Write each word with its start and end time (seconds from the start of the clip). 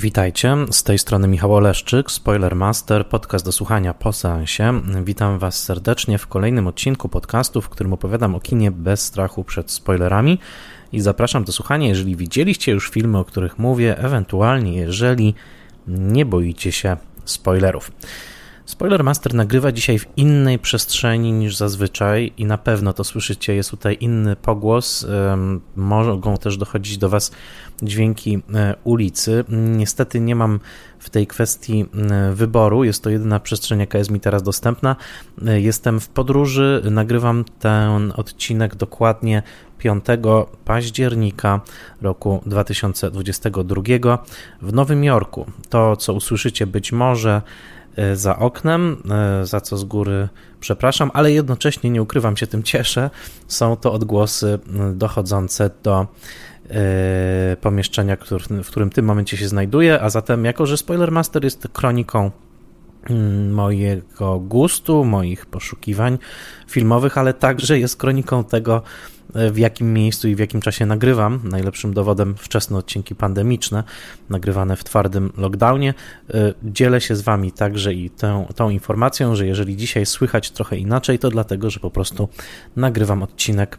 Witajcie, 0.00 0.56
z 0.70 0.82
tej 0.82 0.98
strony 0.98 1.28
Michał 1.28 1.54
Oleszczyk, 1.54 2.10
Spoilermaster, 2.10 3.06
podcast 3.06 3.44
do 3.44 3.52
słuchania 3.52 3.94
po 3.94 4.12
seansie. 4.12 4.80
Witam 5.04 5.38
Was 5.38 5.62
serdecznie 5.62 6.18
w 6.18 6.26
kolejnym 6.26 6.66
odcinku 6.66 7.08
podcastu, 7.08 7.60
w 7.60 7.68
którym 7.68 7.92
opowiadam 7.92 8.34
o 8.34 8.40
kinie 8.40 8.70
bez 8.70 9.02
strachu 9.02 9.44
przed 9.44 9.70
spoilerami 9.70 10.38
i 10.92 11.00
zapraszam 11.00 11.44
do 11.44 11.52
słuchania, 11.52 11.88
jeżeli 11.88 12.16
widzieliście 12.16 12.72
już 12.72 12.90
filmy, 12.90 13.18
o 13.18 13.24
których 13.24 13.58
mówię, 13.58 13.98
ewentualnie 13.98 14.74
jeżeli 14.74 15.34
nie 15.86 16.26
boicie 16.26 16.72
się 16.72 16.96
spoilerów. 17.24 17.92
Spoilermaster 18.70 19.34
nagrywa 19.34 19.72
dzisiaj 19.72 19.98
w 19.98 20.06
innej 20.16 20.58
przestrzeni 20.58 21.32
niż 21.32 21.56
zazwyczaj 21.56 22.32
i 22.36 22.44
na 22.44 22.58
pewno 22.58 22.92
to 22.92 23.04
słyszycie, 23.04 23.54
jest 23.54 23.70
tutaj 23.70 23.96
inny 24.00 24.36
pogłos. 24.36 25.06
Mogą 25.76 26.36
też 26.36 26.56
dochodzić 26.56 26.98
do 26.98 27.08
Was 27.08 27.32
dźwięki 27.82 28.42
e, 28.54 28.74
ulicy. 28.84 29.44
Niestety 29.48 30.20
nie 30.20 30.36
mam 30.36 30.60
w 30.98 31.10
tej 31.10 31.26
kwestii 31.26 31.86
wyboru, 32.32 32.84
jest 32.84 33.02
to 33.02 33.10
jedyna 33.10 33.40
przestrzeń, 33.40 33.80
jaka 33.80 33.98
jest 33.98 34.10
mi 34.10 34.20
teraz 34.20 34.42
dostępna. 34.42 34.96
E, 35.46 35.60
jestem 35.60 36.00
w 36.00 36.08
podróży, 36.08 36.82
nagrywam 36.90 37.44
ten 37.58 38.12
odcinek 38.16 38.74
dokładnie 38.76 39.42
5 39.78 40.04
października 40.64 41.60
roku 42.02 42.42
2022 42.46 43.82
w 44.62 44.72
Nowym 44.72 45.04
Jorku. 45.04 45.46
To, 45.68 45.96
co 45.96 46.12
usłyszycie 46.12 46.66
być 46.66 46.92
może 46.92 47.42
za 48.14 48.38
oknem, 48.38 49.02
e, 49.10 49.46
za 49.46 49.60
co 49.60 49.76
z 49.76 49.84
góry 49.84 50.28
przepraszam, 50.60 51.10
ale 51.14 51.32
jednocześnie 51.32 51.90
nie 51.90 52.02
ukrywam 52.02 52.36
się, 52.36 52.46
tym 52.46 52.62
cieszę. 52.62 53.10
Są 53.48 53.76
to 53.76 53.92
odgłosy 53.92 54.58
dochodzące 54.94 55.70
do 55.82 56.06
e, 56.70 57.56
pomieszczenia, 57.60 58.16
w 58.64 58.66
którym 58.66 58.90
w 58.90 58.94
tym 58.94 59.04
momencie 59.04 59.36
się 59.36 59.48
znajduję, 59.48 60.00
a 60.00 60.10
zatem 60.10 60.44
jako, 60.44 60.66
że 60.66 60.76
Spoilermaster 60.76 61.44
jest 61.44 61.68
kroniką 61.72 62.30
mojego 63.50 64.38
gustu, 64.38 65.04
moich 65.04 65.46
poszukiwań 65.46 66.18
filmowych, 66.68 67.18
ale 67.18 67.34
także 67.34 67.78
jest 67.78 67.96
kroniką 67.96 68.44
tego, 68.44 68.82
w 69.34 69.58
jakim 69.58 69.92
miejscu 69.92 70.28
i 70.28 70.34
w 70.34 70.38
jakim 70.38 70.60
czasie 70.60 70.86
nagrywam. 70.86 71.40
Najlepszym 71.44 71.94
dowodem 71.94 72.34
wczesne 72.38 72.78
odcinki 72.78 73.14
pandemiczne, 73.14 73.84
nagrywane 74.30 74.76
w 74.76 74.84
twardym 74.84 75.32
lockdownie. 75.36 75.94
E, 76.34 76.54
dzielę 76.64 77.00
się 77.00 77.16
z 77.16 77.22
Wami 77.22 77.52
także 77.52 77.94
i 77.94 78.10
tą, 78.10 78.46
tą 78.56 78.70
informacją, 78.70 79.36
że 79.36 79.46
jeżeli 79.46 79.76
dzisiaj 79.76 80.06
słychać 80.06 80.50
trochę 80.50 80.76
inaczej, 80.76 81.18
to 81.18 81.30
dlatego, 81.30 81.70
że 81.70 81.80
po 81.80 81.90
prostu 81.90 82.28
nagrywam 82.76 83.22
odcinek 83.22 83.76
e, 83.76 83.78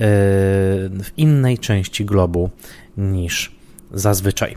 w 0.00 1.10
innej 1.16 1.58
części 1.58 2.04
globu 2.04 2.50
niż 2.96 3.52
zazwyczaj. 3.92 4.56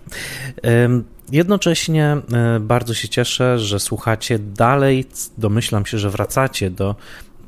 E, 0.65 0.89
jednocześnie 1.31 2.17
bardzo 2.61 2.93
się 2.93 3.07
cieszę, 3.07 3.59
że 3.59 3.79
słuchacie 3.79 4.39
dalej. 4.39 5.05
Domyślam 5.37 5.85
się, 5.85 5.97
że 5.97 6.09
wracacie 6.09 6.69
do 6.69 6.95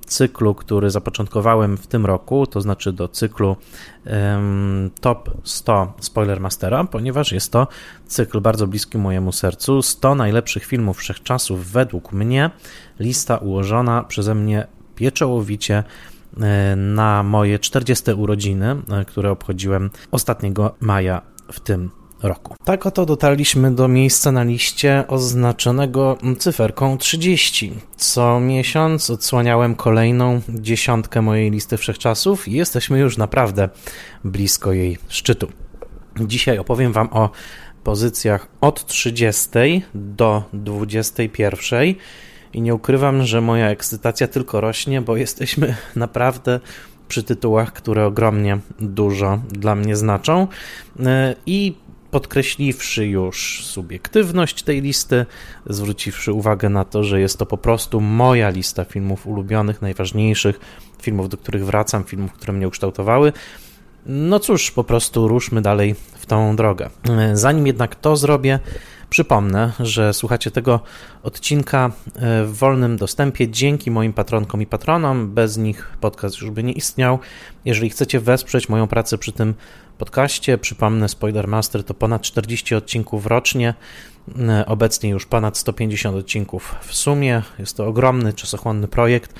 cyklu, 0.05 0.55
który 0.55 0.89
zapoczątkowałem 0.89 1.77
w 1.77 1.87
tym 1.87 2.05
roku, 2.05 2.47
to 2.47 2.61
znaczy 2.61 2.93
do 2.93 3.07
cyklu 3.07 3.55
Top 5.01 5.29
100 5.43 5.93
Spoilermastera, 5.99 6.83
ponieważ 6.83 7.31
jest 7.31 7.51
to 7.51 7.67
cykl 8.07 8.41
bardzo 8.41 8.67
bliski 8.67 8.97
mojemu 8.97 9.31
sercu. 9.31 9.81
100 9.81 10.15
najlepszych 10.15 10.65
filmów 10.65 10.97
wszechczasów 10.97 11.71
według 11.71 12.11
mnie. 12.11 12.49
Lista 12.99 13.37
ułożona 13.37 14.03
przeze 14.03 14.35
mnie 14.35 14.67
pieczołowicie 14.95 15.83
e, 16.41 16.75
na 16.75 17.23
moje 17.23 17.59
40 17.59 18.11
urodziny, 18.11 18.75
e, 18.89 19.05
które 19.05 19.31
obchodziłem 19.31 19.89
ostatniego 20.11 20.75
maja 20.79 21.21
w 21.51 21.59
tym 21.59 21.91
roku. 22.23 22.55
Tak 22.65 22.85
oto 22.85 23.05
dotarliśmy 23.05 23.75
do 23.75 23.87
miejsca 23.87 24.31
na 24.31 24.43
liście 24.43 25.03
oznaczonego 25.07 26.17
cyferką 26.39 26.97
30. 26.97 27.73
Co 27.97 28.39
miesiąc 28.39 29.09
odsłaniałem 29.09 29.75
kolejną 29.75 30.41
dziesiątkę 30.49 31.21
mojej 31.21 31.51
listy 31.51 31.77
wszechczasów 31.77 32.47
i 32.47 32.51
jesteśmy 32.51 32.99
już 32.99 33.17
naprawdę 33.17 33.69
blisko 34.23 34.73
jej 34.73 34.97
szczytu. 35.07 35.47
Dzisiaj 36.21 36.57
opowiem 36.57 36.93
Wam 36.93 37.09
o 37.11 37.29
pozycjach 37.83 38.47
od 38.61 38.85
30 38.85 39.49
do 39.93 40.43
21 40.53 41.95
i 42.53 42.61
nie 42.61 42.75
ukrywam, 42.75 43.25
że 43.25 43.41
moja 43.41 43.69
ekscytacja 43.69 44.27
tylko 44.27 44.61
rośnie, 44.61 45.01
bo 45.01 45.17
jesteśmy 45.17 45.75
naprawdę 45.95 46.59
przy 47.07 47.23
tytułach, 47.23 47.73
które 47.73 48.05
ogromnie 48.05 48.57
dużo 48.79 49.39
dla 49.49 49.75
mnie 49.75 49.95
znaczą. 49.95 50.47
I 51.45 51.75
podkreśliwszy 52.15 53.07
już 53.07 53.65
subiektywność 53.65 54.63
tej 54.63 54.81
listy, 54.81 55.25
zwróciwszy 55.65 56.33
uwagę 56.33 56.69
na 56.69 56.85
to, 56.85 57.03
że 57.03 57.19
jest 57.19 57.39
to 57.39 57.45
po 57.45 57.57
prostu 57.57 58.01
moja 58.01 58.49
lista 58.49 58.85
filmów 58.85 59.27
ulubionych, 59.27 59.81
najważniejszych, 59.81 60.59
filmów, 61.01 61.29
do 61.29 61.37
których 61.37 61.65
wracam, 61.65 62.03
filmów, 62.03 62.33
które 62.33 62.53
mnie 62.53 62.67
ukształtowały. 62.67 63.33
No 64.05 64.39
cóż, 64.39 64.71
po 64.71 64.83
prostu 64.83 65.27
ruszmy 65.27 65.61
dalej 65.61 65.95
w 66.13 66.25
tą 66.25 66.55
drogę. 66.55 66.89
Zanim 67.33 67.67
jednak 67.67 67.95
to 67.95 68.15
zrobię, 68.15 68.59
Przypomnę, 69.09 69.71
że 69.79 70.13
słuchacie 70.13 70.51
tego 70.51 70.79
odcinka 71.23 71.91
w 72.45 72.57
wolnym 72.59 72.97
dostępie 72.97 73.49
dzięki 73.49 73.91
moim 73.91 74.13
patronkom 74.13 74.61
i 74.61 74.65
patronom. 74.65 75.31
Bez 75.31 75.57
nich 75.57 75.97
podcast 76.01 76.41
już 76.41 76.51
by 76.51 76.63
nie 76.63 76.73
istniał. 76.73 77.19
Jeżeli 77.65 77.89
chcecie 77.89 78.19
wesprzeć 78.19 78.69
moją 78.69 78.87
pracę 78.87 79.17
przy 79.17 79.31
tym 79.31 79.53
podcaście. 79.97 80.57
Przypomnę, 80.57 81.09
Spoilermaster 81.09 81.83
to 81.83 81.93
ponad 81.93 82.21
40 82.21 82.75
odcinków 82.75 83.25
rocznie, 83.25 83.73
e, 84.39 84.65
obecnie 84.65 85.09
już 85.09 85.25
ponad 85.25 85.57
150 85.57 86.17
odcinków 86.17 86.75
w 86.81 86.95
sumie. 86.95 87.41
Jest 87.59 87.77
to 87.77 87.87
ogromny, 87.87 88.33
czasochłonny 88.33 88.87
projekt. 88.87 89.33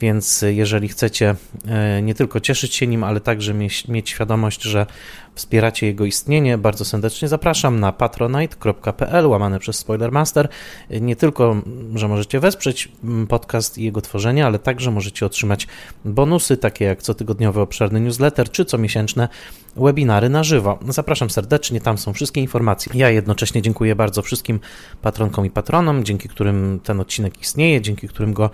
Więc 0.00 0.44
jeżeli 0.48 0.88
chcecie 0.88 1.34
e, 1.66 2.02
nie 2.02 2.14
tylko 2.14 2.40
cieszyć 2.40 2.74
się 2.74 2.86
nim, 2.86 3.04
ale 3.04 3.20
także 3.20 3.54
mieć 3.88 4.10
świadomość, 4.10 4.62
że 4.62 4.86
wspieracie 5.34 5.86
jego 5.86 6.04
istnienie, 6.04 6.58
bardzo 6.58 6.84
serdecznie 6.84 7.28
zapraszam 7.28 7.80
na 7.80 7.92
patronite.pl 7.92 9.26
łamane 9.26 9.58
przez 9.58 9.78
Spoilermaster. 9.78 10.48
Nie 10.90 11.16
tylko, 11.16 11.56
że 11.94 12.08
możecie 12.08 12.40
wesprzeć 12.40 12.88
podcast 13.28 13.78
i 13.78 13.84
jego 13.84 14.00
tworzenie, 14.00 14.46
ale 14.46 14.58
także 14.58 14.90
możecie 14.90 15.26
otrzymać 15.26 15.68
bonusy, 16.04 16.56
takie 16.56 16.84
jak 16.84 17.02
cotygodniowy 17.02 17.60
obszerny 17.60 18.00
newsletter 18.00 18.50
czy 18.50 18.64
comiesięczne 18.64 19.28
webinary 19.76 20.28
na 20.28 20.44
żywo. 20.44 20.78
Zapraszam 20.88 21.30
serdecznie, 21.30 21.80
tam 21.80 21.98
są 21.98 22.12
wszystkie 22.12 22.40
informacje. 22.40 22.92
Ja 22.94 23.10
jednocześnie 23.10 23.62
dziękuję 23.62 23.96
bardzo 23.96 24.22
wszystkim 24.22 24.60
patronkom 25.02 25.46
i 25.46 25.50
patronom, 25.50 26.04
dzięki 26.04 26.28
którym 26.28 26.80
ten 26.84 27.00
odcinek 27.00 27.40
istnieje, 27.40 27.80
dzięki 27.80 28.08
którym 28.08 28.32
go 28.32 28.50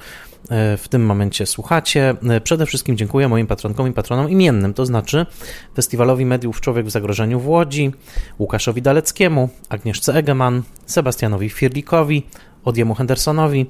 e, 0.51 0.77
w 0.77 0.89
tym 0.89 1.07
momencie 1.07 1.47
słuchacie. 1.47 2.15
E, 2.29 2.41
przede 2.41 2.67
wszystkim 2.67 2.97
dziękuję 2.97 3.29
moim 3.29 3.47
patronkom 3.47 3.89
i 3.89 3.93
patronom 3.93 4.31
imiennym, 4.31 4.75
to 4.75 4.87
znaczy 4.87 5.27
Festiwalowi 5.75 6.27
Mediów 6.27 6.57
Człowiek 6.69 6.87
w 6.87 6.91
Zagrożeniu 6.91 7.41
w 7.41 7.49
Łodzi, 7.49 7.93
Łukaszowi 8.39 8.83
Daleckiemu, 8.83 9.49
Agnieszce 9.69 10.15
Egeman, 10.15 10.63
Sebastianowi 10.87 11.51
Firlikowi, 11.51 12.23
Odiemu 12.65 12.95
Hendersonowi, 12.95 13.67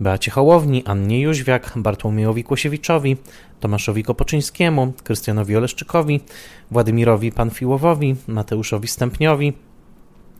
Beacie 0.00 0.30
Hołowni, 0.30 0.84
Annie 0.86 1.20
Jóźwiak, 1.20 1.72
Bartłomiejowi 1.76 2.44
Kłosiewiczowi, 2.44 3.16
Tomaszowi 3.60 4.04
Kopoczyńskiemu, 4.04 4.92
Krystianowi 5.04 5.56
Oleszczykowi, 5.56 6.20
Władimirowi 6.70 7.32
Panfiłowowi, 7.32 8.16
Mateuszowi 8.26 8.88
Stępniowi, 8.88 9.52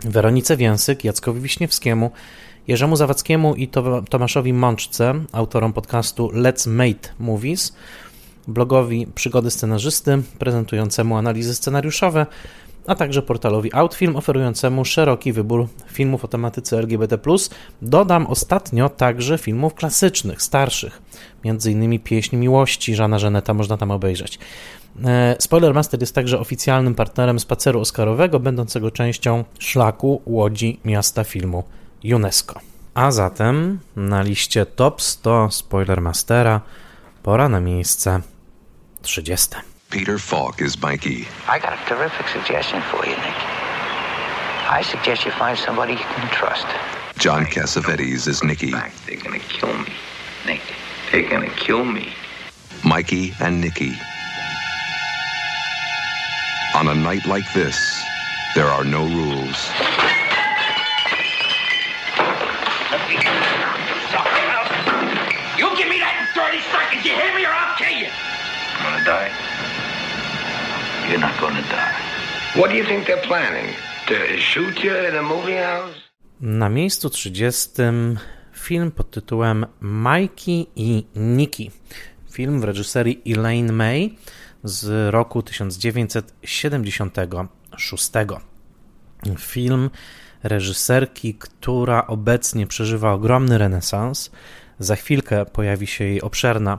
Weronice 0.04 0.56
Więsyk, 0.56 1.04
Jackowi 1.04 1.40
Wiśniewskiemu, 1.40 2.10
Jerzemu 2.68 2.96
Zawadzkiemu 2.96 3.54
i 3.54 3.68
Tomaszowi 4.10 4.52
Mączce, 4.52 5.14
autorom 5.32 5.72
podcastu 5.72 6.28
Let's 6.28 6.68
Mate 6.68 7.08
Movies, 7.18 7.72
blogowi 8.48 9.06
Przygody 9.14 9.50
Scenarzysty, 9.50 10.22
prezentującemu 10.38 11.16
analizy 11.16 11.54
scenariuszowe, 11.54 12.26
a 12.86 12.94
także 12.94 13.22
portalowi 13.22 13.74
Outfilm, 13.74 14.16
oferującemu 14.16 14.84
szeroki 14.84 15.32
wybór 15.32 15.68
filmów 15.86 16.24
o 16.24 16.28
tematyce 16.28 16.78
LGBT. 16.78 17.18
Dodam 17.82 18.26
ostatnio 18.26 18.88
także 18.88 19.38
filmów 19.38 19.74
klasycznych, 19.74 20.42
starszych, 20.42 21.02
m.in. 21.44 21.98
Pieśń 21.98 22.36
Miłości 22.36 22.94
Żana 22.94 23.18
Żeneta, 23.18 23.54
można 23.54 23.76
tam 23.76 23.90
obejrzeć. 23.90 24.38
E, 25.04 25.36
Spoilermaster 25.38 26.00
jest 26.00 26.14
także 26.14 26.38
oficjalnym 26.38 26.94
partnerem 26.94 27.40
spaceru 27.40 27.80
Oscarowego, 27.80 28.40
będącego 28.40 28.90
częścią 28.90 29.44
szlaku 29.58 30.22
Łodzi 30.26 30.80
Miasta 30.84 31.24
Filmu 31.24 31.64
UNESCO. 32.04 32.60
A 32.94 33.10
zatem 33.10 33.78
na 33.96 34.22
liście 34.22 34.66
top 34.66 35.02
100 35.02 35.50
Spoilermastera 35.50 36.60
pora 37.22 37.48
na 37.48 37.60
miejsce 37.60 38.20
30. 39.04 39.66
Peter 39.90 40.18
Falk 40.18 40.62
is 40.62 40.80
Mikey. 40.80 41.26
I 41.46 41.58
got 41.58 41.74
a 41.74 41.84
terrific 41.86 42.28
suggestion 42.28 42.80
for 42.82 43.04
you, 43.04 43.12
Nick. 43.16 43.36
I 44.70 44.82
suggest 44.82 45.24
you 45.24 45.32
find 45.32 45.58
somebody 45.58 45.92
you 45.92 45.98
can 45.98 46.28
trust. 46.30 46.66
John 47.18 47.44
Cassavetes 47.44 48.26
is 48.26 48.42
Nicky. 48.42 48.70
They're 48.70 49.16
gonna 49.22 49.38
kill 49.38 49.74
me, 49.74 49.92
Nick. 50.46 50.60
They're 51.10 51.28
gonna 51.28 51.50
kill 51.50 51.84
me. 51.84 52.12
Mikey 52.84 53.34
and 53.40 53.60
Nicky. 53.60 53.92
On 56.74 56.88
a 56.88 56.94
night 56.94 57.26
like 57.26 57.52
this, 57.52 58.02
there 58.54 58.66
are 58.66 58.84
no 58.84 59.04
rules. 59.04 60.21
You're 69.02 69.10
not 71.20 71.34
gonna 71.40 71.62
die. 71.62 71.94
What 72.54 72.70
do 72.70 72.76
you 72.76 72.84
think 72.84 73.06
they're 73.06 73.26
planning? 73.26 73.74
To 74.06 74.14
shoot 74.38 74.84
you 74.84 74.92
in 75.08 75.16
a 75.16 75.22
movie 75.22 75.56
house? 75.56 75.94
Na 76.40 76.68
miejscu 76.68 77.10
30 77.10 77.70
film 78.52 78.90
pod 78.90 79.10
tytułem 79.10 79.66
Mikey 79.80 80.66
i 80.76 81.06
Nicky. 81.16 81.70
Film 82.32 82.60
w 82.60 82.64
reżyserii 82.64 83.22
Elaine 83.26 83.72
May 83.72 84.18
z 84.64 85.12
roku 85.12 85.42
1976. 85.42 88.10
Film 89.38 89.90
reżyserki, 90.42 91.34
która 91.34 92.06
obecnie 92.06 92.66
przeżywa 92.66 93.12
ogromny 93.12 93.58
renesans. 93.58 94.30
Za 94.78 94.96
chwilkę 94.96 95.46
pojawi 95.46 95.86
się 95.86 96.04
jej 96.04 96.22
obszerna 96.22 96.78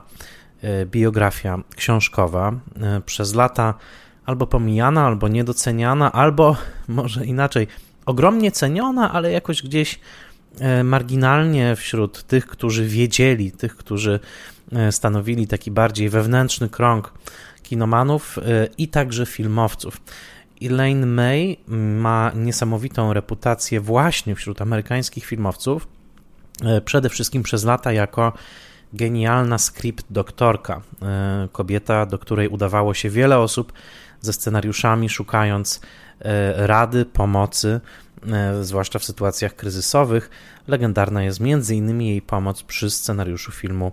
biografia 0.86 1.58
książkowa. 1.76 2.52
E, 2.80 3.00
przez 3.00 3.34
lata 3.34 3.74
albo 4.26 4.46
pomijana, 4.46 5.06
albo 5.06 5.28
niedoceniana, 5.28 6.12
albo 6.12 6.56
może 6.88 7.26
inaczej, 7.26 7.66
ogromnie 8.06 8.52
ceniona, 8.52 9.12
ale 9.12 9.32
jakoś 9.32 9.62
gdzieś 9.62 10.00
e, 10.60 10.84
marginalnie 10.84 11.76
wśród 11.76 12.22
tych, 12.22 12.46
którzy 12.46 12.86
wiedzieli, 12.86 13.52
tych, 13.52 13.76
którzy 13.76 14.20
stanowili 14.90 15.46
taki 15.46 15.70
bardziej 15.70 16.08
wewnętrzny 16.08 16.68
krąg 16.68 17.12
kinomanów 17.62 18.38
i 18.78 18.88
także 18.88 19.26
filmowców. 19.26 20.00
Elaine 20.62 21.06
May 21.06 21.56
ma 21.68 22.32
niesamowitą 22.34 23.12
reputację 23.12 23.80
właśnie 23.80 24.34
wśród 24.34 24.62
amerykańskich 24.62 25.24
filmowców, 25.24 25.88
e, 26.62 26.80
przede 26.80 27.08
wszystkim 27.08 27.42
przez 27.42 27.64
lata 27.64 27.92
jako 27.92 28.32
genialna 28.94 29.58
script 29.58 30.06
doktorka, 30.10 30.80
e, 31.02 31.48
kobieta, 31.52 32.06
do 32.06 32.18
której 32.18 32.48
udawało 32.48 32.94
się 32.94 33.10
wiele 33.10 33.38
osób 33.38 33.72
ze 34.20 34.32
scenariuszami, 34.32 35.08
szukając 35.08 35.80
e, 36.20 36.66
rady, 36.66 37.04
pomocy, 37.04 37.80
zwłaszcza 38.60 38.98
w 38.98 39.04
sytuacjach 39.04 39.56
kryzysowych. 39.56 40.30
Legendarna 40.68 41.22
jest 41.22 41.40
m.in. 41.40 42.00
jej 42.00 42.22
pomoc 42.22 42.62
przy 42.62 42.90
scenariuszu 42.90 43.52
filmu 43.52 43.92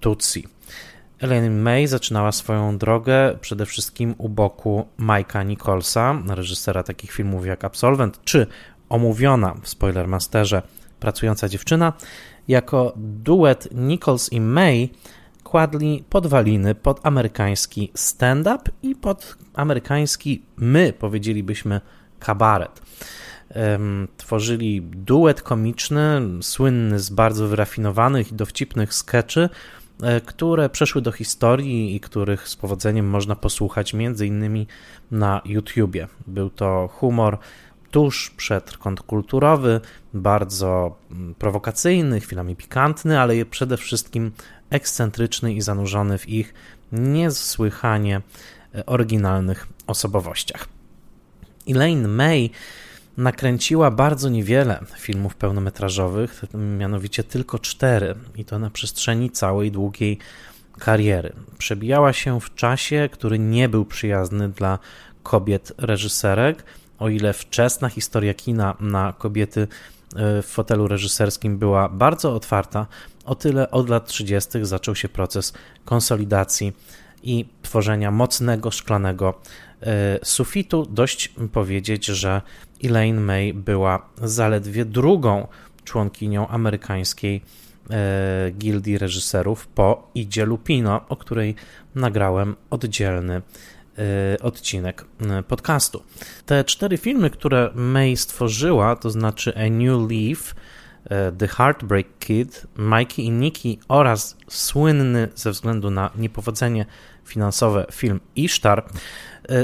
Tutsi. 0.00 0.48
Elaine 1.20 1.62
May 1.62 1.86
zaczynała 1.86 2.32
swoją 2.32 2.78
drogę 2.78 3.38
przede 3.40 3.66
wszystkim 3.66 4.14
u 4.18 4.28
boku 4.28 4.86
Mike'a 4.98 5.46
Nicholsa, 5.46 6.22
reżysera 6.28 6.82
takich 6.82 7.12
filmów 7.12 7.46
jak 7.46 7.64
Absolvent, 7.64 8.20
czy 8.24 8.46
omówiona 8.88 9.54
w 9.62 9.68
Spoilermasterze 9.68 10.62
Pracująca 11.00 11.48
dziewczyna. 11.48 11.92
Jako 12.48 12.92
duet 12.96 13.68
Nichols 13.72 14.32
i 14.32 14.40
May 14.40 14.90
kładli 15.44 16.04
podwaliny 16.10 16.74
pod 16.74 17.06
amerykański 17.06 17.92
stand-up 17.94 18.70
i 18.82 18.94
pod 18.94 19.36
amerykański, 19.54 20.42
my 20.56 20.92
powiedzielibyśmy, 20.98 21.80
kabaret. 22.18 22.82
Tworzyli 24.16 24.82
duet 24.82 25.42
komiczny, 25.42 26.20
słynny 26.40 26.98
z 26.98 27.10
bardzo 27.10 27.48
wyrafinowanych 27.48 28.32
i 28.32 28.34
dowcipnych 28.34 28.94
skeczy, 28.94 29.48
E, 30.02 30.20
które 30.20 30.68
przeszły 30.68 31.02
do 31.02 31.12
historii 31.12 31.96
i 31.96 32.00
których 32.00 32.48
z 32.48 32.56
powodzeniem 32.56 33.08
można 33.08 33.36
posłuchać 33.36 33.94
m.in. 33.94 34.66
na 35.10 35.40
YouTubie. 35.44 36.08
Był 36.26 36.50
to 36.50 36.88
humor 36.92 37.38
tuż 37.90 38.30
przed 38.30 38.76
kontrkulturowy, 38.76 39.80
bardzo 40.14 40.98
mm, 41.10 41.34
prowokacyjny, 41.34 42.20
chwilami 42.20 42.56
pikantny, 42.56 43.20
ale 43.20 43.44
przede 43.44 43.76
wszystkim 43.76 44.32
ekscentryczny 44.70 45.52
i 45.52 45.60
zanurzony 45.62 46.18
w 46.18 46.28
ich 46.28 46.54
niesłychanie 46.92 48.20
e, 48.74 48.86
oryginalnych 48.86 49.66
osobowościach. 49.86 50.68
Elaine 51.68 52.08
May 52.08 52.50
nakręciła 53.16 53.90
bardzo 53.90 54.28
niewiele 54.28 54.84
filmów 54.98 55.34
pełnometrażowych, 55.34 56.44
mianowicie 56.78 57.24
tylko 57.24 57.58
cztery, 57.58 58.14
i 58.36 58.44
to 58.44 58.58
na 58.58 58.70
przestrzeni 58.70 59.30
całej 59.30 59.70
długiej 59.72 60.18
kariery. 60.78 61.32
Przebijała 61.58 62.12
się 62.12 62.40
w 62.40 62.54
czasie, 62.54 63.08
który 63.12 63.38
nie 63.38 63.68
był 63.68 63.84
przyjazny 63.84 64.48
dla 64.48 64.78
kobiet 65.22 65.72
reżyserek, 65.78 66.64
o 66.98 67.08
ile 67.08 67.32
wczesna 67.32 67.88
historia 67.88 68.34
kina 68.34 68.76
na 68.80 69.12
kobiety 69.18 69.60
e, 69.60 70.42
w 70.42 70.46
fotelu 70.46 70.88
reżyserskim 70.88 71.58
była 71.58 71.88
bardzo 71.88 72.34
otwarta, 72.34 72.86
o 73.24 73.34
tyle 73.34 73.70
od 73.70 73.88
lat 73.88 74.06
30. 74.06 74.50
zaczął 74.62 74.94
się 74.94 75.08
proces 75.08 75.52
konsolidacji 75.84 76.72
i 77.22 77.46
tworzenia 77.62 78.10
mocnego 78.10 78.70
szklanego 78.70 79.40
e, 79.82 80.18
sufitu. 80.22 80.86
Dość 80.90 81.32
powiedzieć, 81.52 82.06
że 82.06 82.42
Elaine 82.84 83.20
May 83.20 83.54
była 83.54 84.08
zaledwie 84.22 84.84
drugą 84.84 85.46
członkinią 85.84 86.48
amerykańskiej 86.48 87.42
e, 87.90 88.50
gildii 88.50 88.98
reżyserów 88.98 89.66
po 89.66 90.10
Idzie 90.14 90.44
Lupino, 90.44 91.00
o 91.08 91.16
której 91.16 91.54
nagrałem 91.94 92.56
oddzielny 92.70 93.42
odcinek 94.42 95.04
podcastu. 95.48 96.02
Te 96.46 96.64
cztery 96.64 96.98
filmy, 96.98 97.30
które 97.30 97.70
May 97.74 98.16
stworzyła, 98.16 98.96
to 98.96 99.10
znaczy 99.10 99.52
A 99.56 99.70
New 99.70 100.10
Leaf, 100.10 100.54
The 101.38 101.48
Heartbreak 101.48 102.06
Kid, 102.18 102.66
Mikey 102.78 103.22
i 103.22 103.30
Nicky 103.30 103.78
oraz 103.88 104.36
słynny 104.48 105.28
ze 105.34 105.50
względu 105.50 105.90
na 105.90 106.10
niepowodzenie 106.16 106.86
finansowe 107.24 107.86
film 107.92 108.20
Ishtar 108.36 108.84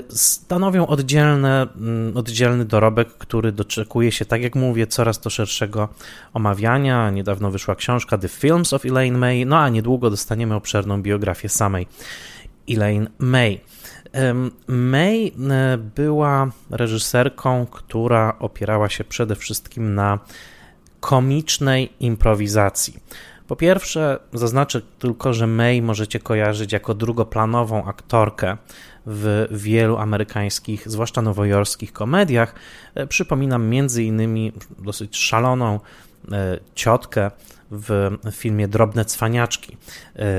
stanowią 0.09 0.87
oddzielne, 0.87 1.67
mm, 1.77 2.17
oddzielny 2.17 2.65
dorobek, 2.65 3.09
który 3.09 3.53
doczekuje 3.53 4.13
się, 4.13 4.25
tak 4.25 4.43
jak 4.43 4.55
mówię, 4.55 4.87
coraz 4.87 5.21
to 5.21 5.31
szerszego 5.31 5.89
omawiania. 6.33 7.11
Niedawno 7.11 7.51
wyszła 7.51 7.75
książka 7.75 8.19
The 8.19 8.29
Films 8.29 8.73
of 8.73 8.85
Elaine 8.87 9.19
May, 9.19 9.47
no 9.47 9.59
a 9.59 9.69
niedługo 9.69 10.11
dostaniemy 10.11 10.55
obszerną 10.55 11.03
biografię 11.03 11.49
samej 11.49 11.87
Elaine 12.71 13.11
May. 13.19 13.61
May 14.67 15.33
e, 15.51 15.79
była 15.79 16.51
reżyserką, 16.71 17.67
która 17.67 18.37
opierała 18.39 18.89
się 18.89 19.05
przede 19.05 19.37
wszystkim 19.37 19.95
na 19.95 20.19
komicznej 21.01 21.93
improwizacji. 22.01 22.99
Po 23.47 23.57
pierwsze, 23.57 24.19
zaznaczę 24.33 24.81
tylko, 24.99 25.33
że 25.33 25.47
May 25.47 25.83
możecie 25.83 26.21
kojarzyć 26.21 26.73
jako 26.73 26.95
drugoplanową 26.95 27.85
aktorkę 27.85 28.57
w 29.07 29.47
wielu 29.51 29.97
amerykańskich, 29.97 30.89
zwłaszcza 30.89 31.23
nowojorskich 31.23 31.93
komediach. 31.93 32.55
E, 32.95 33.07
przypominam 33.07 33.69
między 33.69 34.03
innymi 34.03 34.53
dosyć 34.79 35.17
szaloną 35.17 35.81
e, 36.33 36.59
ciotkę 36.75 37.31
w 37.71 38.11
filmie 38.33 38.69
Drobne 38.69 39.05
Cwaniaczki 39.05 39.77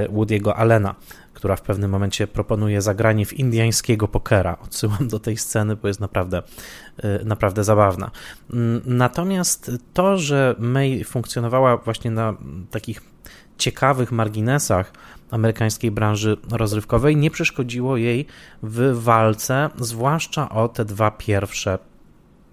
Woody'ego 0.10 0.54
Allena 0.56 0.96
która 1.44 1.56
w 1.56 1.62
pewnym 1.62 1.92
momencie 1.92 2.28
proponuje 2.28 2.82
zagranie 2.82 3.26
w 3.26 3.34
indiańskiego 3.34 4.08
pokera. 4.08 4.58
Odsyłam 4.64 5.08
do 5.08 5.20
tej 5.20 5.38
sceny, 5.38 5.76
bo 5.76 5.88
jest 5.88 6.00
naprawdę, 6.00 6.44
y, 7.22 7.26
naprawdę 7.26 7.64
zabawna. 7.64 8.12
Mm, 8.54 8.82
natomiast 8.86 9.72
to, 9.94 10.18
że 10.18 10.56
May 10.60 11.04
funkcjonowała 11.04 11.78
właśnie 11.78 12.12
na 12.12 12.38
takich 12.72 13.02
ciekawych 13.58 14.12
marginesach 14.12 14.94
amerykańskiej 15.32 15.92
branży 15.92 16.38
rozrywkowej, 16.52 17.16
nie 17.18 17.32
przeszkodziło 17.32 17.98
jej 17.98 18.26
w 18.64 19.04
walce, 19.04 19.70
zwłaszcza 19.80 20.50
o 20.50 20.68
te 20.68 20.86
dwa 20.86 21.12
pierwsze 21.12 21.80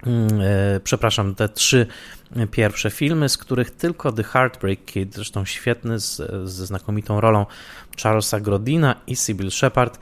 Mm, 0.06 0.40
e, 0.40 0.80
przepraszam, 0.80 1.34
te 1.34 1.48
trzy 1.48 1.86
pierwsze 2.50 2.90
filmy, 2.90 3.28
z 3.28 3.38
których 3.38 3.70
tylko 3.70 4.12
The 4.12 4.22
Heartbreak 4.22 4.84
Kid, 4.84 5.14
zresztą 5.14 5.44
świetny, 5.44 6.00
z, 6.00 6.16
ze 6.50 6.66
znakomitą 6.66 7.20
rolą 7.20 7.46
Charlesa 8.02 8.40
Grodina 8.40 8.96
i 9.06 9.16
Sybil 9.16 9.50
Shepard, 9.50 9.98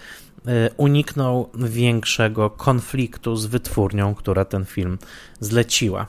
e, 0.47 0.71
uniknął 0.77 1.51
większego 1.55 2.51
konfliktu 2.51 3.37
z 3.37 3.47
wytwórnią, 3.47 4.15
która 4.15 4.45
ten 4.45 4.65
film 4.65 4.99
zleciła. 5.41 6.07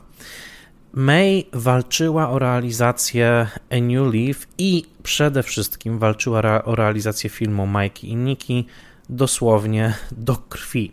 May 0.93 1.45
walczyła 1.53 2.29
o 2.29 2.39
realizację 2.39 3.47
A 3.69 3.75
New 3.75 4.13
Leaf 4.13 4.47
i 4.57 4.85
przede 5.03 5.43
wszystkim 5.43 5.99
walczyła 5.99 6.63
o 6.63 6.75
realizację 6.75 7.29
filmu 7.29 7.67
Mikey 7.67 8.07
i 8.07 8.15
Nikki 8.15 8.65
dosłownie 9.09 9.93
do 10.11 10.35
krwi. 10.35 10.91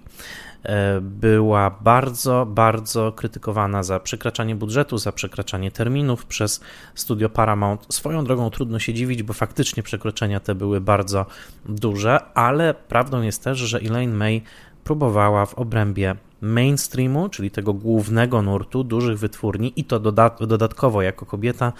E, 0.66 1.00
była 1.00 1.70
bardzo, 1.70 2.46
bardzo 2.46 3.12
krytykowana 3.12 3.82
za 3.82 4.00
przekraczanie 4.00 4.56
budżetu, 4.56 4.98
za 4.98 5.12
przekraczanie 5.12 5.70
terminów 5.70 6.26
przez 6.26 6.60
studio 6.94 7.28
Paramount. 7.28 7.86
Swoją 7.90 8.24
drogą 8.24 8.50
trudno 8.50 8.78
się 8.78 8.94
dziwić, 8.94 9.22
bo 9.22 9.32
faktycznie 9.32 9.82
przekroczenia 9.82 10.40
te 10.40 10.54
były 10.54 10.80
bardzo 10.80 11.26
duże, 11.68 12.20
ale 12.34 12.74
prawdą 12.74 13.22
jest 13.22 13.44
też, 13.44 13.58
że 13.58 13.78
Elaine 13.78 14.14
May 14.14 14.42
próbowała 14.84 15.46
w 15.46 15.54
obrębie 15.54 16.16
mainstreamu, 16.40 17.28
czyli 17.28 17.50
tego 17.50 17.72
głównego 17.72 18.42
nurtu 18.42 18.84
dużych 18.84 19.18
wytwórni 19.18 19.72
i 19.76 19.84
to 19.84 20.00
dodatkowo 20.40 21.02
jako 21.02 21.26
kobieta 21.26 21.72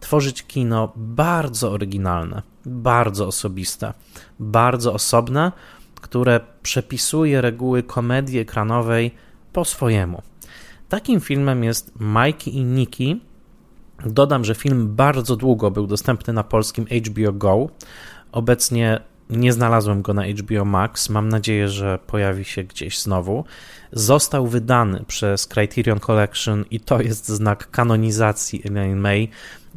tworzyć 0.00 0.42
kino 0.46 0.92
bardzo 0.96 1.72
oryginalne, 1.72 2.42
bardzo 2.66 3.26
osobiste, 3.26 3.92
bardzo 4.38 4.92
osobne, 4.92 5.52
które 6.04 6.40
przepisuje 6.62 7.40
reguły 7.40 7.82
komedii 7.82 8.38
ekranowej 8.38 9.10
po 9.52 9.64
swojemu. 9.64 10.22
Takim 10.88 11.20
filmem 11.20 11.64
jest 11.64 11.92
Mikey 12.00 12.50
i 12.50 12.64
Nikki. 12.64 13.20
Dodam, 14.06 14.44
że 14.44 14.54
film 14.54 14.96
bardzo 14.96 15.36
długo 15.36 15.70
był 15.70 15.86
dostępny 15.86 16.32
na 16.32 16.44
polskim 16.44 16.84
HBO 16.84 17.32
Go. 17.32 17.68
Obecnie 18.32 19.00
nie 19.30 19.52
znalazłem 19.52 20.02
go 20.02 20.14
na 20.14 20.26
HBO 20.26 20.64
Max. 20.64 21.10
Mam 21.10 21.28
nadzieję, 21.28 21.68
że 21.68 21.98
pojawi 22.06 22.44
się 22.44 22.64
gdzieś 22.64 22.98
znowu. 22.98 23.44
Został 23.92 24.46
wydany 24.46 25.04
przez 25.06 25.46
Criterion 25.46 26.00
Collection 26.00 26.64
i 26.70 26.80
to 26.80 27.00
jest 27.00 27.28
znak 27.28 27.70
kanonizacji 27.70 28.62
Elaine 28.64 29.00
May 29.00 29.28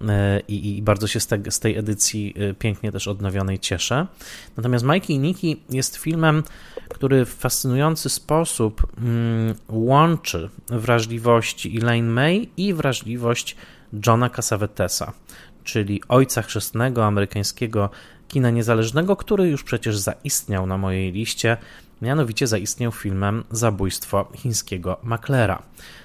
e, 0.08 0.40
i, 0.48 0.78
i 0.78 0.82
bardzo 0.82 1.08
się 1.08 1.20
z, 1.20 1.28
te, 1.28 1.52
z, 1.52 1.60
tej 1.60 1.78
edycji 1.78 2.34
e, 2.38 2.54
pięknie 2.54 2.92
też 2.92 3.08
odnowionej 3.08 3.60
cieszę. 3.60 4.08
Natomiast 4.58 4.86
Mikey 4.86 5.14
i 5.14 5.20
Nikki 5.20 5.62
jest 5.70 5.96
filmem, 5.96 6.44
który 6.90 7.26
w 7.26 7.34
fascynujący 7.34 8.10
sposób 8.10 8.88
mm, 8.98 9.56
łączy 9.70 10.50
wrażliwości 10.70 11.78
Elaine 11.78 12.10
May 12.10 12.50
i 12.58 12.74
wrażliwość 12.74 13.56
Johna 14.08 14.30
Cassavetesa, 14.30 15.14
czyli 15.64 16.02
ojca 16.08 16.42
chrzestnego 16.42 17.06
amerykańskiego 17.06 17.90
kina 18.28 18.50
niezależnego, 18.50 19.16
który 19.16 19.48
już 19.48 19.64
przecież 19.64 19.98
zaistniał 19.98 20.68
na 20.68 20.78
mojej 20.78 21.12
liście, 21.12 21.58
mianowicie 22.02 22.48
zaistniał 22.48 22.92
filmem 22.92 23.44
Zabójstwo 23.52 24.32
chińskiego 24.36 24.98
Maclera. 25.04 25.62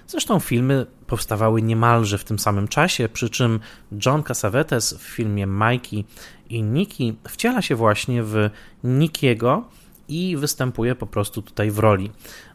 Zresztą 0.06 0.40
filmy 0.40 0.86
powstawały 1.06 1.62
niemalże 1.62 2.18
w 2.18 2.24
tym 2.24 2.38
samym 2.38 2.68
czasie, 2.68 3.08
przy 3.08 3.30
czym 3.30 3.60
John 4.06 4.22
Cassavetes 4.22 4.94
w 4.94 5.02
filmie 5.02 5.46
Mikey 5.46 6.04
i 6.50 6.62
Nikki 6.62 7.16
wciela 7.28 7.62
się 7.62 7.76
właśnie 7.76 8.22
w 8.22 8.50
Nickiego 8.84 9.64
i 10.08 10.36
występuje 10.36 10.94
po 10.94 11.06
prostu 11.06 11.42
tutaj 11.42 11.70
w 11.70 11.78
roli, 11.78 12.10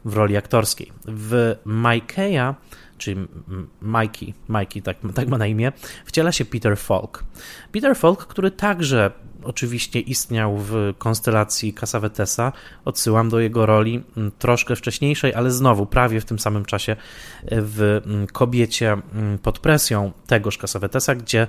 w 0.06 0.14
roli 0.14 0.38
aktorskiej. 0.38 0.92
W 1.06 1.56
Mikeya 1.66 2.56
czyli 2.98 3.28
Mikey, 3.82 4.34
Mikey 4.50 4.82
tak, 4.82 4.98
tak 5.16 5.28
ma 5.28 5.38
na 5.38 5.48
imię, 5.48 5.72
wciela 6.06 6.32
się 6.32 6.46
Peter 6.46 6.78
Falk. 6.78 7.24
Peter 7.72 7.96
Falk, 7.96 8.28
który 8.28 8.52
także 8.52 9.12
oczywiście 9.48 10.00
istniał 10.00 10.58
w 10.58 10.94
konstelacji 10.98 11.74
Cassavetesa. 11.74 12.54
Odsyłam 12.86 13.30
do 13.30 13.40
jego 13.40 13.66
roli 13.66 14.04
mm, 14.18 14.32
troszkę 14.40 14.76
wcześniejszej, 14.76 15.34
ale 15.34 15.52
znowu 15.52 15.86
prawie 15.86 16.22
w 16.22 16.26
tym 16.26 16.40
samym 16.40 16.66
czasie 16.66 16.96
w 17.44 18.02
mm, 18.06 18.28
Kobiecie 18.28 18.92
mm, 18.92 19.38
pod 19.38 19.60
presją 19.60 20.12
tegoż 20.28 20.58
Cassavetesa, 20.58 21.16
gdzie 21.16 21.48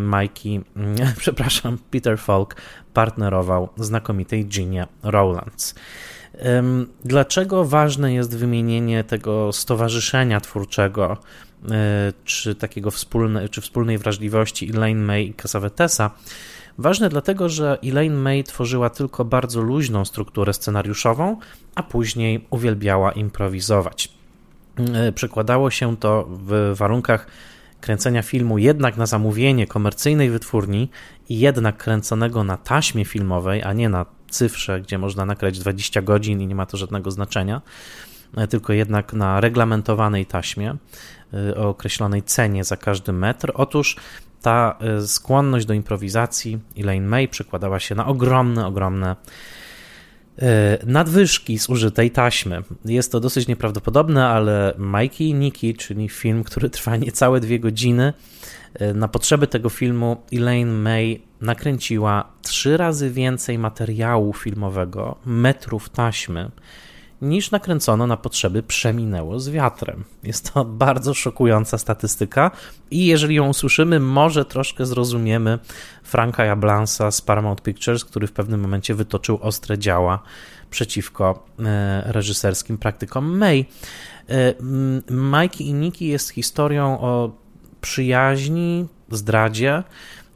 Mikey, 0.00 0.60
przepraszam, 1.18 1.78
Peter 1.90 2.18
Falk 2.18 2.56
partnerował 2.94 3.68
znakomitej 3.76 4.46
Ginie 4.46 4.86
Rowlands. 5.02 5.74
Dlaczego 7.04 7.64
ważne 7.64 8.14
jest 8.14 8.36
wymienienie 8.36 9.04
tego 9.04 9.52
stowarzyszenia 9.52 10.40
twórczego, 10.40 11.16
e, 11.70 12.12
czy 12.24 12.54
takiego 12.54 12.90
wspólne, 12.90 13.48
czy 13.48 13.60
wspólnej 13.60 13.98
wrażliwości 13.98 14.70
Elaine 14.74 15.02
May 15.04 15.26
i 15.26 15.34
Cassavetesa? 15.34 16.10
Ważne 16.78 17.08
dlatego, 17.08 17.48
że 17.48 17.78
Elaine 17.84 18.16
May 18.16 18.44
tworzyła 18.44 18.90
tylko 18.90 19.24
bardzo 19.24 19.60
luźną 19.60 20.04
strukturę 20.04 20.52
scenariuszową, 20.52 21.36
a 21.74 21.82
później 21.82 22.46
uwielbiała 22.50 23.12
improwizować. 23.12 24.08
E, 24.94 25.12
przekładało 25.12 25.70
się 25.70 25.96
to 25.96 26.28
w 26.28 26.74
warunkach 26.74 27.26
kręcenia 27.80 28.22
filmu 28.22 28.58
jednak 28.58 28.96
na 28.96 29.06
zamówienie 29.06 29.66
komercyjnej 29.66 30.30
wytwórni 30.30 30.90
i 31.28 31.38
jednak 31.38 31.76
kręconego 31.76 32.44
na 32.44 32.56
taśmie 32.56 33.04
filmowej, 33.04 33.62
a 33.62 33.72
nie 33.72 33.88
na 33.88 34.06
cyfrze, 34.30 34.80
gdzie 34.80 34.98
można 34.98 35.24
nakrać 35.24 35.58
20 35.58 36.02
godzin 36.02 36.40
i 36.40 36.46
nie 36.46 36.54
ma 36.54 36.66
to 36.66 36.76
żadnego 36.76 37.10
znaczenia, 37.10 37.62
e, 38.36 38.48
tylko 38.48 38.72
jednak 38.72 39.12
na 39.12 39.40
reglamentowanej 39.40 40.26
taśmie 40.26 40.76
e, 41.34 41.56
o 41.56 41.68
określonej 41.68 42.22
cenie 42.22 42.64
za 42.64 42.76
każdy 42.76 43.12
metr. 43.12 43.52
Otóż 43.54 43.96
ta 44.46 44.78
e, 44.80 45.06
skłonność 45.06 45.66
do 45.66 45.74
improwizacji 45.74 46.58
Elaine 46.78 47.06
May 47.06 47.28
przekładała 47.28 47.80
się 47.80 47.94
na 47.94 48.06
ogromne, 48.06 48.66
ogromne 48.66 49.16
nadwyżki 50.86 51.58
z 51.58 51.68
użytej 51.68 52.10
taśmy. 52.10 52.62
Jest 52.84 53.12
to 53.12 53.20
dosyć 53.20 53.48
nieprawdopodobne, 53.48 54.28
ale 54.28 54.74
Mikey 54.78 55.24
i 55.24 55.34
Nikki, 55.34 55.74
czyli 55.74 56.08
film, 56.08 56.44
który 56.44 56.70
trwa 56.70 56.96
niecałe 56.96 57.40
dwie 57.40 57.60
godziny, 57.60 58.12
na 58.94 59.08
potrzeby 59.08 59.46
tego 59.46 59.68
filmu 59.68 60.16
Elaine 60.32 60.72
May 60.72 61.22
nakręciła 61.40 62.32
trzy 62.42 62.76
razy 62.76 63.10
więcej 63.10 63.58
materiału 63.58 64.32
filmowego, 64.32 65.16
metrów 65.26 65.88
taśmy, 65.88 66.50
niż 67.22 67.50
nakręcono 67.50 68.06
na 68.06 68.16
potrzeby 68.16 68.62
Przeminęło 68.62 69.40
z 69.40 69.48
wiatrem. 69.48 70.04
Jest 70.22 70.52
to 70.52 70.64
bardzo 70.64 71.14
szokująca 71.14 71.78
statystyka 71.78 72.50
i 72.90 73.06
jeżeli 73.06 73.34
ją 73.34 73.48
usłyszymy, 73.48 74.00
może 74.00 74.44
troszkę 74.44 74.86
zrozumiemy 74.86 75.58
Franka 76.02 76.44
Jablansa 76.44 77.10
z 77.10 77.20
Paramount 77.20 77.62
Pictures, 77.62 78.04
który 78.04 78.26
w 78.26 78.32
pewnym 78.32 78.60
momencie 78.60 78.94
wytoczył 78.94 79.38
ostre 79.42 79.78
działa 79.78 80.22
przeciwko 80.70 81.46
e, 81.58 82.12
reżyserskim 82.12 82.78
praktykom 82.78 83.38
May. 83.38 83.66
E, 84.28 84.54
Mike 85.10 85.64
i 85.64 85.74
Nikki 85.74 86.06
jest 86.06 86.30
historią 86.30 87.00
o 87.00 87.30
przyjaźni, 87.80 88.86
zdradzie. 89.10 89.82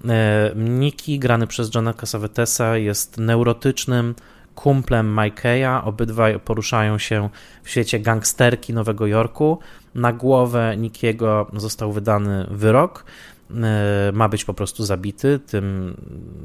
E, 0.09 0.53
Nikki, 0.57 1.19
grany 1.19 1.47
przez 1.47 1.75
Johna 1.75 1.95
Cassavetesa, 1.95 2.77
jest 2.77 3.19
neurotycznym 3.19 4.15
kumplem 4.55 5.19
Mikeya. 5.21 5.85
Obydwaj 5.85 6.41
poruszają 6.41 6.99
się 6.99 7.29
w 7.63 7.71
świecie 7.71 8.01
gangsterki 8.01 8.75
Nowego 8.75 9.07
Jorku. 9.07 9.59
Na 9.95 10.13
głowę 10.13 10.77
Nikiego 10.77 11.51
został 11.57 11.93
wydany 11.93 12.47
wyrok. 12.51 13.05
E, 13.51 14.13
ma 14.13 14.29
być 14.29 14.45
po 14.45 14.55
prostu 14.55 14.85
zabity. 14.85 15.39
Tym 15.47 15.97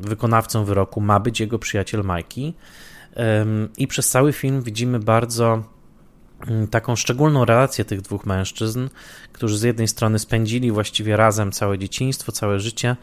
wykonawcą 0.01 0.65
wyroku 0.65 1.01
ma 1.01 1.19
być 1.19 1.39
jego 1.39 1.59
przyjaciel 1.59 2.03
Mikey. 2.15 2.53
I 3.77 3.87
przez 3.87 4.09
cały 4.09 4.33
film 4.33 4.61
widzimy 4.61 4.99
bardzo 4.99 5.63
Mm, 6.47 6.67
taką 6.67 6.95
szczególną 6.95 7.45
relację 7.45 7.85
tych 7.85 8.01
dwóch 8.01 8.25
mężczyzn, 8.25 8.89
którzy 9.33 9.57
z 9.57 9.61
jednej 9.61 9.87
strony 9.87 10.19
spędzili 10.19 10.71
właściwie 10.71 11.17
razem 11.17 11.51
całe 11.51 11.77
dzieciństwo, 11.77 12.31
całe 12.31 12.59
życie. 12.59 12.95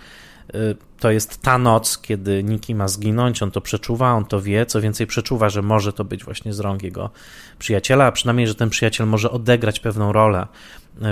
Y, 0.55 0.77
to 1.01 1.11
jest 1.11 1.43
ta 1.43 1.59
noc, 1.59 1.99
kiedy 1.99 2.45
Niki 2.45 2.75
ma 2.75 2.89
zginąć, 2.89 3.43
on 3.43 3.51
to 3.51 3.61
przeczuwa, 3.61 4.13
on 4.13 4.25
to 4.25 4.41
wie, 4.41 4.67
co 4.67 4.81
więcej 4.81 5.07
przeczuwa, 5.07 5.49
że 5.49 5.63
może 5.63 5.93
to 5.93 6.05
być 6.05 6.25
właśnie 6.25 6.53
z 6.53 6.61
rąk 6.61 6.83
jego 6.83 7.11
przyjaciela, 7.59 8.05
a 8.05 8.13
przynajmniej, 8.13 8.47
że 8.47 8.55
ten 8.55 8.71
przyjaciel 8.71 9.07
może 9.07 9.31
odegrać 9.31 9.81
pewną 9.81 10.13
rolę 10.13 10.47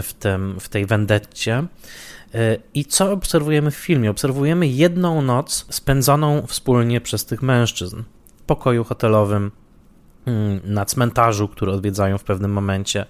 w, 0.02 0.12
tym, 0.12 0.60
w 0.60 0.68
tej 0.68 0.86
wendetcie. 0.86 1.64
Y, 2.34 2.60
I 2.74 2.84
co 2.84 3.12
obserwujemy 3.12 3.70
w 3.70 3.76
filmie? 3.76 4.10
Obserwujemy 4.10 4.66
jedną 4.66 5.22
noc 5.22 5.66
spędzoną 5.70 6.46
wspólnie 6.46 7.00
przez 7.00 7.24
tych 7.24 7.42
mężczyzn 7.42 8.02
w 8.36 8.42
pokoju 8.42 8.84
hotelowym 8.84 9.50
na 10.64 10.84
cmentarzu, 10.84 11.48
który 11.48 11.72
odwiedzają 11.72 12.18
w 12.18 12.24
pewnym 12.24 12.52
momencie, 12.52 13.06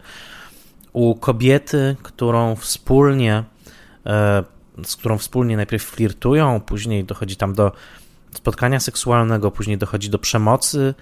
u 0.93 1.15
kobiety, 1.15 1.97
którą 2.03 2.57
wspólnie, 2.57 3.45
z 4.85 4.97
którą 4.97 5.19
wspólnie 5.19 5.57
najpierw 5.57 5.85
flirtują, 5.85 6.61
później 6.61 7.05
dochodzi 7.05 7.37
tam 7.37 7.55
do 7.55 7.73
spotkania 8.35 8.81
seksualnego, 8.81 9.51
później 9.51 9.79
dochodzi 9.79 10.11
do 10.11 10.19
przemocy. 10.19 10.95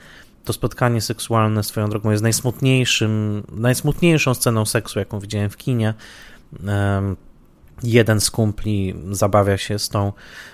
To 0.45 0.53
spotkanie 0.53 1.01
seksualne 1.01 1.65
swoją 1.65 1.91
drogą 1.91 2.11
jest 2.11 2.23
najsmutniejszym, 2.23 3.43
najsmutniejszą 3.53 4.35
sceną 4.35 4.65
seksu, 4.65 4.99
jaką 4.99 5.21
widziałem 5.21 5.51
w 5.51 5.57
kinie 5.57 5.95
jeden 7.83 8.21
z 8.21 8.31
kumpli 8.31 8.95
zabawia 9.11 9.59
się 9.59 9.79
z 9.79 9.89
tą 9.89 10.13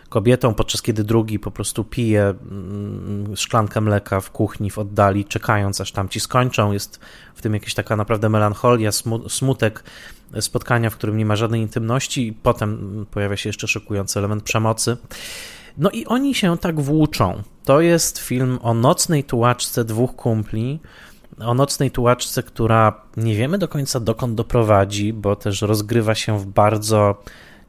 kobietą, 0.09 0.54
podczas 0.54 0.83
kiedy 0.83 1.04
drugi 1.04 1.38
po 1.38 1.50
prostu 1.50 1.85
pije 1.85 2.23
mm, 2.23 3.37
szklankę 3.37 3.81
mleka 3.81 4.21
w 4.21 4.31
kuchni 4.31 4.71
w 4.71 4.78
oddali, 4.78 5.25
czekając 5.25 5.81
aż 5.81 5.93
tamci 5.93 6.21
skończą. 6.21 6.73
Jest 6.73 7.00
w 7.35 7.43
tym 7.43 7.54
jakaś 7.54 7.75
taka 7.75 7.97
naprawdę 7.97 8.28
melancholia, 8.28 8.90
smutek 9.28 9.85
spotkania, 10.41 10.91
w 10.91 10.97
którym 10.97 11.17
nie 11.17 11.26
ma 11.26 11.37
żadnej 11.37 11.61
intymności, 11.61 12.26
i 12.26 12.33
potem 12.33 13.07
pojawia 13.11 13.37
się 13.37 13.49
jeszcze 13.49 13.69
szokujący 13.69 14.19
element 14.19 14.43
przemocy. 14.43 14.97
No 15.79 15.91
i 15.91 16.07
oni 16.07 16.35
się 16.35 16.59
tak 16.59 16.81
włóczą. 16.81 17.43
To 17.64 17.81
jest 17.81 18.19
film 18.19 18.59
o 18.62 18.75
nocnej 18.75 19.25
tułaczce 19.25 19.85
dwóch 19.85 20.17
kumpli, 20.17 20.81
o 21.38 21.55
nocnej 21.55 21.91
tułaczce, 21.91 22.43
która 22.43 23.00
nie 23.17 23.37
wiemy 23.37 23.59
do 23.59 23.69
końca 23.69 24.00
dokąd 24.00 24.35
doprowadzi, 24.35 25.12
bo 25.12 25.37
też 25.37 25.62
rozgrywa 25.62 26.14
się 26.14 26.38
w 26.38 26.47
bardzo 26.47 27.23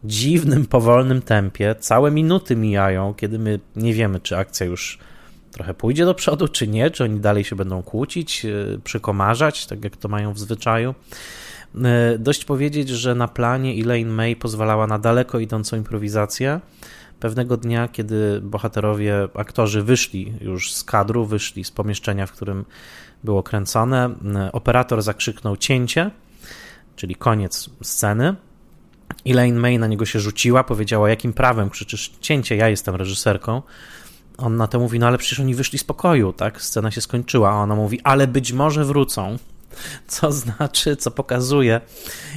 dziwnym, 0.03 0.65
powolnym 0.65 1.21
tempie. 1.21 1.75
Całe 1.79 2.11
minuty 2.11 2.55
mijają, 2.55 3.13
kiedy 3.13 3.39
my 3.39 3.59
nie 3.75 3.93
wiemy, 3.93 4.19
czy 4.19 4.37
akcja 4.37 4.65
już 4.65 4.99
trochę 5.51 5.73
pójdzie 5.73 6.05
do 6.05 6.13
przodu, 6.13 6.47
czy 6.47 6.67
nie, 6.67 6.91
czy 6.91 7.03
oni 7.03 7.19
dalej 7.19 7.43
się 7.43 7.55
będą 7.55 7.83
kłócić, 7.83 8.45
e, 8.45 8.49
przykomarzać, 8.83 9.65
tak 9.65 9.83
jak 9.83 9.97
to 9.97 10.07
mają 10.07 10.33
w 10.33 10.39
zwyczaju. 10.39 10.95
E, 11.83 12.17
dość 12.19 12.45
powiedzieć, 12.45 12.89
że 12.89 13.15
na 13.15 13.27
planie 13.27 13.83
Elaine 13.83 14.09
May 14.09 14.35
pozwalała 14.35 14.87
na 14.87 14.99
daleko 14.99 15.39
idącą 15.39 15.77
improwizację. 15.77 16.59
Pewnego 17.19 17.57
dnia, 17.57 17.87
kiedy 17.87 18.41
bohaterowie, 18.41 19.27
aktorzy 19.33 19.81
wyszli 19.81 20.33
już 20.41 20.73
z 20.73 20.83
kadru, 20.83 21.25
wyszli 21.25 21.63
z 21.63 21.71
pomieszczenia, 21.71 22.25
w 22.25 22.31
którym 22.31 22.65
było 23.23 23.43
kręcone, 23.43 24.09
operator 24.51 25.01
zakrzyknął 25.01 25.57
cięcie, 25.57 26.11
czyli 26.95 27.15
koniec 27.15 27.69
sceny. 27.83 28.35
Elaine 29.25 29.59
May 29.59 29.79
na 29.79 29.87
niego 29.87 30.05
się 30.05 30.19
rzuciła, 30.19 30.63
powiedziała, 30.63 31.09
jakim 31.09 31.33
prawem 31.33 31.69
krzyczysz 31.69 32.11
cięcie, 32.21 32.55
ja 32.55 32.69
jestem 32.69 32.95
reżyserką. 32.95 33.61
On 34.37 34.57
na 34.57 34.67
to 34.67 34.79
mówi, 34.79 34.99
no 34.99 35.07
ale 35.07 35.17
przecież 35.17 35.39
oni 35.39 35.55
wyszli 35.55 35.79
z 35.79 35.83
pokoju, 35.83 36.33
tak? 36.33 36.61
Scena 36.61 36.91
się 36.91 37.01
skończyła, 37.01 37.49
a 37.49 37.53
ona 37.53 37.75
mówi, 37.75 38.01
ale 38.03 38.27
być 38.27 38.53
może 38.53 38.85
wrócą. 38.85 39.37
Co 40.07 40.31
znaczy, 40.31 40.95
co 40.95 41.11
pokazuje, 41.11 41.81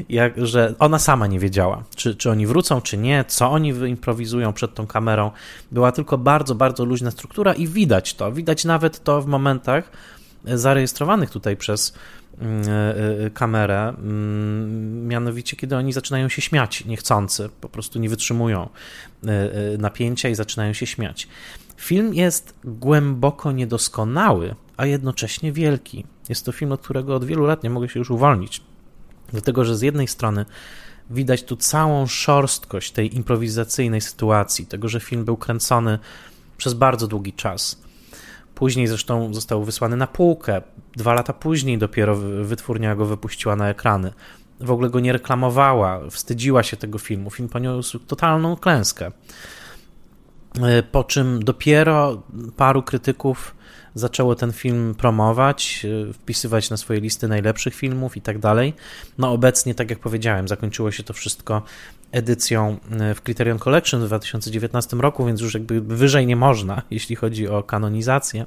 jak, 0.08 0.46
że 0.46 0.74
ona 0.78 0.98
sama 0.98 1.26
nie 1.26 1.38
wiedziała, 1.38 1.84
czy, 1.96 2.16
czy 2.16 2.30
oni 2.30 2.46
wrócą, 2.46 2.80
czy 2.80 2.98
nie, 2.98 3.24
co 3.28 3.50
oni 3.50 3.72
wyimprowizują 3.72 4.52
przed 4.52 4.74
tą 4.74 4.86
kamerą. 4.86 5.30
Była 5.72 5.92
tylko 5.92 6.18
bardzo, 6.18 6.54
bardzo 6.54 6.84
luźna 6.84 7.10
struktura 7.10 7.54
i 7.54 7.66
widać 7.66 8.14
to. 8.14 8.32
Widać 8.32 8.64
nawet 8.64 9.04
to 9.04 9.22
w 9.22 9.26
momentach 9.26 9.90
zarejestrowanych 10.44 11.30
tutaj 11.30 11.56
przez 11.56 11.94
mm, 12.40 12.62
e, 12.68 13.24
e, 13.26 13.30
kamerę, 13.30 13.88
mm, 13.88 15.08
mianowicie 15.08 15.56
kiedy 15.56 15.76
oni 15.76 15.92
zaczynają 15.92 16.28
się 16.28 16.42
śmiać 16.42 16.84
niechcący, 16.84 17.48
po 17.60 17.68
prostu 17.68 17.98
nie 17.98 18.08
wytrzymują 18.08 18.68
e, 19.26 19.28
napięcia 19.78 20.28
i 20.28 20.34
zaczynają 20.34 20.72
się 20.72 20.86
śmiać. 20.86 21.28
Film 21.78 22.14
jest 22.14 22.54
głęboko 22.64 23.52
niedoskonały, 23.52 24.54
a 24.76 24.86
jednocześnie 24.86 25.52
wielki. 25.52 26.04
Jest 26.28 26.44
to 26.44 26.52
film, 26.52 26.72
od 26.72 26.80
którego 26.80 27.14
od 27.14 27.24
wielu 27.24 27.46
lat 27.46 27.62
nie 27.62 27.70
mogę 27.70 27.88
się 27.88 27.98
już 27.98 28.10
uwolnić. 28.10 28.62
Dlatego, 29.32 29.64
że 29.64 29.76
z 29.76 29.82
jednej 29.82 30.08
strony 30.08 30.46
widać 31.10 31.42
tu 31.42 31.56
całą 31.56 32.06
szorstkość 32.06 32.92
tej 32.92 33.16
improwizacyjnej 33.16 34.00
sytuacji, 34.00 34.66
tego, 34.66 34.88
że 34.88 35.00
film 35.00 35.24
był 35.24 35.36
kręcony 35.36 35.98
przez 36.56 36.74
bardzo 36.74 37.06
długi 37.06 37.32
czas. 37.32 37.82
Później 38.54 38.86
zresztą 38.86 39.34
został 39.34 39.64
wysłany 39.64 39.96
na 39.96 40.06
półkę. 40.06 40.62
Dwa 40.96 41.14
lata 41.14 41.32
później 41.32 41.78
dopiero 41.78 42.16
wytwórnia 42.44 42.96
go 42.96 43.06
wypuściła 43.06 43.56
na 43.56 43.68
ekrany. 43.68 44.12
W 44.60 44.70
ogóle 44.70 44.90
go 44.90 45.00
nie 45.00 45.12
reklamowała, 45.12 46.10
wstydziła 46.10 46.62
się 46.62 46.76
tego 46.76 46.98
filmu. 46.98 47.30
Film 47.30 47.48
poniósł 47.48 47.98
totalną 47.98 48.56
klęskę. 48.56 49.12
E, 50.62 50.82
po 50.82 51.04
czym 51.04 51.42
dopiero 51.44 52.22
paru 52.56 52.82
krytyków 52.82 53.54
zaczęło 53.94 54.34
ten 54.34 54.52
film 54.52 54.94
promować, 54.94 55.86
e, 56.10 56.12
wpisywać 56.12 56.70
na 56.70 56.76
swoje 56.76 57.00
listy 57.00 57.28
najlepszych 57.28 57.74
filmów 57.74 58.16
i 58.16 58.20
tak 58.20 58.38
dalej. 58.38 58.74
No 59.18 59.32
obecnie, 59.32 59.74
tak 59.74 59.90
jak 59.90 59.98
powiedziałem, 59.98 60.48
zakończyło 60.48 60.90
się 60.90 61.02
to 61.02 61.12
wszystko 61.12 61.62
edycją 62.12 62.76
e, 62.90 63.14
w 63.14 63.22
Criterion 63.22 63.58
Collection 63.58 64.00
w 64.00 64.06
2019 64.06 64.96
roku, 64.96 65.26
więc 65.26 65.40
już 65.40 65.54
jakby 65.54 65.80
wyżej 65.80 66.26
nie 66.26 66.36
można, 66.36 66.82
jeśli 66.90 67.16
chodzi 67.16 67.48
o 67.48 67.62
kanonizację. 67.62 68.46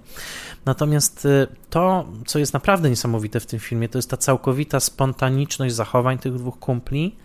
Natomiast 0.66 1.28
to, 1.70 2.08
co 2.26 2.40
jest 2.40 2.54
naprawdę 2.54 2.90
niesamowite 2.90 3.40
w 3.40 3.46
tym 3.46 3.60
filmie, 3.60 3.90
to 3.90 3.98
jest 3.98 4.10
ta 4.10 4.18
całkowita 4.18 4.80
spontaniczność 4.80 5.76
zachowań 5.76 6.18
tych 6.18 6.34
dwóch 6.34 6.60
kumpli, 6.60 7.16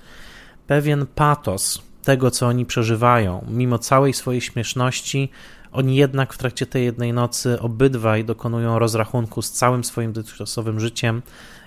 pewien 0.67 1.07
patos, 1.15 1.86
tego, 2.07 2.31
co 2.31 2.47
oni 2.47 2.67
przeżywają. 2.67 3.45
Mimo 3.49 3.79
całej 3.79 4.13
swojej 4.13 4.41
śmieszności, 4.41 5.31
oni 5.73 5.97
jednak 5.97 6.33
w 6.33 6.39
trakcie 6.39 6.67
tej 6.67 6.85
jednej 6.85 7.13
nocy 7.13 7.61
obydwaj 7.61 8.25
dokonują 8.25 8.79
rozrachunku 8.79 9.43
z 9.43 9.51
całym 9.51 9.85
swoim 9.85 10.13
dotychczasowym 10.13 10.81
życiem 10.81 11.23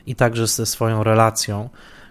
i 0.05 0.15
także 0.15 0.47
ze 0.47 0.65
swoją 0.65 1.03
relacją, 1.03 1.69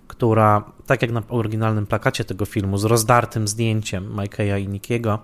która, 0.08 0.72
tak 0.86 1.02
jak 1.02 1.10
na 1.12 1.22
oryginalnym 1.28 1.86
plakacie 1.86 2.24
tego 2.24 2.44
filmu, 2.44 2.78
z 2.78 2.84
rozdartym 2.84 3.48
zdjęciem 3.48 4.16
Mike'a 4.16 4.60
i 4.60 4.68
Nickiego, 4.68 5.18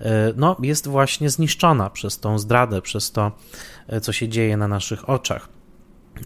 e, 0.00 0.32
no, 0.36 0.56
jest 0.62 0.88
właśnie 0.88 1.30
zniszczona 1.30 1.90
przez 1.90 2.20
tą 2.20 2.38
zdradę, 2.38 2.82
przez 2.82 3.12
to, 3.12 3.32
e, 3.88 4.00
co 4.00 4.12
się 4.12 4.28
dzieje 4.28 4.56
na 4.56 4.68
naszych 4.68 5.08
oczach. 5.08 5.48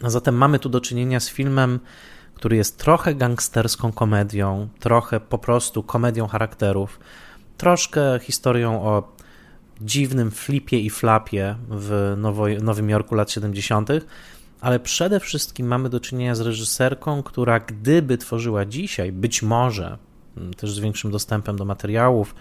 Zatem 0.02 0.34
mamy 0.34 0.58
tu 0.58 0.68
do 0.68 0.80
czynienia 0.80 1.20
z 1.20 1.28
filmem, 1.30 1.80
który 2.40 2.56
jest 2.56 2.78
trochę 2.78 3.14
gangsterską 3.14 3.92
komedią, 3.92 4.68
trochę 4.78 5.20
po 5.20 5.38
prostu 5.38 5.82
komedią 5.82 6.26
charakterów, 6.26 7.00
troszkę 7.56 8.18
historią 8.18 8.82
o 8.82 9.16
dziwnym 9.80 10.30
flipie 10.30 10.80
i 10.80 10.90
flapie 10.90 11.56
w 11.68 12.14
Nowo 12.16 12.46
Nowym 12.62 12.90
Jorku 12.90 13.14
lat 13.14 13.30
70., 13.30 13.88
ale 14.60 14.80
przede 14.80 15.20
wszystkim 15.20 15.66
mamy 15.66 15.88
do 15.88 16.00
czynienia 16.00 16.34
z 16.34 16.40
reżyserką, 16.40 17.22
która 17.22 17.60
gdyby 17.60 18.18
tworzyła 18.18 18.64
dzisiaj, 18.64 19.12
być 19.12 19.42
może 19.42 19.98
też 20.56 20.72
z 20.72 20.78
większym 20.78 21.10
dostępem 21.10 21.56
do 21.56 21.64
materiałów, 21.64 22.34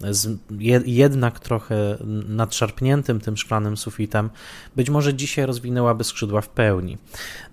z 0.00 0.38
jednak 0.86 1.40
trochę 1.40 1.98
nadszarpniętym 2.28 3.20
tym 3.20 3.36
szklanym 3.36 3.76
sufitem, 3.76 4.30
być 4.76 4.90
może 4.90 5.14
dzisiaj 5.14 5.46
rozwinęłaby 5.46 6.04
skrzydła 6.04 6.40
w 6.40 6.48
pełni. 6.48 6.98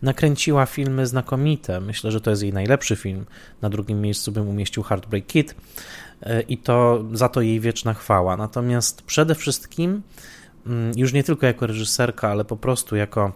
Nakręciła 0.02 0.66
filmy 0.66 1.08
znakomite. 1.08 1.80
Myślę, 1.82 2.12
że 2.12 2.22
to 2.22 2.30
jest 2.30 2.44
jej 2.44 2.54
najlepszy 2.54 2.96
film. 2.96 3.26
Na 3.62 3.70
drugim 3.70 4.02
miejscu 4.02 4.32
bym 4.32 4.48
umieścił 4.48 4.84
Heartbreak 4.84 5.26
Kid 5.28 5.56
e, 6.22 6.42
i 6.42 6.58
to 6.58 7.04
za 7.14 7.30
to 7.30 7.42
jej 7.42 7.60
wieczna 7.60 7.94
chwała. 7.94 8.38
Natomiast 8.38 9.02
przede 9.02 9.36
wszystkim, 9.36 10.02
mm, 10.66 10.92
już 10.98 11.14
nie 11.14 11.24
tylko 11.24 11.46
jako 11.46 11.68
reżyserka, 11.68 12.30
ale 12.30 12.46
po 12.46 12.58
prostu 12.58 12.96
jako 12.96 13.32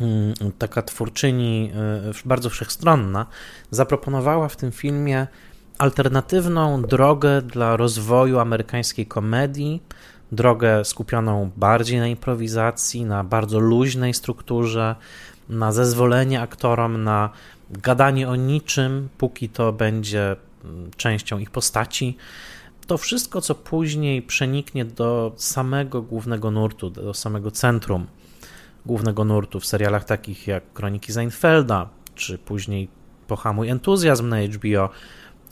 mm, 0.00 0.34
taka 0.58 0.82
twórczyni 0.82 1.70
e, 1.74 2.12
bardzo 2.24 2.50
wszechstronna, 2.50 3.26
zaproponowała 3.70 4.48
w 4.48 4.56
tym 4.56 4.72
filmie 4.72 5.26
alternatywną 5.78 6.82
drogę 6.82 7.42
dla 7.42 7.76
rozwoju 7.76 8.38
amerykańskiej 8.38 9.06
komedii, 9.06 9.82
drogę 10.32 10.84
skupioną 10.84 11.50
bardziej 11.56 11.98
na 12.00 12.06
improwizacji, 12.06 13.04
na 13.04 13.24
bardzo 13.24 13.58
luźnej 13.58 14.14
strukturze, 14.14 14.96
na 15.48 15.72
zezwolenie 15.72 16.40
aktorom 16.40 17.04
na 17.04 17.30
gadanie 17.70 18.28
o 18.28 18.36
niczym, 18.36 19.08
póki 19.18 19.48
to 19.48 19.72
będzie 19.72 20.36
mm, 20.64 20.90
częścią 20.96 21.38
ich 21.38 21.50
postaci. 21.50 22.16
To 22.86 22.98
wszystko, 22.98 23.40
co 23.40 23.54
później 23.54 24.22
przeniknie 24.22 24.84
do 24.84 25.32
samego 25.36 26.02
głównego 26.02 26.50
nurtu, 26.50 26.90
do 26.90 27.14
samego 27.14 27.50
centrum 27.50 28.06
głównego 28.86 29.24
nurtu 29.24 29.60
w 29.60 29.66
serialach 29.66 30.04
takich 30.04 30.46
jak 30.46 30.72
Kroniki 30.72 31.12
Seinfelda, 31.12 31.88
czy 32.14 32.38
później 32.38 32.88
Pohamuj 33.26 33.68
entuzjazm 33.68 34.28
na 34.28 34.36
HBO, 34.42 34.90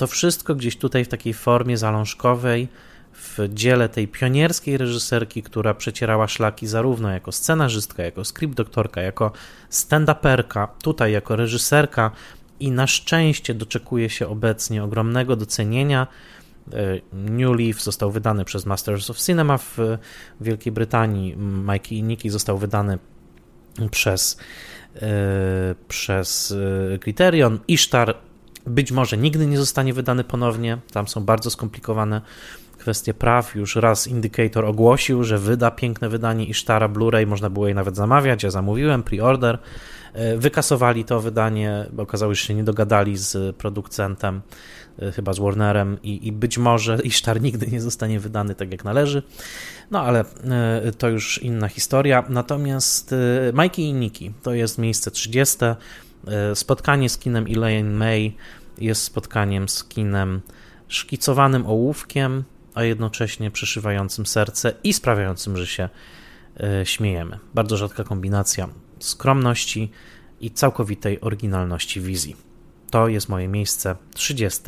to 0.01 0.07
wszystko 0.07 0.55
gdzieś 0.55 0.77
tutaj 0.77 1.05
w 1.05 1.09
takiej 1.09 1.35
formie 1.35 1.77
zalążkowej, 1.77 2.69
w 3.13 3.39
dziele 3.49 3.89
tej 3.89 4.09
pionierskiej 4.09 4.79
reżyserki, 4.79 5.43
która 5.43 5.75
przecierała 5.75 6.29
szlaki 6.29 6.67
zarówno 6.67 7.11
jako 7.11 7.33
scenarzystka, 7.33 8.03
jako 8.03 8.25
script 8.25 8.55
doktorka, 8.55 9.01
jako 9.01 9.33
stand-uperka, 9.71 10.69
tutaj 10.83 11.13
jako 11.13 11.37
reżyserka 11.37 12.11
i 12.61 12.71
na 12.71 12.87
szczęście 12.87 13.55
doczekuje 13.55 14.11
się 14.11 14.29
obecnie 14.29 14.85
ogromnego 14.85 15.37
docenienia. 15.37 16.07
E, 16.73 17.01
New 17.13 17.59
Leaf 17.59 17.83
został 17.83 18.11
wydany 18.11 18.45
przez 18.45 18.67
Masters 18.67 19.11
of 19.11 19.19
Cinema 19.19 19.59
w 19.59 19.79
Wielkiej 20.41 20.73
Brytanii, 20.73 21.37
Mikey 21.37 21.99
i 21.99 22.03
Nicky 22.03 22.31
został 22.31 22.59
wydany 22.59 22.99
przez, 23.91 24.39
e, 24.97 25.09
przez 25.89 26.55
e, 26.95 26.99
Criterion, 26.99 27.59
Ishtar 27.69 28.30
być 28.67 28.93
może 28.93 29.17
nigdy 29.17 29.47
nie 29.47 29.59
zostanie 29.59 29.95
wydany 29.95 30.25
ponownie. 30.25 30.79
Tam 30.93 31.09
są 31.09 31.25
bardzo 31.25 31.51
skomplikowane 31.51 32.21
kwestie 32.81 33.15
praw. 33.15 33.55
Już 33.55 33.77
raz 33.77 34.07
Indicator 34.07 34.65
ogłosił, 34.65 35.25
że 35.25 35.39
wyda 35.39 35.71
piękne 35.71 36.09
wydanie 36.09 36.45
Ishtara 36.45 36.89
Blu-ray, 36.89 37.27
można 37.27 37.51
było 37.51 37.69
je 37.69 37.75
nawet 37.75 37.97
zamawiać. 37.97 38.43
Ja 38.43 38.51
zamówiłem, 38.51 39.03
pre-order. 39.03 39.59
E, 40.13 40.37
wykasowali 40.37 41.05
to 41.05 41.21
wydanie, 41.21 41.87
bo 41.93 42.03
okazało 42.03 42.35
się, 42.35 42.41
że 42.41 42.47
się 42.47 42.55
nie 42.55 42.65
dogadali 42.65 43.17
z 43.17 43.57
producentem, 43.57 44.41
e, 44.99 45.13
chyba 45.13 45.33
z 45.33 45.39
Warnerem, 45.39 45.99
i, 46.03 46.27
i 46.27 46.33
być 46.33 46.59
może 46.59 46.99
Ishtar 47.05 47.41
nigdy 47.41 47.67
nie 47.67 47.81
zostanie 47.81 48.21
wydany 48.21 48.55
tak 48.55 48.73
jak 48.73 48.85
należy. 48.85 49.23
No 49.91 50.01
ale 50.01 50.21
e, 50.21 50.93
to 50.99 51.09
już 51.09 51.43
inna 51.43 51.69
historia. 51.69 52.25
Natomiast 52.29 53.15
Mikey 53.53 53.83
i 53.83 53.93
Nikki 53.93 54.33
to 54.43 54.55
jest 54.55 54.79
miejsce 54.79 55.11
30. 55.11 55.57
Spotkanie 56.55 57.09
z 57.09 57.19
kinem 57.19 57.47
Elaine 57.47 57.91
May 57.91 58.37
jest 58.79 59.03
spotkaniem 59.03 59.69
z 59.69 59.85
kinem 59.85 60.41
szkicowanym 60.89 61.67
ołówkiem, 61.67 62.45
a 62.75 62.83
jednocześnie 62.83 63.51
przeszywającym 63.51 64.27
serce 64.27 64.73
i 64.85 64.93
sprawiającym, 64.93 65.57
że 65.57 65.67
się 65.67 65.89
e, 66.61 66.87
śmiejemy. 66.87 67.39
Bardzo 67.55 67.77
rzadka 67.77 68.05
kombinacja 68.05 68.69
skromności 68.99 69.91
i 70.41 70.51
całkowitej 70.51 71.21
oryginalności 71.21 72.01
wizji. 72.01 72.37
To 72.91 73.09
jest 73.09 73.29
moje 73.29 73.49
miejsce 73.49 73.97
30 74.15 74.61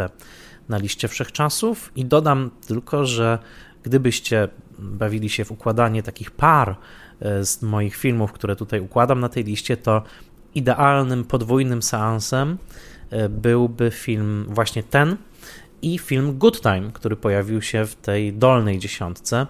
na 0.69 0.79
liście 0.79 1.09
wszechczasów 1.09 1.93
i 1.97 2.05
dodam 2.05 2.51
tylko, 2.67 3.07
że 3.07 3.38
gdybyście 3.83 4.49
bawili 4.79 5.31
się 5.31 5.45
w 5.45 5.51
układanie 5.51 6.03
takich 6.03 6.31
par 6.31 6.77
e, 7.21 7.45
z 7.45 7.62
moich 7.62 7.97
filmów, 7.97 8.33
które 8.33 8.57
tutaj 8.57 8.81
układam 8.81 9.21
na 9.21 9.29
tej 9.29 9.45
liście, 9.45 9.77
to 9.77 10.03
idealnym 10.55 11.25
podwójnym 11.25 11.83
seansem 11.83 12.59
e, 13.11 13.29
byłby 13.29 13.91
film 13.91 14.47
właśnie 14.49 14.83
ten 14.83 15.17
i 15.83 15.99
film 15.99 16.38
Good 16.38 16.61
Time, 16.61 16.91
który 16.93 17.17
pojawił 17.17 17.62
się 17.62 17.87
w 17.87 17.95
tej 17.95 18.33
dolnej 18.33 18.79
dziesiątce, 18.79 19.47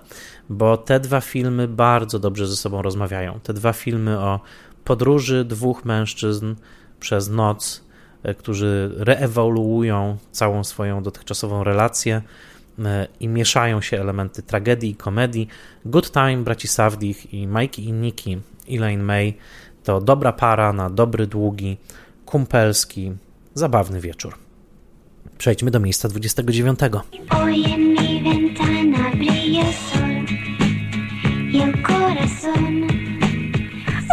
bo 0.49 0.77
te 0.77 1.01
dwa 1.01 1.21
filmy 1.21 1.69
bardzo 1.69 2.19
dobrze 2.19 2.47
ze 2.47 2.57
sobą 2.57 2.83
rozmawiają. 2.83 3.41
Te 3.43 3.53
dwa 3.53 3.73
filmy 3.73 4.19
o 4.19 4.41
podróży 4.85 5.45
dwóch 5.45 5.85
mężczyzn 5.85 6.55
przez 7.01 7.29
noc, 7.29 7.85
e, 8.23 8.35
którzy 8.35 8.95
reewoluują 8.97 10.17
całą 10.33 10.65
swoją 10.65 11.03
dotychczasową 11.03 11.65
relację 11.65 12.23
e, 12.79 13.09
i 13.21 13.29
mieszają 13.29 13.81
się 13.81 14.01
elementy 14.01 14.43
tragedii 14.43 14.91
i 14.91 14.95
komedii. 14.95 15.49
Good 15.85 16.13
Time, 16.13 16.37
braci 16.37 16.69
Savdich 16.69 17.35
i 17.35 17.47
Mikey 17.47 17.85
i 17.85 17.93
Nikki, 17.93 18.39
Elaine 18.71 19.03
May 19.03 19.37
to 19.85 20.01
dobra 20.01 20.33
para 20.33 20.73
na 20.73 20.91
dobry, 20.91 21.27
długi, 21.27 21.77
kumpelski, 22.27 23.13
zabawny 23.55 24.01
wieczór. 24.01 24.35
Przejdźmy 25.39 25.71
do 25.71 25.81
miejsca 25.81 26.09
29. 26.09 26.79
Hoy 27.31 27.65
en 27.75 27.81
mi 27.95 28.23
ventana 28.23 29.11
brilla 29.11 29.63
el 29.67 29.73
sol 29.75 30.25
y 31.53 31.61
el 31.61 31.83
corazón 31.83 32.83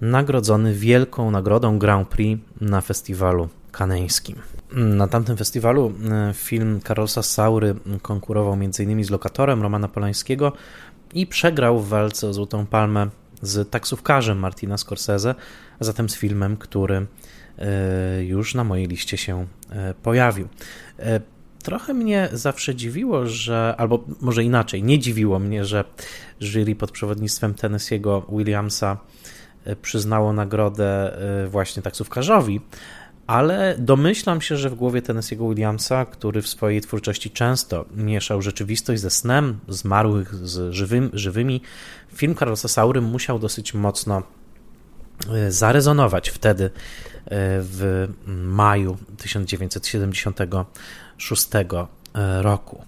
nagrodzony 0.00 0.74
wielką 0.74 1.30
nagrodą 1.30 1.78
Grand 1.78 2.08
Prix 2.08 2.42
na 2.60 2.80
festiwalu 2.80 3.48
kaneńskim. 3.72 4.36
Na 4.72 5.08
tamtym 5.08 5.36
festiwalu 5.36 5.92
e, 6.10 6.34
film 6.34 6.80
Carlosa 6.80 7.22
Saury 7.22 7.74
konkurował 8.02 8.52
m.in. 8.52 9.04
z 9.04 9.10
Lokatorem 9.10 9.62
Romana 9.62 9.88
Polańskiego 9.88 10.52
i 11.14 11.26
przegrał 11.26 11.80
w 11.80 11.88
walce 11.88 12.28
o 12.28 12.32
Złotą 12.32 12.66
Palmę 12.66 13.10
z 13.42 13.70
taksówkarzem 13.70 14.38
Martina 14.38 14.78
Scorsese, 14.78 15.34
a 15.80 15.84
zatem 15.84 16.08
z 16.08 16.16
filmem, 16.16 16.56
który 16.56 17.06
e, 17.58 18.24
już 18.24 18.54
na 18.54 18.64
mojej 18.64 18.86
liście 18.86 19.16
się 19.16 19.46
e, 19.70 19.94
pojawił. 19.94 20.48
Trochę 21.62 21.94
mnie 21.94 22.28
zawsze 22.32 22.74
dziwiło, 22.74 23.26
że, 23.26 23.74
albo 23.78 24.04
może 24.20 24.44
inaczej, 24.44 24.82
nie 24.82 24.98
dziwiło 24.98 25.38
mnie, 25.38 25.64
że 25.64 25.84
jury 26.40 26.76
pod 26.76 26.90
przewodnictwem 26.90 27.54
Tennessee'ego 27.54 28.36
Williamsa 28.38 28.96
przyznało 29.82 30.32
nagrodę 30.32 31.18
właśnie 31.48 31.82
taksówkarzowi, 31.82 32.60
ale 33.26 33.76
domyślam 33.78 34.40
się, 34.40 34.56
że 34.56 34.70
w 34.70 34.74
głowie 34.74 35.02
Tennessee'ego 35.02 35.48
Williamsa, 35.48 36.04
który 36.04 36.42
w 36.42 36.48
swojej 36.48 36.80
twórczości 36.80 37.30
często 37.30 37.84
mieszał 37.96 38.42
rzeczywistość 38.42 39.02
ze 39.02 39.10
snem, 39.10 39.58
zmarłych 39.68 40.34
z 40.34 40.72
żywym, 40.72 41.10
żywymi, 41.12 41.60
film 42.14 42.34
Carlosa 42.34 42.68
Saury 42.68 43.00
musiał 43.00 43.38
dosyć 43.38 43.74
mocno 43.74 44.22
e, 45.32 45.52
zarezonować 45.52 46.28
wtedy 46.28 46.64
e, 46.64 46.70
w 47.60 48.08
maju 48.26 48.96
1976 51.28 51.48
roku. 52.42 52.84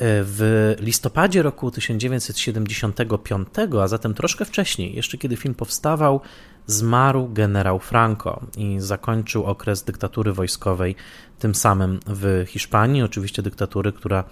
W 0.00 0.74
listopadzie 0.80 1.42
roku 1.42 1.70
1975, 1.70 3.48
a 3.82 3.88
zatem 3.88 4.14
troszkę 4.14 4.44
wcześniej, 4.44 4.94
jeszcze 4.94 5.18
kiedy 5.18 5.36
film 5.36 5.54
powstawał, 5.54 6.20
zmarł 6.66 7.28
generał 7.32 7.78
Franco 7.78 8.40
i 8.56 8.76
zakończył 8.80 9.44
okres 9.44 9.84
dyktatury 9.84 10.32
wojskowej, 10.32 10.96
tym 11.38 11.54
samym 11.54 12.00
w 12.06 12.44
Hiszpanii, 12.48 13.02
oczywiście 13.02 13.42
dyktatury, 13.42 13.92
która 13.92 14.24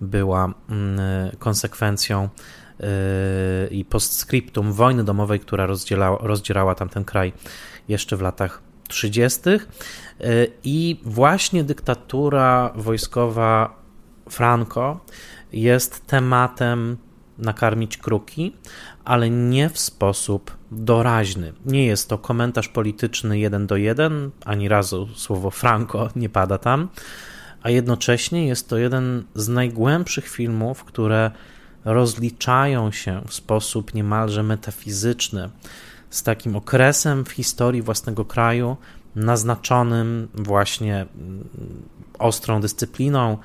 była 0.00 0.54
mm, 0.68 1.00
konsekwencją 1.38 2.28
yy, 2.80 2.86
i 3.70 3.84
postscriptum 3.84 4.72
wojny 4.72 5.04
domowej, 5.04 5.40
która 5.40 5.66
rozdzielała, 5.66 6.18
rozdzierała 6.20 6.74
tamten 6.74 7.04
kraj 7.04 7.32
jeszcze 7.88 8.16
w 8.16 8.20
latach 8.20 8.67
30. 8.88 9.40
Yy, 9.50 9.58
I 10.64 11.00
właśnie 11.04 11.64
dyktatura 11.64 12.72
wojskowa 12.74 13.76
Franco 14.30 15.00
jest 15.52 16.06
tematem 16.06 16.96
nakarmić 17.38 17.96
kruki, 17.96 18.56
ale 19.04 19.30
nie 19.30 19.68
w 19.70 19.78
sposób 19.78 20.56
doraźny. 20.70 21.52
Nie 21.66 21.86
jest 21.86 22.08
to 22.08 22.18
komentarz 22.18 22.68
polityczny 22.68 23.38
jeden 23.38 23.66
do 23.66 23.76
jeden, 23.76 24.30
ani 24.44 24.68
razu 24.68 25.08
słowo 25.14 25.50
Franco 25.50 26.08
nie 26.16 26.28
pada 26.28 26.58
tam, 26.58 26.88
a 27.62 27.70
jednocześnie 27.70 28.46
jest 28.46 28.68
to 28.68 28.78
jeden 28.78 29.24
z 29.34 29.48
najgłębszych 29.48 30.28
filmów, 30.28 30.84
które 30.84 31.30
rozliczają 31.84 32.90
się 32.90 33.22
w 33.26 33.34
sposób 33.34 33.94
niemalże 33.94 34.42
metafizyczny 34.42 35.50
z 36.10 36.22
takim 36.22 36.56
okresem 36.56 37.24
w 37.24 37.30
historii 37.30 37.82
własnego 37.82 38.24
kraju, 38.24 38.76
naznaczonym 39.16 40.28
właśnie 40.34 41.06
ostrą 42.18 42.60
dyscypliną, 42.60 43.38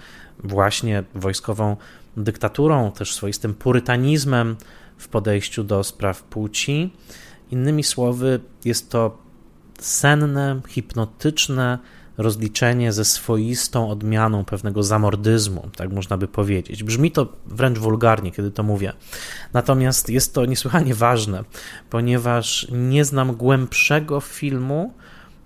właśnie 0.44 1.04
wojskową 1.16 1.78
dyktaturą, 2.18 2.92
też 2.92 3.16
swoistym 3.16 3.54
purytanizmem 3.54 4.56
w 4.98 5.08
podejściu 5.08 5.64
do 5.64 5.84
spraw 5.84 6.24
płci. 6.24 6.94
Innymi 7.52 7.84
słowy, 7.84 8.40
jest 8.66 8.90
to 8.90 9.18
senne, 9.80 10.62
hipnotyczne 10.68 11.80
rozliczenie 12.18 12.94
ze 12.94 13.06
swoistą 13.06 13.90
odmianą 13.90 14.46
pewnego 14.46 14.84
zamordyzmu, 14.84 15.70
tak 15.76 15.92
można 15.92 16.18
by 16.18 16.28
powiedzieć. 16.28 16.84
Brzmi 16.84 17.12
to 17.12 17.28
wręcz 17.46 17.80
wulgarnie, 17.80 18.32
kiedy 18.32 18.52
to 18.52 18.64
mówię. 18.64 18.94
Natomiast 19.54 20.10
jest 20.10 20.34
to 20.34 20.46
niesłychanie 20.46 20.96
ważne, 20.96 21.44
ponieważ 21.90 22.68
nie 22.72 23.06
znam 23.06 23.36
głębszego 23.36 24.20
filmu, 24.20 24.94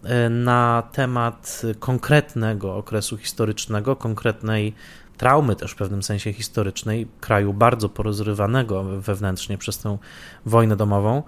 e, 0.03 0.29
na 0.29 0.83
temat 0.91 1.61
konkretnego 1.79 2.75
okresu 2.75 3.17
historycznego, 3.17 3.95
konkretnej 3.95 4.73
traumy 5.17 5.55
też 5.55 5.71
w 5.71 5.75
pewnym 5.75 6.03
sensie 6.03 6.33
historycznej, 6.33 7.07
kraju 7.21 7.53
bardzo 7.53 7.89
porozrywanego 7.89 8.83
wewnętrznie 8.83 9.57
przez 9.57 9.77
tę 9.77 9.97
wojnę 10.45 10.75
domową, 10.75 11.23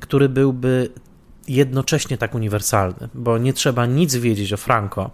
który 0.00 0.28
byłby 0.28 0.88
jednocześnie 1.48 2.18
tak 2.18 2.34
uniwersalny, 2.34 3.08
bo 3.14 3.38
nie 3.38 3.52
trzeba 3.52 3.86
nic 3.86 4.16
wiedzieć 4.16 4.52
o 4.52 4.56
Franco, 4.56 5.10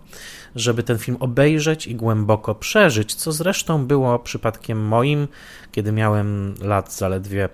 żeby 0.54 0.82
ten 0.82 0.98
film 0.98 1.16
obejrzeć 1.20 1.86
i 1.86 1.94
głęboko 1.94 2.54
przeżyć, 2.54 3.14
co 3.14 3.32
zresztą 3.32 3.86
było 3.86 4.18
przypadkiem 4.18 4.86
moim, 4.86 5.28
kiedy 5.72 5.92
miałem 5.92 6.54
lat 6.60 6.94
zaledwie 6.94 7.48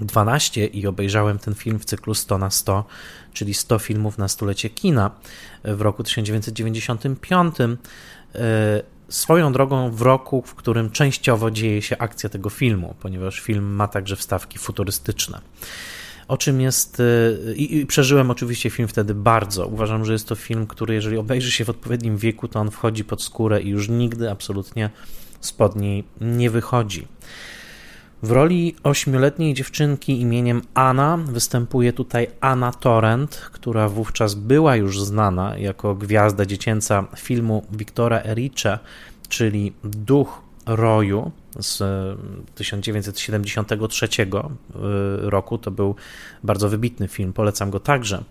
12 0.00 0.66
i 0.66 0.86
obejrzałem 0.86 1.38
ten 1.38 1.54
film 1.54 1.78
w 1.78 1.84
cyklu 1.84 2.14
100 2.14 2.38
na 2.38 2.50
100, 2.50 2.84
czyli 3.32 3.54
100 3.54 3.78
filmów 3.78 4.18
na 4.18 4.28
stulecie 4.28 4.70
kina 4.70 5.10
w 5.64 5.80
roku 5.80 6.02
1995 6.02 7.56
swoją 9.08 9.52
drogą 9.52 9.90
w 9.90 10.02
roku, 10.02 10.42
w 10.42 10.54
którym 10.54 10.90
częściowo 10.90 11.50
dzieje 11.50 11.82
się 11.82 11.98
akcja 11.98 12.28
tego 12.28 12.50
filmu, 12.50 12.94
ponieważ 13.00 13.40
film 13.40 13.74
ma 13.74 13.88
także 13.88 14.16
wstawki 14.16 14.58
futurystyczne. 14.58 15.40
O 16.28 16.36
czym 16.36 16.60
jest. 16.60 17.00
Y, 17.00 17.54
I, 17.56 17.76
I, 17.76 17.86
przeżyłem 17.86 18.30
oczywiście 18.30 18.70
film 18.70 18.88
wtedy 18.88 19.14
bardzo. 19.14 19.66
Uważam, 19.66 20.04
że 20.04 20.12
jest 20.12 20.28
to 20.28 20.34
film, 20.34 20.66
który, 20.66 20.94
jeżeli 20.94 21.16
obejrzy 21.16 21.52
się 21.52 21.64
w 21.64 21.70
odpowiednim 21.70 22.16
wieku, 22.16 22.48
to 22.48 22.60
on 22.60 22.70
wchodzi 22.70 23.04
pod 23.04 23.22
skórę 23.22 23.62
i 23.62 23.68
już 23.68 23.88
nigdy 23.88 24.30
absolutnie 24.30 24.90
spod 25.40 25.76
niej 25.76 26.04
nie 26.20 26.50
wychodzi. 26.50 27.08
W 28.22 28.30
roli 28.30 28.76
ośmioletniej 28.82 29.54
dziewczynki 29.54 30.20
imieniem 30.20 30.62
Anna 30.74 31.16
występuje 31.16 31.92
tutaj 31.92 32.26
Anna 32.40 32.72
Torrent, 32.72 33.36
która 33.52 33.88
wówczas 33.88 34.34
była 34.34 34.76
już 34.76 35.00
znana 35.00 35.58
jako 35.58 35.94
gwiazda 35.94 36.46
dziecięca 36.46 37.04
filmu 37.16 37.66
Wiktora 37.72 38.22
Ericze, 38.24 38.78
czyli 39.28 39.72
Duch 39.84 40.42
Roju 40.66 41.30
z 41.58 41.82
1973 42.54 44.06
y, 44.06 44.26
roku. 45.20 45.58
To 45.58 45.70
był 45.70 45.94
bardzo 46.42 46.68
wybitny 46.68 47.08
film, 47.08 47.32
polecam 47.32 47.70
go 47.70 47.80
także. 47.80 48.24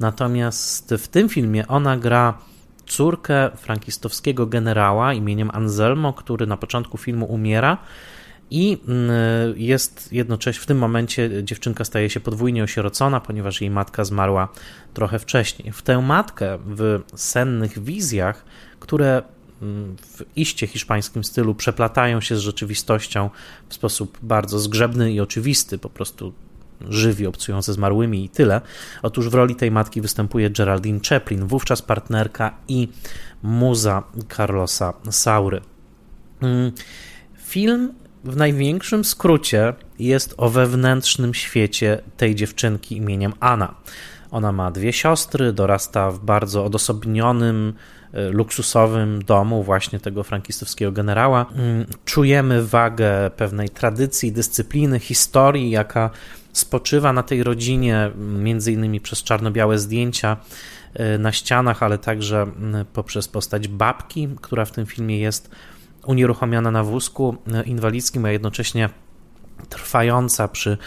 Natomiast 0.00 0.94
w 0.98 1.08
tym 1.08 1.28
filmie 1.28 1.68
ona 1.68 1.96
gra 1.96 2.38
córkę 2.86 3.50
frankistowskiego 3.56 4.46
generała 4.46 5.12
imieniem 5.12 5.50
Anselmo, 5.52 6.12
który 6.12 6.46
na 6.46 6.56
początku 6.56 6.98
filmu 6.98 7.26
umiera 7.26 7.78
i 8.50 8.78
mm, 8.88 9.10
jest 9.56 10.12
jednocześnie 10.12 10.62
w 10.62 10.66
tym 10.66 10.78
momencie 10.78 11.44
dziewczynka 11.44 11.84
staje 11.84 12.10
się 12.10 12.20
podwójnie 12.20 12.64
osierocona, 12.64 13.20
ponieważ 13.20 13.60
jej 13.60 13.70
matka 13.70 14.04
zmarła 14.04 14.48
trochę 14.94 15.18
wcześniej. 15.18 15.72
W 15.72 15.82
tę 15.82 16.02
matkę 16.02 16.58
w 16.66 17.00
sennych 17.14 17.84
wizjach, 17.84 18.44
które 18.80 19.22
w 19.60 20.24
iście 20.36 20.66
hiszpańskim 20.66 21.24
stylu 21.24 21.54
przeplatają 21.54 22.20
się 22.20 22.36
z 22.36 22.40
rzeczywistością 22.40 23.30
w 23.68 23.74
sposób 23.74 24.18
bardzo 24.22 24.58
zgrzebny 24.58 25.12
i 25.12 25.20
oczywisty, 25.20 25.78
po 25.78 25.90
prostu 25.90 26.32
żywi 26.88 27.26
obcują 27.26 27.62
ze 27.62 27.72
zmarłymi 27.72 28.24
i 28.24 28.28
tyle. 28.28 28.60
Otóż 29.02 29.28
w 29.28 29.34
roli 29.34 29.56
tej 29.56 29.70
matki 29.70 30.00
występuje 30.00 30.50
Geraldine 30.50 31.00
Chaplin, 31.08 31.46
wówczas 31.46 31.82
partnerka 31.82 32.54
i 32.68 32.88
muza 33.42 34.02
Carlosa 34.36 34.92
Saury. 35.10 35.60
Mm, 36.40 36.72
film 37.38 37.94
w 38.24 38.36
największym 38.36 39.04
skrócie 39.04 39.74
jest 39.98 40.34
o 40.36 40.48
wewnętrznym 40.48 41.34
świecie 41.34 42.02
tej 42.16 42.34
dziewczynki 42.34 42.96
imieniem 42.96 43.32
Anna. 43.40 43.74
Ona 44.30 44.52
ma 44.52 44.70
dwie 44.70 44.92
siostry, 44.92 45.52
dorasta 45.52 46.10
w 46.10 46.18
bardzo 46.18 46.64
odosobnionym, 46.64 47.74
luksusowym 48.12 49.24
domu 49.24 49.62
właśnie 49.62 50.00
tego 50.00 50.22
frankistowskiego 50.22 50.92
generała. 50.92 51.46
Mm, 51.54 51.86
czujemy 52.04 52.66
wagę 52.66 53.30
pewnej 53.36 53.68
tradycji, 53.68 54.32
dyscypliny, 54.32 54.98
historii, 54.98 55.70
jaka 55.70 56.10
spoczywa 56.52 57.12
na 57.12 57.22
tej 57.22 57.42
rodzinie, 57.42 58.10
między 58.16 58.72
innymi 58.72 59.00
przez 59.00 59.22
czarno-białe 59.22 59.78
zdjęcia 59.78 60.36
e, 60.94 61.18
na 61.18 61.32
ścianach, 61.32 61.82
ale 61.82 61.98
także 61.98 62.42
mm, 62.42 62.86
poprzez 62.92 63.28
postać 63.28 63.68
babki, 63.68 64.28
która 64.42 64.64
w 64.64 64.70
tym 64.70 64.86
filmie 64.86 65.18
jest 65.18 65.50
unieruchomiona 66.06 66.70
na 66.70 66.84
wózku 66.84 67.36
e, 67.52 67.62
inwalidzkim, 67.62 68.24
a 68.24 68.30
jednocześnie 68.30 68.88
trwająca 69.68 70.48
przy 70.48 70.78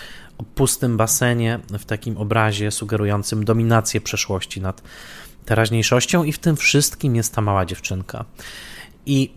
pustym 0.56 0.98
basenie 0.98 1.60
w 1.80 1.86
takim 1.86 2.18
obrazie 2.18 2.72
sugerującym 2.72 3.46
dominację 3.46 4.02
przeszłości 4.02 4.62
nad 4.62 4.82
teraźniejszością 5.46 6.24
i 6.24 6.32
w 6.32 6.40
tym 6.40 6.56
wszystkim 6.56 7.16
jest 7.16 7.36
ta 7.36 7.42
mała 7.42 7.66
dziewczynka. 7.66 8.26
I 9.06 9.34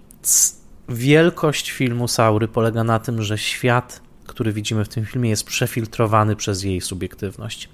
wielkość 0.88 1.70
filmu 1.70 2.08
Saury 2.08 2.48
polega 2.48 2.84
na 2.84 2.98
tym, 2.98 3.22
że 3.22 3.38
świat, 3.38 4.00
który 4.26 4.52
widzimy 4.52 4.84
w 4.84 4.88
tym 4.88 5.04
filmie 5.04 5.30
jest 5.30 5.44
przefiltrowany 5.44 6.36
przez 6.36 6.62
jej 6.62 6.80
subiektywność. 6.80 7.68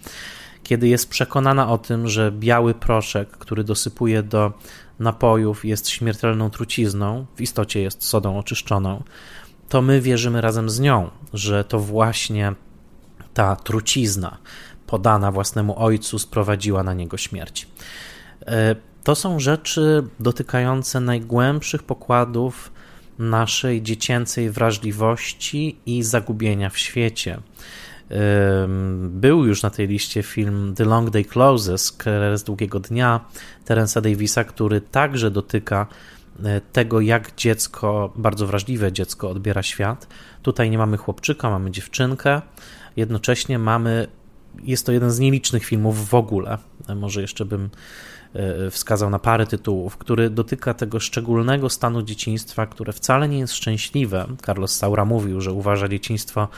Kiedy 0.62 0.88
jest 0.88 1.10
przekonana 1.10 1.68
o 1.72 1.78
tym, 1.78 2.08
że 2.08 2.32
biały 2.32 2.74
proszek, 2.74 3.30
który 3.30 3.64
dosypuje 3.64 4.22
do 4.22 4.52
napojów 4.98 5.64
jest 5.64 5.88
śmiertelną 5.88 6.50
trucizną, 6.50 7.26
w 7.36 7.40
istocie 7.40 7.80
jest 7.80 8.04
sodą 8.04 8.38
oczyszczoną, 8.38 9.02
to 9.68 9.82
my 9.82 10.00
wierzymy 10.00 10.40
razem 10.40 10.70
z 10.70 10.80
nią, 10.80 11.10
że 11.32 11.64
to 11.64 11.78
właśnie 11.78 12.54
ta 13.34 13.56
trucizna 13.56 14.38
podana 14.86 15.32
własnemu 15.32 15.78
ojcu 15.78 16.18
sprowadziła 16.18 16.82
na 16.82 16.94
niego 16.94 17.16
śmierć. 17.16 17.68
E, 18.50 18.74
to 19.04 19.14
są 19.14 19.40
rzeczy 19.40 20.02
dotykające 20.20 21.00
najgłębszych 21.00 21.82
pokładów 21.82 22.72
naszej 23.18 23.82
dziecięcej 23.82 24.50
wrażliwości 24.50 25.76
i 25.86 26.02
zagubienia 26.02 26.70
w 26.70 26.78
świecie. 26.78 27.40
Był 29.00 29.46
już 29.46 29.62
na 29.62 29.70
tej 29.70 29.88
liście 29.88 30.22
film 30.22 30.74
The 30.76 30.84
Long 30.84 31.10
Day 31.10 31.24
Closes, 31.24 31.92
Kres 31.92 32.42
Długiego 32.42 32.80
Dnia 32.80 33.20
Terensa 33.64 34.00
Davisa, 34.00 34.44
który 34.44 34.80
także 34.80 35.30
dotyka 35.30 35.86
e, 36.44 36.60
tego, 36.60 37.00
jak 37.00 37.34
dziecko, 37.36 38.12
bardzo 38.16 38.46
wrażliwe 38.46 38.92
dziecko 38.92 39.30
odbiera 39.30 39.62
świat. 39.62 40.06
Tutaj 40.42 40.70
nie 40.70 40.78
mamy 40.78 40.96
chłopczyka, 40.96 41.50
mamy 41.50 41.70
dziewczynkę. 41.70 42.42
Jednocześnie 42.96 43.58
mamy, 43.58 44.06
jest 44.62 44.86
to 44.86 44.92
jeden 44.92 45.10
z 45.10 45.18
nielicznych 45.18 45.64
filmów 45.64 46.08
w 46.08 46.14
ogóle. 46.14 46.58
E, 46.88 46.94
może 46.94 47.20
jeszcze 47.20 47.44
bym 47.44 47.70
wskazał 48.70 49.10
na 49.10 49.18
parę 49.18 49.46
tytułów, 49.46 49.96
który 49.96 50.30
dotyka 50.30 50.74
tego 50.74 51.00
szczególnego 51.00 51.70
stanu 51.70 52.02
dzieciństwa, 52.02 52.66
które 52.66 52.92
wcale 52.92 53.28
nie 53.28 53.38
jest 53.38 53.54
szczęśliwe. 53.54 54.26
Carlos 54.46 54.76
Saura 54.76 55.04
mówił, 55.04 55.40
że 55.40 55.52
uważa 55.52 55.88
dzieciństwo 55.88 56.48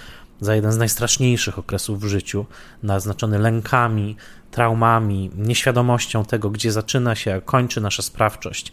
za 0.40 0.54
jeden 0.54 0.72
z 0.72 0.76
najstraszniejszych 0.76 1.58
okresów 1.58 2.00
w 2.00 2.06
życiu, 2.06 2.46
naznaczony 2.82 3.38
lękami, 3.38 4.16
traumami, 4.50 5.30
nieświadomością 5.37 6.24
tego, 6.24 6.50
gdzie 6.50 6.72
zaczyna 6.72 7.14
się, 7.14 7.35
a 7.35 7.40
kończy 7.40 7.80
nasza 7.80 8.02
sprawczość. 8.02 8.72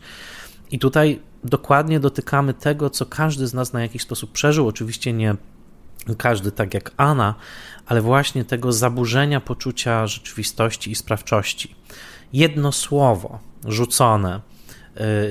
I 0.72 0.80
tutaj 0.80 1.20
dokładnie 1.44 2.00
dotykamy 2.00 2.54
tego, 2.54 2.90
co 2.90 3.06
każdy 3.06 3.48
z 3.48 3.54
nas 3.54 3.74
na 3.74 3.82
jakiś 3.82 4.02
sposób 4.02 4.32
przeżył. 4.32 4.68
Oczywiście 4.68 5.14
nie 5.14 5.36
każdy 6.18 6.52
tak 6.52 6.74
jak 6.74 6.92
Anna, 6.98 7.36
ale 7.86 8.02
właśnie 8.02 8.46
tego 8.46 8.72
zaburzenia 8.72 9.42
poczucia 9.42 10.08
rzeczywistości 10.08 10.92
i 10.92 10.96
sprawczości. 10.96 11.76
Jedno 12.34 12.72
słowo 12.72 13.40
rzucone 13.68 14.42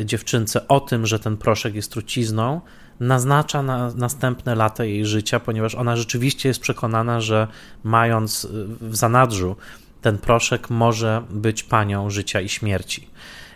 y, 0.01 0.05
dziewczynce 0.05 0.69
o 0.69 0.81
tym, 0.81 1.07
że 1.07 1.19
ten 1.19 1.37
proszek 1.37 1.75
jest 1.75 1.93
trucizną, 1.93 2.61
naznacza 3.01 3.63
na 3.63 3.95
następne 3.95 4.55
lata 4.55 4.85
jej 4.85 5.07
życia, 5.07 5.41
ponieważ 5.41 5.75
ona 5.75 5.97
rzeczywiście 5.97 6.49
jest 6.49 6.61
przekonana, 6.61 7.21
że 7.21 7.49
mając 7.85 8.45
y, 8.45 8.49
w 8.81 8.97
zanadrzu 8.97 9.57
ten 10.03 10.19
proszek 10.19 10.71
może 10.71 11.23
być 11.31 11.63
panią 11.63 12.11
życia 12.11 12.41
i 12.41 12.49
śmierci. 12.49 13.09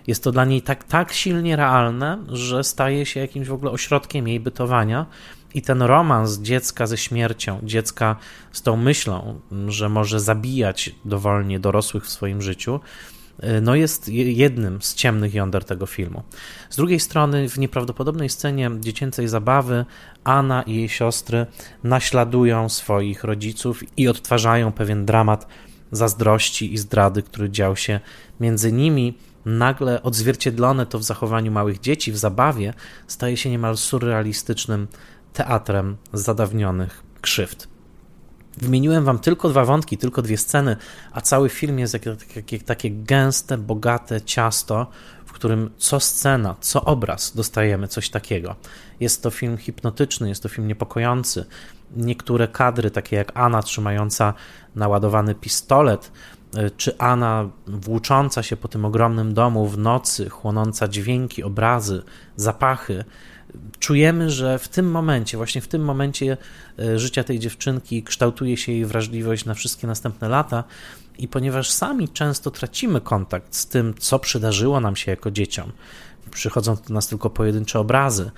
Jest 0.06 0.24
to 0.24 0.32
dla 0.32 0.44
niej 0.44 0.62
tak, 0.62 0.84
tak 0.84 1.12
silnie 1.12 1.56
realne, 1.56 2.18
że 2.28 2.64
staje 2.64 3.06
się 3.06 3.20
jakimś 3.20 3.48
w 3.48 3.52
ogóle 3.52 3.70
ośrodkiem 3.70 4.28
jej 4.28 4.40
bytowania. 4.40 5.06
I 5.54 5.62
ten 5.62 5.82
romans 5.82 6.38
dziecka 6.38 6.86
ze 6.86 6.96
śmiercią, 6.96 7.60
dziecka 7.62 8.16
z 8.52 8.62
tą 8.62 8.76
myślą, 8.76 9.40
że 9.66 9.88
może 9.88 10.20
zabijać 10.20 10.94
dowolnie 11.04 11.60
dorosłych 11.60 12.04
w 12.04 12.10
swoim 12.10 12.42
życiu, 12.42 12.80
no 13.62 13.74
jest 13.74 14.08
jednym 14.08 14.82
z 14.82 14.94
ciemnych 14.94 15.34
jąder 15.34 15.64
tego 15.64 15.86
filmu. 15.86 16.22
Z 16.70 16.76
drugiej 16.76 17.00
strony, 17.00 17.48
w 17.48 17.58
nieprawdopodobnej 17.58 18.28
scenie 18.28 18.70
dziecięcej 18.80 19.28
zabawy, 19.28 19.84
Anna 20.24 20.62
i 20.62 20.74
jej 20.74 20.88
siostry 20.88 21.46
naśladują 21.84 22.68
swoich 22.68 23.24
rodziców 23.24 23.98
i 23.98 24.08
odtwarzają 24.08 24.72
pewien 24.72 25.06
dramat 25.06 25.46
zazdrości 25.92 26.74
i 26.74 26.78
zdrady, 26.78 27.22
który 27.22 27.50
dział 27.50 27.76
się 27.76 28.00
między 28.40 28.72
nimi. 28.72 29.18
Nagle 29.44 30.02
odzwierciedlone 30.02 30.86
to 30.86 30.98
w 30.98 31.02
zachowaniu 31.02 31.52
małych 31.52 31.80
dzieci, 31.80 32.12
w 32.12 32.16
zabawie, 32.16 32.74
staje 33.06 33.36
się 33.36 33.50
niemal 33.50 33.76
surrealistycznym 33.76 34.88
teatrem 35.32 35.96
zadawnionych 36.12 37.02
krzywd. 37.20 37.71
Wymieniłem 38.56 39.04
wam 39.04 39.18
tylko 39.18 39.48
dwa 39.48 39.64
wątki, 39.64 39.98
tylko 39.98 40.22
dwie 40.22 40.38
sceny, 40.38 40.76
a 41.12 41.20
cały 41.20 41.48
film 41.48 41.78
jest 41.78 41.94
jak, 41.94 42.06
jak, 42.36 42.52
jak, 42.52 42.62
takie 42.62 42.90
gęste, 42.90 43.58
bogate 43.58 44.20
ciasto, 44.20 44.86
w 45.26 45.32
którym 45.32 45.70
co 45.78 46.00
scena, 46.00 46.56
co 46.60 46.84
obraz 46.84 47.36
dostajemy 47.36 47.88
coś 47.88 48.10
takiego. 48.10 48.56
Jest 49.00 49.22
to 49.22 49.30
film 49.30 49.56
hipnotyczny, 49.56 50.28
jest 50.28 50.42
to 50.42 50.48
film 50.48 50.68
niepokojący. 50.68 51.46
Niektóre 51.96 52.48
kadry, 52.48 52.90
takie 52.90 53.16
jak 53.16 53.32
Anna 53.34 53.62
trzymająca 53.62 54.34
naładowany 54.74 55.34
pistolet, 55.34 56.12
y, 56.56 56.70
czy 56.76 56.98
Anna 56.98 57.48
włócząca 57.66 58.42
się 58.42 58.56
po 58.56 58.68
tym 58.68 58.84
ogromnym 58.84 59.34
domu 59.34 59.68
w 59.68 59.78
nocy, 59.78 60.28
chłonąca 60.28 60.88
dźwięki, 60.88 61.42
obrazy, 61.42 62.02
zapachy, 62.36 63.04
czujemy, 63.78 64.30
że 64.30 64.58
w 64.58 64.68
tym 64.68 64.90
momencie, 64.90 65.36
właśnie 65.36 65.60
w 65.60 65.68
tym 65.68 65.84
momencie 65.84 66.36
e, 66.78 66.98
życia 66.98 67.24
tej 67.24 67.38
dziewczynki 67.38 68.02
kształtuje 68.02 68.56
się 68.56 68.72
jej 68.72 68.86
wrażliwość 68.86 69.44
na 69.44 69.54
wszystkie 69.54 69.86
następne 69.86 70.28
lata. 70.28 70.64
I 71.18 71.28
ponieważ 71.28 71.70
sami 71.70 72.08
często 72.08 72.50
tracimy 72.50 73.00
kontakt 73.00 73.54
z 73.54 73.66
tym, 73.66 73.94
co 73.98 74.18
przydarzyło 74.18 74.80
nam 74.80 74.96
się 74.96 75.10
jako 75.10 75.30
dzieciom, 75.30 75.72
przychodzą 76.30 76.76
do 76.88 76.94
nas 76.94 77.08
tylko 77.08 77.30
pojedyncze 77.30 77.80
obrazy. 77.80 78.30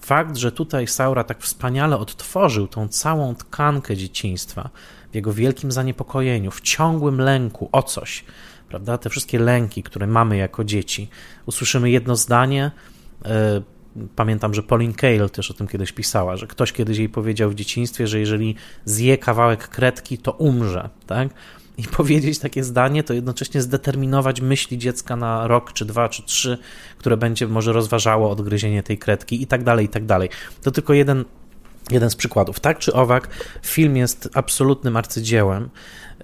Fakt, 0.00 0.36
że 0.36 0.52
tutaj 0.52 0.86
Saura 0.86 1.24
tak 1.24 1.42
wspaniale 1.42 1.98
odtworzył 1.98 2.68
tą 2.68 2.88
całą 2.88 3.34
tkankę 3.34 3.96
dzieciństwa 3.96 4.70
w 5.12 5.14
jego 5.14 5.32
wielkim 5.32 5.72
zaniepokojeniu, 5.72 6.50
w 6.50 6.60
ciągłym 6.60 7.20
lęku 7.20 7.68
o 7.72 7.82
coś, 7.82 8.24
prawda? 8.68 8.98
Te 8.98 9.10
wszystkie 9.10 9.38
lęki, 9.38 9.82
które 9.82 10.06
mamy 10.06 10.36
jako 10.36 10.64
dzieci. 10.64 11.08
Usłyszymy 11.46 11.90
jedno 11.90 12.16
zdanie, 12.16 12.70
e, 13.24 13.62
Pamiętam, 14.16 14.54
że 14.54 14.62
Pauline 14.62 14.94
Kael 14.94 15.30
też 15.30 15.50
o 15.50 15.54
tym 15.54 15.68
kiedyś 15.68 15.92
pisała, 15.92 16.36
że 16.36 16.46
ktoś 16.46 16.72
kiedyś 16.72 16.98
jej 16.98 17.08
powiedział 17.08 17.50
w 17.50 17.54
dzieciństwie, 17.54 18.06
że 18.06 18.20
jeżeli 18.20 18.54
zje 18.84 19.18
kawałek 19.18 19.68
kredki, 19.68 20.18
to 20.18 20.32
umrze, 20.32 20.88
tak? 21.06 21.28
I 21.78 21.82
powiedzieć 21.96 22.38
takie 22.38 22.64
zdanie, 22.64 23.02
to 23.02 23.14
jednocześnie 23.14 23.62
zdeterminować 23.62 24.40
myśli 24.40 24.78
dziecka 24.78 25.16
na 25.16 25.46
rok, 25.46 25.72
czy 25.72 25.84
dwa, 25.84 26.08
czy 26.08 26.22
trzy, 26.22 26.58
które 26.98 27.16
będzie 27.16 27.46
może 27.46 27.72
rozważało 27.72 28.30
odgryzienie 28.30 28.82
tej 28.82 28.98
kredki 28.98 29.42
i 29.42 29.46
tak 29.46 29.64
dalej, 29.64 29.86
i 29.86 29.88
tak 29.88 30.06
dalej. 30.06 30.28
To 30.62 30.70
tylko 30.70 30.94
jeden 30.94 31.24
jeden 31.90 32.10
z 32.10 32.16
przykładów. 32.16 32.60
Tak 32.60 32.78
czy 32.78 32.92
owak, 32.92 33.28
film 33.62 33.96
jest 33.96 34.28
absolutnym 34.34 34.96
arcydziełem, 34.96 35.70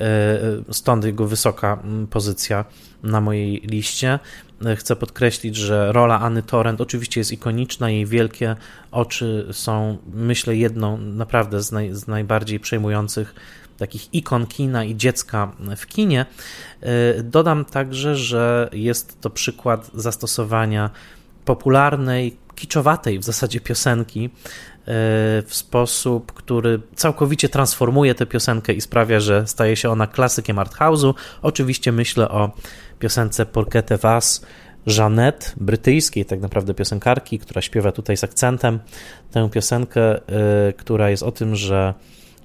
e, 0.01 0.39
stąd 0.71 1.05
jego 1.05 1.27
wysoka 1.27 1.83
pozycja 2.11 2.65
na 3.03 3.21
mojej 3.21 3.61
liście. 3.61 4.19
E, 4.65 4.77
chcę 4.77 4.97
podkreślić, 4.97 5.57
że 5.57 5.93
rola 5.93 6.21
Anny 6.21 6.43
Torrent 6.43 6.81
oczywiście 6.81 7.21
jest 7.21 7.33
ikoniczna, 7.33 7.91
jej 7.91 8.07
wielkie 8.07 8.57
oczy 8.91 9.49
są, 9.53 9.99
myślę, 10.15 10.57
jedną 10.57 10.99
naprawdę 10.99 11.63
z, 11.63 11.73
naj, 11.73 11.95
z 11.95 12.07
najbardziej 12.07 12.61
przejmujących 12.61 13.35
takich 13.79 14.15
ikon 14.15 14.47
kina 14.47 14.85
i 14.85 14.97
dziecka 14.97 15.53
w 15.77 15.87
kinie. 15.87 16.27
E, 16.81 17.23
dodam 17.23 17.65
także, 17.65 18.17
że 18.17 18.69
jest 18.73 19.21
to 19.21 19.31
przykład 19.31 19.91
zastosowania 19.95 20.91
popularnej 21.45 22.37
kiczowatej 22.55 23.19
w 23.19 23.25
zasadzie 23.25 23.61
piosenki 23.61 24.31
w 25.47 25.49
sposób, 25.49 26.33
który 26.33 26.81
całkowicie 26.95 27.49
transformuje 27.49 28.15
tę 28.15 28.27
piosenkę 28.27 28.73
i 28.73 28.81
sprawia, 28.81 29.21
że 29.21 29.47
staje 29.47 29.77
się 29.77 29.91
ona 29.91 30.07
klasykiem 30.07 30.57
arthouse'u. 30.57 31.15
Oczywiście 31.43 31.93
myślę 31.93 32.29
o 32.29 32.51
piosence 32.99 33.47
Porquete 33.47 33.97
Vas 33.99 34.47
Jeanette, 34.87 35.47
brytyjskiej 35.57 36.25
tak 36.25 36.41
naprawdę 36.41 36.75
piosenkarki, 36.75 37.39
która 37.39 37.63
śpiewa 37.63 37.93
tutaj 37.93 38.17
z 38.17 38.25
akcentem 38.25 38.79
tę 39.31 39.51
piosenkę, 39.51 40.19
y, 40.19 40.73
która 40.73 41.11
jest 41.11 41.23
o 41.23 41.33
tym, 41.33 41.57
że 41.57 41.95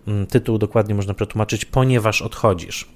mm, 0.08 0.28
tytuł 0.28 0.58
dokładnie 0.58 0.96
można 0.96 1.14
przetłumaczyć 1.14 1.66
ponieważ 1.66 2.22
odchodzisz. 2.22 2.90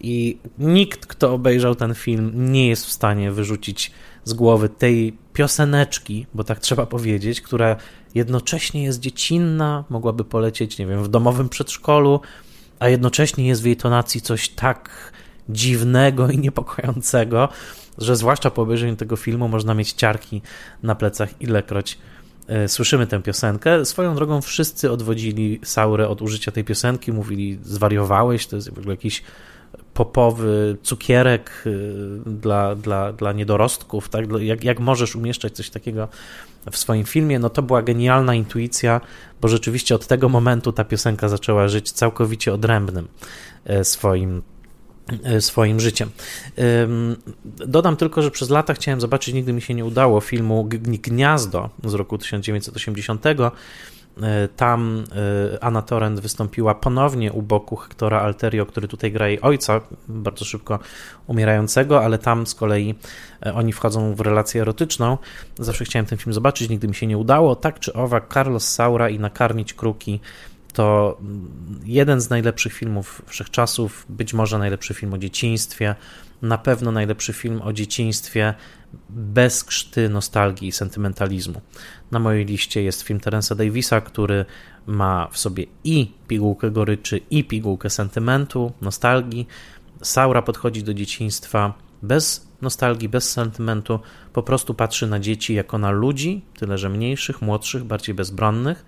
I 0.00 0.38
nikt, 0.58 1.06
kto 1.06 1.34
obejrzał 1.34 1.74
ten 1.74 1.94
film, 1.94 2.52
nie 2.52 2.68
jest 2.68 2.86
w 2.86 2.92
stanie 2.92 3.30
wyrzucić 3.32 3.92
z 4.24 4.32
głowy 4.32 4.68
tej 4.68 5.16
pioseneczki, 5.32 6.26
bo 6.34 6.44
tak 6.44 6.60
trzeba 6.60 6.86
powiedzieć, 6.86 7.40
która 7.40 7.76
jednocześnie 8.14 8.84
jest 8.84 9.00
dziecinna, 9.00 9.84
mogłaby 9.90 10.24
polecieć, 10.24 10.78
nie 10.78 10.86
wiem, 10.86 11.04
w 11.04 11.08
domowym 11.08 11.48
przedszkolu, 11.48 12.20
a 12.78 12.88
jednocześnie 12.88 13.46
jest 13.46 13.62
w 13.62 13.66
jej 13.66 13.76
tonacji 13.76 14.20
coś 14.20 14.48
tak 14.48 15.12
dziwnego 15.48 16.30
i 16.30 16.38
niepokojącego, 16.38 17.48
że 17.98 18.16
zwłaszcza 18.16 18.50
po 18.50 18.62
obejrzeniu 18.62 18.96
tego 18.96 19.16
filmu 19.16 19.48
można 19.48 19.74
mieć 19.74 19.92
ciarki 19.92 20.42
na 20.82 20.94
plecach 20.94 21.42
ilekroć 21.42 21.98
e, 22.48 22.68
słyszymy 22.68 23.06
tę 23.06 23.22
piosenkę. 23.22 23.84
Swoją 23.84 24.14
drogą 24.14 24.42
wszyscy 24.42 24.92
odwodzili 24.92 25.60
Saurę 25.64 26.08
od 26.08 26.22
użycia 26.22 26.52
tej 26.52 26.64
piosenki, 26.64 27.12
mówili 27.12 27.58
zwariowałeś, 27.62 28.46
to 28.46 28.56
jest 28.56 28.70
w 28.70 28.78
ogóle 28.78 28.94
jakiś 28.94 29.22
popowy 29.94 30.76
cukierek 30.82 31.64
e, 31.66 31.70
dla, 32.30 32.74
dla, 32.74 33.12
dla 33.12 33.32
niedorostków, 33.32 34.08
tak? 34.08 34.24
Jak, 34.40 34.64
jak 34.64 34.80
możesz 34.80 35.16
umieszczać 35.16 35.56
coś 35.56 35.70
takiego 35.70 36.08
w 36.70 36.76
swoim 36.76 37.04
filmie? 37.04 37.38
No 37.38 37.50
to 37.50 37.62
była 37.62 37.82
genialna 37.82 38.34
intuicja, 38.34 39.00
bo 39.40 39.48
rzeczywiście 39.48 39.94
od 39.94 40.06
tego 40.06 40.28
momentu 40.28 40.72
ta 40.72 40.84
piosenka 40.84 41.28
zaczęła 41.28 41.68
żyć 41.68 41.92
całkowicie 41.92 42.54
odrębnym 42.54 43.08
e, 43.64 43.84
swoim 43.84 44.42
E, 45.24 45.40
swoim 45.40 45.80
życiem. 45.80 46.10
Dodam 47.44 47.96
tylko, 47.96 48.22
że 48.22 48.30
przez 48.30 48.50
lata 48.50 48.74
chciałem 48.74 49.00
zobaczyć, 49.00 49.34
nigdy 49.34 49.52
mi 49.52 49.62
się 49.62 49.74
nie 49.74 49.84
udało, 49.84 50.20
filmu 50.20 50.68
Gniazdo 50.68 51.70
z 51.84 51.94
roku 51.94 52.18
1980. 52.18 53.24
E, 54.22 54.48
tam 54.48 55.04
e, 55.54 55.64
Anna 55.64 55.82
Torrent 55.82 56.20
wystąpiła 56.20 56.74
ponownie 56.74 57.32
u 57.32 57.42
boku 57.42 57.76
Hectora 57.76 58.20
Alterio, 58.20 58.66
który 58.66 58.88
tutaj 58.88 59.12
gra 59.12 59.28
jej 59.28 59.40
ojca, 59.40 59.80
bardzo 60.08 60.44
szybko 60.44 60.78
umierającego, 61.26 62.04
ale 62.04 62.18
tam 62.18 62.46
z 62.46 62.54
kolei 62.54 62.94
oni 63.54 63.72
wchodzą 63.72 64.14
w 64.14 64.20
relację 64.20 64.62
erotyczną. 64.62 65.18
Zawsze 65.58 65.84
chciałem 65.84 66.06
ten 66.06 66.18
film 66.18 66.32
zobaczyć, 66.32 66.68
nigdy 66.68 66.88
mi 66.88 66.94
się 66.94 67.06
nie 67.06 67.18
udało. 67.18 67.56
Tak 67.56 67.80
czy 67.80 67.92
owak, 67.92 68.34
Carlos 68.34 68.68
Saura 68.68 69.08
i 69.08 69.18
Nakarmić 69.18 69.74
Kruki 69.74 70.20
to 70.74 71.18
jeden 71.84 72.20
z 72.20 72.30
najlepszych 72.30 72.72
filmów 72.72 73.22
wszechczasów, 73.26 74.06
być 74.08 74.34
może 74.34 74.58
najlepszy 74.58 74.94
film 74.94 75.14
o 75.14 75.18
dzieciństwie, 75.18 75.94
na 76.42 76.58
pewno 76.58 76.92
najlepszy 76.92 77.32
film 77.32 77.62
o 77.62 77.72
dzieciństwie 77.72 78.54
bez 79.10 79.64
krzty 79.64 80.08
nostalgii 80.08 80.68
i 80.68 80.72
sentymentalizmu. 80.72 81.60
Na 82.10 82.18
mojej 82.18 82.44
liście 82.44 82.82
jest 82.82 83.02
film 83.02 83.20
Terensa 83.20 83.54
Davisa, 83.54 84.00
który 84.00 84.44
ma 84.86 85.28
w 85.32 85.38
sobie 85.38 85.66
i 85.84 86.12
pigułkę 86.28 86.70
goryczy, 86.70 87.20
i 87.30 87.44
pigułkę 87.44 87.90
sentymentu, 87.90 88.72
nostalgii. 88.80 89.46
Saura 90.02 90.42
podchodzi 90.42 90.82
do 90.82 90.94
dzieciństwa 90.94 91.74
bez 92.02 92.48
nostalgii, 92.62 93.08
bez 93.08 93.30
sentymentu, 93.32 94.00
po 94.32 94.42
prostu 94.42 94.74
patrzy 94.74 95.06
na 95.06 95.20
dzieci 95.20 95.54
jako 95.54 95.78
na 95.78 95.90
ludzi, 95.90 96.42
tyle 96.58 96.78
że 96.78 96.88
mniejszych, 96.88 97.42
młodszych, 97.42 97.84
bardziej 97.84 98.14
bezbronnych 98.14 98.84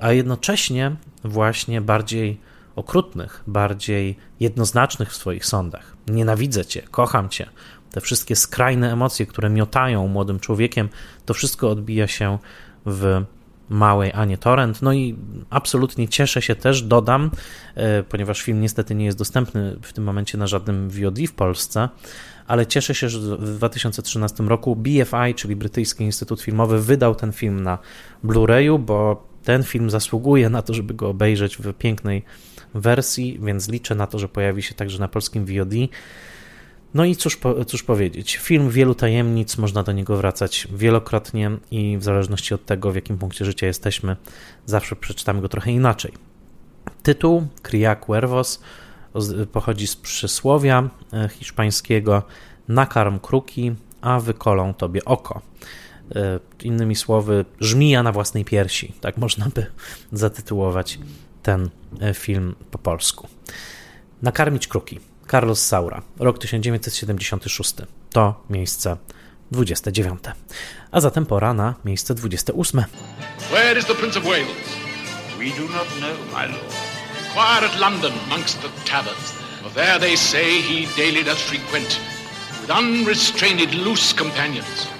a 0.00 0.12
jednocześnie 0.12 0.96
właśnie 1.24 1.80
bardziej 1.80 2.40
okrutnych, 2.76 3.42
bardziej 3.46 4.16
jednoznacznych 4.40 5.10
w 5.10 5.16
swoich 5.16 5.46
sądach. 5.46 5.96
Nienawidzę 6.08 6.64
cię, 6.64 6.82
kocham 6.90 7.28
cię. 7.28 7.46
Te 7.90 8.00
wszystkie 8.00 8.36
skrajne 8.36 8.92
emocje, 8.92 9.26
które 9.26 9.50
miotają 9.50 10.08
młodym 10.08 10.40
człowiekiem, 10.40 10.88
to 11.26 11.34
wszystko 11.34 11.70
odbija 11.70 12.06
się 12.06 12.38
w 12.86 13.24
małej 13.68 14.12
Anie 14.14 14.38
Torrent. 14.38 14.82
No 14.82 14.92
i 14.92 15.16
absolutnie 15.50 16.08
cieszę 16.08 16.42
się 16.42 16.54
też, 16.54 16.82
dodam, 16.82 17.30
e, 17.74 18.02
ponieważ 18.02 18.42
film 18.42 18.60
niestety 18.60 18.94
nie 18.94 19.04
jest 19.04 19.18
dostępny 19.18 19.76
w 19.82 19.92
tym 19.92 20.04
momencie 20.04 20.38
na 20.38 20.46
żadnym 20.46 20.90
VOD 20.90 21.18
w 21.28 21.32
Polsce, 21.32 21.88
ale 22.46 22.66
cieszę 22.66 22.94
się, 22.94 23.08
że 23.08 23.18
w 23.36 23.56
2013 23.56 24.48
roku 24.48 24.76
BFI, 24.76 25.34
czyli 25.36 25.56
Brytyjski 25.56 26.04
Instytut 26.04 26.42
Filmowy, 26.42 26.80
wydał 26.80 27.14
ten 27.14 27.32
film 27.32 27.62
na 27.62 27.78
Blu-rayu, 28.24 28.78
bo 28.78 29.29
ten 29.44 29.62
film 29.62 29.90
zasługuje 29.90 30.50
na 30.50 30.62
to, 30.62 30.74
żeby 30.74 30.94
go 30.94 31.08
obejrzeć 31.08 31.56
w 31.56 31.72
pięknej 31.72 32.24
wersji, 32.74 33.38
więc 33.42 33.68
liczę 33.68 33.94
na 33.94 34.06
to, 34.06 34.18
że 34.18 34.28
pojawi 34.28 34.62
się 34.62 34.74
także 34.74 34.98
na 34.98 35.08
polskim 35.08 35.44
VOD. 35.44 35.74
No 36.94 37.04
i 37.04 37.16
cóż, 37.16 37.38
cóż 37.66 37.82
powiedzieć, 37.82 38.36
film 38.36 38.70
wielu 38.70 38.94
tajemnic, 38.94 39.58
można 39.58 39.82
do 39.82 39.92
niego 39.92 40.16
wracać 40.16 40.68
wielokrotnie 40.72 41.50
i 41.70 41.98
w 41.98 42.04
zależności 42.04 42.54
od 42.54 42.66
tego, 42.66 42.92
w 42.92 42.94
jakim 42.94 43.18
punkcie 43.18 43.44
życia 43.44 43.66
jesteśmy, 43.66 44.16
zawsze 44.66 44.96
przeczytamy 44.96 45.40
go 45.40 45.48
trochę 45.48 45.72
inaczej. 45.72 46.12
Tytuł 47.02 47.46
Cria 47.62 47.96
Cuervos 47.96 48.60
pochodzi 49.52 49.86
z 49.86 49.96
przysłowia 49.96 50.88
e, 51.12 51.28
hiszpańskiego 51.28 52.22
nakarm 52.68 53.18
kruki, 53.18 53.74
a 54.00 54.20
wykolą 54.20 54.74
tobie 54.74 55.04
oko. 55.04 55.40
E, 56.14 56.40
innymi 56.62 56.96
słowy, 56.96 57.44
żmija 57.60 58.02
na 58.02 58.12
własnej 58.12 58.44
piersi. 58.44 58.92
Tak 59.00 59.16
można 59.16 59.46
by 59.54 59.66
zatytułować 60.12 60.98
ten 61.42 61.70
e, 62.00 62.14
film 62.14 62.54
po 62.70 62.78
polsku. 62.78 63.28
Nakarmić 64.22 64.66
kruki. 64.66 65.00
Carlos 65.30 65.66
Saura, 65.66 66.02
rok 66.18 66.38
1976. 66.38 67.74
To 68.10 68.44
miejsce 68.50 68.96
29. 69.50 70.20
A 70.92 71.00
zatem 71.00 71.26
pora 71.26 71.54
na 71.54 71.74
miejsce 71.84 72.14
28. 72.14 72.84
Where 73.50 73.78
is 73.78 73.86
the 73.86 73.94
Prince 73.94 74.18
of 74.18 74.24
Wales? 74.24 74.46
We 75.38 75.44
do 75.44 75.72
not 75.72 75.88
know, 76.00 76.16
my 76.32 76.46
lord. 76.46 76.74
Inquire 77.26 77.64
at 77.64 77.80
London 77.80 78.12
amongst 78.26 78.60
the 78.62 78.68
taverns, 78.84 79.32
for 79.62 79.70
there 79.74 79.98
they 79.98 80.16
say 80.16 80.60
he 80.60 80.86
daily 80.96 81.24
does 81.24 81.38
frequent 81.38 82.00
with 82.60 82.70
unrestrained 82.70 83.74
loose 83.74 84.14
companions. 84.14 84.99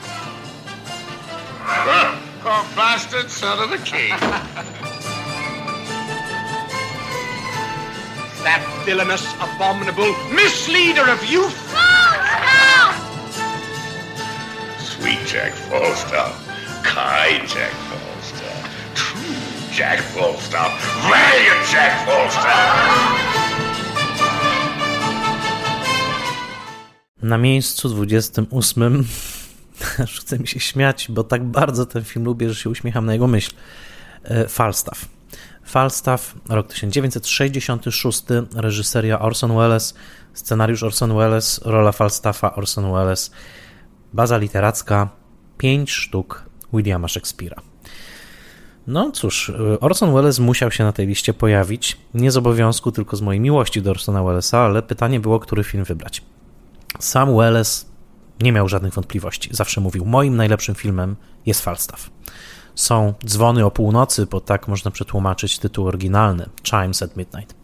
Oh, 2.42 2.66
bastard 2.74 3.30
son 3.30 3.59
of 3.59 3.70
a 3.70 3.76
king. 3.85 4.09
that 8.42 8.64
villainous, 8.87 9.24
abominable 9.37 10.14
misleader 10.33 11.04
of 11.11 11.22
youth! 11.24 11.52
Falstaff! 11.68 12.96
Sweet 14.80 15.20
Jack 15.26 15.52
Falstaff, 15.68 16.33
kind 16.83 17.46
Jack 17.46 17.72
Falstaff, 17.92 18.64
true 18.94 19.37
Jack 19.70 20.00
Falstaff, 20.00 20.72
valiant 21.04 21.66
Jack 21.68 22.06
Falstaff! 22.06 23.40
Na 27.23 27.37
miejscu 27.38 27.88
28 27.88 28.46
aż 30.04 30.20
chce 30.20 30.38
mi 30.38 30.48
się 30.48 30.60
śmiać, 30.60 31.06
bo 31.08 31.24
tak 31.24 31.44
bardzo 31.44 31.87
ten 31.87 32.04
film 32.04 32.24
lubię, 32.24 32.48
że 32.48 32.54
się 32.54 32.70
uśmiecham 32.70 33.06
na 33.06 33.12
jego 33.12 33.26
myśl. 33.26 33.52
E, 34.24 34.48
Falstaff. 34.48 35.08
Falstaff, 35.64 36.35
rok 36.48 36.66
1966, 36.66 38.24
reżyseria 38.54 39.18
Orson 39.18 39.56
Welles, 39.56 39.94
scenariusz 40.35 40.83
Orson 40.83 41.16
Welles, 41.16 41.60
rola 41.64 41.92
Falstaffa 41.92 42.54
Orson 42.54 42.92
Welles, 42.92 43.31
baza 44.12 44.38
literacka, 44.38 45.08
pięć 45.58 45.92
sztuk 45.92 46.42
Williama 46.72 47.08
Shakespeare'a. 47.08 47.60
No 48.87 49.10
cóż, 49.10 49.52
Orson 49.81 50.14
Welles 50.14 50.38
musiał 50.38 50.70
się 50.70 50.85
na 50.85 50.92
tej 50.92 51.06
liście 51.06 51.35
pojawić, 51.35 51.96
nie 52.14 52.31
z 52.31 52.37
obowiązku, 52.37 52.92
tylko 52.92 53.16
z 53.16 53.22
mojej 53.22 53.40
miłości 53.40 53.83
do 53.83 53.90
Orsona 53.90 54.22
Wellesa, 54.22 54.58
ale 54.58 54.83
pytanie 54.83 55.20
było, 55.20 55.40
który 55.40 55.64
film 55.64 55.85
wybrać. 55.85 56.22
Sam 56.98 57.37
Welles 57.37 57.90
nie 58.41 58.53
miał 58.53 58.69
żadnych 58.69 58.95
wątpliwości. 58.95 59.51
Zawsze 59.53 59.81
mówił: 59.81 60.05
Moim 60.05 60.37
najlepszym 60.37 60.75
filmem 60.75 61.17
jest 61.47 61.61
Falstaff. 61.61 62.11
Są 62.75 63.15
dzwony 63.27 63.65
o 63.65 63.71
północy, 63.71 64.27
bo 64.27 64.41
tak 64.41 64.69
można 64.69 64.91
przetłumaczyć 64.91 65.59
tytuł 65.59 65.87
oryginalny 65.87 66.49
Chimes 66.63 67.03
at 67.03 67.17
Midnight. 67.17 67.55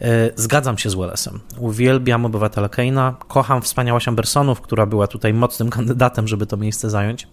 E, 0.00 0.30
zgadzam 0.36 0.78
się 0.78 0.90
z 0.90 0.94
Wellesem. 0.94 1.40
Uwielbiam 1.58 2.24
obywatela 2.24 2.68
Keina. 2.68 3.16
Kocham 3.28 3.62
wspaniałość 3.62 4.08
Ambersonów, 4.08 4.60
która 4.60 4.86
była 4.86 5.06
tutaj 5.06 5.34
mocnym 5.34 5.70
kandydatem, 5.76 6.28
żeby 6.28 6.46
to 6.46 6.56
miejsce 6.56 6.90
zająć, 6.90 7.28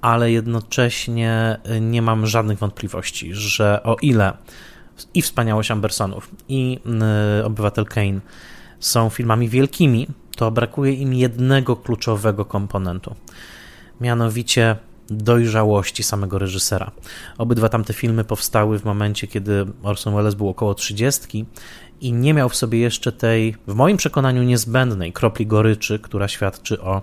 ale 0.00 0.32
jednocześnie 0.32 1.58
e, 1.64 1.80
nie 1.80 2.02
mam 2.02 2.26
żadnych 2.26 2.58
wątpliwości, 2.58 3.34
że 3.34 3.82
o 3.82 3.96
ile 4.02 4.32
i 5.14 5.22
wspaniałość 5.22 5.70
Ambersonów, 5.70 6.30
i 6.48 6.80
e, 7.40 7.44
obywatel 7.44 7.84
Kane 7.84 8.20
są 8.80 9.10
filmami 9.10 9.48
wielkimi, 9.48 10.06
to 10.36 10.50
brakuje 10.50 10.92
im 10.92 11.14
jednego 11.14 11.76
kluczowego 11.76 12.44
komponentu. 12.44 13.14
Mianowicie 14.00 14.76
dojrzałości 15.10 16.02
samego 16.02 16.38
reżysera. 16.38 16.90
Obydwa 17.38 17.68
tamte 17.68 17.92
filmy 17.92 18.24
powstały 18.24 18.78
w 18.78 18.84
momencie, 18.84 19.26
kiedy 19.26 19.66
Orson 19.82 20.14
Welles 20.14 20.34
był 20.34 20.48
około 20.48 20.74
30 20.74 21.44
i 22.00 22.12
nie 22.12 22.34
miał 22.34 22.48
w 22.48 22.56
sobie 22.56 22.78
jeszcze 22.78 23.12
tej, 23.12 23.56
w 23.66 23.74
moim 23.74 23.96
przekonaniu, 23.96 24.42
niezbędnej 24.42 25.12
kropli 25.12 25.46
goryczy, 25.46 25.98
która 25.98 26.28
świadczy 26.28 26.80
o 26.80 27.02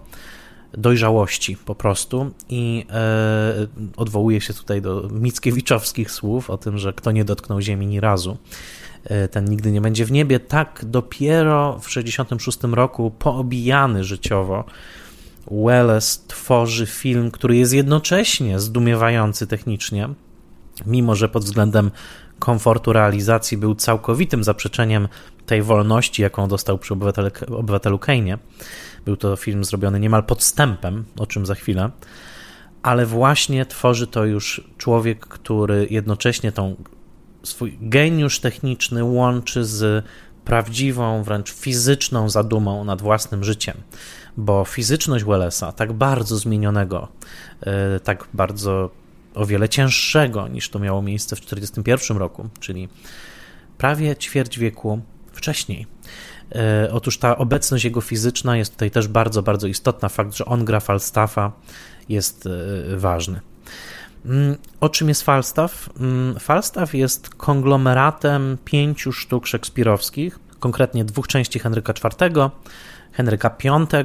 dojrzałości 0.73 1.57
po 1.65 1.75
prostu 1.75 2.31
i 2.49 2.85
e, 2.89 3.67
odwołuje 3.97 4.41
się 4.41 4.53
tutaj 4.53 4.81
do 4.81 5.09
Mickiewiczowskich 5.11 6.11
słów 6.11 6.49
o 6.49 6.57
tym, 6.57 6.77
że 6.77 6.93
kto 6.93 7.11
nie 7.11 7.25
dotknął 7.25 7.61
ziemi 7.61 7.87
ni 7.87 7.99
razu, 7.99 8.37
ten 9.31 9.45
nigdy 9.45 9.71
nie 9.71 9.81
będzie 9.81 10.05
w 10.05 10.11
niebie. 10.11 10.39
Tak 10.39 10.85
dopiero 10.85 11.79
w 11.79 11.89
66 11.89 12.59
roku, 12.63 13.11
poobijany 13.11 14.03
życiowo, 14.03 14.63
Welles 15.51 16.25
tworzy 16.27 16.85
film, 16.85 17.31
który 17.31 17.55
jest 17.55 17.73
jednocześnie 17.73 18.59
zdumiewający 18.59 19.47
technicznie, 19.47 20.09
mimo 20.85 21.15
że 21.15 21.29
pod 21.29 21.43
względem 21.43 21.91
komfortu 22.39 22.93
realizacji 22.93 23.57
był 23.57 23.75
całkowitym 23.75 24.43
zaprzeczeniem 24.43 25.07
tej 25.45 25.61
wolności, 25.61 26.21
jaką 26.21 26.47
dostał 26.47 26.77
przy 26.77 26.93
obywatelu, 26.93 27.29
obywatelu 27.57 27.97
Kane'ie. 27.97 28.37
Był 29.05 29.17
to 29.17 29.35
film 29.35 29.63
zrobiony 29.63 29.99
niemal 29.99 30.23
podstępem, 30.23 31.05
o 31.17 31.27
czym 31.27 31.45
za 31.45 31.55
chwilę, 31.55 31.89
ale 32.83 33.05
właśnie 33.05 33.65
tworzy 33.65 34.07
to 34.07 34.25
już 34.25 34.69
człowiek, 34.77 35.19
który 35.19 35.87
jednocześnie 35.89 36.51
tą 36.51 36.75
swój 37.43 37.77
geniusz 37.81 38.39
techniczny 38.39 39.03
łączy 39.03 39.65
z 39.65 40.05
prawdziwą, 40.45 41.23
wręcz 41.23 41.53
fizyczną 41.53 42.29
zadumą 42.29 42.83
nad 42.83 43.01
własnym 43.01 43.43
życiem, 43.43 43.77
bo 44.37 44.65
fizyczność 44.65 45.23
Wellesa, 45.23 45.71
tak 45.71 45.93
bardzo 45.93 46.37
zmienionego, 46.37 47.07
e, 47.61 47.99
tak 47.99 48.27
bardzo 48.33 48.89
o 49.35 49.45
wiele 49.45 49.69
cięższego 49.69 50.47
niż 50.47 50.69
to 50.69 50.79
miało 50.79 51.01
miejsce 51.01 51.35
w 51.35 51.39
1941 51.39 52.17
roku, 52.17 52.49
czyli 52.59 52.89
prawie 53.77 54.15
ćwierć 54.15 54.59
wieku 54.59 55.01
wcześniej. 55.33 55.87
E, 56.55 56.89
otóż 56.91 57.17
ta 57.17 57.37
obecność 57.37 57.85
jego 57.85 58.01
fizyczna 58.01 58.57
jest 58.57 58.71
tutaj 58.71 58.91
też 58.91 59.07
bardzo, 59.07 59.43
bardzo 59.43 59.67
istotna. 59.67 60.09
Fakt, 60.09 60.35
że 60.35 60.45
on 60.45 60.65
gra 60.65 60.79
Falstaffa 60.79 61.51
jest 62.09 62.45
e, 62.45 62.97
ważny. 62.97 63.41
Mm, 64.25 64.57
o 64.79 64.89
czym 64.89 65.09
jest 65.09 65.21
Falstaff? 65.21 65.89
Mm, 65.99 66.39
Falstaff 66.39 66.93
jest 66.93 67.29
konglomeratem 67.29 68.57
pięciu 68.65 69.11
sztuk 69.11 69.47
szekspirowskich, 69.47 70.39
konkretnie 70.59 71.05
dwóch 71.05 71.27
części 71.27 71.59
Henryka 71.59 71.93
IV, 71.93 72.49
Henryka 73.11 73.55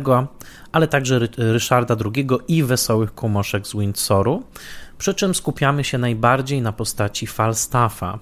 V, 0.04 0.26
ale 0.72 0.88
także 0.88 1.20
Ryszarda 1.36 1.96
II 2.14 2.26
i 2.48 2.64
Wesołych 2.64 3.14
Kumoszek 3.14 3.66
z 3.66 3.72
Windsoru, 3.76 4.42
przy 4.98 5.14
czym 5.14 5.34
skupiamy 5.34 5.84
się 5.84 5.98
najbardziej 5.98 6.62
na 6.62 6.72
postaci 6.72 7.26
Falstaffa, 7.26 8.18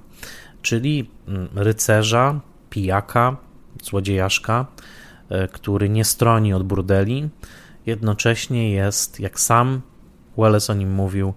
czyli 0.63 1.11
mm, 1.29 1.49
rycerza, 1.55 2.41
pijaka, 2.71 3.37
złodziejaszka, 3.83 4.67
e, 5.29 5.49
który 5.49 5.89
nie 5.89 6.05
stroni 6.05 6.55
od 6.55 6.63
burdeli, 6.63 7.29
jednocześnie 7.87 8.71
jest, 8.71 9.21
jak 9.21 9.41
sam 9.41 9.81
Welles 10.39 10.71
o 10.71 10.75
nim 10.75 10.93
mówił, 10.93 11.35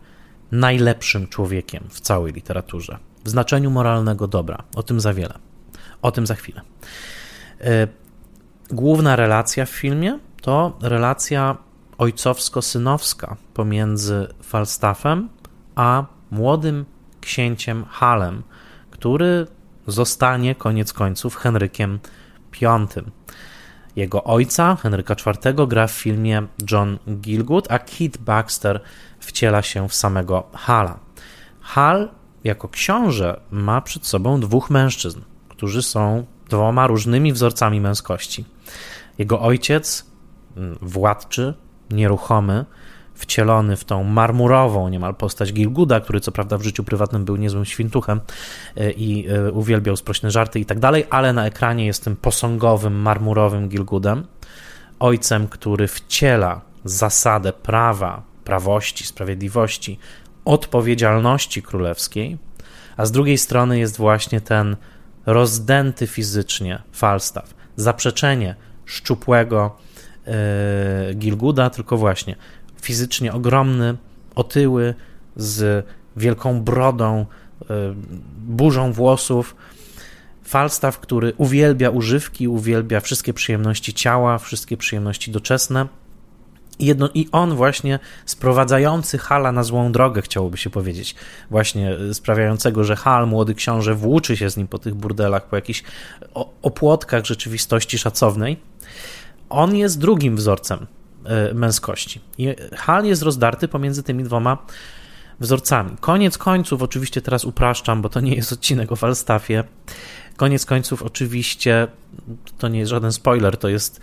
najlepszym 0.51 1.27
człowiekiem 1.27 1.83
w 1.89 2.01
całej 2.01 2.33
literaturze, 2.33 2.97
w 3.23 3.29
znaczeniu 3.29 3.71
moralnego 3.71 4.27
dobra. 4.27 4.63
O 4.75 4.83
tym 4.83 4.99
za 4.99 5.13
wiele. 5.13 5.33
O 6.01 6.11
tym 6.11 6.27
za 6.27 6.35
chwilę. 6.35 6.61
E, 7.61 7.87
główna 8.71 9.15
relacja 9.15 9.65
w 9.65 9.69
filmie 9.69 10.19
to 10.41 10.77
relacja 10.81 11.57
ojcowsko-synowska 11.97 13.35
pomiędzy 13.53 14.27
Falstaffem 14.43 15.29
a 15.75 16.05
młodym 16.31 16.85
księciem 17.21 17.85
Halem, 17.89 18.43
który 18.91 19.47
zostanie 19.87 20.55
koniec 20.55 20.93
końców 20.93 21.35
Henrykiem 21.35 21.99
V. 22.61 22.87
Jego 23.95 24.23
ojca, 24.23 24.75
Henryka 24.75 25.13
IV, 25.13 25.67
gra 25.67 25.87
w 25.87 25.91
filmie 25.91 26.47
John 26.71 26.97
Gilgood, 27.21 27.71
a 27.71 27.79
Kit 27.79 28.17
Baxter 28.17 28.81
wciela 29.29 29.61
się 29.61 29.89
w 29.89 29.93
samego 29.93 30.43
Hala. 30.53 30.99
Hal 31.61 32.09
jako 32.43 32.67
książę 32.69 33.39
ma 33.51 33.81
przed 33.81 34.05
sobą 34.05 34.39
dwóch 34.39 34.69
mężczyzn, 34.69 35.21
którzy 35.49 35.83
są 35.83 36.25
dwoma 36.49 36.87
różnymi 36.87 37.33
wzorcami 37.33 37.81
męskości. 37.81 38.45
Jego 39.17 39.41
ojciec, 39.41 40.05
mm, 40.57 40.77
władczy, 40.81 41.53
nieruchomy, 41.89 42.65
wcielony 43.13 43.75
w 43.75 43.83
tą 43.83 44.03
marmurową 44.03 44.89
niemal 44.89 45.15
postać 45.15 45.53
Gilguda, 45.53 45.99
który 45.99 46.19
co 46.19 46.31
prawda 46.31 46.57
w 46.57 46.63
życiu 46.63 46.83
prywatnym 46.83 47.25
był 47.25 47.35
niezłym 47.35 47.65
świntuchem 47.65 48.21
e, 48.75 48.91
i 48.91 49.27
e, 49.29 49.51
uwielbiał 49.51 49.95
sprośne 49.95 50.31
żarty 50.31 50.59
i 50.59 50.65
tak 50.65 50.79
dalej, 50.79 51.05
ale 51.09 51.33
na 51.33 51.45
ekranie 51.45 51.85
jest 51.85 52.03
tym 52.03 52.15
posągowym, 52.15 52.93
marmurowym 52.93 53.69
Gilgudem, 53.69 54.27
ojcem, 54.99 55.47
który 55.47 55.87
wciela 55.87 56.61
zasadę 56.83 57.53
prawa, 57.53 58.28
prawości, 58.49 59.05
sprawiedliwości, 59.05 59.99
odpowiedzialności 60.45 61.61
królewskiej, 61.61 62.37
a 62.97 63.05
z 63.05 63.11
drugiej 63.11 63.37
strony 63.37 63.79
jest 63.79 63.97
właśnie 63.97 64.41
ten 64.41 64.75
rozdęty 65.25 66.07
fizycznie 66.07 66.81
Falstaff, 66.91 67.53
zaprzeczenie 67.75 68.55
szczupłego 68.85 69.77
e, 70.27 71.13
Gilguda, 71.13 71.69
tylko 71.69 71.97
właśnie 71.97 72.35
fizycznie 72.81 73.33
ogromny, 73.33 73.97
otyły, 74.35 74.93
z 75.35 75.85
wielką 76.17 76.61
brodą, 76.61 77.25
e, 77.61 77.65
burzą 78.47 78.93
włosów. 78.93 79.55
Falstaff, 80.43 80.99
który 80.99 81.33
uwielbia 81.37 81.89
używki, 81.89 82.47
uwielbia 82.47 82.99
wszystkie 82.99 83.33
przyjemności 83.33 83.93
ciała, 83.93 84.37
wszystkie 84.37 84.77
przyjemności 84.77 85.31
doczesne. 85.31 85.87
I, 86.79 86.85
jedno, 86.85 87.09
I 87.13 87.27
on 87.31 87.55
właśnie 87.55 87.99
sprowadzający 88.25 89.17
Hala 89.17 89.51
na 89.51 89.63
złą 89.63 89.91
drogę, 89.91 90.21
chciałoby 90.21 90.57
się 90.57 90.69
powiedzieć, 90.69 91.15
właśnie 91.49 91.97
sprawiającego, 92.13 92.83
że 92.83 92.95
Hal, 92.95 93.27
młody 93.27 93.55
książę, 93.55 93.95
włóczy 93.95 94.37
się 94.37 94.49
z 94.49 94.57
nim 94.57 94.67
po 94.67 94.79
tych 94.79 94.95
burdelach, 94.95 95.45
po 95.45 95.55
jakichś 95.55 95.83
opłotkach 96.61 97.25
rzeczywistości 97.25 97.97
szacownej. 97.97 98.57
On 99.49 99.75
jest 99.75 99.99
drugim 99.99 100.35
wzorcem 100.35 100.87
E, 101.25 101.53
męskości. 101.53 102.19
I 102.37 102.55
Hal 102.75 103.05
jest 103.05 103.21
rozdarty 103.21 103.67
pomiędzy 103.67 104.03
tymi 104.03 104.23
dwoma 104.23 104.57
wzorcami. 105.39 105.91
Koniec 105.99 106.37
końców, 106.37 106.83
oczywiście 106.83 107.21
teraz 107.21 107.45
upraszczam, 107.45 108.01
bo 108.01 108.09
to 108.09 108.19
nie 108.19 108.35
jest 108.35 108.53
odcinek 108.53 108.91
o 108.91 108.95
Falstaffie. 108.95 109.63
Koniec 110.37 110.65
końców, 110.65 111.03
oczywiście, 111.03 111.87
to 112.57 112.67
nie 112.67 112.79
jest 112.79 112.89
żaden 112.89 113.11
spoiler, 113.11 113.57
to 113.57 113.69
jest 113.69 114.01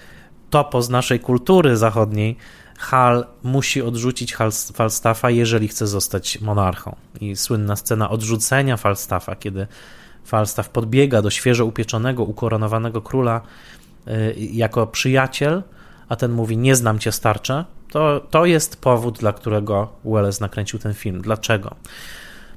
topo 0.50 0.82
z 0.82 0.90
naszej 0.90 1.20
kultury 1.20 1.76
zachodniej. 1.76 2.36
Hal 2.78 3.26
musi 3.42 3.82
odrzucić 3.82 4.36
Falstaffa, 4.74 5.30
jeżeli 5.30 5.68
chce 5.68 5.86
zostać 5.86 6.40
monarchą. 6.40 6.96
I 7.20 7.36
słynna 7.36 7.76
scena 7.76 8.10
odrzucenia 8.10 8.76
Falstaffa, 8.76 9.36
kiedy 9.36 9.66
Falstaff 10.24 10.68
podbiega 10.68 11.22
do 11.22 11.30
świeżo 11.30 11.64
upieczonego, 11.64 12.24
ukoronowanego 12.24 13.02
króla 13.02 13.40
e, 14.06 14.32
jako 14.34 14.86
przyjaciel, 14.86 15.62
a 16.08 16.16
ten 16.16 16.32
mówi: 16.32 16.56
Nie 16.56 16.76
znam 16.76 16.98
cię 16.98 17.12
starcze, 17.12 17.64
to, 17.90 18.26
to 18.30 18.44
jest 18.44 18.80
powód, 18.80 19.18
dla 19.18 19.32
którego 19.32 19.92
Wells 20.04 20.40
nakręcił 20.40 20.78
ten 20.78 20.94
film. 20.94 21.22
Dlaczego? 21.22 21.74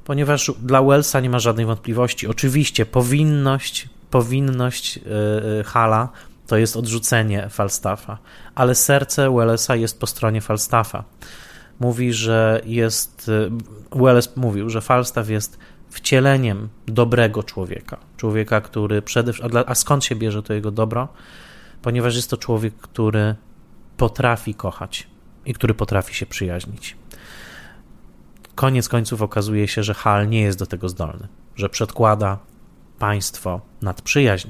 Ponieważ 0.06 0.52
dla 0.62 0.84
Wellsa 0.84 1.20
nie 1.20 1.30
ma 1.30 1.40
żadnej 1.40 1.66
wątpliwości. 1.66 2.28
Oczywiście 2.28 2.86
powinność, 2.86 3.90
powinność 4.12 4.98
yy, 4.98 5.64
Hala 5.66 6.10
to 6.50 6.58
jest 6.58 6.78
odrzucenie 6.78 7.50
Falstaffa, 7.50 8.18
ale 8.56 8.76
serce 8.76 9.36
Wellesa 9.36 9.76
jest 9.76 10.00
po 10.00 10.08
stronie 10.08 10.42
Falstaffa. 10.42 11.04
Mówi, 11.80 12.14
że 12.14 12.62
jest. 12.66 13.30
Y, 13.30 13.52
Welles 14.00 14.36
mówił, 14.36 14.70
że 14.70 14.82
Falstaff 14.82 15.30
jest 15.30 15.58
wcieleniem 15.90 16.70
dobrego 16.88 17.44
człowieka. 17.44 17.98
Człowieka, 18.18 18.62
który 18.62 19.02
przede 19.02 19.34
wszystkim. 19.34 19.64
A 19.66 19.76
skąd 19.76 20.06
się 20.06 20.16
bierze 20.16 20.44
to 20.44 20.54
jego 20.54 20.72
dobro? 20.72 21.08
ponieważ 21.82 22.16
jest 22.16 22.30
to 22.30 22.38
człowiek, 22.38 22.74
który 22.78 23.36
potrafi 23.98 24.54
kochać 24.56 25.08
i 25.46 25.54
który 25.54 25.74
potrafi 25.74 26.16
się 26.16 26.26
przyjaźnić. 26.26 26.98
Koniec 28.56 28.90
końców 28.90 29.22
okazuje 29.22 29.68
się, 29.68 29.84
że 29.84 29.94
Hal 29.94 30.30
nie 30.30 30.42
jest 30.42 30.60
do 30.60 30.66
tego 30.66 30.90
zdolny, 30.90 31.28
że 31.56 31.70
przedkłada 31.70 32.40
państwo 33.00 33.62
nad 33.82 34.02
przyjaźń. 34.02 34.50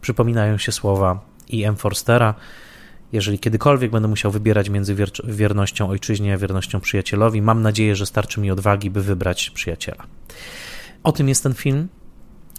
Przypominają 0.00 0.58
się 0.58 0.72
słowa 0.72 1.20
i 1.54 1.64
M. 1.64 1.76
Forstera, 1.76 2.34
jeżeli 3.12 3.38
kiedykolwiek 3.38 3.90
będę 3.90 4.08
musiał 4.08 4.30
wybierać 4.30 4.68
między 4.68 4.96
wiernością 5.24 5.88
ojczyźnie 5.88 6.34
a 6.34 6.36
wiernością 6.36 6.80
przyjacielowi, 6.80 7.42
mam 7.42 7.62
nadzieję, 7.62 7.96
że 7.96 8.06
starczy 8.06 8.40
mi 8.40 8.50
odwagi, 8.50 8.90
by 8.90 9.02
wybrać 9.02 9.50
przyjaciela. 9.50 10.06
O 11.02 11.12
tym 11.12 11.28
jest 11.28 11.42
ten 11.42 11.54
film. 11.54 11.88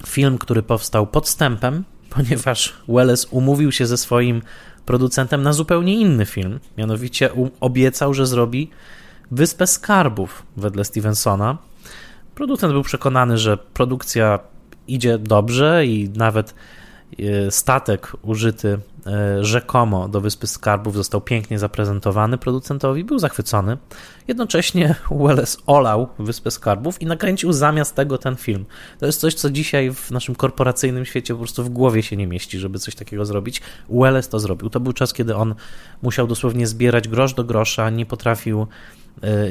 Film, 0.07 0.37
który 0.37 0.63
powstał 0.63 1.07
podstępem, 1.07 1.83
ponieważ 2.15 2.73
Welles 2.87 3.27
umówił 3.31 3.71
się 3.71 3.85
ze 3.85 3.97
swoim 3.97 4.41
producentem 4.85 5.41
na 5.41 5.53
zupełnie 5.53 5.95
inny 5.95 6.25
film. 6.25 6.59
Mianowicie 6.77 7.29
obiecał, 7.59 8.13
że 8.13 8.25
zrobi 8.27 8.69
Wyspę 9.31 9.67
Skarbów 9.67 10.43
wedle 10.57 10.85
Stevensona. 10.85 11.57
Producent 12.35 12.73
był 12.73 12.83
przekonany, 12.83 13.37
że 13.37 13.57
produkcja 13.57 14.39
idzie 14.87 15.17
dobrze 15.17 15.85
i 15.85 16.09
nawet 16.09 16.55
statek 17.49 18.11
użyty 18.21 18.79
e, 19.07 19.43
rzekomo 19.43 20.07
do 20.07 20.21
Wyspy 20.21 20.47
Skarbów 20.47 20.95
został 20.95 21.21
pięknie 21.21 21.59
zaprezentowany 21.59 22.37
producentowi, 22.37 23.03
był 23.03 23.19
zachwycony. 23.19 23.77
Jednocześnie 24.27 24.95
Wallace 25.11 25.57
olał 25.67 26.07
Wyspę 26.19 26.51
Skarbów 26.51 27.01
i 27.01 27.05
nakręcił 27.05 27.53
zamiast 27.53 27.95
tego 27.95 28.17
ten 28.17 28.35
film. 28.35 28.65
To 28.99 29.05
jest 29.05 29.19
coś, 29.19 29.33
co 29.33 29.49
dzisiaj 29.49 29.93
w 29.93 30.11
naszym 30.11 30.35
korporacyjnym 30.35 31.05
świecie 31.05 31.33
po 31.33 31.37
prostu 31.37 31.63
w 31.63 31.69
głowie 31.69 32.03
się 32.03 32.17
nie 32.17 32.27
mieści, 32.27 32.59
żeby 32.59 32.79
coś 32.79 32.95
takiego 32.95 33.25
zrobić. 33.25 33.61
Wallace 33.89 34.29
to 34.29 34.39
zrobił. 34.39 34.69
To 34.69 34.79
był 34.79 34.93
czas, 34.93 35.13
kiedy 35.13 35.35
on 35.35 35.55
musiał 36.01 36.27
dosłownie 36.27 36.67
zbierać 36.67 37.07
grosz 37.07 37.33
do 37.33 37.43
grosza, 37.43 37.89
nie 37.89 38.05
potrafił 38.05 38.61
E, 38.61 38.67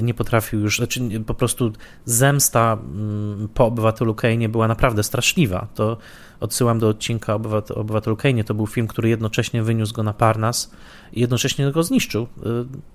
nie 0.03 0.15
potrafił 0.15 0.61
już, 0.61 0.77
znaczy 0.77 1.01
po 1.27 1.35
prostu 1.35 1.73
zemsta 2.05 2.79
mm, 2.83 3.49
po 3.55 3.67
obywatelu 3.67 4.15
Kane 4.15 4.49
była 4.49 4.69
naprawdę 4.69 5.03
straszliwa. 5.03 5.67
To 5.75 5.97
odsyłam 6.41 6.79
do 6.79 6.89
odcinka 6.89 7.35
Obywatel, 7.35 7.79
Obywatelu 7.79 8.17
Kane. 8.17 8.45
To 8.45 8.55
był 8.55 8.67
film, 8.67 8.87
który 8.87 9.09
jednocześnie 9.09 9.63
wyniósł 9.63 9.95
go 9.95 10.03
na 10.03 10.13
Parnas 10.13 10.71
i 11.13 11.21
jednocześnie 11.21 11.73
go 11.73 11.83
zniszczył. 11.83 12.23
E, 12.23 12.29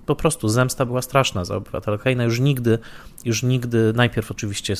po 0.06 0.16
prostu 0.16 0.48
zemsta 0.48 0.86
była 0.86 1.02
straszna 1.02 1.44
za 1.44 1.56
Obywatela 1.56 1.96
Kane'a. 1.96 2.22
Już 2.24 2.40
nigdy, 2.40 2.78
już 3.24 3.42
nigdy, 3.42 3.92
najpierw 3.96 4.30
oczywiście 4.30 4.74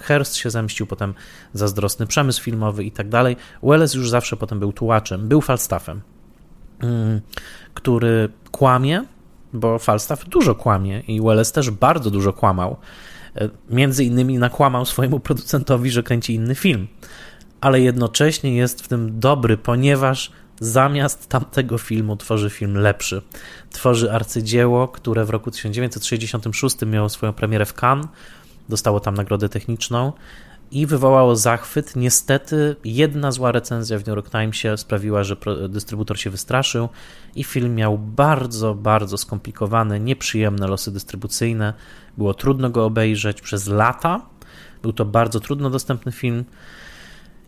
Hearst 0.00 0.36
się 0.36 0.50
zemścił, 0.50 0.86
potem 0.86 1.14
zazdrosny 1.52 2.06
przemysł 2.06 2.42
filmowy 2.42 2.84
i 2.84 2.90
tak 2.90 3.08
dalej. 3.08 3.36
Welles 3.62 3.94
już 3.94 4.10
zawsze 4.10 4.36
potem 4.36 4.58
był 4.58 4.72
tułaczem, 4.72 5.28
był 5.28 5.40
Falstaffem, 5.40 6.00
mm, 6.80 7.20
który 7.74 8.28
kłamie, 8.50 9.04
bo 9.52 9.78
Falstaff 9.78 10.28
dużo 10.28 10.54
kłamie 10.54 11.00
i 11.00 11.20
Welles 11.20 11.52
też 11.52 11.70
bardzo 11.70 12.10
dużo 12.10 12.32
kłamał. 12.32 12.76
E, 13.36 13.48
między 13.70 14.04
innymi 14.04 14.38
nakłamał 14.38 14.86
swojemu 14.86 15.20
producentowi, 15.20 15.90
że 15.90 16.02
kręci 16.02 16.34
inny 16.34 16.54
film, 16.54 16.88
ale 17.60 17.80
jednocześnie 17.80 18.56
jest 18.56 18.82
w 18.82 18.88
tym 18.88 19.20
dobry, 19.20 19.56
ponieważ 19.56 20.32
zamiast 20.60 21.28
tamtego 21.28 21.78
filmu 21.78 22.16
tworzy 22.16 22.50
film 22.50 22.74
lepszy. 22.74 23.22
Tworzy 23.70 24.12
arcydzieło, 24.12 24.88
które 24.88 25.24
w 25.24 25.30
roku 25.30 25.50
1966 25.50 26.76
miało 26.86 27.08
swoją 27.08 27.32
premierę 27.32 27.66
w 27.66 27.74
Cannes, 27.82 28.06
dostało 28.68 29.00
tam 29.00 29.14
nagrodę 29.14 29.48
techniczną 29.48 30.12
i 30.72 30.86
wywołało 30.86 31.36
zachwyt. 31.36 31.96
Niestety, 31.96 32.76
jedna 32.84 33.32
zła 33.32 33.52
recenzja 33.52 33.98
w 33.98 34.00
New 34.00 34.16
York 34.16 34.30
Timesie 34.30 34.76
sprawiła, 34.76 35.24
że 35.24 35.36
dystrybutor 35.68 36.18
się 36.18 36.30
wystraszył 36.30 36.88
i 37.34 37.44
film 37.44 37.74
miał 37.74 37.98
bardzo, 37.98 38.74
bardzo 38.74 39.18
skomplikowane, 39.18 40.00
nieprzyjemne 40.00 40.66
losy 40.66 40.92
dystrybucyjne. 40.92 41.74
Było 42.18 42.34
trudno 42.34 42.70
go 42.70 42.84
obejrzeć 42.84 43.40
przez 43.40 43.68
lata. 43.68 44.20
Był 44.82 44.92
to 44.92 45.04
bardzo 45.04 45.40
trudno 45.40 45.70
dostępny 45.70 46.12
film. 46.12 46.44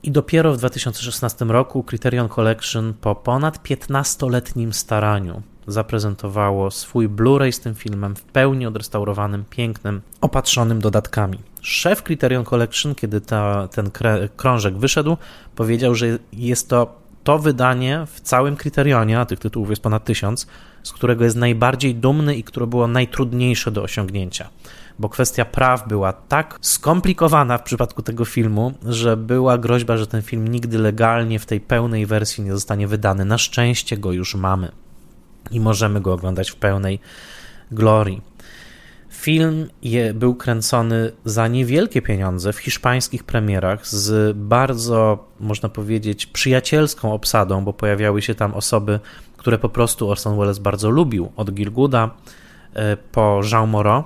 I 0.03 0.11
dopiero 0.11 0.53
w 0.53 0.57
2016 0.57 1.45
roku 1.45 1.83
Criterion 1.83 2.29
Collection 2.29 2.95
po 3.01 3.15
ponad 3.15 3.63
15-letnim 3.69 4.73
staraniu 4.73 5.43
zaprezentowało 5.67 6.71
swój 6.71 7.09
Blu-ray 7.09 7.53
z 7.53 7.61
tym 7.61 7.75
filmem 7.75 8.17
w 8.17 8.23
pełni 8.23 8.67
odrestaurowanym, 8.67 9.45
pięknym, 9.51 10.01
opatrzonym 10.21 10.81
dodatkami. 10.81 11.39
Szef 11.65 12.03
Criterion 12.03 12.45
Collection, 12.45 12.95
kiedy 12.95 13.21
ta, 13.21 13.69
ten 13.69 13.91
krążek 14.37 14.77
wyszedł, 14.77 15.17
powiedział, 15.57 15.95
że 15.95 16.07
jest 16.33 16.69
to 16.69 17.05
to 17.25 17.39
wydanie 17.39 18.07
w 18.07 18.21
całym 18.21 18.57
Criterionie, 18.57 19.21
a 19.21 19.27
tych 19.27 19.39
tytułów 19.39 19.71
jest 19.71 19.83
ponad 19.83 20.05
tysiąc, 20.05 20.47
z 20.83 20.93
którego 20.93 21.25
jest 21.25 21.37
najbardziej 21.37 21.95
dumny 21.95 22.37
i 22.37 22.45
które 22.45 22.67
było 22.67 22.87
najtrudniejsze 22.87 23.71
do 23.71 23.83
osiągnięcia. 23.83 24.49
Bo 24.99 25.09
kwestia 25.09 25.45
praw 25.45 25.89
była 25.89 26.13
tak 26.13 26.59
skomplikowana 26.61 27.59
w 27.59 27.63
przypadku 27.63 28.03
tego 28.03 28.25
filmu, 28.25 28.73
że 28.87 29.17
była 29.17 29.59
groźba, 29.59 29.97
że 29.97 30.07
ten 30.07 30.23
film 30.23 30.49
nigdy 30.49 30.79
legalnie 30.79 31.39
w 31.39 31.47
tej 31.47 31.61
pełnej 31.61 32.07
wersji 32.07 32.45
nie 32.45 32.53
zostanie 32.53 32.89
wydany. 32.89 33.25
Na 33.25 33.39
szczęście 33.39 33.97
go 33.97 34.13
już 34.13 34.35
mamy 34.35 34.73
i 35.51 35.61
możemy 35.61 36.01
go 36.01 36.13
oglądać 36.13 36.51
w 36.51 36.57
pełnej 36.57 36.99
glorii. 37.73 38.34
Film 39.25 39.69
je, 39.83 40.15
był 40.15 40.35
kręcony 40.35 41.13
za 41.25 41.49
niewielkie 41.49 42.03
pieniądze 42.03 42.53
w 42.53 42.59
hiszpańskich 42.59 43.25
premierach 43.25 43.87
z 43.87 44.37
bardzo, 44.37 45.29
można 45.41 45.69
powiedzieć, 45.69 46.27
przyjacielską 46.27 47.13
obsadą, 47.13 47.65
bo 47.65 47.73
pojawiały 47.73 48.23
się 48.23 48.35
tam 48.35 48.55
osoby, 48.55 49.01
które 49.37 49.59
po 49.59 49.69
prostu 49.69 50.11
Orson 50.11 50.39
Welles 50.39 50.59
bardzo 50.59 50.91
lubił, 50.91 51.33
od 51.37 51.53
Gilguda 51.55 52.11
e, 52.75 52.97
po 52.97 53.41
Jean 53.53 53.71
Moreau 53.71 54.05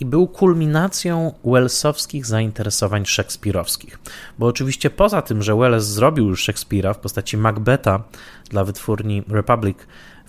i 0.00 0.04
był 0.04 0.26
kulminacją 0.26 1.34
Wellsowskich 1.44 2.26
zainteresowań 2.26 3.06
szekspirowskich. 3.06 3.98
Bo 4.38 4.46
oczywiście 4.46 4.90
poza 4.90 5.22
tym, 5.22 5.42
że 5.42 5.56
Welles 5.56 5.84
zrobił 5.84 6.28
już 6.28 6.42
Szekspira 6.42 6.94
w 6.94 6.98
postaci 6.98 7.36
Macbetha 7.36 8.02
dla 8.50 8.64
wytwórni 8.64 9.22
Republic 9.28 9.78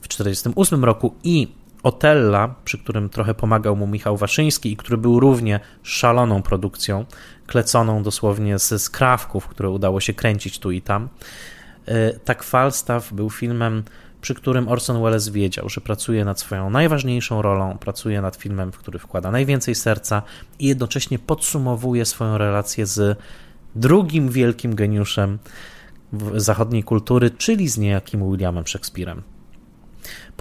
w 0.02 0.08
1948 0.08 0.86
roku 0.86 1.16
i 1.24 1.61
Otella, 1.84 2.56
przy 2.66 2.78
którym 2.78 3.10
trochę 3.10 3.34
pomagał 3.34 3.76
mu 3.76 3.88
Michał 3.88 4.18
Waszyński 4.18 4.72
i 4.72 4.78
który 4.78 4.98
był 4.98 5.20
równie 5.20 5.60
szaloną 5.84 6.42
produkcją, 6.42 7.06
kleconą 7.48 8.04
dosłownie 8.04 8.60
ze 8.60 8.80
skrawków, 8.80 9.48
które 9.48 9.70
udało 9.70 10.00
się 10.00 10.14
kręcić 10.14 10.60
tu 10.60 10.72
i 10.72 10.82
tam. 10.82 11.10
E, 11.86 12.20
tak 12.20 12.44
Falstaff 12.44 13.14
był 13.14 13.30
filmem, 13.30 13.84
przy 14.22 14.36
którym 14.36 14.68
Orson 14.68 15.04
Welles 15.04 15.30
wiedział, 15.30 15.70
że 15.70 15.82
pracuje 15.82 16.26
nad 16.26 16.40
swoją 16.40 16.70
najważniejszą 16.70 17.42
rolą, 17.42 17.78
pracuje 17.78 18.22
nad 18.22 18.36
filmem, 18.36 18.72
w 18.72 18.78
który 18.78 19.00
wkłada 19.00 19.32
najwięcej 19.32 19.76
serca 19.76 20.22
i 20.60 20.68
jednocześnie 20.68 21.20
podsumowuje 21.20 22.06
swoją 22.06 22.38
relację 22.38 22.86
z 22.86 23.20
drugim 23.76 24.30
wielkim 24.30 24.76
geniuszem 24.76 25.40
zachodniej 26.36 26.84
kultury, 26.84 27.32
czyli 27.32 27.68
z 27.68 27.78
niejakim 27.78 28.32
Williamem 28.32 28.68
Shakespearem. 28.68 29.24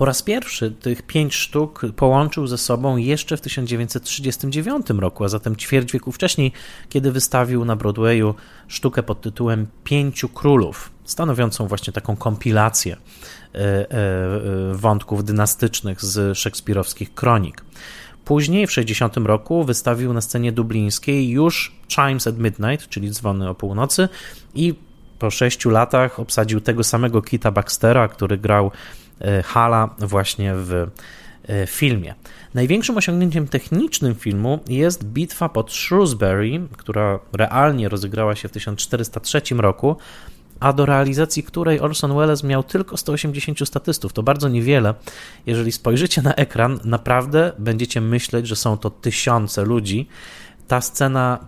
Po 0.01 0.05
raz 0.05 0.23
pierwszy 0.23 0.71
tych 0.71 1.03
pięć 1.03 1.35
sztuk 1.35 1.83
połączył 1.97 2.47
ze 2.47 2.59
sobą 2.59 2.97
jeszcze 2.97 3.37
w 3.37 3.41
1939 3.41 4.87
roku, 4.91 5.25
a 5.25 5.29
zatem 5.29 5.57
ćwierć 5.57 5.93
wieku 5.93 6.13
wcześniej, 6.13 6.53
kiedy 6.89 7.13
wystawił 7.13 7.65
na 7.65 7.77
Broadwayu 7.77 8.35
sztukę 8.69 9.03
pod 9.03 9.21
tytułem 9.21 9.67
Pięciu 9.85 10.29
Królów, 10.29 10.91
stanowiącą 11.05 11.67
właśnie 11.67 11.93
taką 11.93 12.17
kompilację 12.17 12.97
e, 13.55 13.59
e, 13.59 14.75
wątków 14.75 15.25
dynastycznych 15.25 16.05
z 16.05 16.39
szekspirowskich 16.39 17.15
kronik. 17.15 17.65
Później, 18.25 18.67
w 18.67 18.73
60 18.73 19.17
roku, 19.17 19.65
wystawił 19.65 20.13
na 20.13 20.21
scenie 20.21 20.53
dublińskiej 20.53 21.29
już 21.29 21.77
Chimes 21.89 22.27
at 22.27 22.39
Midnight, 22.39 22.89
czyli 22.89 23.11
dzwony 23.11 23.49
o 23.49 23.55
północy, 23.55 24.09
i 24.55 24.75
po 25.19 25.31
sześciu 25.31 25.71
latach 25.71 26.21
obsadził 26.21 26.61
tego 26.61 26.85
samego 26.85 27.23
Kita 27.23 27.51
Baxtera, 27.51 28.09
który 28.09 28.39
grał 28.39 28.71
Hala 29.45 29.95
właśnie 29.99 30.53
w 30.55 30.73
e, 31.49 31.67
filmie. 31.67 32.15
Największym 32.55 32.97
osiągnięciem 32.97 33.49
technicznym 33.49 34.15
filmu 34.15 34.59
jest 34.69 35.05
bitwa 35.05 35.49
pod 35.49 35.73
Shrewsbury, 35.73 36.61
która 36.77 37.19
realnie 37.33 37.89
rozegrała 37.89 38.35
się 38.37 38.49
w 38.49 38.53
1403 38.53 39.43
roku, 39.55 39.97
a 40.61 40.73
do 40.73 40.87
realizacji 40.87 41.43
której 41.43 41.81
Orson 41.81 42.17
Welles 42.17 42.45
miał 42.45 42.63
tylko 42.63 42.97
180 42.97 43.69
statystów. 43.69 44.13
To 44.13 44.23
bardzo 44.23 44.49
niewiele. 44.49 44.95
Jeżeli 45.47 45.73
spojrzycie 45.73 46.23
na 46.23 46.35
ekran, 46.35 46.81
naprawdę 46.85 47.53
będziecie 47.59 48.01
myśleć, 48.01 48.47
że 48.47 48.57
są 48.57 48.79
to 48.79 48.91
tysiące 48.91 49.65
ludzi. 49.65 50.09
Ta 50.69 50.81
scena 50.81 51.39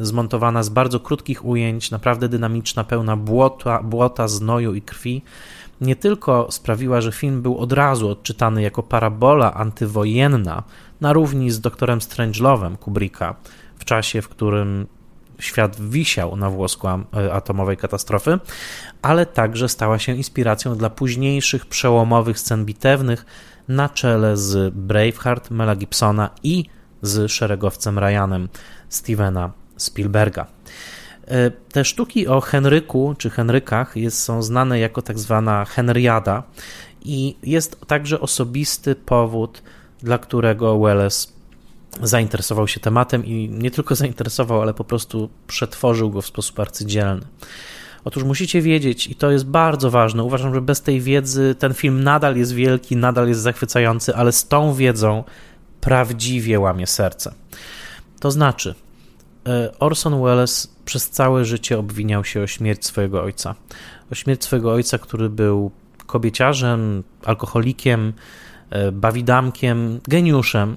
zmontowana 0.00 0.62
z 0.62 0.68
bardzo 0.68 1.00
krótkich 1.00 1.44
ujęć, 1.44 1.90
naprawdę 1.90 2.28
dynamiczna, 2.28 2.84
pełna 2.84 3.16
błota, 3.16 3.82
błota 3.82 4.28
znoju 4.28 4.74
i 4.74 4.82
krwi 4.82 5.22
nie 5.82 5.96
tylko 5.96 6.48
sprawiła, 6.50 7.00
że 7.00 7.12
film 7.12 7.42
był 7.42 7.58
od 7.58 7.72
razu 7.72 8.08
odczytany 8.08 8.62
jako 8.62 8.82
parabola 8.82 9.54
antywojenna 9.54 10.62
na 11.00 11.12
równi 11.12 11.50
z 11.50 11.60
doktorem 11.60 11.98
Strangelove'em 11.98 12.76
Kubricka 12.76 13.34
w 13.78 13.84
czasie, 13.84 14.22
w 14.22 14.28
którym 14.28 14.86
świat 15.38 15.80
wisiał 15.80 16.36
na 16.36 16.50
włosku 16.50 16.88
atomowej 17.32 17.76
katastrofy, 17.76 18.38
ale 19.02 19.26
także 19.26 19.68
stała 19.68 19.98
się 19.98 20.12
inspiracją 20.12 20.76
dla 20.76 20.90
późniejszych 20.90 21.66
przełomowych 21.66 22.38
scen 22.38 22.64
bitewnych 22.64 23.26
na 23.68 23.88
czele 23.88 24.36
z 24.36 24.74
Braveheart 24.74 25.50
Mela 25.50 25.76
Gibsona 25.76 26.30
i 26.42 26.64
z 27.02 27.30
szeregowcem 27.30 27.98
Ryanem 27.98 28.48
Stevena 28.88 29.52
Spielberga. 29.76 30.46
E, 31.28 31.50
te 31.50 31.84
sztuki 31.84 32.28
o 32.28 32.40
Henryku 32.40 33.14
czy 33.18 33.30
Henrykach 33.30 33.96
jest, 33.96 34.18
są 34.18 34.42
znane 34.42 34.78
jako 34.78 35.02
tak 35.02 35.18
zwana 35.18 35.64
Henriada 35.64 36.42
i 37.04 37.36
jest 37.42 37.80
także 37.86 38.20
osobisty 38.20 38.94
powód, 38.94 39.62
dla 40.02 40.18
którego 40.18 40.80
Welles 40.80 41.32
zainteresował 42.02 42.68
się 42.68 42.80
tematem 42.80 43.26
i 43.26 43.48
nie 43.48 43.70
tylko 43.70 43.94
zainteresował, 44.04 44.62
ale 44.62 44.74
po 44.74 44.84
prostu 44.84 45.28
przetworzył 45.46 46.10
go 46.10 46.22
w 46.22 46.26
sposób 46.26 46.60
arcydzielny. 46.60 47.26
Otóż 48.04 48.24
musicie 48.24 48.62
wiedzieć, 48.62 49.06
i 49.06 49.14
to 49.14 49.30
jest 49.30 49.46
bardzo 49.46 49.90
ważne, 49.90 50.22
uważam, 50.22 50.54
że 50.54 50.60
bez 50.60 50.80
tej 50.80 51.00
wiedzy 51.00 51.54
ten 51.58 51.74
film 51.74 52.04
nadal 52.04 52.36
jest 52.36 52.52
wielki, 52.52 52.96
nadal 52.96 53.28
jest 53.28 53.40
zachwycający, 53.40 54.14
ale 54.14 54.32
z 54.32 54.48
tą 54.48 54.74
wiedzą 54.74 55.24
prawdziwie 55.80 56.60
łamie 56.60 56.86
serce. 56.86 57.34
To 58.20 58.30
znaczy, 58.30 58.74
e, 59.46 59.78
Orson 59.78 60.22
Welles 60.22 60.71
przez 60.84 61.10
całe 61.10 61.44
życie 61.44 61.78
obwiniał 61.78 62.24
się 62.24 62.42
o 62.42 62.46
śmierć 62.46 62.86
swojego 62.86 63.22
ojca. 63.22 63.54
O 64.12 64.14
śmierć 64.14 64.44
swojego 64.44 64.72
ojca, 64.72 64.98
który 64.98 65.30
był 65.30 65.70
kobieciarzem, 66.06 67.02
alkoholikiem, 67.24 68.12
e, 68.70 68.92
bawidamkiem, 68.92 70.00
geniuszem, 70.08 70.76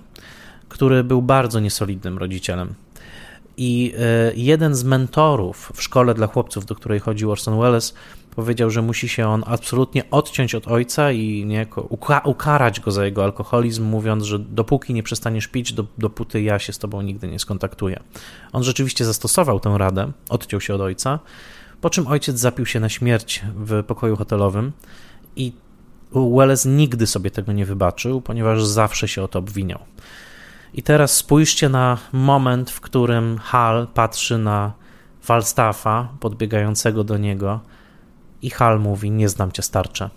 który 0.70 1.03
był 1.03 1.22
bardzo 1.22 1.60
niesolidnym 1.60 2.18
rodzicielem. 2.18 2.74
I 3.58 3.93
e, 3.97 4.32
jeden 4.36 4.76
z 4.76 4.84
mentorów 4.84 5.72
w 5.76 5.84
szkole 5.84 6.14
dla 6.14 6.28
chłopców, 6.28 6.66
do 6.66 6.76
której 6.76 6.99
chodził 6.99 7.32
Orson 7.32 7.60
Welles, 7.60 7.93
powiedział, 8.36 8.70
że 8.70 8.82
musi 8.82 9.10
się 9.10 9.28
on 9.28 9.44
absolutnie 9.48 10.10
odciąć 10.12 10.56
od 10.56 10.68
ojca 10.68 11.12
i 11.12 11.46
niejako 11.46 11.82
ukarać 12.24 12.80
go 12.80 12.92
za 12.92 13.06
jego 13.06 13.24
alkoholizm, 13.24 13.84
mówiąc, 13.84 14.24
że 14.24 14.40
dopóki 14.40 14.94
nie 14.94 15.04
przestaniesz 15.04 15.48
pić, 15.48 15.74
dopóty 15.98 16.42
ja 16.42 16.60
się 16.60 16.74
z 16.74 16.80
tobą 16.80 17.02
nigdy 17.02 17.28
nie 17.28 17.40
skontaktuję. 17.40 18.00
On 18.54 18.64
rzeczywiście 18.64 19.06
zastosował 19.06 19.60
tę 19.60 19.76
radę, 19.78 20.12
odciął 20.30 20.62
się 20.62 20.76
od 20.76 20.82
ojca, 20.82 21.20
po 21.82 21.90
czym 21.90 22.08
ojciec 22.08 22.40
zapił 22.40 22.66
się 22.66 22.80
na 22.80 22.90
śmierć 22.90 23.44
w 23.56 23.84
pokoju 23.84 24.16
hotelowym 24.16 24.72
i 25.36 25.54
Welles 26.12 26.66
nigdy 26.66 27.08
sobie 27.08 27.32
tego 27.32 27.52
nie 27.52 27.66
wybaczył, 27.66 28.22
ponieważ 28.22 28.66
zawsze 28.66 29.08
się 29.08 29.24
o 29.24 29.28
to 29.28 29.40
obwiniał. 29.40 29.80
I 30.74 30.84
teraz 30.84 31.16
spójrzcie 31.16 31.70
na 31.70 31.98
moment, 32.14 32.72
w 32.72 32.82
którym 32.82 33.38
Hal 33.38 33.88
patrzy 33.94 34.38
na 34.38 34.74
Falstaffa 35.22 36.08
podbiegającego 36.20 37.04
do 37.04 37.18
niego 37.18 37.60
i 38.46 38.50
Hal 38.50 38.80
mówi: 38.80 39.12
Nie 39.12 39.30
znam 39.30 39.52
cię 39.52 39.62
starcze. 39.62 40.10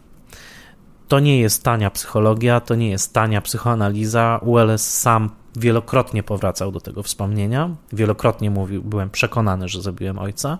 To 1.09 1.21
nie 1.21 1.41
jest 1.41 1.65
tania 1.65 1.91
psychologia, 1.91 2.61
to 2.61 2.75
nie 2.75 2.91
jest 2.91 3.15
tania 3.15 3.41
psychoanaliza. 3.41 4.41
Welles 4.43 4.99
sam 5.01 5.31
wielokrotnie 5.57 6.23
powracał 6.23 6.73
do 6.73 6.81
tego 6.81 7.03
wspomnienia. 7.03 7.71
Wielokrotnie 7.93 8.51
mówił: 8.51 8.83
Byłem 8.83 9.11
przekonany, 9.11 9.69
że 9.69 9.83
zabiłem 9.83 10.19
ojca. 10.19 10.59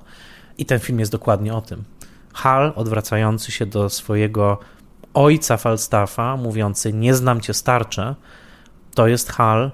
I 0.59 0.67
ten 0.67 0.79
film 0.79 1.01
jest 1.01 1.13
dokładnie 1.13 1.55
o 1.55 1.61
tym. 1.61 1.85
Hal 2.33 2.73
odwracający 2.77 3.53
się 3.53 3.67
do 3.67 3.89
swojego 3.89 4.59
ojca 5.15 5.57
Falstaffa, 5.57 6.37
mówiący: 6.37 6.93
Nie 6.93 7.15
znam 7.15 7.41
cię 7.41 7.55
starcze, 7.55 8.15
to 8.95 9.07
jest 9.09 9.33
Hal, 9.33 9.71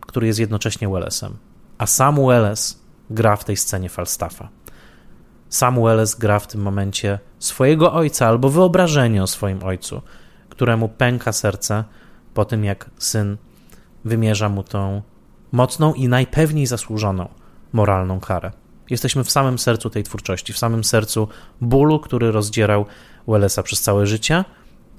który 0.00 0.26
jest 0.26 0.38
jednocześnie 0.38 0.88
Wellesem. 0.88 1.36
A 1.78 1.86
sam 1.86 2.26
Welles 2.26 2.80
gra 3.10 3.36
w 3.36 3.44
tej 3.44 3.56
scenie 3.56 3.88
Falstaffa. 3.88 4.48
Sam 5.50 5.82
Welles 5.82 6.14
gra 6.14 6.38
w 6.38 6.46
tym 6.46 6.60
momencie 6.62 7.18
swojego 7.38 7.92
ojca 7.92 8.26
albo 8.26 8.50
wyobrażenie 8.50 9.22
o 9.22 9.26
swoim 9.26 9.62
ojcu, 9.62 10.02
któremu 10.48 10.88
pęka 10.88 11.32
serce 11.32 11.84
po 12.34 12.44
tym, 12.44 12.64
jak 12.64 12.90
syn 12.98 13.36
wymierza 14.04 14.48
mu 14.48 14.62
tą 14.62 15.02
mocną 15.52 15.94
i 15.94 16.08
najpewniej 16.08 16.66
zasłużoną 16.66 17.28
moralną 17.72 18.20
karę. 18.20 18.50
Jesteśmy 18.90 19.24
w 19.24 19.30
samym 19.30 19.58
sercu 19.58 19.90
tej 19.90 20.02
twórczości, 20.02 20.52
w 20.52 20.58
samym 20.58 20.84
sercu 20.84 21.28
bólu, 21.60 22.00
który 22.00 22.32
rozdzierał 22.32 22.86
Wellesa 23.28 23.62
przez 23.62 23.80
całe 23.80 24.06
życie 24.06 24.44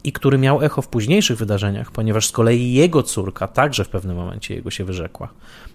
i 0.04 0.12
który 0.12 0.38
miał 0.38 0.62
echo 0.62 0.82
w 0.82 0.88
późniejszych 0.88 1.38
wydarzeniach, 1.38 1.92
ponieważ 1.92 2.28
z 2.28 2.32
kolei 2.32 2.74
jego 2.74 3.04
córka 3.04 3.48
także 3.48 3.84
w 3.84 3.90
pewnym 3.90 4.16
momencie 4.16 4.56
jego 4.56 4.72
się 4.72 4.86
wyrzekła. 4.86 5.30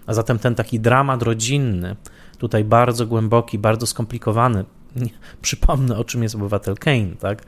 A 0.07 0.13
zatem 0.13 0.39
ten 0.39 0.55
taki 0.55 0.79
dramat 0.79 1.23
rodzinny, 1.23 1.95
tutaj 2.37 2.63
bardzo 2.63 3.07
głęboki, 3.07 3.59
bardzo 3.59 3.87
skomplikowany, 3.87 4.65
przypomnę 5.41 5.97
o 5.97 6.03
czym 6.03 6.23
jest 6.23 6.35
obywatel 6.35 6.75
Kane, 6.75 7.15
tak? 7.19 7.41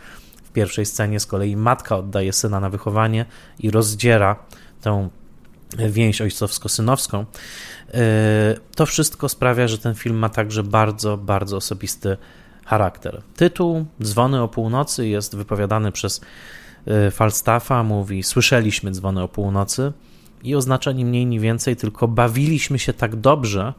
W 0.43 0.51
pierwszej 0.51 0.85
scenie 0.85 1.19
z 1.19 1.25
kolei 1.25 1.55
matka 1.55 1.97
oddaje 1.97 2.33
syna 2.33 2.59
na 2.59 2.69
wychowanie 2.69 3.25
i 3.59 3.71
rozdziera 3.71 4.35
tę 4.81 5.09
więź 5.77 6.21
ojcowsko-synowską. 6.21 7.25
E, 7.93 8.55
to 8.75 8.85
wszystko 8.85 9.29
sprawia, 9.29 9.67
że 9.67 9.77
ten 9.77 9.95
film 9.95 10.15
ma 10.15 10.29
także 10.29 10.63
bardzo, 10.63 11.17
bardzo 11.17 11.57
osobisty 11.57 12.17
charakter. 12.65 13.21
Tytuł 13.35 13.85
Dzwony 14.03 14.41
o 14.41 14.47
północy 14.47 15.07
jest 15.07 15.35
wypowiadany 15.35 15.91
przez 15.91 16.21
e, 16.85 17.11
Falstaffa, 17.11 17.83
mówi 17.83 18.23
słyszeliśmy 18.23 18.91
dzwony 18.91 19.23
o 19.23 19.27
północy 19.27 19.93
i 20.43 20.55
oznacza 20.55 20.91
ni 20.91 21.05
mniej, 21.05 21.25
ni 21.25 21.39
więcej, 21.39 21.75
tylko 21.75 22.07
bawiliśmy 22.07 22.79
się 22.79 22.93
tak 22.93 23.15
dobrze, 23.15 23.73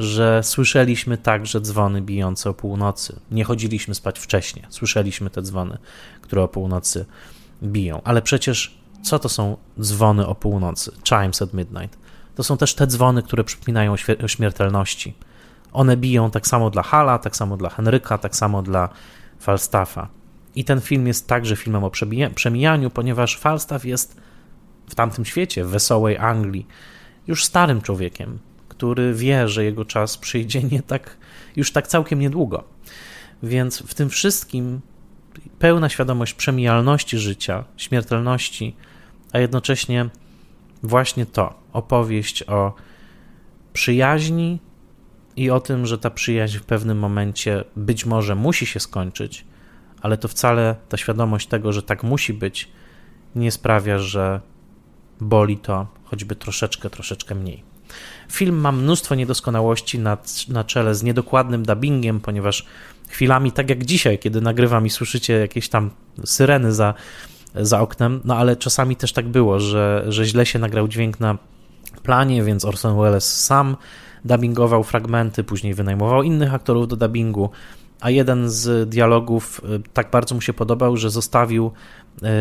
że 0.00 0.42
słyszeliśmy 0.42 1.18
także 1.18 1.60
dzwony 1.60 2.02
bijące 2.02 2.50
o 2.50 2.54
północy. 2.54 3.20
Nie 3.30 3.44
chodziliśmy 3.44 3.94
spać 3.94 4.18
wcześnie, 4.18 4.66
słyszeliśmy 4.70 5.30
te 5.30 5.42
dzwony, 5.42 5.78
które 6.22 6.42
o 6.42 6.48
północy 6.48 7.06
biją. 7.62 8.00
Ale 8.04 8.22
przecież 8.22 8.80
co 9.02 9.18
to 9.18 9.28
są 9.28 9.56
dzwony 9.80 10.26
o 10.26 10.34
północy? 10.34 10.92
Chimes 11.08 11.42
at 11.42 11.54
midnight. 11.54 11.98
To 12.34 12.42
są 12.42 12.56
też 12.56 12.74
te 12.74 12.86
dzwony, 12.86 13.22
które 13.22 13.44
przypominają 13.44 13.92
o 14.24 14.28
śmiertelności. 14.28 15.14
One 15.72 15.96
biją 15.96 16.30
tak 16.30 16.46
samo 16.46 16.70
dla 16.70 16.82
Hala, 16.82 17.18
tak 17.18 17.36
samo 17.36 17.56
dla 17.56 17.70
Henryka, 17.70 18.18
tak 18.18 18.36
samo 18.36 18.62
dla 18.62 18.88
Falstaffa. 19.38 20.08
I 20.54 20.64
ten 20.64 20.80
film 20.80 21.06
jest 21.06 21.28
także 21.28 21.56
filmem 21.56 21.84
o 21.84 21.90
przemijaniu, 22.34 22.90
ponieważ 22.90 23.38
Falstaff 23.38 23.84
jest 23.84 24.20
w 24.88 24.94
tamtym 24.94 25.24
świecie, 25.24 25.64
w 25.64 25.68
wesołej 25.68 26.18
Anglii, 26.18 26.66
już 27.26 27.44
starym 27.44 27.80
człowiekiem, 27.80 28.38
który 28.80 29.14
wie, 29.14 29.48
że 29.48 29.64
jego 29.64 29.84
czas 29.84 30.18
przyjdzie 30.18 30.62
nie 30.62 30.82
tak, 30.82 31.16
już 31.56 31.72
tak 31.72 31.86
całkiem 31.86 32.18
niedługo. 32.18 32.64
Więc 33.42 33.82
w 33.82 33.94
tym 33.94 34.10
wszystkim 34.10 34.80
pełna 35.58 35.88
świadomość 35.88 36.34
przemijalności 36.34 37.18
życia, 37.18 37.64
śmiertelności, 37.76 38.76
a 39.32 39.38
jednocześnie 39.38 40.08
właśnie 40.82 41.26
to 41.26 41.54
opowieść 41.72 42.42
o 42.42 42.74
przyjaźni 43.72 44.58
i 45.36 45.50
o 45.50 45.60
tym, 45.60 45.86
że 45.86 45.98
ta 45.98 46.10
przyjaźń 46.10 46.58
w 46.58 46.64
pewnym 46.64 46.98
momencie 46.98 47.64
być 47.76 48.06
może 48.06 48.34
musi 48.34 48.66
się 48.66 48.80
skończyć, 48.80 49.44
ale 50.02 50.16
to 50.18 50.28
wcale 50.28 50.76
ta 50.88 50.96
świadomość 50.96 51.46
tego, 51.46 51.72
że 51.72 51.82
tak 51.82 52.02
musi 52.02 52.34
być, 52.34 52.68
nie 53.34 53.50
sprawia, 53.50 53.98
że 53.98 54.40
boli 55.20 55.58
to 55.58 55.86
choćby 56.04 56.36
troszeczkę, 56.36 56.90
troszeczkę 56.90 57.34
mniej. 57.34 57.69
Film 58.32 58.56
ma 58.56 58.72
mnóstwo 58.72 59.14
niedoskonałości 59.14 59.98
na, 59.98 60.18
na 60.48 60.64
czele 60.64 60.94
z 60.94 61.02
niedokładnym 61.02 61.62
dubbingiem, 61.62 62.20
ponieważ 62.20 62.66
chwilami, 63.08 63.52
tak 63.52 63.70
jak 63.70 63.84
dzisiaj, 63.84 64.18
kiedy 64.18 64.40
nagrywam 64.40 64.86
i 64.86 64.90
słyszycie 64.90 65.32
jakieś 65.32 65.68
tam 65.68 65.90
syreny 66.24 66.72
za, 66.72 66.94
za 67.54 67.80
oknem, 67.80 68.20
no 68.24 68.36
ale 68.36 68.56
czasami 68.56 68.96
też 68.96 69.12
tak 69.12 69.28
było, 69.28 69.60
że, 69.60 70.04
że 70.08 70.24
źle 70.24 70.46
się 70.46 70.58
nagrał 70.58 70.88
dźwięk 70.88 71.20
na 71.20 71.38
planie, 72.02 72.44
więc 72.44 72.64
Orson 72.64 73.00
Welles 73.00 73.44
sam 73.44 73.76
dubbingował 74.24 74.84
fragmenty, 74.84 75.44
później 75.44 75.74
wynajmował 75.74 76.22
innych 76.22 76.54
aktorów 76.54 76.88
do 76.88 76.96
dubbingu, 76.96 77.50
a 78.00 78.10
jeden 78.10 78.50
z 78.50 78.88
dialogów 78.88 79.60
y, 79.64 79.82
tak 79.92 80.10
bardzo 80.10 80.34
mu 80.34 80.40
się 80.40 80.52
podobał, 80.52 80.96
że 80.96 81.10
zostawił 81.10 81.72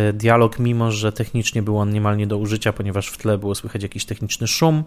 y, 0.10 0.14
dialog, 0.14 0.60
mimo 0.60 0.92
że 0.92 1.12
technicznie 1.12 1.62
był 1.62 1.78
on 1.78 1.90
niemal 1.90 2.18
nie 2.18 2.28
do 2.28 2.38
użycia, 2.38 2.74
ponieważ 2.74 3.08
w 3.08 3.18
tle 3.18 3.38
było 3.38 3.56
słychać 3.56 3.84
jakiś 3.84 4.06
techniczny 4.06 4.48
szum. 4.48 4.84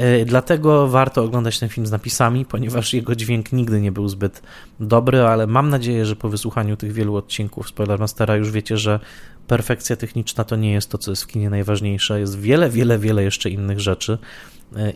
Y, 0.00 0.24
dlatego 0.24 0.88
warto 0.88 1.24
oglądać 1.24 1.58
ten 1.58 1.68
film 1.68 1.86
z 1.86 1.90
napisami, 1.90 2.44
ponieważ 2.44 2.94
jego 2.94 3.16
dźwięk 3.16 3.52
nigdy 3.52 3.80
nie 3.80 3.92
był 3.92 4.08
zbyt 4.08 4.42
dobry, 4.80 5.22
ale 5.22 5.46
mam 5.46 5.68
nadzieję, 5.68 6.06
że 6.06 6.16
po 6.16 6.28
wysłuchaniu 6.28 6.76
tych 6.76 6.92
wielu 6.92 7.16
odcinków 7.16 7.68
Spoilermastera 7.68 8.36
już 8.36 8.50
wiecie, 8.50 8.76
że 8.76 9.00
perfekcja 9.46 9.96
techniczna 9.96 10.44
to 10.44 10.56
nie 10.56 10.72
jest 10.72 10.90
to, 10.90 10.98
co 10.98 11.10
jest 11.10 11.22
w 11.22 11.26
kinie 11.26 11.50
najważniejsze. 11.50 12.20
Jest 12.20 12.40
wiele, 12.40 12.70
wiele, 12.70 12.98
wiele 12.98 13.24
jeszcze 13.24 13.50
innych 13.50 13.80
rzeczy 13.80 14.18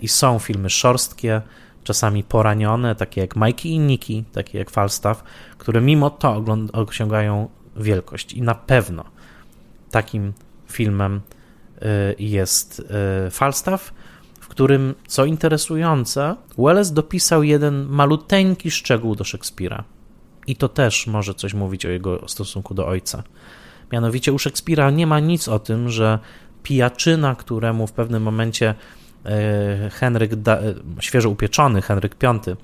i 0.03 0.09
są 0.09 0.39
filmy 0.39 0.71
szorstkie, 0.71 1.43
czasami 1.85 2.25
poranione, 2.25 2.95
takie 2.95 3.21
jak 3.21 3.37
Mikey 3.37 3.69
i 3.69 3.79
Nicky, 3.79 4.25
takie 4.33 4.59
jak 4.59 4.71
Falstaff, 4.71 5.25
które 5.59 5.81
mimo 5.81 6.11
to 6.11 6.45
osiągają 6.73 7.49
wielkość. 7.77 8.33
I 8.33 8.43
na 8.43 8.55
pewno 8.55 9.05
takim 9.91 10.33
filmem 10.67 11.21
y, 11.77 12.15
jest 12.19 12.83
Falstaff, 13.31 13.93
którym, 14.53 14.95
co 15.07 15.25
interesujące, 15.25 16.37
Welles 16.59 16.93
dopisał 16.93 17.43
jeden 17.43 17.87
maluteńki 17.89 18.71
szczegół 18.71 19.15
do 19.15 19.25
Szekspira. 19.25 19.85
I 20.47 20.57
to 20.57 20.69
też 20.69 21.07
może 21.07 21.35
coś 21.35 21.55
mówić 21.55 21.87
o 21.87 21.91
jego 21.91 22.29
stosunku 22.29 22.75
do 22.75 22.87
ojca. 22.87 23.23
Mianowicie 23.93 24.33
u 24.33 24.39
Szekspira 24.39 24.91
nie 24.91 25.07
ma 25.07 25.21
nic 25.21 25.49
o 25.49 25.59
tym, 25.59 25.89
że 25.89 26.19
pijaczyna, 26.63 27.35
któremu 27.35 27.87
w 27.87 27.93
pewnym 27.93 28.23
momencie 28.23 28.75
E, 29.25 29.91
Henryk, 29.91 30.35
da, 30.35 30.59
e, 30.59 30.75
świeżo 31.01 31.31
upieczony 31.31 31.83
Henryk 31.83 32.17
V, 32.21 32.57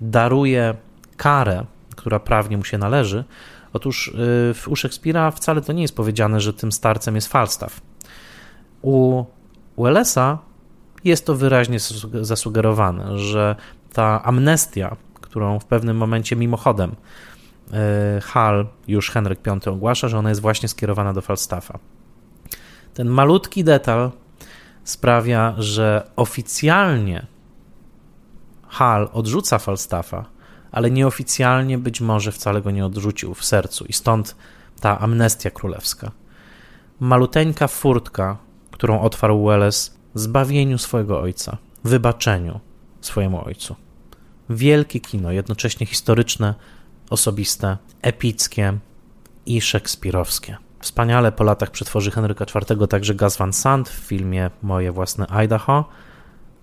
daruje 0.00 0.74
karę, 1.16 1.64
która 1.96 2.20
prawnie 2.20 2.56
mu 2.56 2.64
się 2.64 2.78
należy. 2.78 3.24
Otóż 3.72 4.14
e, 4.66 4.70
u 4.70 4.76
Szekspira 4.76 5.30
wcale 5.30 5.60
to 5.60 5.72
nie 5.72 5.82
jest 5.82 5.96
powiedziane, 5.96 6.40
że 6.40 6.52
tym 6.52 6.72
starcem 6.72 7.14
jest 7.14 7.28
Falstaff. 7.28 7.80
U 8.82 9.24
Wellesa 9.78 10.38
jest 11.04 11.26
to 11.26 11.34
wyraźnie 11.34 11.78
zasugerowane, 12.20 13.18
że 13.18 13.56
ta 13.92 14.22
amnestia, 14.22 14.96
którą 15.14 15.58
w 15.58 15.64
pewnym 15.64 15.96
momencie 15.96 16.36
mimochodem 16.36 16.96
Hal, 18.22 18.66
już 18.88 19.10
Henryk 19.10 19.40
V 19.42 19.70
ogłasza, 19.70 20.08
że 20.08 20.18
ona 20.18 20.28
jest 20.28 20.40
właśnie 20.40 20.68
skierowana 20.68 21.12
do 21.12 21.20
Falstaffa. 21.20 21.78
Ten 22.94 23.08
malutki 23.08 23.64
detal 23.64 24.10
sprawia, 24.84 25.54
że 25.58 26.10
oficjalnie 26.16 27.26
Hal 28.68 29.08
odrzuca 29.12 29.58
Falstaffa, 29.58 30.24
ale 30.72 30.90
nieoficjalnie 30.90 31.78
być 31.78 32.00
może 32.00 32.32
wcale 32.32 32.62
go 32.62 32.70
nie 32.70 32.86
odrzucił 32.86 33.34
w 33.34 33.44
sercu 33.44 33.84
i 33.84 33.92
stąd 33.92 34.36
ta 34.80 34.98
amnestia 34.98 35.50
królewska. 35.50 36.10
Maluteńka 37.00 37.68
furtka, 37.68 38.36
którą 38.70 39.00
otwarł 39.00 39.44
Welles 39.44 39.95
zbawieniu 40.16 40.78
swojego 40.78 41.20
ojca, 41.20 41.56
wybaczeniu 41.84 42.60
swojemu 43.00 43.44
ojcu. 43.46 43.76
Wielkie 44.50 45.00
kino, 45.00 45.32
jednocześnie 45.32 45.86
historyczne, 45.86 46.54
osobiste, 47.10 47.76
epickie 48.02 48.78
i 49.46 49.60
szekspirowskie. 49.60 50.56
Wspaniale 50.80 51.32
po 51.32 51.44
latach 51.44 51.70
przetworzy 51.70 52.10
Henryka 52.10 52.44
IV 52.44 52.88
także 52.88 53.14
Gus 53.14 53.36
Van 53.36 53.52
Sant 53.52 53.88
w 53.88 53.92
filmie 53.92 54.50
Moje 54.62 54.92
własne 54.92 55.26
Idaho, 55.26 55.84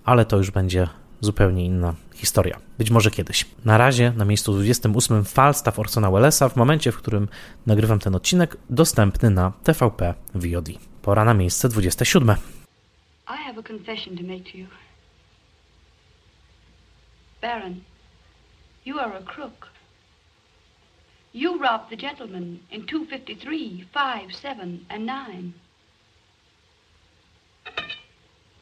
ale 0.04 0.24
to 0.24 0.36
już 0.36 0.50
będzie 0.50 0.88
zupełnie 1.20 1.64
inna 1.64 1.94
historia. 2.14 2.58
Być 2.78 2.90
może 2.90 3.10
kiedyś. 3.10 3.46
Na 3.64 3.78
razie 3.78 4.12
na 4.16 4.24
miejscu 4.24 4.52
28 4.52 5.24
Falstaff 5.24 5.78
Orsona 5.78 6.10
Wellesa 6.10 6.48
w 6.48 6.56
momencie, 6.56 6.92
w 6.92 6.96
którym 6.96 7.28
nagrywam 7.66 7.98
ten 7.98 8.14
odcinek, 8.14 8.56
dostępny 8.70 9.30
na 9.30 9.52
TVP 9.64 10.14
VOD. 10.34 10.68
Pora 11.02 11.24
na 11.24 11.34
miejsce 11.34 11.68
27. 11.68 12.36
I 13.26 13.36
have 13.36 13.56
a 13.56 13.62
confession 13.62 14.16
to 14.16 14.22
make 14.22 14.46
to 14.46 14.58
you. 14.58 14.68
Baron, 17.40 17.84
you 18.84 18.98
are 18.98 19.16
a 19.16 19.22
crook. 19.22 19.68
You 21.32 21.58
robbed 21.60 21.90
the 21.90 21.96
gentleman 21.96 22.60
in 22.70 22.86
253, 22.86 23.88
5, 23.92 24.32
7, 24.32 24.86
and 24.88 25.06
9. 25.06 25.54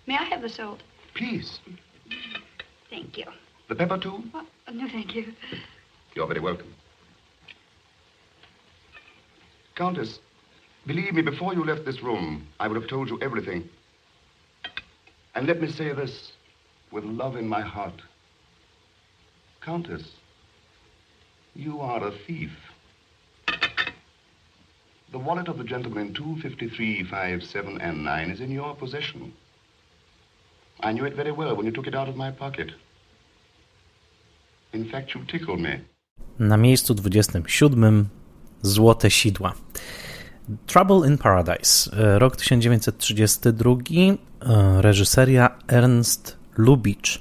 May 0.07 0.17
I 0.17 0.25
have 0.25 0.43
the 0.43 0.49
salt? 0.49 0.81
Please. 1.15 1.61
Thank 2.89 3.19
you. 3.19 3.27
The 3.69 3.75
pepper 3.75 3.99
too? 3.99 4.23
Oh, 4.35 4.47
no, 4.73 4.89
thank 4.89 5.15
you. 5.15 5.33
You're 6.15 6.27
very 6.27 6.41
welcome. 6.41 6.75
Countess, 9.75 10.19
believe 10.87 11.15
me, 11.15 11.23
before 11.23 11.55
you 11.55 11.65
left 11.65 11.85
this 11.85 12.03
room, 12.03 12.47
I 12.61 12.69
would 12.69 12.81
have 12.81 12.89
told 12.89 13.09
you 13.09 13.19
everything. 13.23 13.69
And 15.35 15.47
let 15.47 15.61
me 15.61 15.69
say 15.69 15.93
this 15.93 16.33
with 16.91 17.05
love 17.05 17.37
in 17.37 17.49
my 17.49 17.63
heart. 17.63 18.03
Countess, 19.61 20.03
you 21.55 21.81
are 21.81 22.07
a 22.07 22.13
thief. 22.27 22.51
The 25.13 25.19
wallet 25.19 25.49
of 25.49 25.59
the 25.59 25.65
gentleman 25.65 26.07
in 26.09 26.15
253, 26.15 27.05
5, 27.05 27.43
7, 27.43 27.81
and 27.81 28.05
9 28.05 28.31
is 28.31 28.41
in 28.41 28.51
your 28.51 28.75
possession. 28.75 29.33
I 30.81 30.93
knew 30.93 31.05
it 31.05 31.15
very 31.15 31.33
well 31.33 31.55
when 31.55 31.67
you 31.67 31.73
took 31.73 31.87
it 31.87 31.95
out 31.95 32.09
of 32.09 32.17
my 32.17 32.31
pocket. 32.31 32.73
In 34.73 34.85
fact, 34.91 35.15
you 35.15 35.25
tickled 35.27 35.61
me. 35.61 35.81
Na 36.39 36.57
miejscu 36.57 36.95
27 36.95 38.09
Złote 38.63 39.11
Sidła. 39.11 39.55
Trouble 40.67 41.09
in 41.09 41.19
Paradise, 41.19 41.91
e, 41.97 42.19
rok 42.19 42.37
1932, 42.37 44.19
e, 44.43 44.83
reżyseria 44.83 45.59
Ernst 45.69 46.37
Lubitsch. 46.57 47.19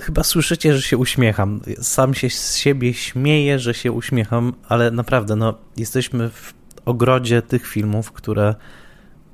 Chyba 0.00 0.22
słyszycie, 0.22 0.74
że 0.74 0.82
się 0.82 0.96
uśmiecham. 0.96 1.60
Sam 1.80 2.14
się 2.14 2.30
z 2.30 2.56
siebie 2.56 2.94
śmieję, 2.94 3.58
że 3.58 3.74
się 3.74 3.92
uśmiecham, 3.92 4.52
ale 4.68 4.90
naprawdę, 4.90 5.36
no, 5.36 5.54
jesteśmy 5.76 6.30
w 6.30 6.54
ogrodzie 6.84 7.42
tych 7.42 7.66
filmów, 7.66 8.12
które 8.12 8.54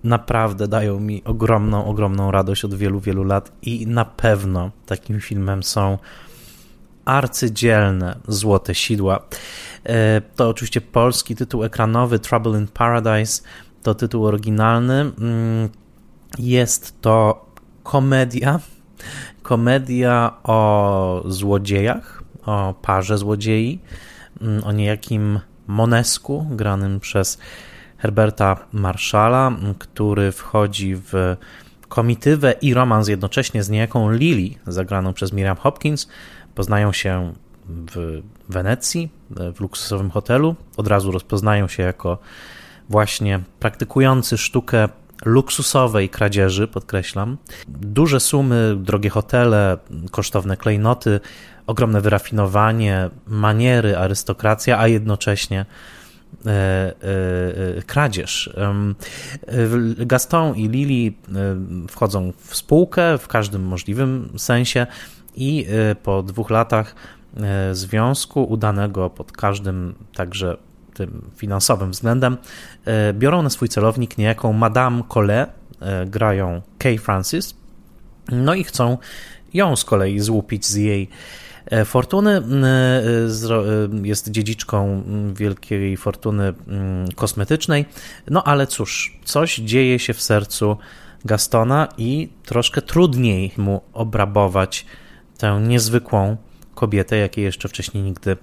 naprawdę 0.05 0.69
dają 0.69 1.01
mi 1.01 1.25
ogromną, 1.25 1.85
ogromną 1.85 2.31
radość 2.31 2.65
od 2.65 2.75
wielu, 2.75 3.01
wielu 3.01 3.25
lat 3.25 3.53
i 3.63 3.87
na 3.87 4.05
pewno 4.05 4.71
takim 4.87 5.21
filmem 5.21 5.63
są 5.63 5.99
arcydzielne 7.05 8.19
Złote 8.29 8.75
Sidła. 8.75 9.21
E, 9.87 10.21
to 10.37 10.49
oczywiście 10.49 10.81
polski 10.81 11.37
tytuł 11.37 11.65
ekranowy 11.65 12.19
Trouble 12.19 12.59
in 12.59 12.69
Paradise, 12.69 13.43
to 13.83 13.95
tytuł 13.95 14.27
oryginalny. 14.27 15.01
Mm, 15.01 15.69
jest 16.39 17.01
to 17.01 17.47
komedia, 17.83 18.61
komedia 19.43 20.37
o 20.43 21.23
złodziejach, 21.27 22.23
o 22.47 22.75
parze 22.83 23.19
złodziei, 23.19 23.81
mm, 24.41 24.65
o 24.65 24.73
niejakim 24.73 25.41
Monesku, 25.67 26.47
granym 26.51 27.01
przez 27.01 27.39
Herberta 27.99 28.57
Marszala, 28.73 29.53
który 29.79 30.33
wchodzi 30.33 30.97
w 30.97 31.37
komitywę 31.89 32.53
i 32.53 32.75
romans 32.75 33.09
jednocześnie 33.09 33.63
z 33.63 33.71
niejaką 33.71 34.11
Lily, 34.11 34.55
zagraną 34.67 35.13
przez 35.13 35.33
Miriam 35.33 35.57
Hopkins. 35.57 36.09
Poznają 36.55 36.93
się 36.93 37.33
w 37.69 38.23
Wenecji, 38.49 39.11
w 39.31 39.61
luksusowym 39.61 40.11
hotelu. 40.11 40.55
Od 40.77 40.89
razu 40.89 41.13
rozpoznają 41.13 41.69
się 41.69 41.83
jako 41.83 42.19
właśnie 42.89 43.41
praktykujący 43.61 44.39
sztukę 44.39 44.89
luksusowej 45.25 46.09
kradzieży, 46.09 46.69
podkreślam. 46.69 47.37
Duże 47.69 48.21
sumy, 48.21 48.77
drogie 48.79 49.11
hotele, 49.11 49.79
kosztowne 50.11 50.57
klejnoty, 50.57 51.21
ogromne 51.67 52.01
wyrafinowanie, 52.01 53.11
maniery, 53.27 53.97
arystokracja, 53.97 54.79
a 54.79 54.89
jednocześnie 54.89 55.67
E, 56.47 56.51
e, 56.51 57.79
e, 57.79 57.83
kradzież. 57.83 58.51
Gaston 59.99 60.57
i 60.57 60.69
Lili 60.69 61.17
wchodzą 61.89 62.33
w 62.39 62.57
spółkę 62.57 63.19
w 63.19 63.29
każdym 63.29 63.63
możliwym 63.63 64.31
sensie 64.37 64.87
i 65.37 65.67
po 66.03 66.23
dwóch 66.23 66.51
latach 66.51 66.95
związku, 67.73 68.45
udanego 68.45 69.11
pod 69.11 69.33
każdym 69.33 69.95
także 70.15 70.57
tym 70.95 71.31
finansowym 71.37 71.91
względem, 71.91 72.37
biorą 73.13 73.43
na 73.43 73.51
swój 73.51 73.69
celownik 73.69 74.19
niejaką 74.19 74.53
Madame 74.53 75.03
Collet, 75.09 75.51
grają 76.07 76.63
Kay 76.79 76.99
Francis, 76.99 77.55
no 78.33 78.55
i 78.55 78.65
chcą 78.65 78.99
ją 79.55 79.77
z 79.77 79.85
kolei 79.85 80.21
złupić 80.21 80.67
z 80.67 80.75
jej 80.75 81.09
E, 81.71 81.85
fortuny 81.85 82.31
e, 82.31 82.41
e, 83.51 84.07
jest 84.07 84.31
dziedziczką 84.31 85.03
wielkiej 85.35 85.97
fortuny 85.97 86.55
kosmetycznej. 87.15 87.85
No 88.31 88.45
ale 88.45 88.67
cóż, 88.67 89.19
coś 89.25 89.57
dzieje 89.57 89.99
się 89.99 90.15
w 90.15 90.23
sercu 90.23 90.77
Gastona 91.25 91.89
i 91.99 92.29
troszkę 92.45 92.83
trudniej 92.83 93.53
mu 93.57 93.81
obrabować 93.93 94.87
tę 95.39 95.61
niezwykłą 95.61 96.37
kobietę, 96.77 97.17
jakiej 97.17 97.45
jeszcze 97.45 97.69
wcześniej 97.69 98.05
nigdy 98.05 98.37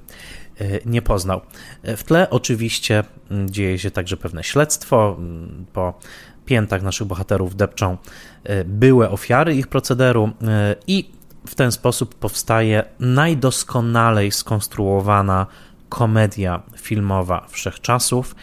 nie 0.86 1.02
poznał. 1.02 1.42
W 1.84 2.04
tle 2.04 2.30
oczywiście 2.30 3.04
dzieje 3.46 3.80
się 3.80 3.92
także 3.92 4.18
pewne 4.18 4.44
śledztwo. 4.44 5.18
Po 5.74 6.00
piętach 6.46 6.84
naszych 6.84 7.08
bohaterów 7.08 7.56
depczą 7.56 7.98
były 8.66 9.10
ofiary 9.10 9.56
ich 9.56 9.68
procederu 9.68 10.30
i 10.88 11.12
w 11.48 11.56
ten 11.56 11.72
sposób 11.72 12.16
powstaje 12.16 12.84
najdoskonalej 13.00 14.32
skonstruowana 14.32 15.48
komedia 15.90 16.64
filmowa 16.78 17.48
wszechczasów. 17.50 18.36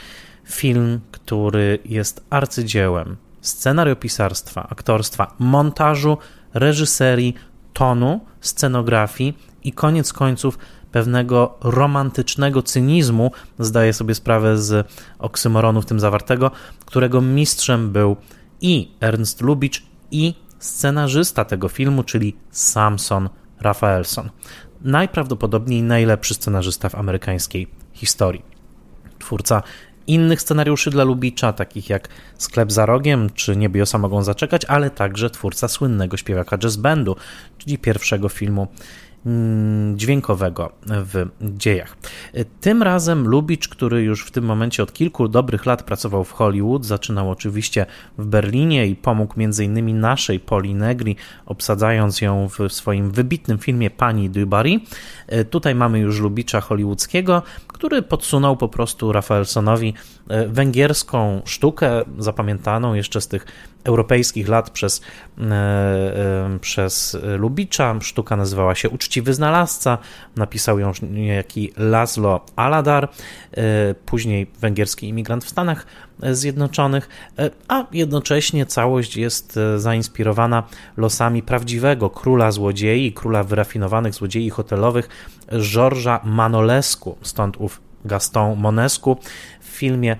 Film, 0.45 1.01
który 1.11 1.78
jest 1.84 2.24
arcydziełem 2.30 3.16
scenariopisarstwa, 3.41 4.68
aktorstwa, 4.70 5.34
montażu, 5.38 6.18
reżyserii, 6.55 7.34
tonu, 7.72 8.20
scenografii 8.41 9.38
i 9.65 9.73
koniec 9.73 10.13
końców 10.13 10.59
pewnego 10.93 11.59
romantycznego 11.61 12.63
cynizmu, 12.63 13.31
zdaję 13.59 13.93
sobie 13.93 14.15
sprawę 14.15 14.59
z 14.59 14.87
oksymoronu 15.19 15.83
w 15.83 15.87
tym 15.87 16.01
zawartego, 16.01 16.51
którego 16.87 17.21
mistrzem 17.21 17.91
był 17.91 18.17
i 18.61 18.91
Ernst 19.01 19.41
Lubitsch, 19.41 19.83
i 20.11 20.35
scenarzysta 20.59 21.45
tego 21.45 21.69
filmu, 21.69 22.03
czyli 22.03 22.37
Samson 22.51 23.29
Rafaelson. 23.61 24.31
Najprawdopodobniej 24.81 25.83
najlepszy 25.83 26.35
scenarzysta 26.35 26.89
w 26.89 26.95
amerykańskiej 26.95 27.67
historii. 27.93 28.43
Twórca 29.19 29.63
innych 30.07 30.41
scenariuszy 30.41 30.91
dla 30.91 31.05
Lubicza, 31.05 31.53
takich 31.53 31.91
jak 31.91 32.09
Sklep 32.39 32.73
za 32.73 32.87
rogiem 32.87 33.31
czy 33.35 33.57
Niebiosa 33.57 33.99
mogą 33.99 34.23
zaczekać, 34.23 34.65
ale 34.65 34.91
także 34.91 35.31
twórca 35.31 35.69
słynnego 35.69 36.17
śpiewaka 36.17 36.59
jazz 36.59 36.77
bandu, 36.77 37.17
czyli 37.59 37.79
pierwszego 37.79 38.29
filmu 38.29 38.69
dźwiękowego 39.95 40.73
w 40.87 41.27
dziejach. 41.43 41.97
Tym 42.61 42.83
razem 42.83 43.29
Lubicz, 43.29 43.68
który 43.68 44.03
już 44.03 44.25
w 44.25 44.31
tym 44.31 44.45
momencie 44.45 44.83
od 44.83 44.93
kilku 44.93 45.29
dobrych 45.29 45.66
lat 45.66 45.83
pracował 45.83 46.25
w 46.25 46.33
Hollywood, 46.33 46.85
zaczynał 46.85 47.31
oczywiście 47.31 47.87
w 48.18 48.27
Berlinie 48.27 48.87
i 48.87 48.97
pomógł 48.97 49.35
m.in. 49.39 50.01
naszej 50.01 50.41
Poli 50.41 50.75
Negri, 50.75 51.16
obsadzając 51.47 52.21
ją 52.21 52.49
w 52.49 52.73
swoim 52.73 53.11
wybitnym 53.11 53.59
filmie 53.59 53.91
Pani 53.91 54.31
Dubarry. 54.31 54.81
Tutaj 55.51 55.75
mamy 55.75 55.99
już 55.99 56.21
Lubicza 56.21 56.61
hollywoodzkiego, 56.61 57.43
który 57.81 58.03
podsunął 58.03 58.57
po 58.57 58.68
prostu 58.68 59.12
Rafaelsonowi 59.12 59.95
e, 60.28 60.47
węgierską 60.47 61.43
sztukę, 61.45 62.03
zapamiętaną 62.18 62.95
jeszcze 62.95 63.20
z 63.20 63.28
tych 63.28 63.47
europejskich 63.85 64.49
lat 64.49 64.70
przez, 64.70 65.01
e, 65.39 65.45
e, 65.45 66.59
przez 66.61 67.16
Lubicza. 67.39 67.97
Sztuka 68.01 68.37
nazywała 68.37 68.74
się 68.74 68.91
Uczciwy 68.91 69.35
Znalazca, 69.35 69.99
napisał 70.37 70.78
ją 70.78 70.93
niejaki 71.03 71.72
Laszlo 71.76 72.41
Aladar, 72.57 73.09
później 74.07 74.47
węgierski 74.61 75.09
imigrant 75.09 75.45
w 75.45 75.49
Stanach 75.49 75.87
Zjednoczonych, 76.33 77.09
a 77.68 77.87
jednocześnie 77.93 78.66
całość 78.66 79.16
jest 79.16 79.59
zainspirowana 79.77 80.62
losami 80.97 81.43
prawdziwego 81.43 82.11
króla 82.11 82.53
złodziei, 82.53 83.12
króla 83.12 83.45
wyrafinowanych 83.45 84.14
złodziei 84.14 84.51
hotelowych, 84.51 85.09
Georgesa 85.61 86.21
Manolescu, 86.25 87.16
stąd 87.23 87.57
ów 87.57 87.81
Gaston 88.05 88.59
Monescu. 88.59 89.16
W 89.61 89.66
filmie 89.66 90.16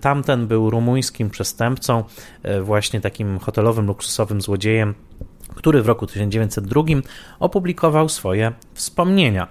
tamten 0.00 0.46
był 0.46 0.70
rumuńskim 0.70 1.30
przestępcą, 1.30 2.04
e, 2.42 2.60
właśnie 2.60 3.00
takim 3.00 3.38
hotelowym, 3.38 3.86
luksusowym 3.86 4.40
złodziejem, 4.40 4.94
który 5.54 5.82
w 5.82 5.86
roku 5.86 6.06
1902 6.06 6.82
opublikował 7.38 8.08
swoje 8.08 8.52
wspomnienia 8.74 9.48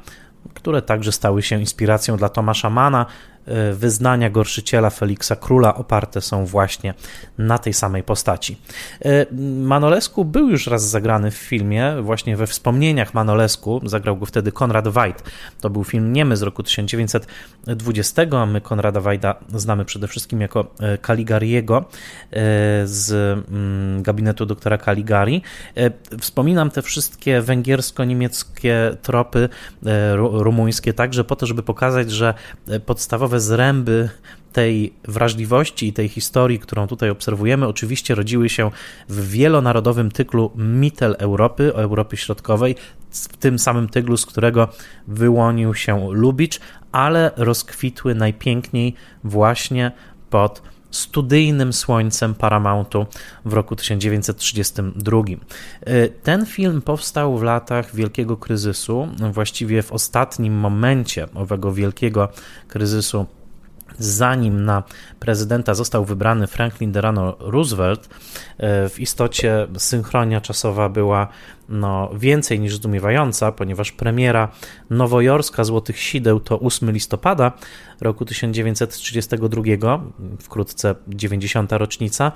które 0.53 0.81
także 0.81 1.11
stały 1.11 1.41
się 1.41 1.59
inspiracją 1.59 2.17
dla 2.17 2.29
Tomasza 2.29 2.69
Mana, 2.69 3.05
E, 3.05 3.34
wyznania 3.73 4.29
gorszyciela 4.29 4.89
Feliksa 4.89 5.35
Króla 5.35 5.75
oparte 5.75 6.21
są 6.21 6.45
właśnie 6.45 6.93
na 7.37 7.57
tej 7.57 7.73
samej 7.73 8.03
postaci. 8.03 8.57
E, 9.05 9.25
Manolesku 9.61 10.25
był 10.25 10.49
już 10.49 10.67
raz 10.67 10.89
zagrany 10.89 11.31
w 11.31 11.35
filmie, 11.35 11.95
właśnie 12.01 12.37
we 12.37 12.47
wspomnieniach 12.47 13.13
Manolesku, 13.13 13.81
zagrał 13.83 14.17
go 14.17 14.25
wtedy 14.25 14.51
Konrad 14.51 14.87
Weid. 14.87 15.23
To 15.61 15.69
był 15.69 15.83
film 15.83 16.13
niemy 16.13 16.37
z 16.37 16.41
roku 16.41 16.63
1920, 16.63 18.21
a 18.31 18.45
my 18.45 18.61
Konrada 18.61 19.01
Weida 19.01 19.35
znamy 19.55 19.85
przede 19.85 20.07
wszystkim 20.07 20.41
jako 20.41 20.65
e, 20.79 20.97
Caligariego 20.97 21.85
z 22.85 23.11
mm, 23.11 24.03
gabinetu 24.03 24.45
doktora 24.45 24.77
Caligari. 24.77 25.41
Wspominam 26.19 26.71
te 26.71 26.81
wszystkie 26.81 27.41
węgiersko-niemieckie 27.41 28.97
tropy, 29.01 29.49
rumuńskie 30.31 30.93
także 30.93 31.23
po 31.23 31.35
to, 31.35 31.45
żeby 31.45 31.63
pokazać, 31.63 32.11
że 32.11 32.33
podstawowe 32.85 33.34
podstawowe 33.35 33.39
zręby 33.39 34.09
tej 34.53 34.93
wrażliwości 35.03 35.87
i 35.87 35.93
tej 35.93 36.09
historii, 36.09 36.59
którą 36.59 36.87
tutaj 36.87 37.09
obserwujemy, 37.09 37.67
oczywiście 37.67 38.15
rodziły 38.15 38.49
się 38.49 38.71
w 39.09 39.29
wielonarodowym 39.29 40.11
tyklu 40.11 40.51
Mitel 40.55 41.15
Europy, 41.19 41.73
Europy 41.73 42.17
Środkowej, 42.17 42.75
w 43.11 43.37
tym 43.37 43.59
samym 43.59 43.89
tyglu, 43.89 44.17
z 44.17 44.25
którego 44.25 44.67
wyłonił 45.07 45.73
się 45.73 46.09
Lubicz, 46.11 46.59
ale 46.91 47.31
rozkwitły 47.37 48.15
najpiękniej 48.15 48.93
właśnie 49.23 49.91
pod 50.29 50.61
studyjnym 50.95 51.73
słońcem 51.73 52.35
Paramountu 52.35 53.05
w 53.45 53.53
roku 53.53 53.75
1932. 53.75 55.17
Ten 56.23 56.45
film 56.45 56.81
powstał 56.81 57.37
w 57.37 57.43
latach 57.43 57.95
wielkiego 57.95 58.37
kryzysu, 58.37 59.07
właściwie 59.31 59.83
w 59.83 59.91
ostatnim 59.91 60.53
momencie 60.53 61.27
owego 61.33 61.73
wielkiego 61.73 62.29
kryzysu 62.67 63.25
zanim 63.99 64.65
na 64.65 64.83
prezydenta 65.19 65.73
został 65.73 66.05
wybrany 66.05 66.47
Franklin 66.47 66.91
Delano 66.91 67.35
Roosevelt, 67.39 68.09
e, 68.57 68.89
w 68.89 68.99
istocie 68.99 69.67
synchronia 69.77 70.41
czasowa 70.41 70.89
była 70.89 71.27
no, 71.69 72.09
więcej 72.17 72.59
niż 72.59 72.75
zdumiewająca, 72.75 73.51
ponieważ 73.51 73.91
premiera 73.91 74.51
nowojorska 74.89 75.63
Złotych 75.63 75.99
Sideł 75.99 76.39
to 76.39 76.59
8 76.59 76.91
listopada 76.91 77.51
roku 78.01 78.25
1932, 78.25 80.01
wkrótce 80.39 80.95
90. 81.07 81.71
rocznica, 81.71 82.31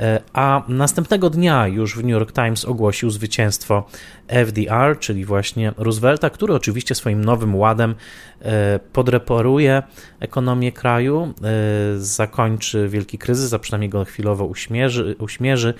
e, 0.00 0.20
a 0.32 0.62
następnego 0.68 1.30
dnia 1.30 1.66
już 1.66 1.96
w 1.96 2.02
New 2.02 2.10
York 2.10 2.32
Times 2.32 2.64
ogłosił 2.64 3.10
zwycięstwo 3.10 3.84
FDR, 4.28 4.98
czyli 4.98 5.24
właśnie 5.24 5.72
Roosevelta, 5.76 6.30
który 6.30 6.54
oczywiście 6.54 6.94
swoim 6.94 7.24
nowym 7.24 7.56
ładem 7.56 7.94
e, 8.42 8.80
podreporuje 8.92 9.82
ekonomię 10.20 10.72
kraju, 10.72 11.34
e, 11.42 11.98
zakończy 11.98 12.88
wielki 12.88 13.18
kryzys, 13.18 13.52
a 13.52 13.58
przynajmniej 13.58 13.90
go 13.90 14.04
chwilowo 14.04 14.44
uśmierzy, 14.44 15.16
uśmierzy 15.18 15.74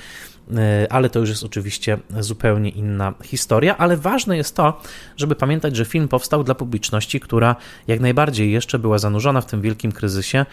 ale 0.90 1.10
to 1.10 1.18
już 1.20 1.28
jest 1.28 1.44
oczywiście 1.44 1.98
zupełnie 2.20 2.70
inna 2.70 3.14
historia, 3.24 3.78
ale 3.78 3.96
ważne 3.96 4.36
jest 4.36 4.56
to, 4.56 4.80
żeby 5.16 5.34
pamiętać, 5.34 5.76
że 5.76 5.84
film 5.84 6.08
powstał 6.08 6.44
dla 6.44 6.54
publiczności, 6.54 7.20
która 7.20 7.56
jak 7.88 8.00
najbardziej 8.00 8.52
jeszcze 8.52 8.78
była 8.78 8.98
zanurzona 8.98 9.40
w 9.40 9.46
tym 9.46 9.60
wielkim 9.60 9.92
kryzysie 9.92 10.46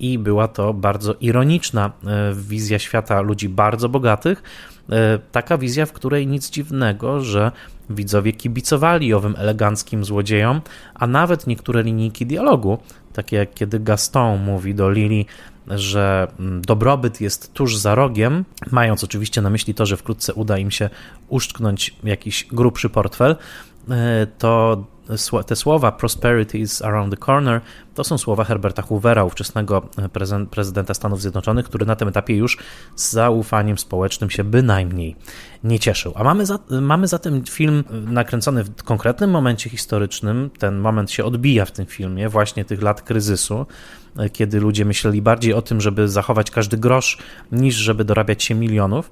i 0.00 0.18
była 0.18 0.48
to 0.48 0.74
bardzo 0.74 1.14
ironiczna 1.20 1.92
e, 2.06 2.34
wizja 2.34 2.78
świata 2.78 3.20
ludzi 3.20 3.48
bardzo 3.48 3.88
bogatych, 3.88 4.42
e, 4.90 5.18
taka 5.32 5.58
wizja, 5.58 5.86
w 5.86 5.92
której 5.92 6.26
nic 6.26 6.50
dziwnego, 6.50 7.20
że 7.20 7.52
widzowie 7.90 8.32
kibicowali 8.32 9.14
owym 9.14 9.34
eleganckim 9.38 10.04
złodziejom, 10.04 10.60
a 10.94 11.06
nawet 11.06 11.46
niektóre 11.46 11.82
linijki 11.82 12.26
dialogu, 12.26 12.78
takie 13.12 13.36
jak 13.36 13.54
kiedy 13.54 13.80
Gaston 13.80 14.44
mówi 14.44 14.74
do 14.74 14.90
Lili, 14.90 15.26
że 15.68 16.28
dobrobyt 16.60 17.20
jest 17.20 17.52
tuż 17.52 17.76
za 17.76 17.94
rogiem, 17.94 18.44
mając 18.70 19.04
oczywiście 19.04 19.42
na 19.42 19.50
myśli 19.50 19.74
to, 19.74 19.86
że 19.86 19.96
wkrótce 19.96 20.34
uda 20.34 20.58
im 20.58 20.70
się 20.70 20.90
uszczknąć 21.28 21.96
jakiś 22.04 22.46
grubszy 22.52 22.90
portfel, 22.90 23.36
e, 23.90 24.26
to 24.38 24.84
te 25.46 25.56
słowa 25.56 25.92
prosperity 25.92 26.58
is 26.58 26.82
around 26.82 27.10
the 27.10 27.16
corner 27.26 27.60
to 27.94 28.04
są 28.04 28.18
słowa 28.18 28.44
Herberta 28.44 28.82
Hoovera, 28.82 29.24
ówczesnego 29.24 29.88
prezydenta 30.50 30.94
Stanów 30.94 31.20
Zjednoczonych, 31.20 31.66
który 31.66 31.86
na 31.86 31.96
tym 31.96 32.08
etapie 32.08 32.36
już 32.36 32.58
z 32.96 33.12
zaufaniem 33.12 33.78
społecznym 33.78 34.30
się 34.30 34.44
bynajmniej 34.44 35.16
nie 35.64 35.78
cieszył. 35.78 36.12
A 36.16 36.24
mamy, 36.24 36.46
za, 36.46 36.58
mamy 36.70 37.06
zatem 37.06 37.44
film 37.44 37.84
nakręcony 37.90 38.64
w 38.64 38.82
konkretnym 38.82 39.30
momencie 39.30 39.70
historycznym. 39.70 40.50
Ten 40.58 40.78
moment 40.78 41.10
się 41.10 41.24
odbija 41.24 41.64
w 41.64 41.72
tym 41.72 41.86
filmie, 41.86 42.28
właśnie 42.28 42.64
tych 42.64 42.82
lat 42.82 43.02
kryzysu, 43.02 43.66
kiedy 44.32 44.60
ludzie 44.60 44.84
myśleli 44.84 45.22
bardziej 45.22 45.52
o 45.52 45.62
tym, 45.62 45.80
żeby 45.80 46.08
zachować 46.08 46.50
każdy 46.50 46.76
grosz, 46.76 47.18
niż 47.52 47.74
żeby 47.74 48.04
dorabiać 48.04 48.42
się 48.42 48.54
milionów. 48.54 49.10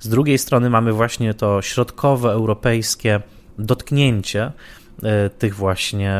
Z 0.00 0.08
drugiej 0.08 0.38
strony 0.38 0.70
mamy 0.70 0.92
właśnie 0.92 1.34
to 1.34 1.62
środkowoeuropejskie 1.62 3.20
dotknięcie 3.58 4.52
E, 5.02 5.30
tych 5.30 5.54
właśnie 5.54 6.16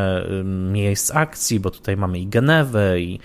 miejsc 0.72 1.11
akcji, 1.14 1.61
bo 1.61 1.70
tutaj 1.70 1.97
mamy 1.97 2.18
i 2.18 2.26
Genewę, 2.26 3.01
i 3.01 3.14
E, 3.14 3.20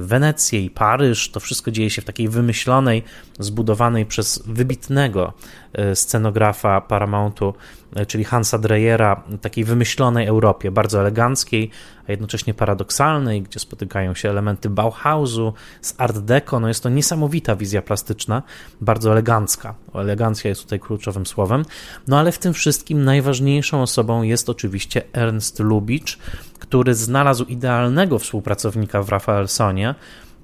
Wenecję 0.00 0.60
i 0.60 0.70
Paryż. 0.70 1.30
To 1.30 1.40
wszystko 1.40 1.70
dzieje 1.70 1.90
się 1.90 2.02
w 2.02 2.04
takiej 2.04 2.28
wymyślonej, 2.28 3.02
zbudowanej 3.38 4.06
przez 4.06 4.42
wybitnego 4.46 5.32
e, 5.72 5.96
scenografa 5.96 6.80
Paramountu, 6.80 7.54
e, 7.96 8.06
czyli 8.06 8.24
Hansa 8.24 8.58
Dreyera, 8.58 9.22
takiej 9.40 9.64
wymyślonej 9.64 10.26
Europie, 10.26 10.70
bardzo 10.70 11.00
eleganckiej, 11.00 11.70
a 12.08 12.12
jednocześnie 12.12 12.54
paradoksalnej, 12.54 13.42
gdzie 13.42 13.60
spotykają 13.60 14.14
się 14.14 14.30
elementy 14.30 14.70
Bauhausu 14.70 15.52
z 15.80 15.94
Art 15.98 16.18
Deco. 16.18 16.60
No 16.60 16.68
jest 16.68 16.82
to 16.82 16.88
niesamowita 16.88 17.56
wizja 17.56 17.82
plastyczna, 17.82 18.42
bardzo 18.80 19.12
elegancka. 19.12 19.74
Elegancja 19.94 20.48
jest 20.48 20.62
tutaj 20.62 20.80
kluczowym 20.80 21.26
słowem. 21.26 21.64
No 22.08 22.18
ale 22.18 22.32
w 22.32 22.38
tym 22.38 22.52
wszystkim 22.52 23.04
najważniejszą 23.04 23.82
osobą 23.82 24.22
jest 24.22 24.50
oczywiście 24.50 25.02
Ernst 25.12 25.58
Lubitsch, 25.58 26.18
który 26.58 26.94
znalazł 26.94 27.44
idealnego 27.44 28.18
współpracownika 28.18 29.02
w 29.02 29.08
Rafaelsonie, 29.08 29.94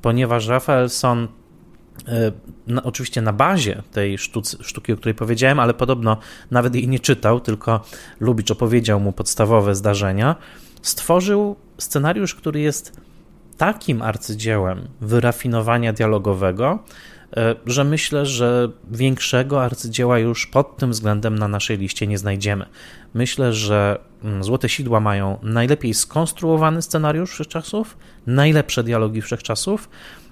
ponieważ 0.02 0.46
Rafaelson 0.46 1.28
e, 2.08 2.32
oczywiście 2.82 3.22
na 3.22 3.32
bazie 3.32 3.82
tej 3.92 4.18
sztuc, 4.18 4.56
sztuki, 4.60 4.92
o 4.92 4.96
której 4.96 5.14
powiedziałem, 5.14 5.60
ale 5.60 5.74
podobno 5.74 6.16
nawet 6.50 6.74
jej 6.74 6.88
nie 6.88 7.00
czytał, 7.00 7.40
tylko 7.40 7.80
Lubicz 8.20 8.50
opowiedział 8.50 9.00
mu 9.00 9.12
podstawowe 9.12 9.74
zdarzenia, 9.74 10.36
stworzył 10.82 11.56
scenariusz, 11.78 12.34
który 12.34 12.60
jest 12.60 13.00
takim 13.56 14.02
arcydziełem 14.02 14.88
wyrafinowania 15.00 15.92
dialogowego, 15.92 16.78
że 17.66 17.84
myślę, 17.84 18.26
że 18.26 18.68
większego 18.90 19.64
arcydzieła 19.64 20.18
już 20.18 20.46
pod 20.46 20.76
tym 20.76 20.90
względem 20.90 21.38
na 21.38 21.48
naszej 21.48 21.78
liście 21.78 22.06
nie 22.06 22.18
znajdziemy. 22.18 22.66
Myślę, 23.14 23.52
że 23.52 23.98
mm, 24.24 24.44
Złote 24.44 24.68
Sidła 24.68 25.00
mają 25.00 25.38
najlepiej 25.42 25.94
skonstruowany 25.94 26.82
scenariusz 26.82 27.30
wszechczasów, 27.30 27.96
najlepsze 28.26 28.84
dialogi 28.84 29.22
wszechczasów 29.22 29.88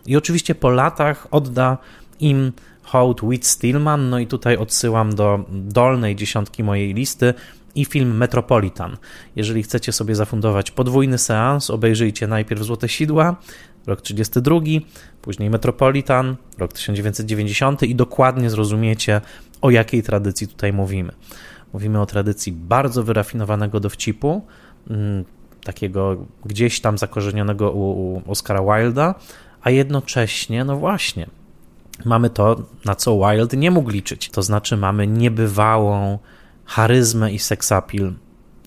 i 0.06 0.16
oczywiście 0.16 0.54
po 0.54 0.70
latach 0.70 1.26
odda 1.30 1.78
im 2.20 2.52
hołd 2.82 3.22
Whit 3.22 3.46
Stillman, 3.46 4.10
no 4.10 4.18
i 4.18 4.26
tutaj 4.26 4.56
odsyłam 4.56 5.14
do 5.14 5.44
dolnej 5.50 6.16
dziesiątki 6.16 6.64
mojej 6.64 6.94
listy 6.94 7.34
i 7.74 7.84
film 7.84 8.16
Metropolitan. 8.16 8.96
Jeżeli 9.36 9.62
chcecie 9.62 9.92
sobie 9.92 10.14
zafundować 10.14 10.70
podwójny 10.70 11.18
seans, 11.18 11.70
obejrzyjcie 11.70 12.26
najpierw 12.26 12.62
Złote 12.62 12.88
Sidła, 12.88 13.36
rok 13.86 14.00
32, 14.00 14.60
później 15.22 15.50
Metropolitan, 15.50 16.36
rok 16.58 16.72
1990 16.72 17.82
i 17.82 17.94
dokładnie 17.94 18.50
zrozumiecie, 18.50 19.20
o 19.62 19.70
jakiej 19.70 20.02
tradycji 20.02 20.48
tutaj 20.48 20.72
mówimy. 20.72 21.12
Mówimy 21.72 22.00
o 22.00 22.06
tradycji 22.06 22.52
bardzo 22.52 23.02
wyrafinowanego 23.02 23.80
dowcipu, 23.80 24.42
mm, 24.90 25.24
takiego 25.64 26.26
gdzieś 26.44 26.80
tam 26.80 26.98
zakorzenionego 26.98 27.72
u, 27.72 28.22
Oscara 28.26 28.60
Wilda, 28.62 29.14
a 29.62 29.70
jednocześnie, 29.70 30.64
no 30.64 30.76
właśnie, 30.76 31.26
mamy 32.04 32.30
to, 32.30 32.62
na 32.84 32.94
co 32.94 33.18
Wild 33.18 33.52
nie 33.52 33.70
mógł 33.70 33.90
liczyć. 33.90 34.30
To 34.30 34.42
znaczy, 34.42 34.76
mamy 34.76 35.06
niebywałą 35.06 36.18
charyzmę 36.64 37.32
i 37.32 37.38
seksapil 37.38 38.12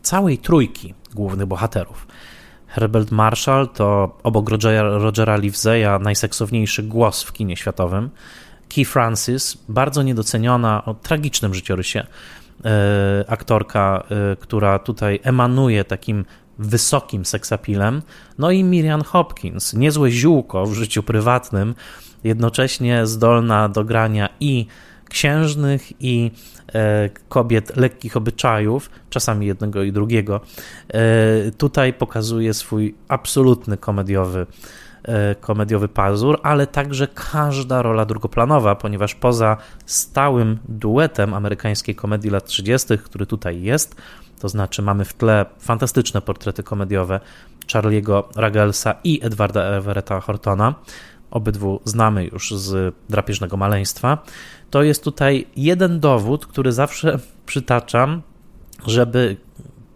całej 0.01 0.37
trójki 0.37 0.93
głównych 1.13 1.47
bohaterów. 1.47 2.07
Herbert 2.73 3.11
Marshall 3.11 3.67
to 3.67 4.17
obok 4.23 4.49
Rogera, 4.49 4.97
Rogera 4.97 5.37
Livesey'a 5.37 6.01
najseksowniejszy 6.01 6.83
głos 6.83 7.23
w 7.23 7.33
kinie 7.33 7.57
światowym. 7.57 8.09
Key 8.69 8.85
Francis, 8.85 9.57
bardzo 9.69 10.03
niedoceniona 10.03 10.85
o 10.85 10.93
tragicznym 10.93 11.53
życiorysie 11.53 12.05
e, 12.65 13.25
aktorka, 13.27 14.03
e, 14.31 14.35
która 14.35 14.79
tutaj 14.79 15.19
emanuje 15.23 15.83
takim 15.83 16.25
wysokim 16.59 17.25
seksapilem. 17.25 18.01
No 18.37 18.51
i 18.51 18.63
Miriam 18.63 19.03
Hopkins, 19.03 19.73
niezłe 19.73 20.11
ziółko 20.11 20.65
w 20.65 20.73
życiu 20.73 21.03
prywatnym, 21.03 21.75
jednocześnie 22.23 23.07
zdolna 23.07 23.69
do 23.69 23.83
grania 23.83 24.29
i 24.39 24.67
księżnych, 25.13 26.01
i 26.01 26.31
e, 26.73 27.09
kobiet 27.29 27.77
lekkich 27.77 28.17
obyczajów, 28.17 28.89
czasami 29.09 29.45
jednego 29.45 29.83
i 29.83 29.91
drugiego. 29.91 30.41
E, 30.87 31.51
tutaj 31.51 31.93
pokazuje 31.93 32.53
swój 32.53 32.95
absolutny 33.07 33.77
komediowy 33.77 34.45
e, 35.03 35.35
komediowy 35.35 35.87
pazur, 35.87 36.39
ale 36.43 36.67
także 36.67 37.07
każda 37.07 37.81
rola 37.81 38.05
drugoplanowa, 38.05 38.75
ponieważ 38.75 39.15
poza 39.15 39.57
stałym 39.85 40.59
duetem 40.69 41.33
amerykańskiej 41.33 41.95
komedii 41.95 42.29
lat 42.29 42.45
30., 42.45 42.97
który 42.97 43.25
tutaj 43.25 43.61
jest, 43.61 43.95
to 44.39 44.49
znaczy 44.49 44.81
mamy 44.81 45.05
w 45.05 45.13
tle 45.13 45.45
fantastyczne 45.59 46.21
portrety 46.21 46.63
komediowe 46.63 47.19
Charlie'ego 47.67 48.23
Ragelsa 48.35 48.95
i 49.03 49.19
Edwarda 49.23 49.63
Everetta 49.63 50.19
Hortona, 50.19 50.75
obydwu 51.31 51.81
znamy 51.85 52.25
już 52.25 52.51
z 52.51 52.95
drapieżnego 53.09 53.57
maleństwa, 53.57 54.17
to 54.73 54.83
jest 54.83 55.03
tutaj 55.03 55.47
jeden 55.55 55.99
dowód, 55.99 56.45
który 56.45 56.71
zawsze 56.71 57.19
przytaczam, 57.45 58.21
żeby 58.87 59.37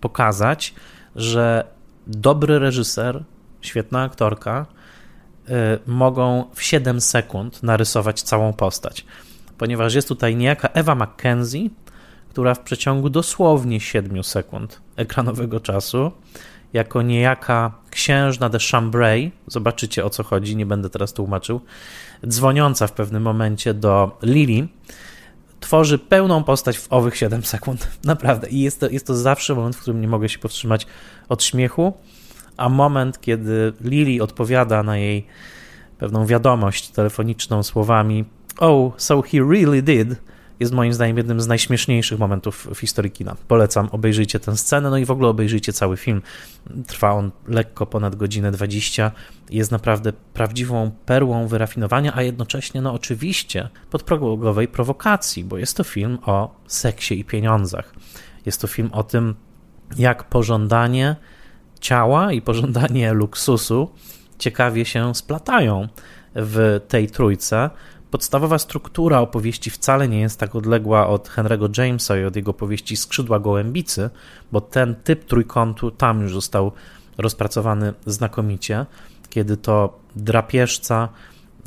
pokazać, 0.02 0.74
że 1.16 1.64
dobry 2.08 2.60
reżyser, 2.60 3.24
świetna 3.62 4.04
aktorka 4.04 4.66
y, 5.50 5.54
mogą 5.88 6.44
w 6.54 6.64
7 6.64 7.02
sekund 7.02 7.64
narysować 7.64 8.22
całą 8.22 8.54
postać. 8.54 9.06
Ponieważ 9.58 9.94
jest 9.94 10.08
tutaj 10.08 10.36
niejaka 10.36 10.68
Ewa 10.68 10.96
McKenzie, 10.96 11.70
która 12.30 12.56
w 12.56 12.60
przeciągu 12.60 13.10
dosłownie 13.10 13.80
7 13.80 14.24
sekund 14.24 14.82
ekranowego 14.96 15.60
czasu 15.60 16.12
jako 16.74 17.02
niejaka 17.02 17.72
księżna 17.90 18.50
de 18.50 18.60
Chambray, 18.72 19.32
zobaczycie 19.48 20.06
o 20.06 20.10
co 20.10 20.24
chodzi, 20.24 20.56
nie 20.56 20.66
będę 20.66 20.90
teraz 20.90 21.14
tłumaczył, 21.14 21.62
dzwoniąca 22.28 22.88
w 22.88 22.92
pewnym 22.92 23.24
momencie 23.24 23.74
do 23.74 24.18
Lily, 24.24 24.68
tworzy 25.60 26.00
pełną 26.00 26.44
postać 26.44 26.78
w 26.78 26.94
owych 26.94 27.18
7 27.18 27.44
sekund. 27.44 27.88
Naprawdę. 28.04 28.50
I 28.50 28.62
jest 28.62 28.80
to, 28.80 28.90
jest 28.90 29.08
to 29.08 29.16
zawsze 29.16 29.56
moment, 29.56 29.76
w 29.76 29.82
którym 29.82 30.02
nie 30.02 30.08
mogę 30.08 30.30
się 30.30 30.40
powstrzymać 30.40 30.88
od 31.30 31.44
śmiechu, 31.44 31.94
a 32.58 32.70
moment, 32.70 33.22
kiedy 33.22 33.74
Lily 33.82 34.24
odpowiada 34.24 34.84
na 34.84 34.98
jej 34.98 35.28
pewną 35.98 36.26
wiadomość 36.26 36.90
telefoniczną 36.90 37.64
słowami 37.64 38.26
Oh, 38.60 38.96
so 38.98 39.22
he 39.22 39.40
really 39.40 39.82
did 39.82 40.16
jest 40.60 40.74
moim 40.74 40.94
zdaniem 40.94 41.18
jednym 41.18 41.42
z 41.42 41.48
najśmieszniejszych 41.48 42.20
momentów 42.20 42.68
w 42.76 42.80
historii 42.80 43.12
kina. 43.12 43.36
Polecam, 43.48 43.90
obejrzyjcie 43.92 44.40
tę 44.40 44.58
scenę, 44.58 44.90
no 44.90 44.98
i 44.98 45.06
w 45.06 45.12
ogóle 45.12 45.30
obejrzyjcie 45.30 45.74
cały 45.74 45.98
film. 45.98 46.22
Trwa 46.88 47.12
on 47.12 47.32
lekko 47.48 47.86
ponad 47.86 48.16
godzinę 48.16 48.52
20. 48.52 49.12
Jest 49.50 49.72
naprawdę 49.72 50.14
prawdziwą 50.14 50.92
perłą 51.06 51.48
wyrafinowania, 51.48 52.16
a 52.16 52.22
jednocześnie, 52.22 52.82
no 52.82 52.94
oczywiście, 52.94 53.70
podprogowej 53.90 54.68
prowokacji, 54.68 55.44
bo 55.44 55.58
jest 55.58 55.78
to 55.78 55.84
film 55.84 56.18
o 56.26 56.56
seksie 56.68 57.20
i 57.20 57.26
pieniądzach. 57.26 57.94
Jest 58.46 58.62
to 58.62 58.68
film 58.68 58.90
o 58.92 59.04
tym, 59.04 59.36
jak 59.98 60.24
pożądanie 60.24 61.16
ciała 61.80 62.32
i 62.32 62.42
pożądanie 62.42 63.14
luksusu 63.14 63.90
ciekawie 64.40 64.86
się 64.86 65.16
splatają 65.16 65.88
w 66.36 66.82
tej 66.88 67.10
trójce 67.10 67.70
podstawowa 68.12 68.58
struktura 68.58 69.20
opowieści 69.20 69.70
wcale 69.70 70.08
nie 70.08 70.20
jest 70.20 70.40
tak 70.40 70.56
odległa 70.56 71.08
od 71.08 71.30
Henry'ego 71.30 71.80
Jamesa 71.82 72.18
i 72.18 72.24
od 72.24 72.36
jego 72.36 72.54
powieści 72.54 72.98
Skrzydła 72.98 73.40
Gołębicy, 73.40 74.10
bo 74.52 74.62
ten 74.62 74.96
typ 74.96 75.26
trójkątu 75.26 75.92
tam 75.92 76.22
już 76.22 76.34
został 76.34 76.72
rozpracowany 77.18 77.94
znakomicie, 78.06 78.86
kiedy 79.30 79.58
to 79.58 80.00
drapieżca, 80.16 81.10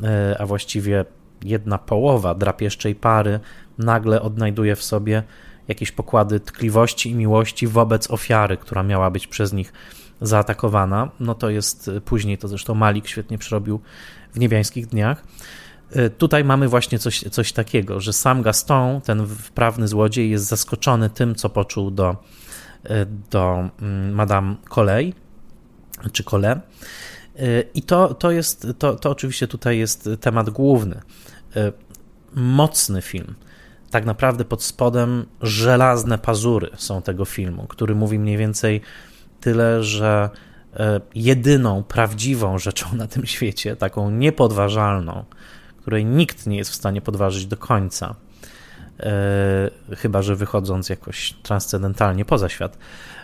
e, 0.03 0.35
a 0.39 0.45
właściwie 0.45 1.05
jedna 1.43 1.77
połowa 1.77 2.35
drapieżczej 2.35 2.95
pary 2.95 3.39
nagle 3.77 4.21
odnajduje 4.21 4.75
w 4.75 4.83
sobie 4.83 5.23
jakieś 5.67 5.91
pokłady 5.91 6.39
tkliwości 6.39 7.09
i 7.09 7.15
miłości 7.15 7.67
wobec 7.67 8.11
ofiary, 8.11 8.57
która 8.57 8.83
miała 8.83 9.11
być 9.11 9.27
przez 9.27 9.53
nich 9.53 9.73
zaatakowana. 10.21 11.09
No 11.19 11.35
to 11.35 11.49
jest 11.49 11.91
później, 12.05 12.37
to 12.37 12.47
zresztą 12.47 12.75
Malik 12.75 13.07
świetnie 13.07 13.37
przerobił 13.37 13.79
w 14.33 14.39
niebiańskich 14.39 14.87
dniach. 14.87 15.23
E, 15.91 16.09
tutaj 16.09 16.43
mamy 16.43 16.67
właśnie 16.67 16.99
coś, 16.99 17.19
coś 17.19 17.53
takiego, 17.53 17.99
że 17.99 18.13
sam 18.13 18.41
Gaston, 18.41 19.01
ten 19.01 19.27
wprawny 19.27 19.87
złodziej, 19.87 20.29
jest 20.29 20.45
zaskoczony 20.45 21.09
tym, 21.09 21.35
co 21.35 21.49
poczuł 21.49 21.91
do, 21.91 22.15
e, 22.83 23.05
do 23.05 23.69
mm, 23.81 24.13
Madame 24.13 24.55
Coley, 24.69 25.13
czy 26.11 26.23
Cole. 26.23 26.51
E, 26.51 27.61
I 27.73 27.81
to, 27.81 28.13
to 28.13 28.31
jest, 28.31 28.67
to, 28.79 28.95
to 28.95 29.09
oczywiście 29.09 29.47
tutaj 29.47 29.77
jest 29.77 30.09
temat 30.21 30.49
główny. 30.49 31.01
Mocny 32.35 33.01
film. 33.01 33.35
Tak 33.89 34.05
naprawdę 34.05 34.45
pod 34.45 34.63
spodem 34.63 35.25
żelazne 35.41 36.17
pazury 36.17 36.69
są 36.77 37.01
tego 37.01 37.25
filmu, 37.25 37.67
który 37.67 37.95
mówi 37.95 38.19
mniej 38.19 38.37
więcej 38.37 38.81
tyle, 39.41 39.83
że 39.83 40.29
jedyną 41.15 41.83
prawdziwą 41.83 42.57
rzeczą 42.57 42.95
na 42.95 43.07
tym 43.07 43.25
świecie, 43.25 43.75
taką 43.75 44.11
niepodważalną, 44.11 45.25
której 45.81 46.05
nikt 46.05 46.47
nie 46.47 46.57
jest 46.57 46.71
w 46.71 46.75
stanie 46.75 47.01
podważyć 47.01 47.45
do 47.45 47.57
końca, 47.57 48.15
e, 48.99 49.95
chyba 49.95 50.21
że 50.21 50.35
wychodząc 50.35 50.89
jakoś 50.89 51.33
transcendentalnie 51.43 52.25
poza 52.25 52.49
świat, 52.49 52.77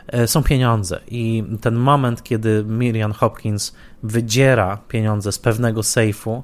e, 0.07 0.27
są 0.27 0.43
pieniądze. 0.43 0.99
I 1.07 1.43
ten 1.61 1.75
moment, 1.75 2.23
kiedy 2.23 2.63
Miriam 2.67 3.13
Hopkins 3.13 3.75
wydziera 4.03 4.77
pieniądze 4.87 5.31
z 5.31 5.39
pewnego 5.39 5.83
sejfu, 5.83 6.43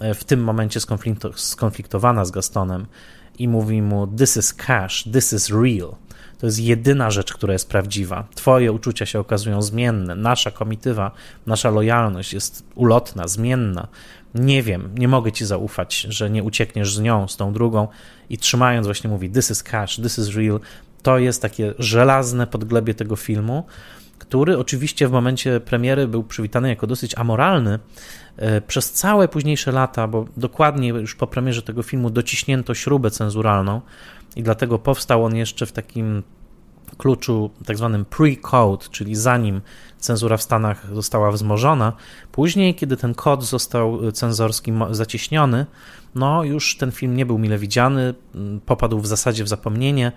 e, 0.00 0.14
w 0.14 0.24
tym 0.24 0.44
momencie 0.44 0.80
skonfliktowana 1.34 2.24
z 2.24 2.30
Gastonem 2.30 2.86
i 3.38 3.48
mówi 3.48 3.82
mu: 3.82 4.06
This 4.06 4.36
is 4.36 4.54
cash, 4.54 5.04
this 5.12 5.32
is 5.32 5.50
real. 5.50 5.94
To 6.38 6.46
jest 6.46 6.60
jedyna 6.60 7.10
rzecz, 7.10 7.32
która 7.32 7.52
jest 7.52 7.68
prawdziwa. 7.68 8.26
Twoje 8.34 8.72
uczucia 8.72 9.06
się 9.06 9.20
okazują 9.20 9.62
zmienne. 9.62 10.14
Nasza 10.14 10.50
komitywa, 10.50 11.10
nasza 11.46 11.70
lojalność 11.70 12.32
jest 12.32 12.64
ulotna, 12.74 13.28
zmienna 13.28 13.88
nie 14.34 14.62
wiem, 14.62 14.90
nie 14.98 15.08
mogę 15.08 15.32
ci 15.32 15.46
zaufać, 15.46 16.00
że 16.00 16.30
nie 16.30 16.42
uciekniesz 16.42 16.94
z 16.94 17.00
nią, 17.00 17.28
z 17.28 17.36
tą 17.36 17.52
drugą 17.52 17.88
i 18.30 18.38
trzymając 18.38 18.86
właśnie 18.86 19.10
mówi 19.10 19.30
this 19.30 19.50
is 19.50 19.62
cash, 19.62 19.96
this 19.96 20.18
is 20.18 20.34
real, 20.36 20.60
to 21.02 21.18
jest 21.18 21.42
takie 21.42 21.74
żelazne 21.78 22.46
podglebie 22.46 22.94
tego 22.94 23.16
filmu, 23.16 23.64
który 24.18 24.58
oczywiście 24.58 25.08
w 25.08 25.12
momencie 25.12 25.60
premiery 25.60 26.08
był 26.08 26.24
przywitany 26.24 26.68
jako 26.68 26.86
dosyć 26.86 27.18
amoralny. 27.18 27.78
E, 28.36 28.60
przez 28.60 28.92
całe 28.92 29.28
późniejsze 29.28 29.72
lata, 29.72 30.08
bo 30.08 30.26
dokładnie 30.36 30.88
już 30.88 31.14
po 31.14 31.26
premierze 31.26 31.62
tego 31.62 31.82
filmu 31.82 32.10
dociśnięto 32.10 32.74
śrubę 32.74 33.10
cenzuralną 33.10 33.80
i 34.36 34.42
dlatego 34.42 34.78
powstał 34.78 35.24
on 35.24 35.36
jeszcze 35.36 35.66
w 35.66 35.72
takim 35.72 36.22
kluczu 36.98 37.50
tak 37.66 37.76
zwanym 37.76 38.04
pre-code, 38.04 38.90
czyli 38.90 39.14
zanim 39.14 39.60
cenzura 39.98 40.36
w 40.36 40.42
Stanach 40.42 40.94
została 40.94 41.30
wzmożona. 41.32 41.92
Później, 42.32 42.74
kiedy 42.74 42.96
ten 42.96 43.14
kod 43.14 43.44
został 43.44 44.12
cenzorski 44.12 44.72
zacieśniony, 44.90 45.66
no 46.14 46.44
już 46.44 46.76
ten 46.76 46.92
film 46.92 47.16
nie 47.16 47.26
był 47.26 47.38
mile 47.38 47.58
widziany, 47.58 48.14
popadł 48.66 49.00
w 49.00 49.06
zasadzie 49.06 49.44
w 49.44 49.48
zapomnienie. 49.48 50.12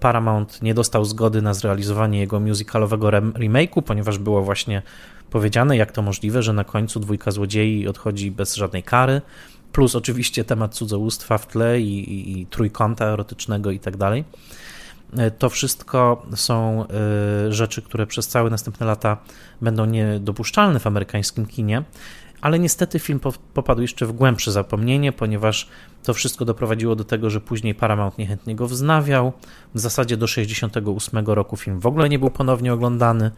Paramount 0.00 0.62
nie 0.62 0.74
dostał 0.74 1.04
zgody 1.04 1.42
na 1.42 1.54
zrealizowanie 1.54 2.20
jego 2.20 2.40
musicalowego 2.40 3.10
remake'u, 3.10 3.82
ponieważ 3.82 4.18
było 4.18 4.42
właśnie 4.42 4.82
powiedziane, 5.30 5.76
jak 5.76 5.92
to 5.92 6.02
możliwe, 6.02 6.42
że 6.42 6.52
na 6.52 6.64
końcu 6.64 7.00
dwójka 7.00 7.30
złodziei 7.30 7.88
odchodzi 7.88 8.30
bez 8.30 8.54
żadnej 8.54 8.82
kary, 8.82 9.22
plus 9.72 9.94
oczywiście 9.94 10.44
temat 10.44 10.74
cudzołóstwa 10.74 11.38
w 11.38 11.46
tle 11.46 11.80
i, 11.80 11.98
i, 11.98 12.40
i 12.40 12.46
trójkąta 12.46 13.04
erotycznego 13.04 13.70
i 13.70 13.78
tak 13.78 13.96
dalej. 13.96 14.24
E, 15.16 15.30
to 15.30 15.50
wszystko 15.50 16.26
są 16.34 16.84
e, 17.48 17.52
rzeczy, 17.52 17.82
które 17.82 18.06
przez 18.06 18.28
całe 18.28 18.50
następne 18.50 18.86
lata 18.86 19.16
będą 19.60 19.84
niedopuszczalne 19.84 20.80
w 20.80 20.86
amerykańskim 20.86 21.46
kinie, 21.46 21.82
ale 22.40 22.58
niestety 22.58 22.98
film 22.98 23.20
popadł 23.54 23.82
jeszcze 23.82 24.06
w 24.06 24.12
głębsze 24.12 24.52
zapomnienie, 24.52 25.12
ponieważ 25.12 25.68
to 26.02 26.14
wszystko 26.14 26.44
doprowadziło 26.44 26.96
do 26.96 27.04
tego, 27.04 27.30
że 27.30 27.40
później 27.40 27.74
Paramount 27.74 28.18
niechętnie 28.18 28.56
go 28.56 28.66
wznawiał. 28.66 29.32
W 29.74 29.80
zasadzie 29.80 30.16
do 30.16 30.26
1968 30.26 31.26
roku 31.26 31.56
film 31.56 31.80
w 31.80 31.86
ogóle 31.86 32.08
nie 32.08 32.18
był 32.18 32.30
ponownie 32.30 32.72
oglądany 32.72 33.30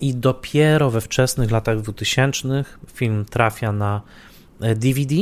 i 0.00 0.14
dopiero 0.14 0.90
we 0.90 1.00
wczesnych 1.00 1.50
latach 1.50 1.80
2000 1.80 2.64
film 2.94 3.24
trafia 3.24 3.72
na 3.72 4.00
DVD 4.60 5.14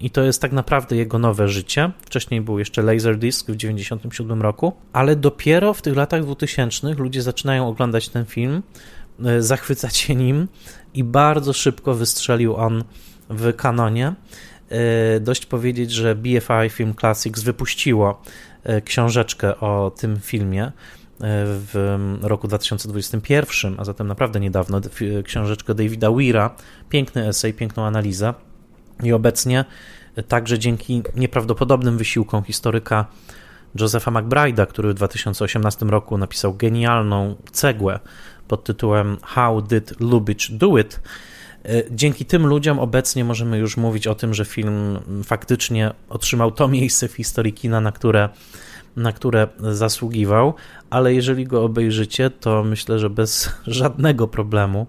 i 0.00 0.10
to 0.10 0.22
jest 0.22 0.42
tak 0.42 0.52
naprawdę 0.52 0.96
jego 0.96 1.18
nowe 1.18 1.48
życie. 1.48 1.90
Wcześniej 2.02 2.40
był 2.40 2.58
jeszcze 2.58 2.82
Laserdisc 2.82 3.42
w 3.42 3.44
1997 3.44 4.42
roku, 4.42 4.72
ale 4.92 5.16
dopiero 5.16 5.74
w 5.74 5.82
tych 5.82 5.96
latach 5.96 6.24
2000 6.24 6.94
ludzie 6.94 7.22
zaczynają 7.22 7.68
oglądać 7.68 8.08
ten 8.08 8.26
film, 8.26 8.62
e, 9.24 9.42
zachwycać 9.42 9.96
się 9.96 10.14
nim 10.14 10.48
i 10.94 11.04
bardzo 11.04 11.52
szybko 11.52 11.94
wystrzelił 11.94 12.56
on 12.56 12.84
w 13.30 13.56
kanonie. 13.56 14.14
E, 14.68 15.20
dość 15.20 15.46
powiedzieć, 15.46 15.90
że 15.90 16.14
BFI 16.14 16.68
Film 16.70 16.94
Classics 16.94 17.42
wypuściło 17.42 18.22
e, 18.64 18.80
książeczkę 18.80 19.60
o 19.60 19.92
tym 19.96 20.20
filmie 20.20 20.72
w 21.44 22.18
roku 22.22 22.48
2021, 22.48 23.74
a 23.78 23.84
zatem 23.84 24.06
naprawdę 24.06 24.40
niedawno, 24.40 24.80
książeczkę 25.24 25.74
Davida 25.74 26.10
Weira, 26.10 26.56
piękny 26.88 27.28
esej, 27.28 27.54
piękną 27.54 27.84
analizę 27.84 28.34
i 29.02 29.12
obecnie 29.12 29.64
także 30.28 30.58
dzięki 30.58 31.02
nieprawdopodobnym 31.16 31.98
wysiłkom 31.98 32.44
historyka 32.44 33.06
Josepha 33.80 34.10
McBride'a, 34.10 34.66
który 34.66 34.90
w 34.90 34.94
2018 34.94 35.86
roku 35.86 36.18
napisał 36.18 36.54
genialną 36.54 37.36
cegłę 37.52 38.00
pod 38.48 38.64
tytułem 38.64 39.16
How 39.22 39.62
Did 39.62 40.00
Lubitsch 40.00 40.50
Do 40.50 40.78
It? 40.78 41.00
Dzięki 41.90 42.24
tym 42.24 42.46
ludziom 42.46 42.78
obecnie 42.78 43.24
możemy 43.24 43.58
już 43.58 43.76
mówić 43.76 44.06
o 44.06 44.14
tym, 44.14 44.34
że 44.34 44.44
film 44.44 44.98
faktycznie 45.24 45.90
otrzymał 46.08 46.50
to 46.50 46.68
miejsce 46.68 47.08
w 47.08 47.12
historii 47.12 47.52
kina, 47.52 47.80
na 47.80 47.92
które, 47.92 48.28
na 48.96 49.12
które 49.12 49.48
zasługiwał, 49.60 50.54
ale 50.90 51.14
jeżeli 51.14 51.44
go 51.44 51.64
obejrzycie, 51.64 52.30
to 52.30 52.64
myślę, 52.64 52.98
że 52.98 53.10
bez 53.10 53.50
żadnego 53.66 54.28
problemu 54.28 54.86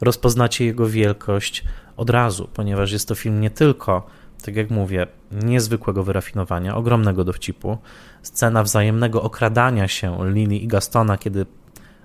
rozpoznacie 0.00 0.64
jego 0.64 0.88
wielkość 0.88 1.64
od 1.96 2.10
razu, 2.10 2.48
ponieważ 2.54 2.92
jest 2.92 3.08
to 3.08 3.14
film 3.14 3.40
nie 3.40 3.50
tylko 3.50 4.06
tak 4.42 4.56
jak 4.56 4.70
mówię, 4.70 5.06
niezwykłego 5.32 6.04
wyrafinowania, 6.04 6.76
ogromnego 6.76 7.24
dowcipu. 7.24 7.78
Scena 8.22 8.62
wzajemnego 8.62 9.22
okradania 9.22 9.88
się 9.88 10.18
Lily 10.24 10.56
i 10.56 10.68
Gastona, 10.68 11.18
kiedy 11.18 11.46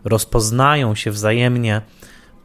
rozpoznają 0.04 0.96
się 0.96 1.12
wzajemnie 1.12 1.82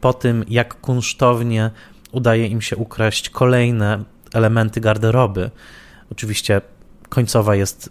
po 0.01 0.13
tym, 0.13 0.45
jak 0.47 0.81
kunsztownie 0.81 1.71
udaje 2.11 2.47
im 2.47 2.61
się 2.61 2.75
ukraść 2.75 3.29
kolejne 3.29 4.03
elementy 4.33 4.81
garderoby. 4.81 5.51
Oczywiście 6.11 6.61
końcowa 7.09 7.55
jest 7.55 7.89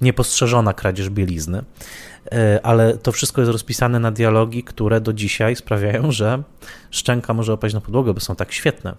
niepostrzeżona 0.00 0.74
kradzież 0.74 1.10
bielizny, 1.10 1.64
e, 2.32 2.60
ale 2.62 2.96
to 2.96 3.12
wszystko 3.12 3.40
jest 3.40 3.52
rozpisane 3.52 4.00
na 4.00 4.10
dialogi, 4.10 4.64
które 4.64 5.00
do 5.00 5.12
dzisiaj 5.12 5.56
sprawiają, 5.56 6.12
że 6.12 6.42
szczęka 6.90 7.34
może 7.34 7.52
opaść 7.52 7.74
na 7.74 7.80
podłogę, 7.80 8.14
bo 8.14 8.20
są 8.20 8.36
tak 8.36 8.52
świetne. 8.52 8.94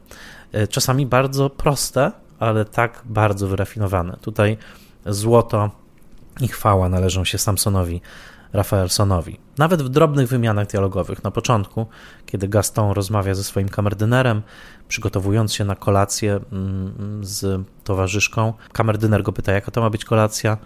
E, 0.51 0.67
czasami 0.67 1.05
bardzo 1.05 1.49
proste, 1.49 2.11
ale 2.39 2.65
tak 2.65 3.01
bardzo 3.05 3.47
wyrafinowane. 3.47 4.17
Tutaj 4.21 4.57
złoto 5.05 5.71
i 6.41 6.47
chwała 6.47 6.89
należą 6.89 7.25
się 7.25 7.37
Samsonowi 7.37 8.01
Rafaelsonowi. 8.53 9.39
Nawet 9.57 9.81
w 9.81 9.89
drobnych 9.89 10.27
wymianach 10.27 10.67
dialogowych 10.67 11.23
na 11.23 11.31
początku, 11.31 11.87
kiedy 12.25 12.47
Gaston 12.47 12.91
rozmawia 12.91 13.35
ze 13.35 13.43
swoim 13.43 13.69
kamerdynerem, 13.69 14.41
przygotowując 14.87 15.53
się 15.53 15.65
na 15.65 15.75
kolację 15.75 16.39
mm, 16.51 17.19
z 17.21 17.67
towarzyszką, 17.83 18.53
kamerdyner 18.71 19.23
go 19.23 19.31
pyta, 19.31 19.51
jaka 19.51 19.71
to 19.71 19.81
ma 19.81 19.89
być 19.89 20.05
kolacja, 20.05 20.57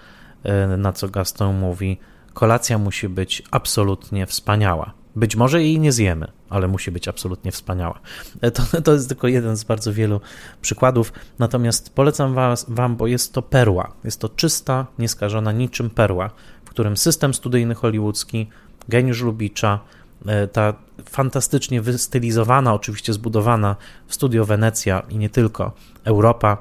na 0.77 0.93
co 0.93 1.09
Gaston 1.09 1.59
mówi, 1.59 1.97
kolacja 2.33 2.77
musi 2.77 3.09
być 3.09 3.43
absolutnie 3.51 4.25
wspaniała. 4.25 4.93
Być 5.15 5.35
może 5.35 5.63
jej 5.63 5.79
nie 5.79 5.91
zjemy, 5.91 6.27
ale 6.49 6.67
musi 6.67 6.91
być 6.91 7.07
absolutnie 7.07 7.51
wspaniała. 7.51 7.99
E, 8.41 8.51
to, 8.51 8.81
to 8.83 8.93
jest 8.93 9.09
tylko 9.09 9.27
jeden 9.27 9.57
z 9.57 9.63
bardzo 9.63 9.93
wielu 9.93 10.21
przykładów. 10.61 11.13
Natomiast 11.39 11.95
polecam 11.95 12.33
was, 12.33 12.65
Wam, 12.67 12.95
bo 12.95 13.07
jest 13.07 13.33
to 13.33 13.41
perła. 13.41 13.93
Jest 14.03 14.19
to 14.19 14.29
czysta, 14.29 14.87
nieskażona 14.99 15.51
niczym 15.51 15.89
perła, 15.89 16.29
w 16.65 16.69
którym 16.69 16.97
system 16.97 17.33
studyjny 17.33 17.75
hollywoodzki, 17.75 18.49
geniusz 18.89 19.21
Lubicza, 19.21 19.79
e, 20.25 20.47
ta 20.47 20.73
fantastycznie 21.05 21.81
wystylizowana, 21.81 22.73
oczywiście 22.73 23.13
zbudowana 23.13 23.75
w 24.07 24.13
studio 24.13 24.45
Wenecja 24.45 25.03
i 25.09 25.17
nie 25.17 25.29
tylko, 25.29 25.71
Europa, 26.03 26.57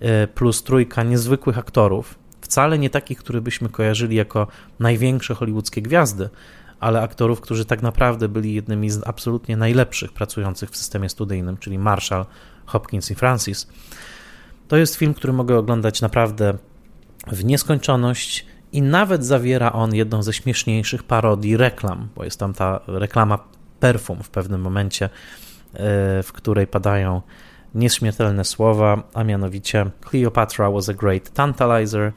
e, 0.00 0.26
plus 0.26 0.62
trójka 0.62 1.02
niezwykłych 1.02 1.58
aktorów, 1.58 2.18
wcale 2.44 2.78
nie 2.78 2.90
takich, 2.90 3.18
których 3.18 3.42
byśmy 3.42 3.68
kojarzyli 3.68 4.16
jako 4.16 4.46
największe 4.80 5.34
hollywoodzkie 5.34 5.82
gwiazdy, 5.82 6.28
ale 6.80 7.02
aktorów, 7.02 7.40
którzy 7.40 7.64
tak 7.64 7.82
naprawdę 7.82 8.28
byli 8.28 8.54
jednymi 8.54 8.90
z 8.90 9.06
absolutnie 9.06 9.56
najlepszych 9.56 10.12
pracujących 10.12 10.70
w 10.70 10.76
systemie 10.76 11.08
studyjnym, 11.08 11.56
czyli 11.56 11.78
Marshall, 11.78 12.26
Hopkins 12.66 13.10
i 13.10 13.14
Francis. 13.14 13.68
To 14.68 14.76
jest 14.76 14.96
film, 14.96 15.14
który 15.14 15.32
mogę 15.32 15.58
oglądać 15.58 16.00
naprawdę 16.00 16.54
w 17.26 17.44
nieskończoność 17.44 18.46
i 18.72 18.82
nawet 18.82 19.24
zawiera 19.24 19.72
on 19.72 19.94
jedną 19.94 20.22
ze 20.22 20.32
śmieszniejszych 20.32 21.02
parodii 21.02 21.56
reklam, 21.56 22.08
bo 22.16 22.24
jest 22.24 22.40
tam 22.40 22.54
ta 22.54 22.80
reklama 22.86 23.38
perfum 23.80 24.22
w 24.22 24.30
pewnym 24.30 24.60
momencie, 24.60 25.04
e, 25.04 25.10
w 26.22 26.32
której 26.32 26.66
padają 26.66 27.22
nieśmiertelne 27.74 28.44
słowa, 28.44 29.02
a 29.14 29.24
mianowicie 29.24 29.90
Cleopatra 30.10 30.70
was 30.70 30.88
a 30.88 30.94
great 30.94 31.30
tantalizer, 31.30 32.12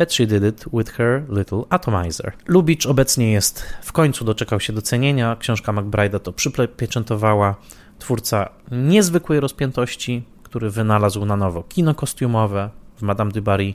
but 0.00 0.12
she 0.12 0.26
did 0.26 0.44
it 0.44 0.64
with 0.72 0.90
her 0.90 1.22
little 1.28 1.64
atomizer. 1.70 2.32
Lubicz 2.46 2.86
obecnie 2.86 3.32
jest, 3.32 3.66
w 3.82 3.92
końcu 3.92 4.24
doczekał 4.24 4.60
się 4.60 4.72
docenienia, 4.72 5.36
książka 5.36 5.72
McBride'a 5.72 6.20
to 6.20 6.32
przypieczętowała, 6.32 7.54
twórca 7.98 8.48
niezwykłej 8.70 9.40
rozpiętości, 9.40 10.22
który 10.42 10.70
wynalazł 10.70 11.24
na 11.24 11.36
nowo 11.36 11.62
kino 11.62 11.94
kostiumowe 11.94 12.70
w 12.96 13.02
Madame 13.02 13.30
du 13.32 13.42
Barry, 13.42 13.74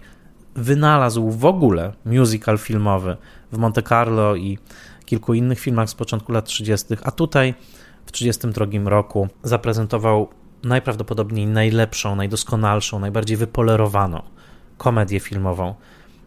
wynalazł 0.55 1.29
w 1.29 1.45
ogóle 1.45 1.93
musical 2.05 2.57
filmowy 2.57 3.17
w 3.51 3.57
Monte 3.57 3.83
Carlo 3.83 4.35
i 4.35 4.57
kilku 5.05 5.33
innych 5.33 5.59
filmach 5.59 5.89
z 5.89 5.95
początku 5.95 6.31
lat 6.31 6.45
30., 6.45 6.87
a 7.03 7.11
tutaj 7.11 7.53
w 8.05 8.11
1932 8.11 8.89
roku 8.89 9.27
zaprezentował 9.43 10.29
najprawdopodobniej 10.63 11.47
najlepszą, 11.47 12.15
najdoskonalszą, 12.15 12.99
najbardziej 12.99 13.37
wypolerowaną 13.37 14.21
komedię 14.77 15.19
filmową 15.19 15.75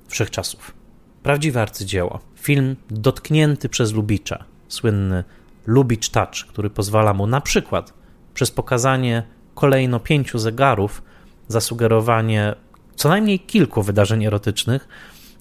wszechczasów. 0.09 0.75
Prawdziwe 1.23 1.63
arcydzieło. 1.63 2.21
Film 2.35 2.77
dotknięty 2.91 3.69
przez 3.69 3.93
Lubicza, 3.93 4.45
słynny 4.69 5.25
Lubicz 5.67 6.09
Touch, 6.09 6.47
który 6.49 6.71
pozwala 6.71 7.15
mu 7.15 7.27
na 7.27 7.41
przykład 7.41 7.95
przez 8.35 8.51
pokazanie 8.51 9.23
kolejno 9.55 10.01
pięciu 10.01 10.39
zegarów 10.39 11.03
zasugerowanie 11.49 12.55
co 12.97 13.09
najmniej 13.09 13.41
kilku 13.41 13.83
wydarzeń 13.83 14.25
erotycznych, 14.25 14.89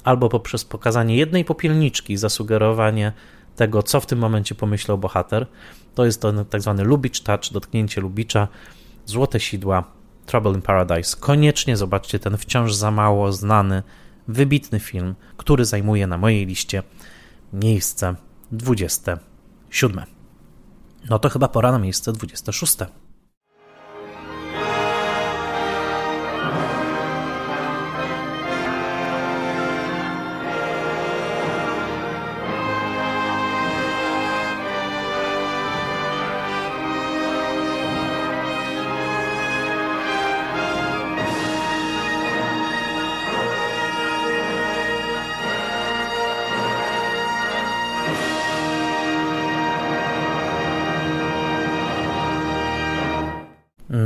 albo 0.04 0.30
poprzez 0.30 0.66
pokazanie 0.66 1.18
jednej 1.18 1.46
popielniczki 1.46 2.18
zasugerowanie 2.18 3.12
tego, 3.56 3.84
co 3.84 4.00
w 4.00 4.06
tym 4.06 4.20
momencie 4.20 4.56
pomyślał 4.56 4.98
bohater. 4.98 5.48
To 5.96 6.06
jest 6.06 6.22
to 6.22 6.46
tak 6.46 6.62
zwany 6.62 6.84
Lubicz 6.84 7.20
Touch, 7.20 7.52
dotknięcie 7.52 8.02
Lubicza, 8.02 8.48
Złote 9.06 9.40
Sidła, 9.40 9.84
Trouble 10.26 10.52
in 10.52 10.62
Paradise. 10.62 11.18
Koniecznie 11.20 11.78
zobaczcie 11.78 12.20
ten 12.20 12.38
wciąż 12.38 12.74
za 12.74 12.92
mało 12.92 13.32
znany 13.32 13.84
wybitny 14.28 14.80
film, 14.80 15.16
który 15.38 15.66
zajmuje 15.66 16.08
na 16.08 16.18
mojej 16.18 16.46
liście 16.46 16.84
miejsce 17.54 18.16
27. 18.52 20.06
No 21.10 21.20
to 21.20 21.30
chyba 21.30 21.48
pora 21.48 21.72
na 21.72 21.80
miejsce 21.80 22.14
26. 22.14 22.78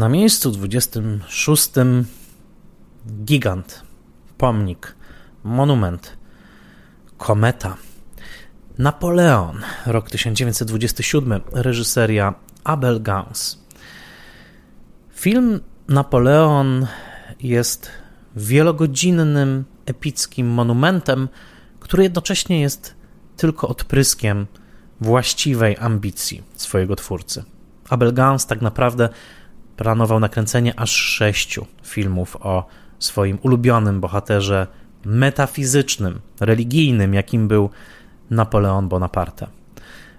Na 0.01 0.09
miejscu 0.09 0.51
26 0.51 1.71
gigant, 3.25 3.81
pomnik, 4.37 4.95
monument, 5.43 6.17
kometa. 7.17 7.77
Napoleon, 8.77 9.61
rok 9.85 10.09
1927, 10.09 11.41
reżyseria 11.51 12.33
Abel 12.63 13.01
Gans. 13.01 13.59
Film 15.13 15.59
Napoleon 15.87 16.87
jest 17.39 17.91
wielogodzinnym, 18.35 19.65
epickim 19.85 20.47
monumentem, 20.47 21.29
który 21.79 22.03
jednocześnie 22.03 22.61
jest 22.61 22.95
tylko 23.37 23.67
odpryskiem 23.67 24.47
właściwej 25.01 25.77
ambicji 25.79 26.43
swojego 26.55 26.95
twórcy. 26.95 27.43
Abel 27.89 28.13
Gans 28.13 28.45
tak 28.45 28.61
naprawdę 28.61 29.09
planował 29.81 30.19
nakręcenie 30.19 30.79
aż 30.79 30.91
sześciu 30.91 31.65
filmów 31.83 32.37
o 32.39 32.65
swoim 32.99 33.37
ulubionym 33.41 34.01
bohaterze 34.01 34.67
metafizycznym, 35.05 36.19
religijnym, 36.39 37.13
jakim 37.13 37.47
był 37.47 37.69
Napoleon 38.29 38.89
Bonaparte. 38.89 39.47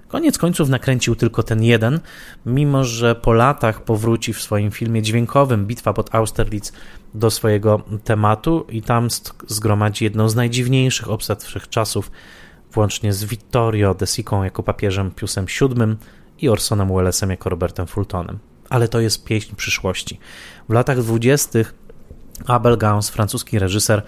Koniec 0.09 0.39
końców 0.39 0.69
nakręcił 0.69 1.17
tylko 1.17 1.43
ten 1.43 1.63
jeden, 1.63 2.01
mimo 2.47 2.85
że 2.85 3.15
po 3.15 3.33
latach 3.33 3.85
powróci 3.85 4.33
w 4.33 4.43
swoim 4.43 4.71
filmie 4.71 5.03
dźwiękowym 5.03 5.67
Bitwa 5.67 5.93
pod 5.93 6.15
Austerlitz 6.15 6.73
do 7.15 7.31
swojego 7.31 7.83
tematu 8.05 8.67
i 8.69 8.83
tam 8.83 9.09
zgromadzi 9.47 10.05
jedną 10.05 10.29
z 10.29 10.35
najdziwniejszych 10.35 11.11
obsad 11.11 11.45
wszechczasów, 11.45 12.11
włącznie 12.73 13.13
z 13.13 13.25
Vittorio 13.25 13.95
de 13.95 14.07
Sicą 14.07 14.43
jako 14.43 14.63
papieżem 14.63 15.11
Piusem 15.11 15.47
VII 15.47 15.97
i 16.39 16.49
Orsonem 16.49 16.95
Wellesem 16.95 17.31
jako 17.31 17.51
Robertem 17.51 17.87
Fultonem. 17.87 18.52
Ale 18.73 18.89
to 18.89 19.01
jest 19.01 19.25
pieśń 19.25 19.57
przyszłości. 19.57 20.19
W 20.69 20.73
latach 20.73 21.01
dwudziestych 21.03 21.75
Abel 22.47 22.79
Gans, 22.79 23.09
francuski 23.09 23.59
reżyser, 23.59 24.03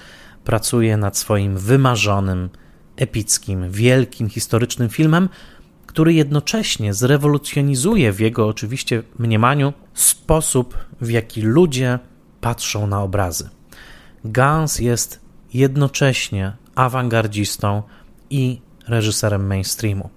pracuje 0.44 0.96
nad 0.96 1.18
swoim 1.18 1.58
wymarzonym, 1.58 2.50
epickim, 2.96 3.70
wielkim, 3.70 4.28
historycznym 4.28 4.88
filmem, 4.88 5.28
który 5.86 6.14
jednocześnie 6.14 6.94
zrewolucjonizuje 6.94 8.12
w 8.12 8.20
jego 8.20 8.48
oczywiście 8.48 9.02
mniemaniu 9.18 9.72
sposób, 9.94 10.78
w 11.00 11.10
jaki 11.10 11.42
ludzie 11.42 11.98
patrzą 12.40 12.86
na 12.86 13.02
obrazy. 13.02 13.50
Gans 14.24 14.78
jest 14.78 15.20
jednocześnie 15.54 16.52
awangardzistą 16.74 17.82
i 18.30 18.60
reżyserem 18.88 19.46
mainstreamu. 19.46 20.10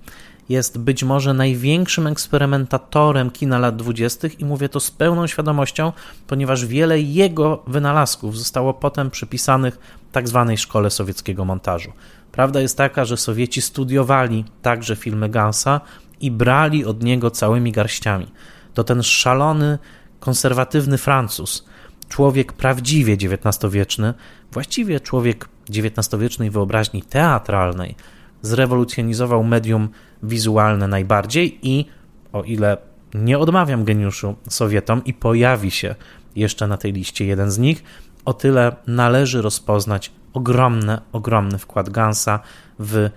Jest 0.49 0.77
być 0.77 1.03
może 1.03 1.33
największym 1.33 2.07
eksperymentatorem 2.07 3.31
kina 3.31 3.59
lat 3.59 3.75
dwudziestych 3.75 4.39
i 4.39 4.45
mówię 4.45 4.69
to 4.69 4.79
z 4.79 4.91
pełną 4.91 5.27
świadomością, 5.27 5.93
ponieważ 6.27 6.65
wiele 6.65 7.01
jego 7.01 7.63
wynalazków 7.67 8.37
zostało 8.37 8.73
potem 8.73 9.11
przypisanych 9.11 9.79
tak 10.11 10.27
zwanej 10.27 10.57
szkole 10.57 10.89
sowieckiego 10.89 11.45
montażu. 11.45 11.91
Prawda 12.31 12.61
jest 12.61 12.77
taka, 12.77 13.05
że 13.05 13.17
Sowieci 13.17 13.61
studiowali 13.61 14.45
także 14.61 14.95
filmy 14.95 15.29
Gansa 15.29 15.81
i 16.19 16.31
brali 16.31 16.85
od 16.85 17.03
niego 17.03 17.31
całymi 17.31 17.71
garściami. 17.71 18.27
To 18.73 18.83
ten 18.83 19.03
szalony, 19.03 19.77
konserwatywny 20.19 20.97
Francuz, 20.97 21.65
człowiek 22.09 22.53
prawdziwie 22.53 23.13
XIX-wieczny, 23.13 24.13
właściwie 24.51 24.99
człowiek 24.99 25.49
XIX-wiecznej 25.69 26.49
wyobraźni 26.49 27.01
teatralnej, 27.01 27.95
zrewolucjonizował 28.41 29.43
medium 29.43 29.89
wizualne 30.23 30.87
najbardziej 30.87 31.59
i 31.61 31.85
o 32.33 32.43
ile 32.43 32.77
nie 33.13 33.39
odmawiam 33.39 33.83
geniuszu 33.83 34.35
Sowietom 34.49 35.03
i 35.05 35.13
pojawi 35.13 35.71
się 35.71 35.95
jeszcze 36.35 36.67
na 36.67 36.77
tej 36.77 36.93
liście 36.93 37.25
jeden 37.25 37.51
z 37.51 37.57
nich, 37.57 37.83
o 38.25 38.33
tyle 38.33 38.75
należy 38.87 39.41
rozpoznać 39.41 40.11
ogromny, 40.33 40.97
ogromny 41.11 41.57
wkład 41.57 41.89
Gansa 41.89 42.39
w 42.79 43.09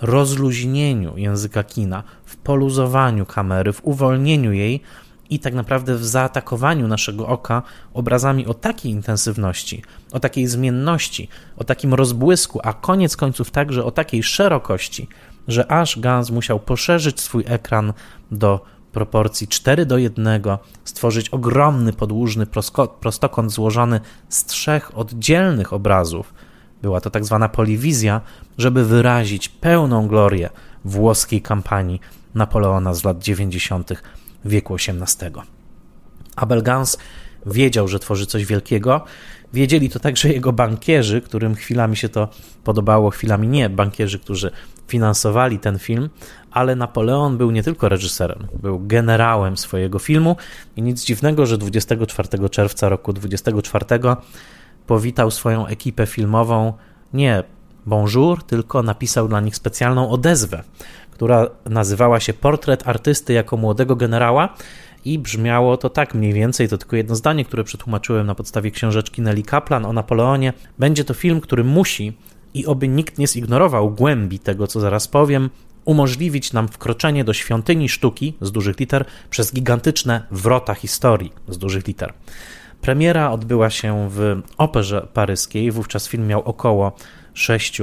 rozluźnieniu 0.00 1.16
języka 1.16 1.64
kina, 1.64 2.02
w 2.24 2.36
poluzowaniu 2.36 3.26
kamery, 3.26 3.72
w 3.72 3.84
uwolnieniu 3.84 4.52
jej 4.52 4.80
i 5.30 5.38
tak 5.38 5.54
naprawdę 5.54 5.94
w 5.94 6.04
zaatakowaniu 6.04 6.88
naszego 6.88 7.26
oka 7.26 7.62
obrazami 7.94 8.46
o 8.46 8.54
takiej 8.54 8.92
intensywności, 8.92 9.82
o 10.12 10.20
takiej 10.20 10.46
zmienności, 10.46 11.28
o 11.56 11.64
takim 11.64 11.94
rozbłysku, 11.94 12.60
a 12.62 12.72
koniec 12.72 13.16
końców 13.16 13.50
także 13.50 13.84
o 13.84 13.90
takiej 13.90 14.22
szerokości, 14.22 15.08
że 15.48 15.72
aż 15.72 15.98
Gans 15.98 16.30
musiał 16.30 16.60
poszerzyć 16.60 17.20
swój 17.20 17.44
ekran 17.46 17.92
do 18.30 18.64
proporcji 18.92 19.48
4 19.48 19.86
do 19.86 19.98
1, 19.98 20.42
stworzyć 20.84 21.28
ogromny 21.28 21.92
podłużny 21.92 22.46
prostokąt 23.00 23.52
złożony 23.52 24.00
z 24.28 24.44
trzech 24.44 24.98
oddzielnych 24.98 25.72
obrazów. 25.72 26.34
Była 26.82 27.00
to 27.00 27.10
tak 27.10 27.24
zwana 27.24 27.48
poliwizja, 27.48 28.20
żeby 28.58 28.84
wyrazić 28.84 29.48
pełną 29.48 30.08
glorię 30.08 30.50
włoskiej 30.84 31.42
kampanii 31.42 32.00
Napoleona 32.34 32.94
z 32.94 33.04
lat 33.04 33.18
90. 33.18 34.02
wieku 34.44 34.74
XVIII. 34.74 35.32
Abel 36.36 36.62
Gans 36.62 36.98
wiedział, 37.46 37.88
że 37.88 37.98
tworzy 37.98 38.26
coś 38.26 38.44
wielkiego. 38.44 39.04
Wiedzieli 39.52 39.90
to 39.90 40.00
także 40.00 40.28
jego 40.28 40.52
bankierzy, 40.52 41.20
którym 41.20 41.54
chwilami 41.54 41.96
się 41.96 42.08
to 42.08 42.28
podobało, 42.64 43.10
chwilami 43.10 43.48
nie. 43.48 43.68
Bankierzy, 43.68 44.18
którzy 44.18 44.50
finansowali 44.88 45.58
ten 45.58 45.78
film, 45.78 46.10
ale 46.50 46.76
Napoleon 46.76 47.38
był 47.38 47.50
nie 47.50 47.62
tylko 47.62 47.88
reżyserem, 47.88 48.46
był 48.62 48.80
generałem 48.86 49.56
swojego 49.56 49.98
filmu 49.98 50.36
i 50.76 50.82
nic 50.82 51.04
dziwnego, 51.04 51.46
że 51.46 51.58
24 51.58 52.48
czerwca 52.48 52.88
roku 52.88 53.12
24 53.12 53.86
powitał 54.86 55.30
swoją 55.30 55.66
ekipę 55.66 56.06
filmową 56.06 56.72
nie 57.12 57.42
bonjour, 57.86 58.42
tylko 58.42 58.82
napisał 58.82 59.28
dla 59.28 59.40
nich 59.40 59.56
specjalną 59.56 60.10
odezwę, 60.10 60.62
która 61.14 61.46
nazywała 61.64 62.20
się 62.20 62.34
Portret 62.34 62.88
artysty 62.88 63.32
jako 63.32 63.56
młodego 63.56 63.96
generała 63.96 64.48
i 65.04 65.18
brzmiało 65.18 65.76
to 65.76 65.90
tak 65.90 66.14
mniej 66.14 66.32
więcej, 66.32 66.68
to 66.68 66.78
tylko 66.78 66.96
jedno 66.96 67.14
zdanie, 67.14 67.44
które 67.44 67.64
przetłumaczyłem 67.64 68.26
na 68.26 68.34
podstawie 68.34 68.70
książeczki 68.70 69.22
Nelly 69.22 69.42
Kaplan 69.42 69.86
o 69.86 69.92
Napoleonie. 69.92 70.52
Będzie 70.78 71.04
to 71.04 71.14
film, 71.14 71.40
który 71.40 71.64
musi 71.64 72.12
i 72.54 72.66
oby 72.66 72.88
nikt 72.88 73.18
nie 73.18 73.26
zignorował 73.26 73.90
głębi 73.90 74.38
tego, 74.38 74.66
co 74.66 74.80
zaraz 74.80 75.08
powiem, 75.08 75.50
umożliwić 75.84 76.52
nam 76.52 76.68
wkroczenie 76.68 77.24
do 77.24 77.32
świątyni 77.32 77.88
sztuki 77.88 78.34
z 78.40 78.52
dużych 78.52 78.80
liter 78.80 79.04
przez 79.30 79.54
gigantyczne 79.54 80.26
wrota 80.30 80.74
historii 80.74 81.32
z 81.48 81.58
dużych 81.58 81.86
liter. 81.86 82.12
Premiera 82.80 83.30
odbyła 83.30 83.70
się 83.70 84.08
w 84.10 84.40
Operze 84.58 85.08
Paryskiej, 85.14 85.70
wówczas 85.70 86.08
film 86.08 86.26
miał 86.26 86.42
około 86.42 86.92
6 87.34 87.82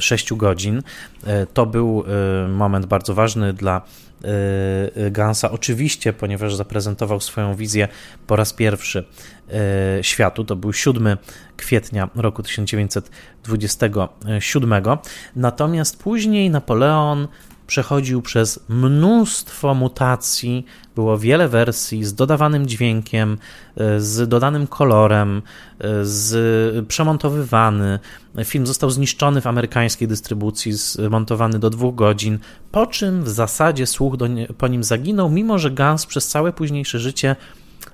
6 0.00 0.32
e, 0.32 0.36
godzin. 0.36 0.82
E, 1.26 1.46
to 1.46 1.66
był 1.66 2.04
e, 2.44 2.48
moment 2.48 2.86
bardzo 2.86 3.14
ważny 3.14 3.52
dla 3.52 3.82
Gansa, 5.10 5.50
oczywiście, 5.50 6.12
ponieważ 6.12 6.54
zaprezentował 6.54 7.20
swoją 7.20 7.54
wizję 7.54 7.88
po 8.26 8.36
raz 8.36 8.52
pierwszy 8.52 9.04
światu. 10.02 10.44
To 10.44 10.56
był 10.56 10.72
7 10.72 11.16
kwietnia 11.56 12.08
roku 12.14 12.42
1927. 12.42 14.72
Natomiast 15.36 16.02
później 16.02 16.50
Napoleon 16.50 17.28
przechodził 17.70 18.22
przez 18.22 18.60
mnóstwo 18.68 19.74
mutacji, 19.74 20.66
było 20.94 21.18
wiele 21.18 21.48
wersji 21.48 22.04
z 22.04 22.14
dodawanym 22.14 22.66
dźwiękiem, 22.66 23.38
e, 23.76 24.00
z 24.00 24.28
dodanym 24.28 24.66
kolorem, 24.66 25.42
e, 25.78 26.04
z 26.04 26.88
przemontowywany. 26.88 27.98
Film 28.44 28.66
został 28.66 28.90
zniszczony 28.90 29.40
w 29.40 29.46
amerykańskiej 29.46 30.08
dystrybucji, 30.08 30.72
zmontowany 30.72 31.58
do 31.58 31.70
dwóch 31.70 31.94
godzin, 31.94 32.38
po 32.72 32.86
czym 32.86 33.24
w 33.24 33.28
zasadzie 33.28 33.86
słuch 33.86 34.14
nie, 34.30 34.46
po 34.46 34.68
nim 34.68 34.84
zaginął, 34.84 35.30
mimo 35.30 35.58
że 35.58 35.70
Gans 35.70 36.06
przez 36.06 36.28
całe 36.28 36.52
późniejsze 36.52 36.98
życie 36.98 37.36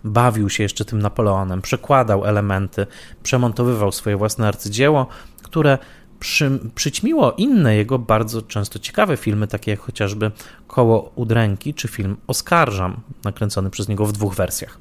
bawił 0.05 0.51
się 0.51 0.63
jeszcze 0.63 0.85
tym 0.85 1.03
Napoleonem, 1.03 1.63
przekładał 1.63 2.27
elementy, 2.27 2.87
przemontowywał 3.23 3.93
swoje 3.93 4.17
własne 4.17 4.49
arcydzieło, 4.49 5.07
które 5.43 5.79
przy, 6.21 6.59
przyćmiło 6.75 7.33
inne 7.33 7.77
jego 7.77 7.99
bardzo 7.99 8.43
często 8.43 8.79
ciekawe 8.79 9.17
filmy, 9.17 9.47
takie 9.47 9.71
jak 9.71 9.81
chociażby 9.81 10.31
Koło 10.67 11.13
Udręki 11.15 11.75
czy 11.75 11.89
film 11.89 12.17
Oskarżam, 12.27 13.01
nakręcony 13.25 13.71
przez 13.71 13.89
niego 13.89 14.07
w 14.07 14.13
dwóch 14.13 14.35
wersjach. 14.35 14.79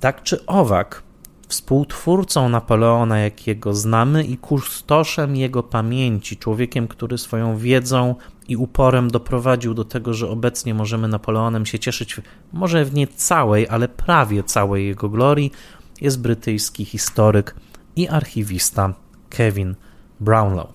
Tak 0.00 0.22
czy 0.22 0.46
owak, 0.46 1.02
współtwórcą 1.48 2.48
Napoleona, 2.48 3.18
jakiego 3.18 3.74
znamy, 3.74 4.24
i 4.24 4.36
kustoszem 4.36 5.36
jego 5.36 5.62
pamięci, 5.62 6.36
człowiekiem, 6.36 6.88
który 6.88 7.18
swoją 7.18 7.56
wiedzą 7.56 8.14
i 8.48 8.56
uporem 8.56 9.10
doprowadził 9.10 9.74
do 9.74 9.84
tego, 9.84 10.14
że 10.14 10.28
obecnie 10.28 10.74
możemy 10.74 11.08
Napoleonem 11.08 11.66
się 11.66 11.78
cieszyć, 11.78 12.20
może 12.52 12.84
w 12.84 12.94
nie 12.94 13.06
całej, 13.06 13.68
ale 13.68 13.88
prawie 13.88 14.42
całej 14.42 14.86
jego 14.86 15.08
glorii, 15.08 15.52
jest 16.00 16.20
brytyjski 16.20 16.84
historyk 16.84 17.54
i 17.96 18.08
archiwista 18.08 18.94
Kevin 19.30 19.74
Brownlow. 20.20 20.68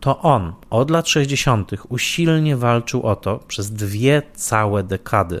To 0.00 0.20
on 0.20 0.52
od 0.70 0.90
lat 0.90 1.08
60. 1.08 1.70
usilnie 1.88 2.56
walczył 2.56 3.02
o 3.02 3.16
to 3.16 3.38
przez 3.48 3.70
dwie 3.70 4.22
całe 4.34 4.82
dekady, 4.82 5.40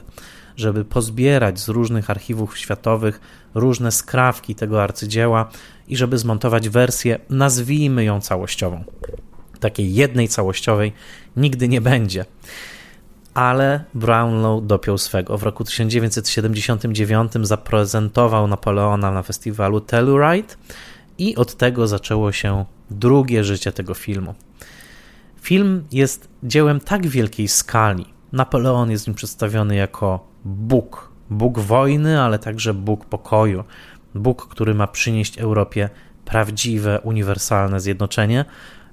żeby 0.56 0.84
pozbierać 0.84 1.60
z 1.60 1.68
różnych 1.68 2.10
archiwów 2.10 2.58
światowych 2.58 3.20
różne 3.54 3.92
skrawki 3.92 4.54
tego 4.54 4.82
arcydzieła 4.82 5.48
i 5.88 5.96
żeby 5.96 6.18
zmontować 6.18 6.68
wersję, 6.68 7.18
nazwijmy 7.30 8.04
ją 8.04 8.20
całościową. 8.20 8.84
Takiej 9.60 9.94
jednej 9.94 10.28
całościowej 10.28 10.92
nigdy 11.36 11.68
nie 11.68 11.80
będzie. 11.80 12.24
Ale 13.34 13.84
Brownlow 13.94 14.66
dopiął 14.66 14.98
swego. 14.98 15.38
W 15.38 15.42
roku 15.42 15.64
1979 15.64 17.32
zaprezentował 17.42 18.46
Napoleona 18.46 19.10
na 19.10 19.22
festiwalu 19.22 19.80
Telluride 19.80 20.54
i 21.18 21.36
od 21.36 21.56
tego 21.56 21.86
zaczęło 21.86 22.32
się 22.32 22.64
drugie 22.90 23.44
życie 23.44 23.72
tego 23.72 23.94
filmu. 23.94 24.34
Film 25.40 25.84
jest 25.92 26.28
dziełem 26.42 26.80
tak 26.80 27.06
wielkiej 27.06 27.48
skali. 27.48 28.06
Napoleon 28.32 28.90
jest 28.90 29.06
nim 29.06 29.14
przedstawiony 29.14 29.76
jako 29.76 30.28
Bóg. 30.44 31.10
Bóg 31.30 31.58
wojny, 31.58 32.20
ale 32.22 32.38
także 32.38 32.74
Bóg 32.74 33.04
pokoju. 33.04 33.64
Bóg, 34.14 34.48
który 34.48 34.74
ma 34.74 34.86
przynieść 34.86 35.38
Europie 35.38 35.90
prawdziwe, 36.24 37.00
uniwersalne 37.00 37.80
zjednoczenie, 37.80 38.44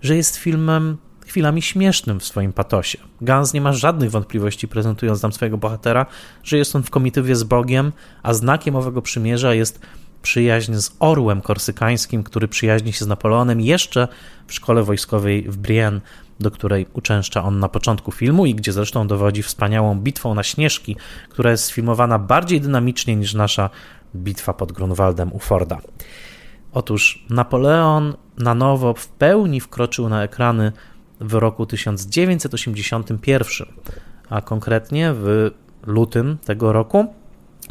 że 0.01 0.15
jest 0.15 0.35
filmem 0.35 0.97
chwilami 1.25 1.61
śmiesznym 1.61 2.19
w 2.19 2.25
swoim 2.25 2.53
patosie. 2.53 2.97
Gans 3.21 3.53
nie 3.53 3.61
ma 3.61 3.73
żadnych 3.73 4.11
wątpliwości, 4.11 4.67
prezentując 4.67 5.21
nam 5.21 5.33
swojego 5.33 5.57
bohatera, 5.57 6.05
że 6.43 6.57
jest 6.57 6.75
on 6.75 6.83
w 6.83 6.89
komitywie 6.89 7.35
z 7.35 7.43
Bogiem, 7.43 7.91
a 8.23 8.33
znakiem 8.33 8.75
owego 8.75 9.01
przymierza 9.01 9.53
jest 9.53 9.79
przyjaźń 10.27 10.75
z 10.75 10.95
orłem 10.99 11.41
korsykańskim, 11.41 12.23
który 12.23 12.47
przyjaźni 12.47 12.93
się 12.93 13.05
z 13.05 13.07
Napoleonem 13.07 13.61
jeszcze 13.61 14.07
w 14.47 14.53
szkole 14.53 14.83
wojskowej 14.83 15.43
w 15.43 15.57
Brienne, 15.57 16.01
do 16.39 16.51
której 16.51 16.85
uczęszcza 16.93 17.43
on 17.43 17.59
na 17.59 17.69
początku 17.69 18.11
filmu 18.11 18.45
i 18.45 18.55
gdzie 18.55 18.73
zresztą 18.73 19.07
dowodzi 19.07 19.43
wspaniałą 19.43 19.99
bitwą 19.99 20.33
na 20.33 20.43
Śnieżki, 20.43 20.95
która 21.29 21.51
jest 21.51 21.63
sfilmowana 21.63 22.19
bardziej 22.19 22.61
dynamicznie 22.61 23.15
niż 23.15 23.33
nasza 23.33 23.69
bitwa 24.15 24.53
pod 24.53 24.71
Grunwaldem 24.71 25.33
u 25.33 25.39
Forda. 25.39 25.77
Otóż 26.73 27.25
Napoleon 27.29 28.13
na 28.37 28.55
nowo 28.55 28.93
w 28.93 29.07
pełni 29.07 29.61
wkroczył 29.61 30.09
na 30.09 30.23
ekrany 30.23 30.71
w 31.19 31.33
roku 31.33 31.65
1981, 31.65 33.67
a 34.29 34.41
konkretnie 34.41 35.13
w 35.13 35.51
lutym 35.85 36.37
tego 36.45 36.73
roku, 36.73 37.13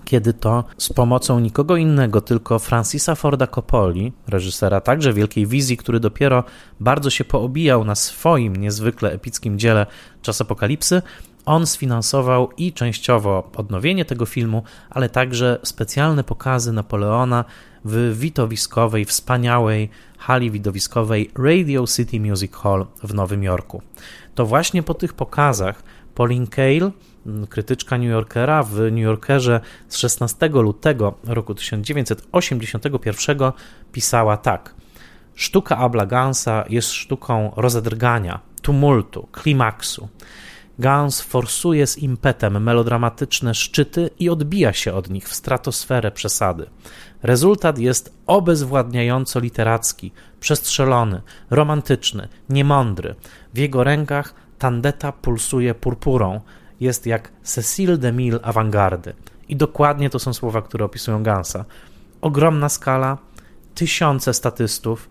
kiedy 0.06 0.32
to 0.32 0.64
z 0.78 0.92
pomocą 0.92 1.40
nikogo 1.40 1.76
innego, 1.76 2.20
tylko 2.20 2.58
Francisa 2.58 3.14
Forda 3.14 3.46
Coppoli, 3.46 4.12
reżysera 4.28 4.80
także 4.80 5.12
wielkiej 5.12 5.46
wizji, 5.46 5.76
który 5.76 6.00
dopiero 6.00 6.44
bardzo 6.80 7.10
się 7.10 7.24
poobijał 7.24 7.84
na 7.84 7.94
swoim 7.94 8.56
niezwykle 8.56 9.12
epickim 9.12 9.58
dziele 9.58 9.86
Czas 10.22 10.40
Apokalipsy, 10.40 11.02
on 11.46 11.66
sfinansował 11.66 12.48
i 12.56 12.72
częściowo 12.72 13.50
odnowienie 13.56 14.04
tego 14.04 14.26
filmu, 14.26 14.62
ale 14.90 15.08
także 15.08 15.58
specjalne 15.62 16.24
pokazy 16.24 16.72
Napoleona 16.72 17.44
w 17.84 18.18
widowiskowej, 18.18 19.04
wspaniałej 19.04 19.90
hali 20.18 20.50
widowiskowej 20.50 21.30
Radio 21.38 21.86
City 21.86 22.20
Music 22.20 22.52
Hall 22.52 22.86
w 23.02 23.14
Nowym 23.14 23.42
Jorku. 23.42 23.82
To 24.34 24.46
właśnie 24.46 24.82
po 24.82 24.94
tych 24.94 25.14
pokazach 25.14 25.82
Pauline 26.14 26.46
Kael, 26.46 26.92
krytyczka 27.48 27.98
New 27.98 28.10
Yorkera, 28.10 28.62
w 28.62 28.78
New 28.78 29.04
Yorkerze 29.04 29.60
z 29.88 29.96
16 29.96 30.48
lutego 30.48 31.14
roku 31.24 31.54
1981 31.54 33.38
pisała 33.92 34.36
tak. 34.36 34.74
Sztuka 35.34 35.76
Abla 35.76 36.06
Gansa 36.06 36.64
jest 36.68 36.92
sztuką 36.92 37.52
rozedrgania, 37.56 38.40
tumultu, 38.62 39.28
klimaksu. 39.32 40.08
Gans 40.78 41.20
forsuje 41.20 41.86
z 41.86 41.98
impetem 41.98 42.62
melodramatyczne 42.62 43.54
szczyty 43.54 44.10
i 44.18 44.28
odbija 44.28 44.72
się 44.72 44.94
od 44.94 45.10
nich 45.10 45.28
w 45.28 45.34
stratosferę 45.34 46.10
przesady. 46.10 46.66
Rezultat 47.22 47.78
jest 47.78 48.14
obezwładniająco 48.26 49.40
literacki, 49.40 50.12
przestrzelony, 50.40 51.22
romantyczny, 51.50 52.28
niemądry. 52.48 53.14
W 53.54 53.58
jego 53.58 53.84
rękach 53.84 54.34
tandeta 54.58 55.12
pulsuje 55.12 55.74
purpurą. 55.74 56.40
Jest 56.80 57.06
jak 57.06 57.32
Cecil 57.42 57.98
de 57.98 58.12
Mille 58.12 58.38
awangardy. 58.42 59.12
I 59.48 59.56
dokładnie 59.56 60.10
to 60.10 60.18
są 60.18 60.32
słowa, 60.32 60.62
które 60.62 60.84
opisują 60.84 61.22
Gansa. 61.22 61.64
Ogromna 62.20 62.68
skala, 62.68 63.18
tysiące 63.74 64.34
statystów, 64.34 65.08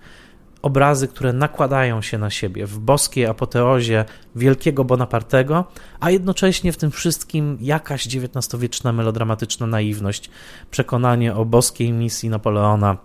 obrazy, 0.62 1.08
które 1.08 1.34
nakładają 1.34 2.02
się 2.02 2.18
na 2.18 2.30
siebie 2.30 2.66
w 2.66 2.80
boskiej 2.80 3.26
apoteozie 3.26 4.06
wielkiego 4.36 4.84
Bonapartego, 4.84 5.66
a 6.00 6.12
jednocześnie 6.12 6.72
w 6.72 6.78
tym 6.78 6.92
wszystkim 6.92 7.58
jakaś 7.62 8.08
XIX-wieczna 8.08 8.94
melodramatyczna 8.94 9.68
naiwność, 9.68 10.30
przekonanie 10.72 11.36
o 11.36 11.46
boskiej 11.46 11.92
misji 11.92 12.30
Napoleona 12.30 12.98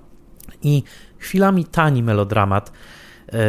i 0.62 0.82
chwilami 1.18 1.64
tani 1.64 2.02
melodramat, 2.02 2.72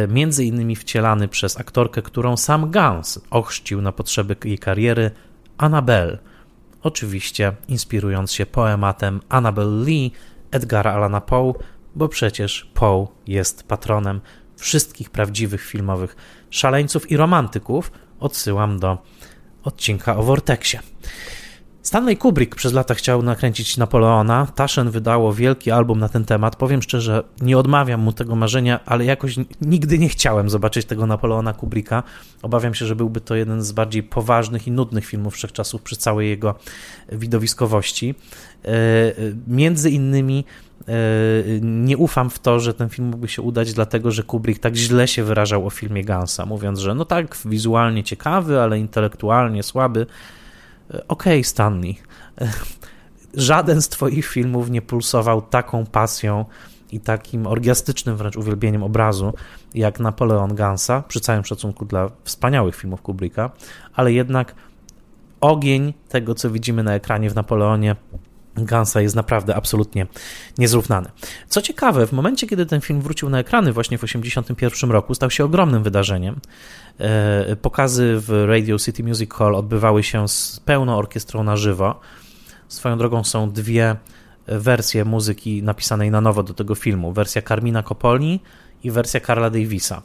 między 0.08 0.44
innymi 0.44 0.76
wcielany 0.76 1.28
przez 1.28 1.60
aktorkę, 1.60 2.02
którą 2.02 2.36
sam 2.36 2.70
Gans 2.70 3.20
ochrzcił 3.30 3.82
na 3.82 3.92
potrzeby 3.92 4.36
jej 4.44 4.58
kariery, 4.58 5.10
Annabelle, 5.58 6.18
oczywiście 6.82 7.52
inspirując 7.68 8.32
się 8.32 8.46
poematem 8.46 9.20
Annabel 9.28 9.84
Lee 9.84 10.12
Edgara 10.50 10.92
Allana 10.92 11.20
Poe, 11.20 11.54
bo 11.94 12.08
przecież 12.08 12.70
Poe 12.74 13.06
jest 13.26 13.68
patronem 13.68 14.20
wszystkich 14.56 15.10
prawdziwych 15.10 15.64
filmowych 15.64 16.16
szaleńców 16.50 17.10
i 17.10 17.16
romantyków. 17.16 17.92
Odsyłam 18.20 18.78
do 18.78 18.98
odcinka 19.64 20.16
o 20.16 20.22
Vortexie. 20.22 20.91
Stanley 21.92 22.16
Kubrick 22.16 22.54
przez 22.54 22.72
lata 22.72 22.94
chciał 22.94 23.22
nakręcić 23.22 23.76
Napoleona. 23.76 24.46
Taschen 24.54 24.90
wydało 24.90 25.32
wielki 25.32 25.70
album 25.70 25.98
na 25.98 26.08
ten 26.08 26.24
temat. 26.24 26.56
Powiem 26.56 26.82
szczerze, 26.82 27.24
nie 27.40 27.58
odmawiam 27.58 28.00
mu 28.00 28.12
tego 28.12 28.36
marzenia, 28.36 28.80
ale 28.86 29.04
jakoś 29.04 29.36
nigdy 29.60 29.98
nie 29.98 30.08
chciałem 30.08 30.50
zobaczyć 30.50 30.86
tego 30.86 31.06
Napoleona 31.06 31.52
Kubricka. 31.52 32.02
Obawiam 32.42 32.74
się, 32.74 32.86
że 32.86 32.96
byłby 32.96 33.20
to 33.20 33.34
jeden 33.34 33.62
z 33.62 33.72
bardziej 33.72 34.02
poważnych 34.02 34.66
i 34.66 34.70
nudnych 34.70 35.06
filmów 35.06 35.34
wszechczasów 35.34 35.82
przy 35.82 35.96
całej 35.96 36.28
jego 36.28 36.54
widowiskowości. 37.12 38.14
E, 38.64 38.68
e, 38.68 39.12
między 39.46 39.90
innymi 39.90 40.44
e, 40.80 40.92
nie 41.60 41.96
ufam 41.96 42.30
w 42.30 42.38
to, 42.38 42.60
że 42.60 42.74
ten 42.74 42.88
film 42.88 43.08
mógłby 43.08 43.28
się 43.28 43.42
udać, 43.42 43.72
dlatego 43.72 44.10
że 44.10 44.22
Kubrick 44.22 44.62
tak 44.62 44.76
źle 44.76 45.08
się 45.08 45.24
wyrażał 45.24 45.66
o 45.66 45.70
filmie 45.70 46.04
Gansa, 46.04 46.46
mówiąc, 46.46 46.78
że 46.78 46.94
no 46.94 47.04
tak, 47.04 47.36
wizualnie 47.44 48.04
ciekawy, 48.04 48.60
ale 48.60 48.78
intelektualnie 48.78 49.62
słaby. 49.62 50.06
Okej, 50.92 51.04
okay, 51.08 51.44
Stanley. 51.44 51.96
Żaden 53.34 53.82
z 53.82 53.88
Twoich 53.88 54.26
filmów 54.26 54.70
nie 54.70 54.82
pulsował 54.82 55.42
taką 55.42 55.86
pasją 55.86 56.44
i 56.92 57.00
takim 57.00 57.46
orgiastycznym 57.46 58.16
wręcz 58.16 58.36
uwielbieniem 58.36 58.82
obrazu 58.82 59.34
jak 59.74 60.00
Napoleon 60.00 60.54
Gansa, 60.54 61.02
przy 61.08 61.20
całym 61.20 61.44
szacunku 61.44 61.84
dla 61.84 62.10
wspaniałych 62.24 62.76
filmów 62.76 63.02
Kubricka, 63.02 63.50
ale 63.94 64.12
jednak 64.12 64.54
ogień 65.40 65.94
tego, 66.08 66.34
co 66.34 66.50
widzimy 66.50 66.82
na 66.82 66.94
ekranie 66.94 67.30
w 67.30 67.34
Napoleonie, 67.34 67.96
Gansa 68.56 69.00
jest 69.00 69.16
naprawdę 69.16 69.56
absolutnie 69.56 70.06
niezrównany. 70.58 71.10
Co 71.48 71.62
ciekawe, 71.62 72.06
w 72.06 72.12
momencie, 72.12 72.46
kiedy 72.46 72.66
ten 72.66 72.80
film 72.80 73.00
wrócił 73.00 73.30
na 73.30 73.38
ekrany 73.38 73.72
właśnie 73.72 73.98
w 73.98 74.00
1981 74.00 74.90
roku, 74.90 75.14
stał 75.14 75.30
się 75.30 75.44
ogromnym 75.44 75.82
wydarzeniem. 75.82 76.40
E, 76.98 77.56
pokazy 77.56 78.14
w 78.16 78.44
Radio 78.46 78.78
City 78.78 79.04
Music 79.04 79.34
Hall 79.34 79.54
odbywały 79.54 80.02
się 80.02 80.28
z 80.28 80.60
pełną 80.64 80.96
orkiestrą 80.96 81.44
na 81.44 81.56
żywo. 81.56 82.00
Swoją 82.68 82.98
drogą 82.98 83.24
są 83.24 83.50
dwie 83.50 83.96
wersje 84.46 85.04
muzyki 85.04 85.62
napisanej 85.62 86.10
na 86.10 86.20
nowo 86.20 86.42
do 86.42 86.54
tego 86.54 86.74
filmu. 86.74 87.12
Wersja 87.12 87.42
Carmina 87.42 87.82
Coppoli 87.82 88.40
i 88.84 88.90
wersja 88.90 89.20
Carla 89.20 89.50
Davisa. 89.50 90.02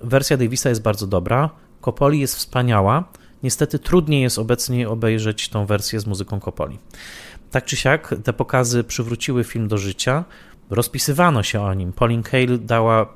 Wersja 0.00 0.36
Davisa 0.36 0.68
jest 0.68 0.82
bardzo 0.82 1.06
dobra, 1.06 1.50
Coppoli 1.84 2.20
jest 2.20 2.36
wspaniała, 2.36 3.04
niestety 3.42 3.78
trudniej 3.78 4.22
jest 4.22 4.38
obecnie 4.38 4.88
obejrzeć 4.88 5.48
tą 5.48 5.66
wersję 5.66 6.00
z 6.00 6.06
muzyką 6.06 6.40
Coppoli. 6.40 6.78
Tak 7.54 7.64
czy 7.64 7.76
siak, 7.76 8.14
te 8.24 8.32
pokazy 8.32 8.84
przywróciły 8.84 9.44
film 9.44 9.68
do 9.68 9.78
życia, 9.78 10.24
rozpisywano 10.70 11.42
się 11.42 11.62
o 11.62 11.74
nim. 11.74 11.92
Pauline 11.92 12.22
Kael 12.22 12.66
dała 12.66 13.14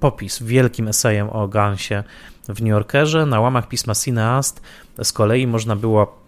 popis 0.00 0.42
wielkim 0.42 0.88
esejem 0.88 1.30
o 1.30 1.48
Gansie 1.48 2.04
w 2.48 2.60
New 2.60 2.70
Yorkerze. 2.70 3.26
Na 3.26 3.40
łamach 3.40 3.68
pisma 3.68 3.94
Cineast 3.94 4.60
z 5.02 5.12
kolei 5.12 5.46
można 5.46 5.76
było 5.76 6.18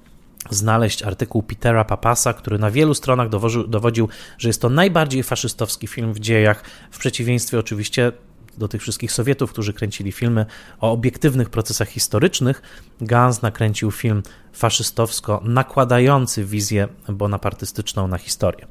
znaleźć 0.50 1.02
artykuł 1.02 1.42
Petera 1.42 1.84
Papasa, 1.84 2.32
który 2.32 2.58
na 2.58 2.70
wielu 2.70 2.94
stronach 2.94 3.28
dowodził, 3.28 3.66
dowodził, 3.66 4.08
że 4.38 4.48
jest 4.48 4.62
to 4.62 4.68
najbardziej 4.68 5.22
faszystowski 5.22 5.86
film 5.86 6.12
w 6.12 6.20
dziejach, 6.20 6.64
w 6.90 6.98
przeciwieństwie 6.98 7.58
oczywiście 7.58 8.12
do 8.59 8.68
tych 8.68 8.82
wszystkich 8.82 9.12
Sowietów, 9.12 9.52
którzy 9.52 9.72
kręcili 9.72 10.12
filmy 10.12 10.47
o 10.81 10.93
obiektywnych 10.93 11.51
procesach 11.51 11.89
historycznych, 11.89 12.62
Gans 13.01 13.43
nakręcił 13.43 13.90
film 13.90 14.22
faszystowsko 14.52 15.40
nakładający 15.44 16.44
wizję 16.44 16.89
bonapartystyczną 17.09 18.09
na 18.09 18.18
historię. 18.18 18.66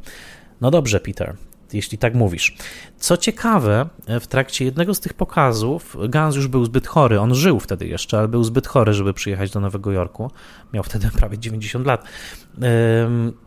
No 0.61 0.71
dobrze, 0.71 0.99
Peter, 0.99 1.35
jeśli 1.73 1.97
tak 1.97 2.15
mówisz. 2.15 2.57
Co 2.97 3.17
ciekawe, 3.17 3.89
w 4.21 4.27
trakcie 4.27 4.65
jednego 4.65 4.93
z 4.93 4.99
tych 4.99 5.13
pokazów 5.13 5.97
Gans 6.09 6.35
już 6.35 6.47
był 6.47 6.65
zbyt 6.65 6.87
chory. 6.87 7.19
On 7.19 7.35
żył 7.35 7.59
wtedy 7.59 7.87
jeszcze, 7.87 8.19
ale 8.19 8.27
był 8.27 8.43
zbyt 8.43 8.67
chory, 8.67 8.93
żeby 8.93 9.13
przyjechać 9.13 9.51
do 9.51 9.59
Nowego 9.59 9.91
Jorku. 9.91 10.31
Miał 10.73 10.83
wtedy 10.83 11.09
prawie 11.17 11.37
90 11.37 11.85
lat, 11.85 12.03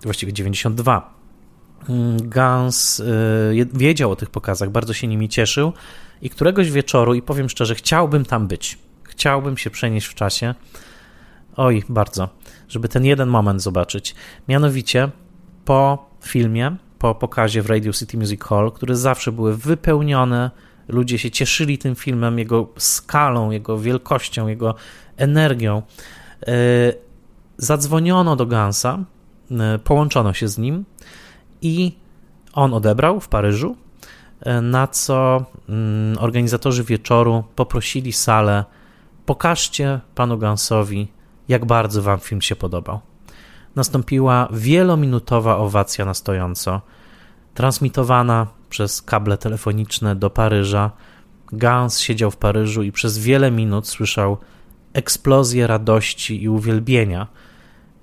właściwie 0.02 0.32
92. 0.32 1.21
Gans 2.22 3.00
y, 3.00 3.68
wiedział 3.74 4.10
o 4.10 4.16
tych 4.16 4.30
pokazach, 4.30 4.70
bardzo 4.70 4.92
się 4.92 5.06
nimi 5.06 5.28
cieszył 5.28 5.72
i 6.22 6.30
któregoś 6.30 6.70
wieczoru, 6.70 7.14
i 7.14 7.22
powiem 7.22 7.48
szczerze, 7.48 7.74
chciałbym 7.74 8.24
tam 8.24 8.46
być. 8.46 8.78
Chciałbym 9.02 9.56
się 9.56 9.70
przenieść 9.70 10.06
w 10.06 10.14
czasie. 10.14 10.54
Oj, 11.56 11.82
bardzo, 11.88 12.28
żeby 12.68 12.88
ten 12.88 13.04
jeden 13.04 13.28
moment 13.28 13.62
zobaczyć. 13.62 14.14
Mianowicie 14.48 15.08
po 15.64 16.10
filmie, 16.24 16.76
po 16.98 17.14
pokazie 17.14 17.62
w 17.62 17.66
Radio 17.66 17.92
City 17.92 18.18
Music 18.18 18.42
Hall, 18.42 18.72
które 18.72 18.96
zawsze 18.96 19.32
były 19.32 19.56
wypełnione 19.56 20.50
ludzie 20.88 21.18
się 21.18 21.30
cieszyli 21.30 21.78
tym 21.78 21.94
filmem, 21.94 22.38
jego 22.38 22.68
skalą, 22.76 23.50
jego 23.50 23.78
wielkością, 23.78 24.48
jego 24.48 24.74
energią. 25.16 25.82
E, 26.46 26.52
zadzwoniono 27.56 28.36
do 28.36 28.46
Gansa, 28.46 28.98
e, 29.50 29.78
połączono 29.78 30.32
się 30.32 30.48
z 30.48 30.58
nim 30.58 30.84
i 31.62 31.92
on 32.52 32.74
odebrał 32.74 33.20
w 33.20 33.28
Paryżu, 33.28 33.76
e, 34.40 34.60
na 34.60 34.86
co 34.86 35.44
mm, 35.68 36.18
organizatorzy 36.18 36.84
wieczoru 36.84 37.44
poprosili 37.56 38.12
salę: 38.12 38.64
pokażcie 39.26 40.00
panu 40.14 40.38
Gansowi, 40.38 41.08
jak 41.48 41.64
bardzo 41.64 42.02
wam 42.02 42.20
film 42.20 42.42
się 42.42 42.56
podobał. 42.56 43.00
Nastąpiła 43.76 44.48
wielominutowa 44.52 45.56
owacja 45.56 46.04
na 46.04 46.14
stojąco, 46.14 46.80
transmitowana 47.54 48.46
przez 48.68 49.02
kable 49.02 49.38
telefoniczne 49.38 50.16
do 50.16 50.30
Paryża. 50.30 50.90
Gans 51.52 52.00
siedział 52.00 52.30
w 52.30 52.36
Paryżu 52.36 52.82
i 52.82 52.92
przez 52.92 53.18
wiele 53.18 53.50
minut 53.50 53.88
słyszał 53.88 54.36
eksplozję 54.92 55.66
radości 55.66 56.42
i 56.42 56.48
uwielbienia, 56.48 57.26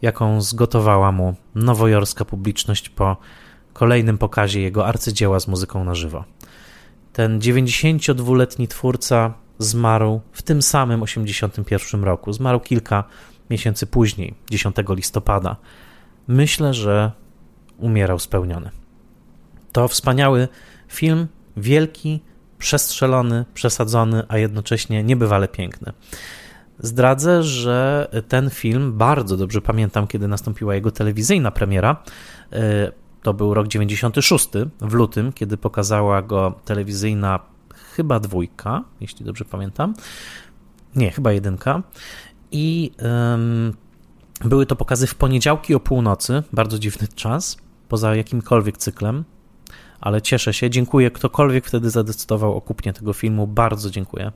jaką 0.02 0.42
zgotowała 0.42 1.12
mu 1.12 1.36
nowojorska 1.56 2.26
publiczność 2.26 2.90
po 2.90 3.18
kolejnym 3.74 4.18
pokazie 4.18 4.62
jego 4.62 4.88
arcydzieła 4.88 5.40
z 5.40 5.48
muzyką 5.48 5.84
na 5.84 5.96
żywo. 5.96 6.24
Ten 7.14 7.40
92-letni 7.40 8.68
twórca 8.68 9.34
zmarł 9.60 10.22
w 10.32 10.42
tym 10.42 10.62
samym 10.62 11.04
81 11.04 12.04
roku. 12.04 12.34
Zmarł 12.34 12.60
kilka 12.60 13.04
miesięcy 13.50 13.88
później, 13.88 14.36
10 14.50 14.76
listopada. 14.90 15.56
Myślę, 16.28 16.74
że 16.74 17.12
umierał 17.78 18.20
spełniony. 18.20 18.70
To 19.72 19.88
wspaniały 19.88 20.48
film, 20.88 21.28
wielki, 21.58 22.20
przestrzelony, 22.58 23.46
przesadzony, 23.54 24.24
a 24.28 24.38
jednocześnie 24.38 25.04
niebywale 25.04 25.48
piękny. 25.48 25.94
Zdradzę, 26.80 27.44
że 27.44 28.08
ten 28.28 28.50
film 28.50 28.98
bardzo 28.98 29.38
dobrze 29.38 29.62
pamiętam, 29.62 30.08
kiedy 30.08 30.28
nastąpiła 30.28 30.76
jego 30.76 30.92
telewizyjna 30.92 31.52
premiera. 31.52 32.04
To 33.24 33.34
był 33.34 33.54
rok 33.54 33.68
96, 33.68 34.50
w 34.82 34.94
lutym, 34.94 35.34
kiedy 35.34 35.58
pokazała 35.58 36.22
go 36.22 36.54
telewizyjna 36.66 37.40
chyba 37.96 38.20
dwójka, 38.20 38.84
jeśli 39.02 39.26
dobrze 39.26 39.46
pamiętam. 39.46 39.94
Nie, 40.96 41.12
chyba 41.12 41.32
jedynka. 41.32 41.84
I 42.52 42.92
um, 43.02 43.74
były 44.46 44.66
to 44.66 44.76
pokazy 44.76 45.08
w 45.08 45.16
poniedziałki 45.16 45.76
o 45.76 45.80
północy, 45.80 46.44
bardzo 46.54 46.80
dziwny 46.80 47.08
czas, 47.08 47.58
poza 47.90 48.16
jakimkolwiek 48.16 48.78
cyklem, 48.78 49.24
ale 50.02 50.22
cieszę 50.22 50.54
się. 50.54 50.70
Dziękuję, 50.70 51.12
ktokolwiek 51.12 51.66
wtedy 51.66 51.90
zadecydował 51.90 52.58
o 52.58 52.62
kupnie 52.62 52.94
tego 52.94 53.14
filmu. 53.14 53.48
Bardzo 53.48 53.90
dziękuję. 53.90 54.32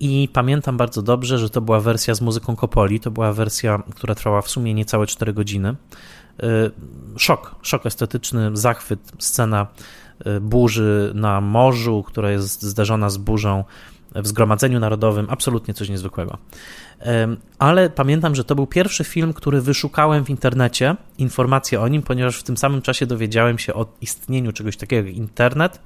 I 0.00 0.28
pamiętam 0.32 0.76
bardzo 0.76 1.02
dobrze, 1.02 1.38
że 1.38 1.50
to 1.50 1.60
była 1.60 1.80
wersja 1.80 2.14
z 2.14 2.20
muzyką 2.20 2.56
Kopoli. 2.56 3.00
To 3.00 3.10
była 3.10 3.32
wersja, 3.32 3.82
która 3.94 4.14
trwała 4.14 4.42
w 4.42 4.48
sumie 4.48 4.74
niecałe 4.74 5.06
4 5.06 5.32
godziny. 5.32 5.76
Y, 6.42 6.70
szok, 7.18 7.54
szok 7.62 7.86
estetyczny, 7.86 8.50
zachwyt, 8.54 9.12
scena 9.18 9.66
y, 10.26 10.40
burzy 10.40 11.12
na 11.14 11.40
morzu, 11.40 12.04
która 12.06 12.30
jest 12.30 12.62
zdarzona 12.62 13.10
z 13.10 13.16
burzą 13.16 13.64
w 14.14 14.26
Zgromadzeniu 14.26 14.80
Narodowym, 14.80 15.26
absolutnie 15.30 15.74
coś 15.74 15.88
niezwykłego. 15.88 16.38
Ale 17.58 17.90
pamiętam, 17.90 18.34
że 18.34 18.44
to 18.44 18.54
był 18.54 18.66
pierwszy 18.66 19.04
film, 19.04 19.32
który 19.32 19.60
wyszukałem 19.60 20.24
w 20.24 20.30
internecie, 20.30 20.96
informacje 21.18 21.80
o 21.80 21.88
nim, 21.88 22.02
ponieważ 22.02 22.38
w 22.38 22.42
tym 22.42 22.56
samym 22.56 22.82
czasie 22.82 23.06
dowiedziałem 23.06 23.58
się 23.58 23.74
o 23.74 23.86
istnieniu 24.00 24.52
czegoś 24.52 24.76
takiego 24.76 25.08
jak 25.08 25.16
internet. 25.16 25.80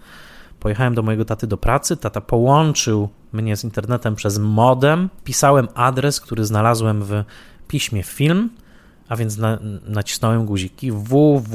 Pojechałem 0.61 0.95
do 0.95 1.03
mojego 1.03 1.25
taty 1.25 1.47
do 1.47 1.57
pracy, 1.57 1.97
tata 1.97 2.21
połączył 2.21 3.09
mnie 3.33 3.57
z 3.57 3.65
internetem 3.65 4.15
przez 4.15 4.39
modem, 4.39 5.09
pisałem 5.25 5.69
adres, 5.75 6.21
który 6.21 6.45
znalazłem 6.45 7.03
w 7.03 7.25
piśmie 7.69 8.03
film, 8.03 8.51
a 9.09 9.17
więc 9.17 9.37
na, 9.37 9.59
nacisnąłem 9.87 10.47
guziki 10.47 10.93
www.imdb.com 10.93 11.47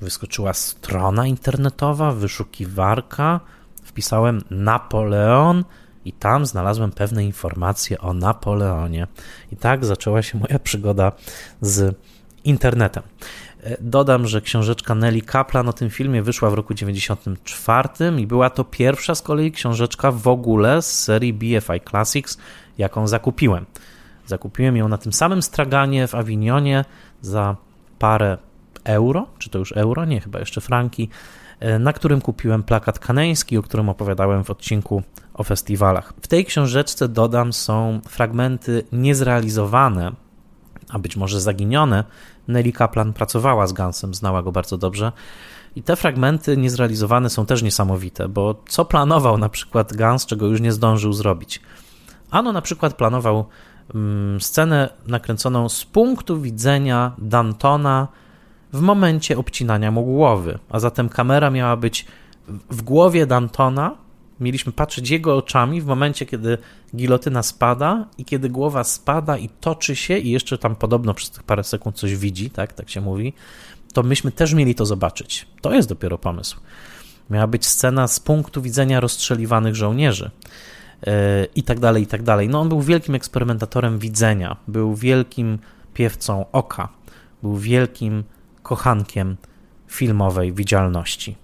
Wyskoczyła 0.00 0.52
strona 0.52 1.26
internetowa, 1.26 2.12
wyszukiwarka, 2.12 3.40
wpisałem 3.82 4.40
Napoleon 4.50 5.64
i 6.04 6.12
tam 6.12 6.46
znalazłem 6.46 6.92
pewne 6.92 7.24
informacje 7.24 7.98
o 7.98 8.12
Napoleonie. 8.12 9.06
I 9.52 9.56
tak 9.56 9.84
zaczęła 9.84 10.22
się 10.22 10.38
moja 10.38 10.58
przygoda 10.58 11.12
z 11.60 11.96
internetem. 12.44 13.02
E, 13.64 13.76
dodam, 13.80 14.26
że 14.26 14.40
książeczka 14.40 14.94
Nelly 14.94 15.22
Kaplan 15.22 15.68
o 15.68 15.72
tym 15.72 15.90
filmie 15.90 16.22
wyszła 16.22 16.50
w 16.50 16.54
roku 16.54 16.74
94 16.74 17.88
i 18.18 18.26
była 18.26 18.50
to 18.50 18.64
pierwsza 18.64 19.14
z 19.14 19.22
kolei 19.22 19.52
książeczka 19.52 20.12
w 20.12 20.28
ogóle 20.28 20.82
z 20.82 21.00
serii 21.00 21.32
BFI 21.32 21.80
Classics, 21.90 22.38
jaką 22.78 23.06
zakupiłem. 23.06 23.66
Zakupiłem 24.26 24.76
ją 24.76 24.88
na 24.88 24.98
tym 24.98 25.12
samym 25.12 25.42
straganie 25.42 26.06
w 26.06 26.14
Awinionie 26.14 26.84
za 27.20 27.56
parę 27.98 28.38
euro, 28.84 29.26
czy 29.38 29.50
to 29.50 29.58
już 29.58 29.72
euro, 29.72 30.04
nie, 30.04 30.20
chyba 30.20 30.38
jeszcze 30.38 30.60
franki, 30.60 31.08
e, 31.60 31.78
na 31.78 31.92
którym 31.92 32.20
kupiłem 32.20 32.62
plakat 32.62 32.98
kaneński, 32.98 33.58
o 33.58 33.62
którym 33.62 33.88
opowiadałem 33.88 34.44
w 34.44 34.50
odcinku 34.50 35.02
o 35.34 35.44
festiwalach. 35.44 36.12
W 36.22 36.28
tej 36.28 36.44
książeczce 36.44 37.08
dodam 37.08 37.52
są 37.52 38.00
fragmenty 38.08 38.84
niezrealizowane, 38.92 40.12
a 40.90 40.98
być 40.98 41.16
może 41.16 41.40
zaginione. 41.40 42.04
Nelly 42.50 42.72
Kaplan 42.72 43.12
pracowała 43.12 43.66
z 43.66 43.72
Gansem, 43.72 44.14
znała 44.14 44.42
go 44.42 44.52
bardzo 44.52 44.78
dobrze. 44.78 45.12
I 45.76 45.82
te 45.82 45.96
fragmenty 45.96 46.56
niezrealizowane 46.56 47.30
są 47.30 47.46
też 47.46 47.62
niesamowite, 47.62 48.28
bo 48.28 48.62
co 48.68 48.84
planował 48.84 49.38
na 49.38 49.48
przykład 49.48 49.92
Gans, 49.92 50.26
czego 50.26 50.46
już 50.46 50.60
nie 50.60 50.72
zdążył 50.72 51.12
zrobić? 51.12 51.60
Ano 52.30 52.52
na 52.52 52.62
przykład 52.62 52.94
planował 52.94 53.44
mm, 53.94 54.40
scenę 54.40 54.88
nakręconą 55.06 55.68
z 55.68 55.84
punktu 55.84 56.40
widzenia 56.40 57.12
Dantona 57.18 58.08
w 58.72 58.80
momencie 58.80 59.38
obcinania 59.38 59.90
mu 59.90 60.04
głowy, 60.04 60.58
a 60.70 60.80
zatem 60.80 61.08
kamera 61.08 61.50
miała 61.50 61.76
być 61.76 62.06
w 62.70 62.82
głowie 62.82 63.26
Dantona, 63.26 63.96
mieliśmy 64.40 64.72
patrzeć 64.72 65.10
jego 65.10 65.36
oczami 65.36 65.80
w 65.80 65.86
momencie, 65.86 66.26
kiedy 66.26 66.58
gilotyna 66.96 67.42
spada 67.42 68.06
i 68.18 68.24
kiedy 68.24 68.48
głowa 68.48 68.84
spada 68.84 69.36
i 69.38 69.48
toczy 69.48 69.96
się 69.96 70.18
i 70.18 70.30
jeszcze 70.30 70.58
tam 70.58 70.76
podobno 70.76 71.14
przez 71.14 71.30
tych 71.30 71.42
parę 71.42 71.64
sekund 71.64 71.96
coś 71.96 72.16
widzi, 72.16 72.50
tak, 72.50 72.72
tak 72.72 72.90
się 72.90 73.00
mówi, 73.00 73.32
to 73.92 74.02
myśmy 74.02 74.32
też 74.32 74.54
mieli 74.54 74.74
to 74.74 74.86
zobaczyć. 74.86 75.46
To 75.60 75.74
jest 75.74 75.88
dopiero 75.88 76.18
pomysł. 76.18 76.60
Miała 77.30 77.46
być 77.46 77.66
scena 77.66 78.08
z 78.08 78.20
punktu 78.20 78.62
widzenia 78.62 79.00
rozstrzeliwanych 79.00 79.74
żołnierzy 79.74 80.30
yy, 81.06 81.12
i 81.54 81.62
tak 81.62 81.80
dalej, 81.80 82.02
i 82.02 82.06
tak 82.06 82.22
dalej. 82.22 82.48
No 82.48 82.60
on 82.60 82.68
był 82.68 82.82
wielkim 82.82 83.14
eksperymentatorem 83.14 83.98
widzenia, 83.98 84.56
był 84.68 84.94
wielkim 84.94 85.58
piewcą 85.94 86.44
oka, 86.52 86.88
był 87.42 87.56
wielkim 87.56 88.24
kochankiem 88.62 89.36
filmowej 89.88 90.52
widzialności. 90.52 91.36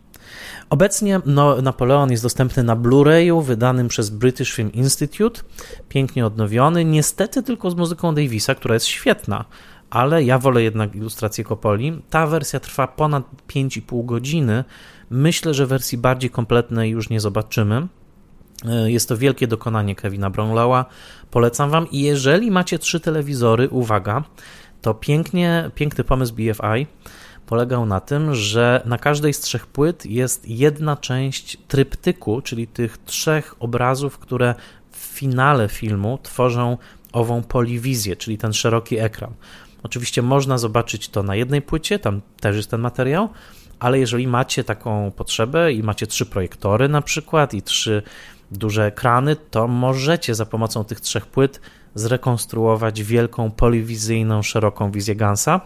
Obecnie 0.70 1.20
no, 1.26 1.62
Napoleon 1.62 2.10
jest 2.10 2.22
dostępny 2.22 2.62
na 2.62 2.76
Blu-rayu 2.76 3.42
wydanym 3.42 3.88
przez 3.88 4.10
British 4.10 4.52
Film 4.52 4.72
Institute, 4.72 5.40
pięknie 5.88 6.26
odnowiony, 6.26 6.84
niestety 6.84 7.42
tylko 7.42 7.70
z 7.70 7.74
muzyką 7.74 8.14
Davisa, 8.14 8.54
która 8.54 8.74
jest 8.74 8.86
świetna, 8.86 9.44
ale 9.90 10.24
ja 10.24 10.38
wolę 10.38 10.62
jednak 10.62 10.94
ilustrację 10.94 11.44
Kopoli. 11.44 12.02
Ta 12.10 12.26
wersja 12.26 12.60
trwa 12.60 12.86
ponad 12.86 13.24
5,5 13.48 14.04
godziny. 14.04 14.64
Myślę, 15.10 15.54
że 15.54 15.66
wersji 15.66 15.98
bardziej 15.98 16.30
kompletnej 16.30 16.90
już 16.90 17.10
nie 17.10 17.20
zobaczymy. 17.20 17.86
E, 18.64 18.90
jest 18.90 19.08
to 19.08 19.16
wielkie 19.16 19.46
dokonanie 19.46 19.94
Kevina 19.94 20.30
Brownlowa. 20.30 20.84
Polecam 21.30 21.70
Wam. 21.70 21.90
I 21.90 22.00
jeżeli 22.00 22.50
macie 22.50 22.78
trzy 22.78 23.00
telewizory, 23.00 23.68
uwaga, 23.68 24.24
to 24.82 24.94
pięknie, 24.94 25.70
piękny 25.74 26.04
pomysł 26.04 26.34
BFI 26.34 26.86
polegał 27.46 27.86
na 27.86 28.00
tym, 28.00 28.34
że 28.34 28.82
na 28.84 28.98
każdej 28.98 29.32
z 29.32 29.40
trzech 29.40 29.66
płyt 29.66 30.06
jest 30.06 30.48
jedna 30.48 30.96
część 30.96 31.58
tryptyku, 31.68 32.40
czyli 32.40 32.66
tych 32.66 32.98
trzech 32.98 33.54
obrazów, 33.58 34.18
które 34.18 34.54
w 34.90 34.96
finale 34.96 35.68
filmu 35.68 36.18
tworzą 36.22 36.78
ową 37.12 37.42
poliwizję, 37.42 38.16
czyli 38.16 38.38
ten 38.38 38.52
szeroki 38.52 38.98
ekran. 38.98 39.32
Oczywiście 39.82 40.22
można 40.22 40.58
zobaczyć 40.58 41.08
to 41.08 41.22
na 41.22 41.36
jednej 41.36 41.62
płycie, 41.62 41.98
tam 41.98 42.20
też 42.40 42.56
jest 42.56 42.70
ten 42.70 42.80
materiał, 42.80 43.28
ale 43.78 43.98
jeżeli 43.98 44.26
macie 44.26 44.64
taką 44.64 45.10
potrzebę 45.10 45.72
i 45.72 45.82
macie 45.82 46.06
trzy 46.06 46.26
projektory 46.26 46.88
na 46.88 47.02
przykład 47.02 47.54
i 47.54 47.62
trzy 47.62 48.02
duże 48.50 48.86
ekrany, 48.86 49.36
to 49.36 49.68
możecie 49.68 50.34
za 50.34 50.46
pomocą 50.46 50.84
tych 50.84 51.00
trzech 51.00 51.26
płyt 51.26 51.60
zrekonstruować 51.94 53.02
wielką 53.02 53.50
poliwizyjną, 53.50 54.42
szeroką 54.42 54.90
wizję 54.90 55.16
Gansa. 55.16 55.60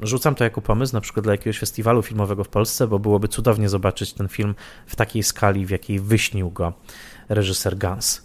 Rzucam 0.00 0.34
to 0.34 0.44
jako 0.44 0.60
pomysł 0.60 0.94
na 0.94 1.00
przykład 1.00 1.24
dla 1.24 1.32
jakiegoś 1.32 1.58
festiwalu 1.58 2.02
filmowego 2.02 2.44
w 2.44 2.48
Polsce, 2.48 2.86
bo 2.86 2.98
byłoby 2.98 3.28
cudownie 3.28 3.68
zobaczyć 3.68 4.12
ten 4.12 4.28
film 4.28 4.54
w 4.86 4.96
takiej 4.96 5.22
skali, 5.22 5.66
w 5.66 5.70
jakiej 5.70 6.00
wyśnił 6.00 6.50
go 6.50 6.72
reżyser 7.28 7.78
Gans. 7.78 8.22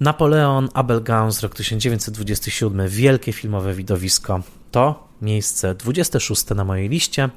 Napoleon 0.00 0.68
Abel 0.74 1.02
Gans, 1.02 1.40
rok 1.40 1.54
1927, 1.54 2.88
wielkie 2.88 3.32
filmowe 3.32 3.74
widowisko. 3.74 4.40
To 4.70 5.08
miejsce 5.22 5.74
26 5.74 6.50
na 6.50 6.64
mojej 6.64 6.88
liście. 6.88 7.28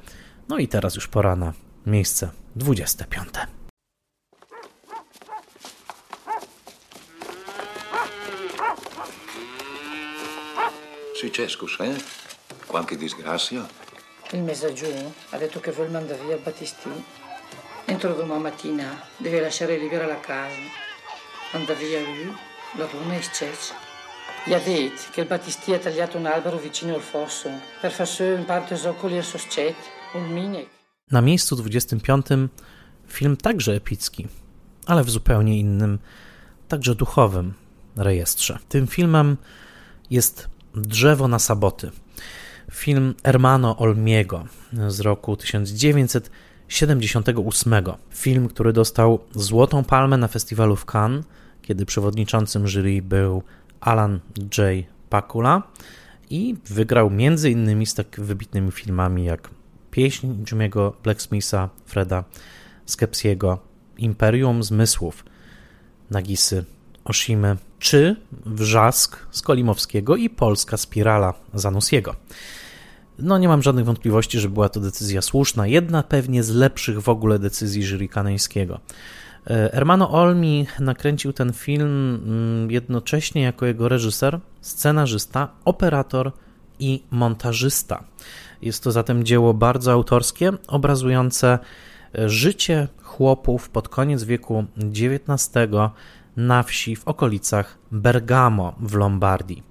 No 0.48 0.58
i 0.58 0.68
teraz 0.68 0.94
już 0.94 1.08
pora 1.08 1.36
na 1.36 1.52
miejsce 1.86 2.30
25. 2.56 3.28
Successo, 11.20 11.66
eh? 11.84 12.25
Qualche 12.66 12.96
disgrazia? 12.96 13.66
Il 14.32 14.42
messaggio 14.42 14.86
ha 15.30 15.36
detto 15.36 15.60
che 15.60 15.70
vuole 15.70 15.90
mandare 15.90 16.24
via 16.24 16.36
Battistini. 16.36 17.04
Entro 17.84 18.14
domani 18.14 18.42
mattina 18.42 19.00
deve 19.16 19.40
lasciare 19.40 19.78
libera 19.78 20.06
la 20.06 20.18
casa. 20.20 20.60
Anda 21.52 21.74
via 21.74 22.00
lui, 22.00 22.34
la 22.76 22.86
donna 22.86 23.14
è 23.14 23.20
scesa. 23.20 23.74
Gli 24.44 24.52
ha 24.52 24.58
detto 24.58 25.02
che 25.12 25.20
il 25.20 25.26
Battisti 25.26 25.72
ha 25.72 25.78
tagliato 25.78 26.18
un 26.18 26.26
albero 26.26 26.58
vicino 26.58 26.94
al 26.94 27.00
fosso 27.00 27.48
per 27.80 27.92
far 27.92 28.06
su 28.06 28.22
in 28.22 28.44
parte 28.44 28.76
zoccoli 28.76 29.16
e 29.16 29.22
sospet, 29.22 29.76
un 30.14 30.32
miniek. 30.32 30.68
Na 31.10 31.20
miejscu 31.20 31.54
25 31.54 32.48
film 33.06 33.36
także 33.36 33.74
epicki, 33.74 34.28
ale 34.86 35.04
w 35.04 35.10
zupełnie 35.10 35.58
innym, 35.58 35.98
także 36.68 36.94
duchowym 36.94 37.54
rejestrze. 37.96 38.58
Tym 38.68 38.86
filmem 38.86 39.36
jest 40.10 40.48
Drzewo 40.74 41.28
na 41.28 41.38
Saboty. 41.38 41.90
Film 42.76 43.14
Hermano 43.24 43.76
Olmiego 43.76 44.46
z 44.88 45.00
roku 45.00 45.36
1978. 45.36 47.74
Film, 48.10 48.48
który 48.48 48.72
dostał 48.72 49.18
Złotą 49.34 49.84
Palmę 49.84 50.16
na 50.16 50.28
festiwalu 50.28 50.76
w 50.76 50.84
Cannes, 50.84 51.24
kiedy 51.62 51.86
przewodniczącym 51.86 52.68
jury 52.68 53.02
był 53.02 53.42
Alan 53.80 54.20
J. 54.38 54.58
Pakula 55.10 55.62
i 56.30 56.54
wygrał 56.66 57.10
między 57.10 57.50
innymi 57.50 57.86
z 57.86 57.94
tak 57.94 58.20
wybitnymi 58.20 58.72
filmami 58.72 59.24
jak 59.24 59.50
Pieśń 59.90 60.26
Jimmy'ego 60.44 60.92
Blacksmitha, 61.02 61.68
Freda 61.86 62.24
Skepsiego, 62.86 63.58
Imperium 63.98 64.62
Zmysłów, 64.62 65.24
Nagisy 66.10 66.64
Oshimy, 67.04 67.56
czy 67.78 68.16
Wrzask 68.46 69.18
Skolimowskiego 69.30 70.16
i 70.16 70.30
Polska 70.30 70.76
Spirala 70.76 71.34
Zanussiego. 71.54 72.16
No 73.18 73.38
nie 73.38 73.48
mam 73.48 73.62
żadnych 73.62 73.84
wątpliwości, 73.84 74.38
że 74.40 74.48
była 74.48 74.68
to 74.68 74.80
decyzja 74.80 75.22
słuszna, 75.22 75.66
jedna 75.66 76.02
pewnie 76.02 76.42
z 76.42 76.50
lepszych 76.50 77.00
w 77.00 77.08
ogóle 77.08 77.38
decyzji 77.38 77.82
jury 77.82 78.08
kaneńskiego. 78.08 78.80
Ermano 79.46 80.10
Olmi 80.10 80.66
nakręcił 80.80 81.32
ten 81.32 81.52
film 81.52 82.14
mm, 82.14 82.70
jednocześnie 82.70 83.42
jako 83.42 83.66
jego 83.66 83.88
reżyser, 83.88 84.40
scenarzysta, 84.60 85.48
operator 85.64 86.32
i 86.78 87.02
montażysta. 87.10 88.04
Jest 88.62 88.82
to 88.82 88.92
zatem 88.92 89.24
dzieło 89.24 89.54
bardzo 89.54 89.92
autorskie, 89.92 90.52
obrazujące 90.68 91.58
e, 92.18 92.28
życie 92.28 92.88
chłopów 93.02 93.68
pod 93.68 93.88
koniec 93.88 94.24
wieku 94.24 94.64
XIX 94.76 95.48
na 96.36 96.62
wsi 96.62 96.96
w 96.96 97.08
okolicach 97.08 97.78
Bergamo 97.90 98.74
w 98.80 98.94
Lombardii. 98.94 99.62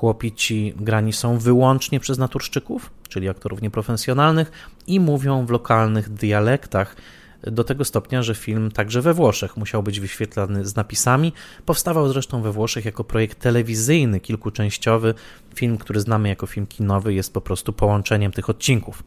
Chłopi 0.00 0.32
ci 0.32 0.74
grani 0.76 1.12
są 1.12 1.38
wyłącznie 1.38 2.00
przez 2.00 2.18
naturszczyków, 2.18 2.90
czyli 3.08 3.28
aktorów 3.28 3.62
nieprofesjonalnych, 3.62 4.52
i 4.86 5.00
mówią 5.00 5.46
w 5.46 5.50
lokalnych 5.50 6.08
dialektach, 6.08 6.96
do 7.42 7.64
tego 7.64 7.84
stopnia, 7.84 8.22
że 8.22 8.34
film 8.34 8.70
także 8.70 9.02
we 9.02 9.14
Włoszech 9.14 9.56
musiał 9.56 9.82
być 9.82 10.00
wyświetlany 10.00 10.66
z 10.66 10.76
napisami. 10.76 11.32
Powstawał 11.66 12.08
zresztą 12.08 12.42
we 12.42 12.52
Włoszech 12.52 12.84
jako 12.84 13.04
projekt 13.04 13.40
telewizyjny, 13.40 14.20
kilkuczęściowy. 14.20 15.14
Film, 15.54 15.78
który 15.78 16.00
znamy 16.00 16.28
jako 16.28 16.46
film 16.46 16.66
kinowy, 16.66 17.14
jest 17.14 17.32
po 17.32 17.40
prostu 17.40 17.72
połączeniem 17.72 18.32
tych 18.32 18.50
odcinków. 18.50 19.02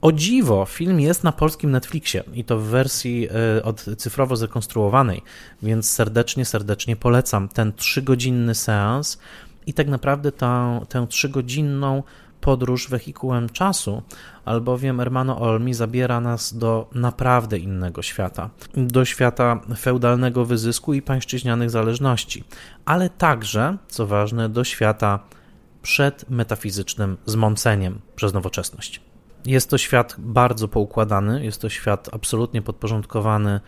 O 0.00 0.12
dziwo, 0.12 0.64
film 0.64 1.00
jest 1.00 1.24
na 1.24 1.32
polskim 1.32 1.70
Netflixie 1.70 2.24
i 2.34 2.44
to 2.44 2.58
w 2.58 2.64
wersji 2.64 3.28
e, 3.58 3.62
od 3.62 3.84
cyfrowo 3.96 4.36
zrekonstruowanej, 4.36 5.22
więc 5.62 5.90
serdecznie, 5.90 6.44
serdecznie 6.44 6.96
polecam 6.96 7.48
ten 7.48 7.72
trzygodzinny 7.72 8.54
seans 8.54 9.18
i 9.66 9.74
tak 9.74 9.88
naprawdę 9.88 10.32
tę, 10.32 10.80
tę 10.88 11.06
trzygodzinną 11.06 12.02
podróż 12.40 12.88
wehikułem 12.88 13.48
czasu, 13.48 14.02
albowiem 14.44 14.98
Hermano 14.98 15.40
Olmi 15.40 15.74
zabiera 15.74 16.20
nas 16.20 16.58
do 16.58 16.88
naprawdę 16.94 17.58
innego 17.58 18.02
świata, 18.02 18.50
do 18.76 19.04
świata 19.04 19.60
feudalnego 19.78 20.44
wyzysku 20.44 20.94
i 20.94 21.02
pańszczyźnianych 21.02 21.70
zależności, 21.70 22.44
ale 22.84 23.10
także, 23.10 23.76
co 23.88 24.06
ważne, 24.06 24.48
do 24.48 24.64
świata 24.64 25.20
przed 25.82 26.30
metafizycznym 26.30 27.16
zmąceniem 27.26 28.00
przez 28.16 28.32
nowoczesność. 28.32 29.00
Jest 29.46 29.70
to 29.70 29.78
świat 29.78 30.16
bardzo 30.18 30.68
poukładany, 30.68 31.44
jest 31.44 31.60
to 31.60 31.68
świat 31.68 32.08
absolutnie 32.12 32.62
podporządkowany 32.62 33.60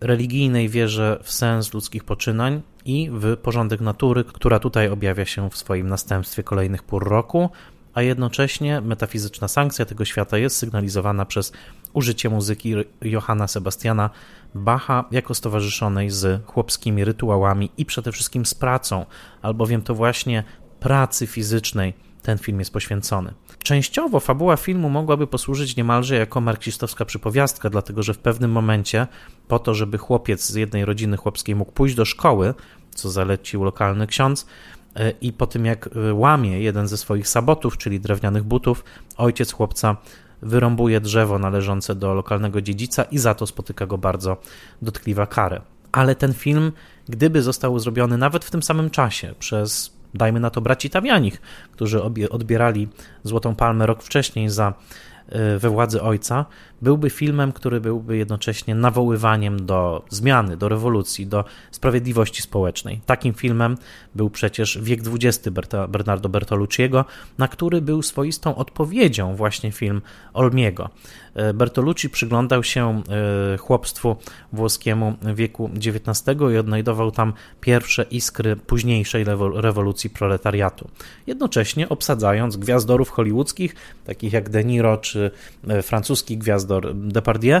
religijnej 0.00 0.68
wierze 0.68 1.20
w 1.22 1.32
sens 1.32 1.74
ludzkich 1.74 2.04
poczynań 2.04 2.62
i 2.86 3.10
w 3.12 3.36
porządek 3.36 3.80
natury, 3.80 4.24
która 4.24 4.58
tutaj 4.58 4.88
objawia 4.88 5.24
się 5.24 5.50
w 5.50 5.56
swoim 5.56 5.88
następstwie 5.88 6.42
kolejnych 6.42 6.82
pór 6.82 7.08
roku, 7.08 7.50
a 7.94 8.02
jednocześnie 8.02 8.80
metafizyczna 8.80 9.48
sankcja 9.48 9.84
tego 9.84 10.04
świata 10.04 10.38
jest 10.38 10.56
sygnalizowana 10.56 11.24
przez 11.24 11.52
użycie 11.92 12.30
muzyki 12.30 12.74
Johanna 13.02 13.48
Sebastiana 13.48 14.10
Bacha 14.54 15.04
jako 15.10 15.34
stowarzyszonej 15.34 16.10
z 16.10 16.46
chłopskimi 16.46 17.04
rytuałami 17.04 17.70
i 17.76 17.86
przede 17.86 18.12
wszystkim 18.12 18.46
z 18.46 18.54
pracą, 18.54 19.06
albowiem 19.42 19.82
to 19.82 19.94
właśnie 19.94 20.44
pracy 20.80 21.26
fizycznej 21.26 21.94
ten 22.26 22.38
film 22.38 22.58
jest 22.58 22.72
poświęcony. 22.72 23.34
Częściowo 23.62 24.20
fabuła 24.20 24.56
filmu 24.56 24.90
mogłaby 24.90 25.26
posłużyć 25.26 25.76
niemalże 25.76 26.16
jako 26.16 26.40
marksistowska 26.40 27.04
przypowiastka, 27.04 27.70
dlatego 27.70 28.02
że 28.02 28.14
w 28.14 28.18
pewnym 28.18 28.52
momencie, 28.52 29.06
po 29.48 29.58
to, 29.58 29.74
żeby 29.74 29.98
chłopiec 29.98 30.46
z 30.46 30.54
jednej 30.54 30.84
rodziny 30.84 31.16
chłopskiej 31.16 31.54
mógł 31.54 31.72
pójść 31.72 31.94
do 31.94 32.04
szkoły, 32.04 32.54
co 32.96 33.10
zalecił 33.10 33.64
lokalny 33.64 34.06
ksiądz, 34.06 34.46
e, 34.96 35.10
i 35.10 35.32
po 35.32 35.46
tym 35.46 35.64
jak 35.64 35.86
e, 35.86 36.14
łamie 36.14 36.60
jeden 36.60 36.88
ze 36.88 36.96
swoich 36.96 37.28
sabotów, 37.28 37.78
czyli 37.78 38.00
drewnianych 38.00 38.44
butów, 38.44 38.84
ojciec 39.16 39.52
chłopca 39.52 39.96
wyrąbuje 40.42 41.00
drzewo 41.00 41.38
należące 41.38 41.94
do 41.94 42.14
lokalnego 42.14 42.60
dziedzica 42.60 43.02
i 43.02 43.18
za 43.18 43.34
to 43.34 43.46
spotyka 43.46 43.86
go 43.86 43.98
bardzo 43.98 44.36
dotkliwa 44.82 45.26
karę. 45.26 45.60
Ale 45.92 46.14
ten 46.14 46.34
film, 46.34 46.72
gdyby 47.08 47.42
został 47.42 47.78
zrobiony 47.78 48.18
nawet 48.18 48.44
w 48.44 48.50
tym 48.50 48.62
samym 48.62 48.90
czasie 48.90 49.34
przez 49.38 49.96
dajmy 50.14 50.40
na 50.40 50.50
to 50.50 50.60
braci 50.60 50.90
Tawianich, 50.90 51.40
którzy 51.72 52.02
odbierali 52.30 52.88
Złotą 53.24 53.54
Palmę 53.54 53.86
rok 53.86 54.02
wcześniej 54.02 54.50
za 54.50 54.74
e, 55.28 55.58
we 55.58 55.70
władzy 55.70 56.02
ojca, 56.02 56.44
byłby 56.82 57.10
filmem, 57.10 57.52
który 57.52 57.80
byłby 57.80 58.16
jednocześnie 58.16 58.74
nawoływaniem 58.74 59.66
do 59.66 60.04
zmiany, 60.10 60.56
do 60.56 60.68
rewolucji, 60.68 61.26
do 61.26 61.44
sprawiedliwości 61.70 62.42
społecznej. 62.42 63.00
Takim 63.06 63.34
filmem 63.34 63.76
był 64.14 64.30
przecież 64.30 64.78
Wiek 64.82 65.00
XX 65.00 65.48
Bernardo 65.88 66.28
Bertolucciego, 66.28 67.04
na 67.38 67.48
który 67.48 67.80
był 67.80 68.02
swoistą 68.02 68.56
odpowiedzią 68.56 69.36
właśnie 69.36 69.72
film 69.72 70.02
Olmiego. 70.32 70.90
E, 71.36 71.54
Bertolucci 71.54 72.10
przyglądał 72.10 72.62
się 72.62 73.02
e, 73.54 73.58
chłopstwu 73.58 74.16
włoskiemu 74.52 75.14
wieku 75.34 75.70
XIX 75.76 76.40
i 76.54 76.58
odnajdował 76.58 77.10
tam 77.10 77.32
pierwsze 77.60 78.02
iskry 78.02 78.56
późniejszej 78.56 79.24
rewolucji 79.54 80.10
proletariatu. 80.10 80.88
Jednocześnie 81.26 81.88
obsadzając 81.88 82.56
gwiazdorów 82.56 83.10
hollywoodzkich, 83.10 83.74
takich 84.04 84.32
jak 84.32 84.50
De 84.50 84.64
Niro 84.64 84.96
czy 84.96 85.30
e, 85.68 85.82
francuski 85.82 86.38
gwiazdor 86.66 86.94
Depardieu 86.94 87.60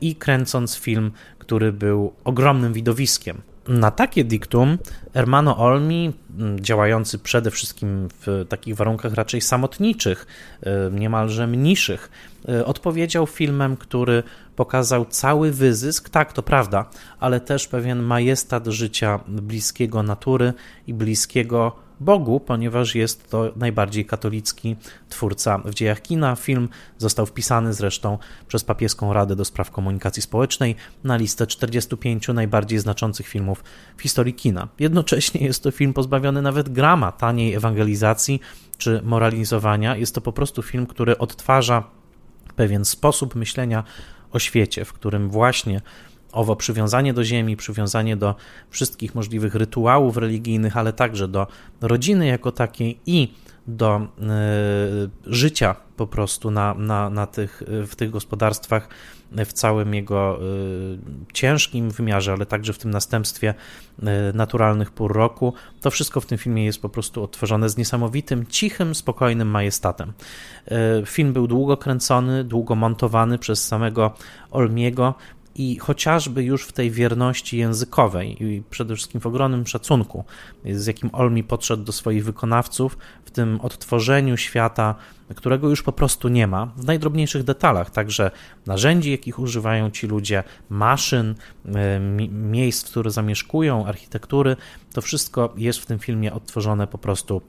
i 0.00 0.16
kręcąc 0.16 0.76
film, 0.76 1.12
który 1.38 1.72
był 1.72 2.12
ogromnym 2.24 2.72
widowiskiem. 2.72 3.42
Na 3.68 3.90
takie 3.90 4.24
diktum 4.24 4.78
Hermano 5.14 5.58
Olmi, 5.58 6.12
działający 6.60 7.18
przede 7.18 7.50
wszystkim 7.50 8.08
w 8.26 8.44
takich 8.48 8.76
warunkach 8.76 9.14
raczej 9.14 9.40
samotniczych, 9.40 10.26
e, 10.62 10.90
niemalże 10.90 11.46
mniszych, 11.46 12.10
e, 12.48 12.64
odpowiedział 12.64 13.26
filmem, 13.26 13.76
który 13.76 14.22
pokazał 14.56 15.04
cały 15.04 15.52
wyzysk, 15.52 16.08
tak 16.08 16.32
to 16.32 16.42
prawda, 16.42 16.90
ale 17.20 17.40
też 17.40 17.68
pewien 17.68 18.02
majestat 18.02 18.66
życia 18.66 19.20
bliskiego 19.28 20.02
natury 20.02 20.52
i 20.86 20.94
bliskiego 20.94 21.85
Bogu, 22.00 22.40
ponieważ 22.40 22.94
jest 22.94 23.30
to 23.30 23.52
najbardziej 23.56 24.04
katolicki 24.04 24.76
twórca 25.08 25.58
w 25.58 25.74
dziejach 25.74 26.02
kina. 26.02 26.36
Film 26.36 26.68
został 26.98 27.26
wpisany 27.26 27.72
zresztą 27.74 28.18
przez 28.48 28.64
Papieską 28.64 29.12
Radę 29.12 29.36
do 29.36 29.44
Spraw 29.44 29.70
Komunikacji 29.70 30.22
Społecznej 30.22 30.76
na 31.04 31.16
listę 31.16 31.46
45 31.46 32.28
najbardziej 32.28 32.78
znaczących 32.78 33.28
filmów 33.28 33.64
w 33.96 34.02
historii 34.02 34.34
kina. 34.34 34.68
Jednocześnie 34.78 35.40
jest 35.40 35.62
to 35.62 35.70
film 35.70 35.92
pozbawiony 35.92 36.42
nawet 36.42 36.68
grama 36.68 37.12
taniej 37.12 37.54
ewangelizacji 37.54 38.40
czy 38.78 39.00
moralizowania. 39.02 39.96
Jest 39.96 40.14
to 40.14 40.20
po 40.20 40.32
prostu 40.32 40.62
film, 40.62 40.86
który 40.86 41.18
odtwarza 41.18 41.84
pewien 42.56 42.84
sposób 42.84 43.34
myślenia 43.34 43.84
o 44.32 44.38
świecie, 44.38 44.84
w 44.84 44.92
którym 44.92 45.30
właśnie 45.30 45.80
owo 46.36 46.56
przywiązanie 46.56 47.14
do 47.14 47.24
ziemi, 47.24 47.56
przywiązanie 47.56 48.16
do 48.16 48.34
wszystkich 48.70 49.14
możliwych 49.14 49.54
rytuałów 49.54 50.16
religijnych, 50.16 50.76
ale 50.76 50.92
także 50.92 51.28
do 51.28 51.46
rodziny 51.80 52.26
jako 52.26 52.52
takiej 52.52 53.00
i 53.06 53.32
do 53.66 54.08
życia 55.26 55.74
po 55.96 56.06
prostu 56.06 56.50
na, 56.50 56.74
na, 56.74 57.10
na 57.10 57.26
tych, 57.26 57.62
w 57.86 57.96
tych 57.96 58.10
gospodarstwach 58.10 58.88
w 59.32 59.52
całym 59.52 59.94
jego 59.94 60.38
ciężkim 61.32 61.90
wymiarze, 61.90 62.32
ale 62.32 62.46
także 62.46 62.72
w 62.72 62.78
tym 62.78 62.90
następstwie 62.90 63.54
naturalnych 64.34 64.90
pór 64.90 65.12
roku. 65.12 65.52
To 65.80 65.90
wszystko 65.90 66.20
w 66.20 66.26
tym 66.26 66.38
filmie 66.38 66.64
jest 66.64 66.82
po 66.82 66.88
prostu 66.88 67.22
odtworzone 67.22 67.68
z 67.68 67.76
niesamowitym, 67.76 68.46
cichym, 68.46 68.94
spokojnym 68.94 69.48
majestatem. 69.48 70.12
Film 71.06 71.32
był 71.32 71.46
długo 71.46 71.76
kręcony, 71.76 72.44
długo 72.44 72.74
montowany 72.74 73.38
przez 73.38 73.66
samego 73.66 74.14
Olmiego 74.50 75.14
i 75.58 75.78
chociażby 75.78 76.44
już 76.44 76.66
w 76.66 76.72
tej 76.72 76.90
wierności 76.90 77.58
językowej 77.58 78.42
i 78.42 78.62
przede 78.70 78.94
wszystkim 78.94 79.20
w 79.20 79.26
ogromnym 79.26 79.66
szacunku, 79.66 80.24
z 80.64 80.86
jakim 80.86 81.10
Olmi 81.12 81.44
podszedł 81.44 81.84
do 81.84 81.92
swoich 81.92 82.24
wykonawców, 82.24 82.98
w 83.24 83.30
tym 83.30 83.60
odtworzeniu 83.60 84.36
świata, 84.36 84.94
którego 85.34 85.68
już 85.68 85.82
po 85.82 85.92
prostu 85.92 86.28
nie 86.28 86.46
ma, 86.46 86.66
w 86.66 86.84
najdrobniejszych 86.84 87.44
detalach, 87.44 87.90
także 87.90 88.30
narzędzi, 88.66 89.10
jakich 89.10 89.38
używają 89.38 89.90
ci 89.90 90.06
ludzie, 90.06 90.42
maszyn, 90.68 91.34
miejsc, 92.30 92.90
które 92.90 93.10
zamieszkują, 93.10 93.86
architektury, 93.86 94.56
to 94.92 95.02
wszystko 95.02 95.54
jest 95.56 95.78
w 95.78 95.86
tym 95.86 95.98
filmie 95.98 96.32
odtworzone 96.32 96.86
po 96.86 96.98
prostu 96.98 97.42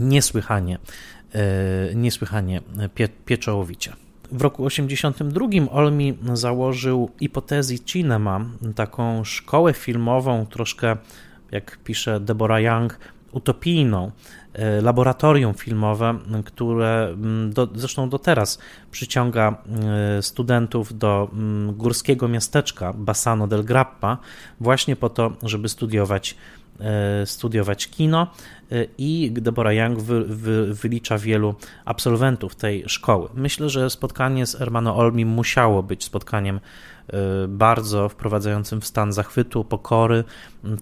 niesłychanie, 0.00 0.78
e, 1.34 1.94
niesłychanie 1.94 2.60
pie, 2.94 3.08
pieczołowicie. 3.08 4.05
W 4.32 4.40
roku 4.42 4.68
1982 4.68 5.72
Olmi 5.72 6.18
założył 6.34 7.10
Hipotezy 7.20 7.78
Cinema, 7.78 8.40
taką 8.74 9.24
szkołę 9.24 9.72
filmową, 9.72 10.46
troszkę 10.46 10.96
jak 11.52 11.78
pisze 11.84 12.20
Deborah 12.20 12.62
Young, 12.62 12.98
utopijną, 13.32 14.10
laboratorium 14.82 15.54
filmowe, 15.54 16.18
które 16.44 17.08
mm, 17.12 17.52
do, 17.52 17.68
zresztą 17.74 18.08
do 18.08 18.18
teraz 18.18 18.58
przyciąga 18.90 19.54
e, 20.18 20.22
studentów 20.22 20.98
do 20.98 21.28
mm, 21.32 21.74
górskiego 21.74 22.28
miasteczka 22.28 22.92
Bassano 22.92 23.46
del 23.46 23.64
Grappa, 23.64 24.18
właśnie 24.60 24.96
po 24.96 25.08
to, 25.08 25.32
żeby 25.42 25.68
studiować 25.68 26.36
E, 26.80 27.26
studiować 27.26 27.88
kino 27.88 28.26
e, 28.72 28.86
i 28.98 29.30
Deborah 29.32 29.74
Young 29.74 29.98
wy, 29.98 30.24
wy, 30.24 30.74
wylicza 30.74 31.18
wielu 31.18 31.54
absolwentów 31.84 32.54
tej 32.54 32.84
szkoły. 32.86 33.28
Myślę, 33.34 33.68
że 33.68 33.90
spotkanie 33.90 34.46
z 34.46 34.60
Ermano 34.60 34.96
Olmi 34.96 35.24
musiało 35.24 35.82
być 35.82 36.04
spotkaniem 36.04 36.56
e, 36.56 36.60
bardzo 37.48 38.08
wprowadzającym 38.08 38.80
w 38.80 38.86
stan 38.86 39.12
zachwytu, 39.12 39.64
pokory. 39.64 40.24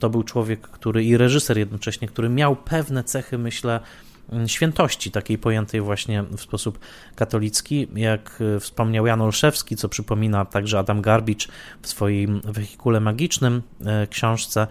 To 0.01 0.11
był 0.11 0.23
człowiek, 0.23 0.61
który 0.61 1.05
i 1.05 1.17
reżyser 1.17 1.59
jednocześnie, 1.59 2.09
który 2.09 2.29
miał 2.29 2.57
pewne 2.57 3.05
cechy, 3.05 3.39
myślę, 3.39 3.81
Mm, 4.33 4.49
świętości, 4.49 5.11
takiej 5.11 5.39
pojętej 5.39 5.81
właśnie 5.81 6.23
w 6.23 6.41
sposób 6.41 6.79
katolicki. 7.15 7.89
Jak 7.95 8.43
e, 8.57 8.61
wspomniał 8.61 9.07
Jan 9.07 9.21
Olszewski, 9.21 9.77
co 9.77 9.89
przypomina 9.89 10.45
także 10.45 10.79
Adam 10.79 11.03
Garbicz 11.03 11.49
w 11.83 11.89
swoim 11.89 12.41
wehikule 12.45 13.01
magicznym 13.01 13.63
e, 13.85 14.07
książce, 14.07 14.67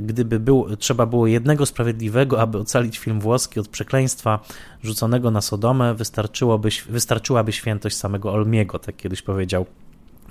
gdyby 0.00 0.40
był, 0.40 0.76
trzeba 0.76 1.06
było 1.06 1.26
jednego 1.26 1.66
sprawiedliwego, 1.66 2.40
aby 2.40 2.58
ocalić 2.58 2.98
film 2.98 3.20
włoski 3.20 3.60
od 3.60 3.68
przekleństwa 3.68 4.40
rzuconego 4.82 5.30
na 5.30 5.40
Sodomę, 5.40 5.94
wystarczyłoby, 5.94 6.68
wystarczyłaby 6.88 7.52
świętość 7.52 7.96
samego 7.96 8.32
Olmiego, 8.32 8.78
tak 8.78 8.96
kiedyś 8.96 9.22
powiedział 9.22 9.66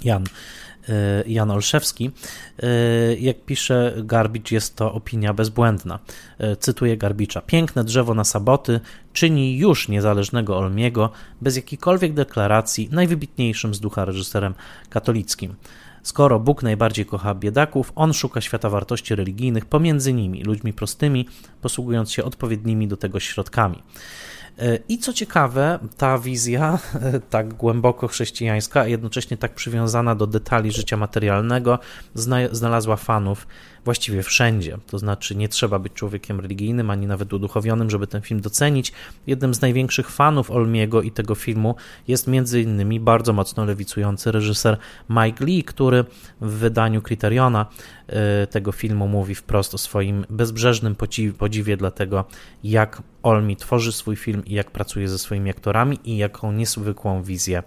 Jan 0.04 0.24
E, 0.90 1.24
Jan 1.28 1.52
Olszewski. 1.52 2.12
E, 2.64 2.68
jak 3.16 3.46
pisze 3.46 3.94
Garbicz, 3.98 4.52
jest 4.52 4.76
to 4.76 4.94
opinia 4.94 5.34
bezbłędna. 5.34 6.00
E, 6.40 6.56
cytuję 6.56 6.98
Garbicza. 6.98 7.42
Piękne 7.42 7.84
drzewo 7.84 8.14
na 8.14 8.24
saboty 8.24 8.80
czyni 9.14 9.58
już 9.58 9.88
niezależnego 9.88 10.58
Olmiego 10.58 11.10
bez 11.42 11.56
jakiejkolwiek 11.56 12.14
deklaracji 12.14 12.90
najwybitniejszym 12.92 13.74
z 13.74 13.80
ducha 13.80 14.06
reżyserem 14.06 14.54
katolickim. 14.90 15.56
Skoro 16.04 16.40
Bóg 16.40 16.64
najbardziej 16.64 17.06
kocha 17.06 17.36
biedaków, 17.36 17.92
on 17.96 18.14
szuka 18.14 18.42
świata 18.42 18.70
wartości 18.70 19.16
religijnych 19.16 19.66
pomiędzy 19.66 20.14
nimi, 20.14 20.44
ludźmi 20.44 20.74
prostymi, 20.74 21.28
posługując 21.62 22.12
się 22.12 22.24
odpowiednimi 22.24 22.88
do 22.88 22.98
tego 22.98 23.20
środkami. 23.20 23.84
I 24.90 24.98
co 24.98 25.14
ciekawe, 25.14 25.80
ta 25.98 26.18
wizja, 26.18 26.80
tak 27.30 27.54
głęboko 27.54 28.08
chrześcijańska, 28.08 28.82
a 28.82 28.88
jednocześnie 28.88 29.38
tak 29.38 29.56
przywiązana 29.56 30.16
do 30.16 30.28
detali 30.28 30.72
życia 30.72 30.98
materialnego, 30.98 31.80
znalazła 32.52 32.96
fanów 32.96 33.48
właściwie 33.86 34.24
wszędzie. 34.24 34.78
To 34.88 35.00
znaczy, 35.00 35.36
nie 35.36 35.50
trzeba 35.50 35.80
być 35.80 35.94
człowiekiem 35.94 36.40
religijnym 36.40 36.90
ani 36.90 37.08
nawet 37.08 37.34
uduchowionym, 37.34 37.90
żeby 37.90 38.08
ten 38.08 38.22
film 38.22 38.42
docenić. 38.42 38.94
Jednym 39.28 39.54
z 39.54 39.62
największych 39.62 40.10
fanów 40.10 40.52
Olmiego 40.52 41.02
i 41.02 41.12
tego 41.12 41.36
filmu 41.36 41.76
jest 42.08 42.28
między 42.28 42.62
innymi 42.62 43.00
bardzo 43.00 43.34
mocno 43.34 43.66
lewicujący 43.66 44.32
reżyser 44.32 44.78
Mike 45.10 45.46
Lee, 45.46 45.64
który 45.64 46.06
w 46.42 46.52
wydaniu 46.52 47.02
Criteriona 47.02 47.66
e, 48.08 48.48
tego 48.48 48.72
filmu 48.72 49.08
mówi 49.08 49.36
wprost 49.36 49.74
o 49.74 49.78
swoim 49.78 50.26
bezbrzeżnym 50.30 50.96
podziwie 51.38 51.78
dla 51.78 51.92
tego, 51.92 52.26
jak 52.64 53.02
Olmi 53.24 53.56
tworzy 53.56 53.92
swój 53.92 54.16
film 54.16 54.46
i 54.46 54.54
jak 54.54 54.72
pracuje 54.72 55.08
ze 55.08 55.20
swoimi 55.20 55.50
aktorami 55.50 56.00
i 56.04 56.18
jaką 56.18 56.52
niezwykłą 56.52 57.24
wizję 57.24 57.64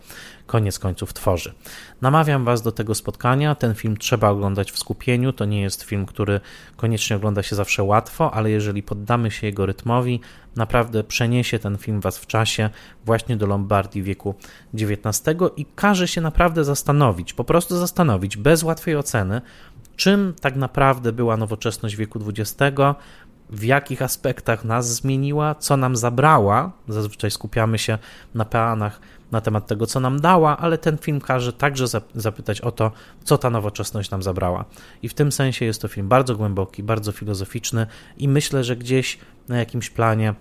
koniec 0.55 0.79
końców 0.79 1.13
tworzy. 1.13 1.55
Namawiam 2.01 2.45
Was 2.45 2.63
do 2.63 2.73
tego 2.73 2.95
spotkania. 2.95 3.55
Ten 3.55 3.75
film 3.75 3.97
trzeba 3.97 4.29
oglądać 4.29 4.73
w 4.73 4.79
skupieniu. 4.79 5.33
To 5.33 5.45
nie 5.45 5.63
jest 5.63 5.83
film, 5.83 6.07
który 6.07 6.41
koniecznie 6.77 7.17
ogląda 7.17 7.43
się 7.43 7.57
zawsze 7.57 7.83
łatwo, 7.83 8.35
ale 8.35 8.51
jeżeli 8.51 8.83
poddamy 8.83 9.31
się 9.31 9.47
jego 9.47 9.67
rytmowi, 9.67 10.21
naprawdę 10.57 11.05
przeniesie 11.05 11.59
ten 11.59 11.79
film 11.79 12.01
Was 12.01 12.19
w 12.19 12.27
czasie 12.27 12.71
właśnie 13.05 13.37
do 13.37 13.47
Lombardii 13.47 14.03
wieku 14.03 14.35
XIX 14.75 15.37
i 15.57 15.67
każe 15.75 16.09
się 16.09 16.21
naprawdę 16.21 16.65
zastanowić, 16.65 17.33
po 17.33 17.45
prostu 17.45 17.77
zastanowić, 17.79 18.37
bez 18.37 18.63
łatwej 18.63 18.97
oceny, 18.97 19.41
czym 19.97 20.35
tak 20.41 20.57
naprawdę 20.57 21.13
była 21.13 21.37
nowoczesność 21.37 21.97
wieku 21.97 22.21
XX, 22.29 22.57
w 23.51 23.65
jakich 23.65 24.03
aspektach 24.03 24.65
nas 24.65 24.95
zmieniła, 24.95 25.55
co 25.55 25.77
nam 25.77 25.97
zabrała. 25.97 26.73
Zazwyczaj 26.89 27.31
skupiamy 27.31 27.79
się 27.79 27.99
na 28.35 28.45
peanach 28.45 29.01
na 29.35 29.41
temat 29.41 29.67
tego, 29.67 29.87
co 29.87 30.01
nam 30.01 30.21
dała, 30.21 30.57
ale 30.57 30.79
ten 30.79 30.99
film 30.99 31.21
każe 31.21 31.53
także 31.53 31.85
zapytać 32.15 32.61
o 32.61 32.73
to, 32.73 32.91
co 33.25 33.39
ta 33.39 33.51
nowoczesność 33.51 34.11
nam 34.11 34.23
zabrała. 34.23 34.65
I 35.03 35.09
w 35.09 35.15
tym 35.15 35.33
sensie 35.33 35.65
jest 35.65 35.83
to 35.83 35.89
film 35.89 36.09
bardzo 36.09 36.37
głęboki, 36.37 36.83
bardzo 36.83 37.13
filozoficzny 37.13 37.87
i 38.19 38.29
myślę, 38.29 38.65
że 38.65 38.77
gdzieś 38.77 39.19
na 39.49 39.59
jakimś 39.59 39.91
planie 39.91 40.35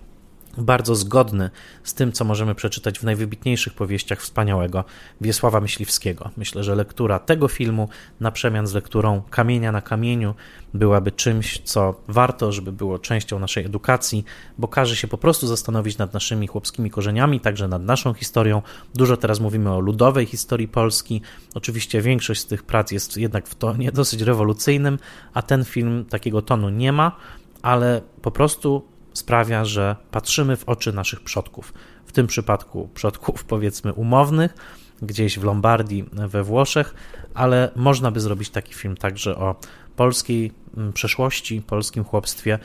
bardzo 0.58 0.94
zgodny 0.94 1.50
z 1.84 1.94
tym, 1.94 2.12
co 2.12 2.24
możemy 2.24 2.54
przeczytać 2.54 2.98
w 2.98 3.02
najwybitniejszych 3.02 3.74
powieściach 3.74 4.20
wspaniałego 4.20 4.84
Wiesława 5.20 5.60
Myśliwskiego. 5.60 6.30
Myślę, 6.36 6.64
że 6.64 6.74
lektura 6.74 7.18
tego 7.18 7.48
filmu 7.48 7.88
na 8.20 8.30
przemian 8.30 8.66
z 8.66 8.74
lekturą 8.74 9.22
Kamienia 9.30 9.72
na 9.72 9.80
kamieniu 9.80 10.34
byłaby 10.74 11.12
czymś, 11.12 11.60
co 11.64 12.00
warto, 12.08 12.52
żeby 12.52 12.72
było 12.72 12.98
częścią 12.98 13.38
naszej 13.38 13.64
edukacji, 13.64 14.24
bo 14.58 14.68
każe 14.68 14.96
się 14.96 15.08
po 15.08 15.18
prostu 15.18 15.46
zastanowić 15.46 15.98
nad 15.98 16.14
naszymi 16.14 16.46
chłopskimi 16.46 16.90
korzeniami, 16.90 17.40
także 17.40 17.68
nad 17.68 17.82
naszą 17.82 18.14
historią. 18.14 18.62
Dużo 18.94 19.16
teraz 19.16 19.40
mówimy 19.40 19.72
o 19.72 19.80
ludowej 19.80 20.26
historii 20.26 20.68
Polski. 20.68 21.22
Oczywiście 21.54 22.02
większość 22.02 22.40
z 22.40 22.46
tych 22.46 22.62
prac 22.62 22.90
jest 22.90 23.16
jednak 23.16 23.48
w 23.48 23.54
tonie 23.54 23.92
dosyć 23.92 24.20
rewolucyjnym, 24.20 24.98
a 25.34 25.42
ten 25.42 25.64
film 25.64 26.04
takiego 26.04 26.42
tonu 26.42 26.68
nie 26.68 26.92
ma, 26.92 27.16
ale 27.62 28.00
po 28.22 28.30
prostu 28.30 28.93
sprawia, 29.14 29.64
że 29.64 29.96
patrzymy 30.10 30.56
w 30.56 30.68
oczy 30.68 30.92
naszych 30.92 31.20
przodków. 31.20 31.74
W 32.06 32.12
tym 32.12 32.26
przypadku 32.26 32.88
przodków, 32.94 33.44
powiedzmy, 33.54 33.92
umownych, 33.92 34.54
gdzieś 35.02 35.38
w 35.38 35.44
Lombardii 35.44 36.04
we 36.12 36.42
Włoszech, 36.42 36.94
ale 37.34 37.70
można 37.76 38.10
by 38.10 38.20
zrobić 38.20 38.50
taki 38.50 38.74
film 38.74 38.96
także 38.96 39.36
o 39.36 39.56
polskiej 39.96 40.52
mm, 40.76 40.92
przeszłości, 40.92 41.62
polskim 41.66 42.04
chłopstwie. 42.04 42.58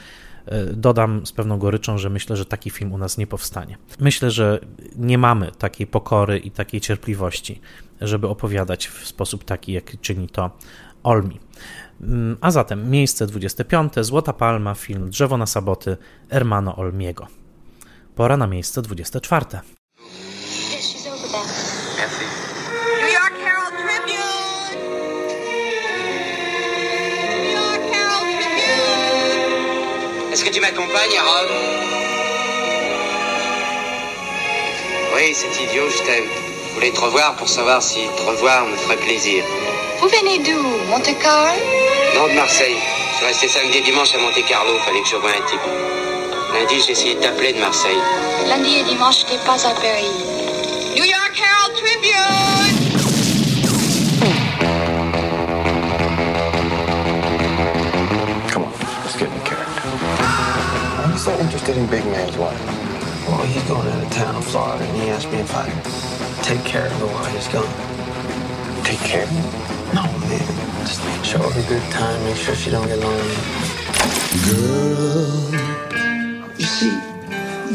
E, 0.45 0.65
dodam 0.65 1.25
z 1.25 1.31
pewną 1.31 1.59
goryczą, 1.59 1.97
że 1.97 2.09
myślę, 2.09 2.37
że 2.37 2.45
taki 2.45 2.69
film 2.69 2.93
u 2.93 2.97
nas 2.97 3.17
nie 3.17 3.27
powstanie. 3.27 3.77
Myślę, 3.99 4.31
że 4.31 4.59
nie 4.95 5.17
mamy 5.17 5.51
takiej 5.51 5.87
pokory 5.87 6.39
i 6.39 6.51
takiej 6.51 6.81
cierpliwości, 6.81 7.61
żeby 8.01 8.27
opowiadać 8.27 8.87
w 8.87 9.07
sposób 9.07 9.43
taki, 9.43 9.71
jak 9.71 10.01
czyni 10.01 10.29
to 10.29 10.51
Olmi. 11.03 11.39
Mm, 12.01 12.35
a 12.41 12.51
zatem 12.51 12.89
miejsce 12.89 13.25
25. 13.25 13.93
Złota 14.03 14.33
Palma, 14.33 14.73
film 14.73 15.09
Drzewo 15.09 15.37
na 15.37 15.45
Saboty 15.45 15.97
Ermano 16.29 16.75
Olmiego. 16.75 17.27
Pora 18.15 18.37
na 18.37 18.47
miejsce 18.47 18.81
24. 18.81 19.61
Est-ce 30.31 30.45
que 30.45 30.51
tu 30.51 30.61
m'accompagnes 30.61 31.17
à 31.19 31.23
Rome 31.23 31.53
Oui, 35.15 35.33
c'est 35.33 35.63
idiot, 35.63 35.89
je 35.89 36.03
t'aime. 36.05 36.29
Je 36.69 36.73
voulais 36.75 36.91
te 36.91 37.01
revoir 37.01 37.35
pour 37.35 37.49
savoir 37.49 37.81
si 37.81 37.99
te 38.17 38.21
revoir 38.31 38.65
me 38.67 38.75
ferait 38.75 38.97
plaisir. 38.97 39.43
Vous 40.01 40.07
venez 40.07 40.39
d'où 40.39 40.61
Monte 40.89 41.13
Carlo? 41.21 41.59
Non, 42.15 42.27
de 42.27 42.33
Marseille. 42.33 42.77
Je 43.11 43.17
suis 43.17 43.25
resté 43.25 43.47
samedi 43.49 43.79
et 43.79 43.81
dimanche 43.81 44.15
à 44.15 44.17
Monte 44.17 44.45
Carlo. 44.47 44.77
Fallait 44.85 45.01
que 45.01 45.09
je 45.09 45.15
voie 45.17 45.31
un 45.31 45.45
type. 45.49 45.59
Lundi, 46.53 46.81
j'ai 46.85 46.91
essayé 46.93 47.15
de 47.15 47.19
t'appeler 47.19 47.51
de 47.51 47.59
Marseille. 47.59 47.97
Lundi 48.47 48.77
et 48.79 48.83
dimanche, 48.83 49.19
j'étais 49.19 49.43
pas 49.45 49.55
à 49.55 49.73
Paris. 49.73 50.07
New 50.95 51.03
York 51.03 51.33
Herald 51.35 51.75
Tribune! 51.75 52.79
Come 58.51 58.63
on, 58.63 58.71
let's 59.03 59.17
get 59.17 59.29
in 59.29 59.39
character. 59.43 59.81
Why 60.97 61.03
are 61.03 61.11
you 61.11 61.17
so 61.17 61.37
interested 61.39 61.75
in 61.77 61.85
Big 61.87 62.05
Man's 62.05 62.37
wife? 62.37 62.59
Well, 63.27 63.45
he's 63.45 63.63
going 63.63 63.87
out 63.87 64.01
of 64.01 64.09
town, 64.11 64.41
Florida, 64.41 64.83
and 64.83 64.97
he 65.01 65.09
asked 65.09 65.29
me 65.31 65.39
if 65.39 65.53
I'd 65.53 66.43
take 66.43 66.63
care 66.63 66.85
of 66.87 66.93
her 66.93 67.05
while 67.07 67.25
he's 67.25 67.47
gone. 67.49 67.67
Take 68.83 68.99
care? 68.99 69.27
No, 69.93 70.03
man. 70.03 70.45
Just 70.85 71.01
show 71.25 71.39
her 71.39 71.59
a 71.59 71.67
good 71.67 71.91
time, 71.91 72.23
make 72.25 72.35
sure 72.35 72.55
she 72.55 72.69
don't 72.71 72.87
get 72.87 72.99
lonely. 72.99 73.35
Girl. 74.45 75.49
You 76.57 76.65
see, 76.65 76.93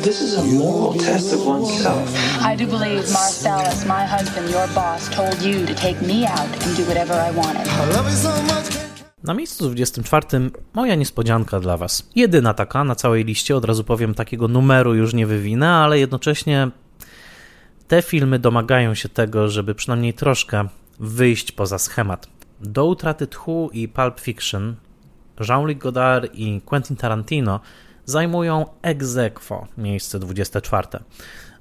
this 0.06 0.20
is 0.22 0.38
a 0.38 0.44
moral 0.44 0.94
test 0.94 1.32
of 1.32 1.46
oneself. 1.46 2.08
I 2.50 2.56
do 2.56 2.66
believe 2.66 3.02
Marcellus, 3.12 3.84
my 3.86 4.06
husband, 4.06 4.50
your 4.50 4.68
boss, 4.74 5.08
told 5.16 5.42
you 5.42 5.66
to 5.66 5.74
take 5.74 6.00
me 6.02 6.26
out 6.26 6.48
and 6.64 6.76
do 6.76 6.84
whatever 6.84 7.14
I 7.14 7.30
wanted. 7.30 7.66
I 7.68 7.84
love 7.96 8.10
you 8.10 8.16
so 8.16 8.42
much. 8.42 8.84
Na 9.24 9.34
miejscu 9.34 9.70
24 9.70 10.50
moja 10.74 10.94
niespodzianka 10.94 11.60
dla 11.60 11.76
Was. 11.76 12.08
Jedyna 12.16 12.54
taka 12.54 12.84
na 12.84 12.94
całej 12.94 13.24
liście, 13.24 13.56
od 13.56 13.64
razu 13.64 13.84
powiem, 13.84 14.14
takiego 14.14 14.48
numeru 14.48 14.94
już 14.94 15.14
nie 15.14 15.26
wywinę, 15.26 15.70
ale 15.70 15.98
jednocześnie 15.98 16.70
te 17.88 18.02
filmy 18.02 18.38
domagają 18.38 18.94
się 18.94 19.08
tego, 19.08 19.48
żeby 19.48 19.74
przynajmniej 19.74 20.14
troszkę 20.14 20.68
wyjść 21.00 21.52
poza 21.52 21.78
schemat. 21.78 22.28
Do 22.60 22.86
utraty 22.86 23.26
tchu 23.26 23.70
i 23.72 23.88
Pulp 23.88 24.20
Fiction 24.20 24.76
Jean-Luc 25.48 25.78
Godard 25.78 26.34
i 26.34 26.60
Quentin 26.64 26.96
Tarantino 26.96 27.60
zajmują 28.04 28.66
ex 28.82 29.16
aequo 29.16 29.66
miejsce 29.78 30.18
24. 30.18 30.88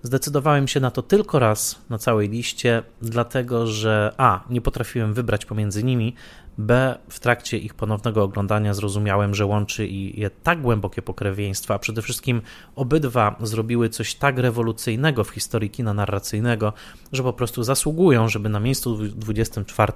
Zdecydowałem 0.03 0.67
się 0.67 0.79
na 0.79 0.91
to 0.91 1.01
tylko 1.01 1.39
raz 1.39 1.81
na 1.89 1.97
całej 1.97 2.29
liście, 2.29 2.83
dlatego 3.01 3.67
że 3.67 4.13
A. 4.17 4.43
Nie 4.49 4.61
potrafiłem 4.61 5.13
wybrać 5.13 5.45
pomiędzy 5.45 5.83
nimi, 5.83 6.15
B. 6.57 6.99
W 7.09 7.19
trakcie 7.19 7.57
ich 7.57 7.73
ponownego 7.73 8.23
oglądania 8.23 8.73
zrozumiałem, 8.73 9.35
że 9.35 9.45
łączy 9.45 9.87
je 9.87 10.29
tak 10.29 10.61
głębokie 10.61 11.01
pokrewieństwo, 11.01 11.73
a 11.73 11.79
przede 11.79 12.01
wszystkim 12.01 12.41
obydwa 12.75 13.35
zrobiły 13.41 13.89
coś 13.89 14.15
tak 14.15 14.37
rewolucyjnego 14.37 15.23
w 15.23 15.29
historii 15.29 15.69
kina 15.69 15.93
narracyjnego, 15.93 16.73
że 17.11 17.23
po 17.23 17.33
prostu 17.33 17.63
zasługują, 17.63 18.29
żeby 18.29 18.49
na 18.49 18.59
miejscu 18.59 18.97
24 19.07 19.93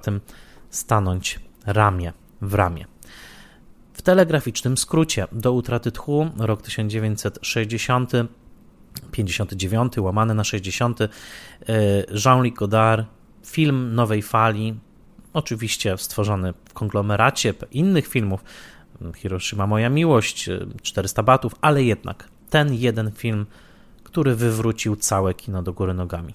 stanąć 0.70 1.40
ramię 1.66 2.12
w 2.40 2.54
ramię. 2.54 2.86
W 3.92 4.02
telegraficznym 4.02 4.78
skrócie 4.78 5.26
do 5.32 5.52
utraty 5.52 5.92
tchu, 5.92 6.30
rok 6.38 6.62
1960, 6.62 8.12
59, 9.12 9.98
łamane 9.98 10.34
na 10.34 10.44
60, 10.44 10.98
Jean-Luc 12.24 12.54
Godard, 12.54 13.06
film 13.46 13.94
nowej 13.94 14.22
fali, 14.22 14.74
oczywiście 15.38 15.98
stworzony 15.98 16.54
w 16.68 16.72
konglomeracie 16.72 17.54
innych 17.70 18.06
filmów, 18.06 18.44
Hiroshima 19.16 19.66
Moja 19.66 19.88
Miłość, 19.88 20.50
400 20.82 21.22
Batów, 21.22 21.54
ale 21.60 21.82
jednak 21.82 22.28
ten 22.50 22.74
jeden 22.74 23.12
film, 23.12 23.46
który 24.04 24.34
wywrócił 24.34 24.96
całe 24.96 25.34
kino 25.34 25.62
do 25.62 25.72
góry 25.72 25.94
nogami. 25.94 26.34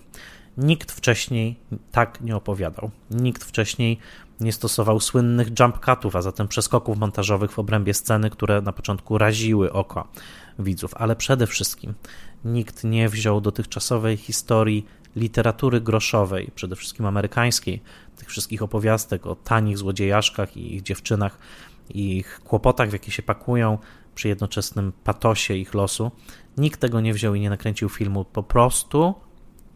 Nikt 0.57 0.91
wcześniej 0.91 1.55
tak 1.91 2.21
nie 2.21 2.35
opowiadał. 2.35 2.91
Nikt 3.11 3.43
wcześniej 3.43 3.97
nie 4.39 4.53
stosował 4.53 4.99
słynnych 4.99 5.47
jump 5.59 5.85
cutów, 5.85 6.15
a 6.15 6.21
zatem 6.21 6.47
przeskoków 6.47 6.97
montażowych 6.97 7.51
w 7.51 7.59
obrębie 7.59 7.93
sceny, 7.93 8.29
które 8.29 8.61
na 8.61 8.73
początku 8.73 9.17
raziły 9.17 9.73
oko 9.73 10.07
widzów, 10.59 10.93
ale 10.95 11.15
przede 11.15 11.47
wszystkim 11.47 11.93
nikt 12.45 12.83
nie 12.83 13.09
wziął 13.09 13.41
dotychczasowej 13.41 14.17
historii 14.17 14.85
literatury 15.15 15.81
groszowej, 15.81 16.51
przede 16.55 16.75
wszystkim 16.75 17.05
amerykańskiej, 17.05 17.81
tych 18.15 18.29
wszystkich 18.29 18.61
opowiastek 18.61 19.27
o 19.27 19.35
tanich 19.35 19.77
złodziejaszkach 19.77 20.57
i 20.57 20.75
ich 20.75 20.81
dziewczynach 20.81 21.37
i 21.89 22.17
ich 22.17 22.41
kłopotach, 22.43 22.89
w 22.89 22.93
jakie 22.93 23.11
się 23.11 23.23
pakują 23.23 23.77
przy 24.15 24.27
jednoczesnym 24.27 24.93
patosie 25.03 25.53
ich 25.53 25.73
losu. 25.73 26.11
Nikt 26.57 26.79
tego 26.79 27.01
nie 27.01 27.13
wziął 27.13 27.35
i 27.35 27.39
nie 27.39 27.49
nakręcił 27.49 27.89
filmu 27.89 28.25
po 28.25 28.43
prostu 28.43 29.13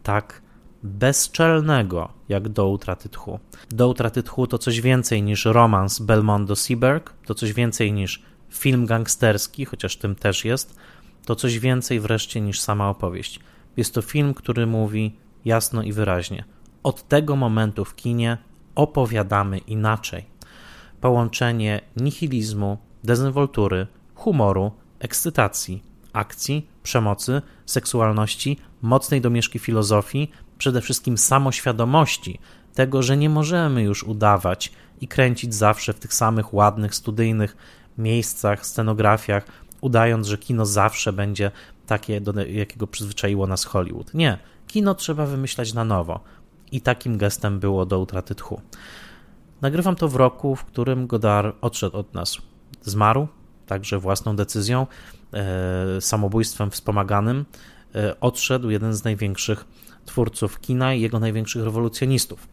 tak 0.02 0.42
bezczelnego 0.82 2.12
jak 2.28 2.48
do 2.48 2.68
utraty 2.68 3.08
tchu. 3.08 3.40
Do 3.70 3.88
utraty 3.88 4.22
tchu 4.22 4.46
to 4.46 4.58
coś 4.58 4.80
więcej 4.80 5.22
niż 5.22 5.44
romans 5.44 5.98
Belmondo 5.98 6.56
Seaberg, 6.56 7.12
to 7.26 7.34
coś 7.34 7.52
więcej 7.52 7.92
niż 7.92 8.22
film 8.50 8.86
gangsterski, 8.86 9.64
chociaż 9.64 9.96
tym 9.96 10.14
też 10.14 10.44
jest, 10.44 10.76
to 11.24 11.36
coś 11.36 11.58
więcej 11.58 12.00
wreszcie 12.00 12.40
niż 12.40 12.60
sama 12.60 12.88
opowieść. 12.88 13.40
Jest 13.76 13.94
to 13.94 14.02
film, 14.02 14.34
który 14.34 14.66
mówi 14.66 15.16
jasno 15.44 15.82
i 15.82 15.92
wyraźnie: 15.92 16.44
od 16.88 17.08
tego 17.08 17.36
momentu 17.36 17.84
w 17.84 17.96
kinie 17.96 18.38
opowiadamy 18.74 19.58
inaczej. 19.58 20.24
Połączenie 21.00 21.80
nihilizmu, 21.96 22.78
dezynwoltury, 23.04 23.86
humoru, 24.14 24.72
ekscytacji, 24.98 25.82
akcji, 26.12 26.68
przemocy, 26.82 27.42
seksualności, 27.66 28.56
mocnej 28.82 29.20
domieszki 29.20 29.58
filozofii, 29.58 30.30
przede 30.58 30.80
wszystkim 30.80 31.18
samoświadomości 31.18 32.38
tego, 32.74 33.02
że 33.02 33.16
nie 33.16 33.30
możemy 33.30 33.82
już 33.82 34.04
udawać 34.04 34.72
i 35.00 35.08
kręcić 35.08 35.54
zawsze 35.54 35.92
w 35.92 35.98
tych 35.98 36.14
samych 36.14 36.54
ładnych, 36.54 36.94
studyjnych 36.94 37.56
miejscach, 37.98 38.66
scenografiach, 38.66 39.44
udając, 39.80 40.26
że 40.26 40.38
kino 40.38 40.66
zawsze 40.66 41.12
będzie 41.12 41.50
takie, 41.86 42.20
do 42.20 42.32
jakiego 42.42 42.86
przyzwyczaiło 42.86 43.46
nas 43.46 43.64
Hollywood. 43.64 44.14
Nie, 44.14 44.38
kino 44.68 44.94
trzeba 44.94 45.26
wymyślać 45.26 45.74
na 45.74 45.84
nowo. 45.84 46.20
I 46.72 46.80
takim 46.80 47.18
gestem 47.18 47.60
było 47.60 47.86
do 47.86 48.00
utraty 48.00 48.34
tchu. 48.34 48.60
Nagrywam 49.60 49.96
to 49.96 50.08
w 50.08 50.16
roku, 50.16 50.56
w 50.56 50.64
którym 50.64 51.06
Godard 51.06 51.56
odszedł 51.60 51.96
od 51.96 52.14
nas. 52.14 52.38
Zmarł, 52.82 53.28
także 53.66 53.98
własną 53.98 54.36
decyzją, 54.36 54.86
e, 55.32 56.00
samobójstwem 56.00 56.70
wspomaganym. 56.70 57.44
E, 57.94 58.20
odszedł 58.20 58.70
jeden 58.70 58.94
z 58.94 59.04
największych 59.04 59.64
twórców 60.04 60.60
kina 60.60 60.94
i 60.94 61.00
jego 61.00 61.20
największych 61.20 61.64
rewolucjonistów. 61.64 62.48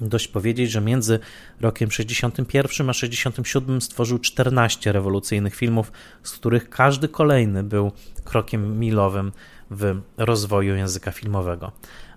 Dość 0.00 0.28
powiedzieć, 0.28 0.70
że 0.70 0.80
między 0.80 1.18
rokiem 1.60 1.90
61 1.90 2.90
a 2.90 2.92
67 2.92 3.80
stworzył 3.80 4.18
14 4.18 4.92
rewolucyjnych 4.92 5.54
filmów, 5.54 5.92
z 6.22 6.32
których 6.32 6.70
każdy 6.70 7.08
kolejny 7.08 7.62
był 7.62 7.92
krokiem 8.24 8.78
milowym 8.78 9.32
w 9.70 10.00
rozwoju 10.16 10.76
języka 10.76 11.10
filmowego. 11.10 11.72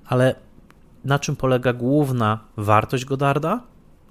Ale 0.05 0.35
na 1.05 1.19
czym 1.19 1.35
polega 1.35 1.73
główna 1.73 2.39
wartość 2.57 3.05
Godarda? 3.05 3.61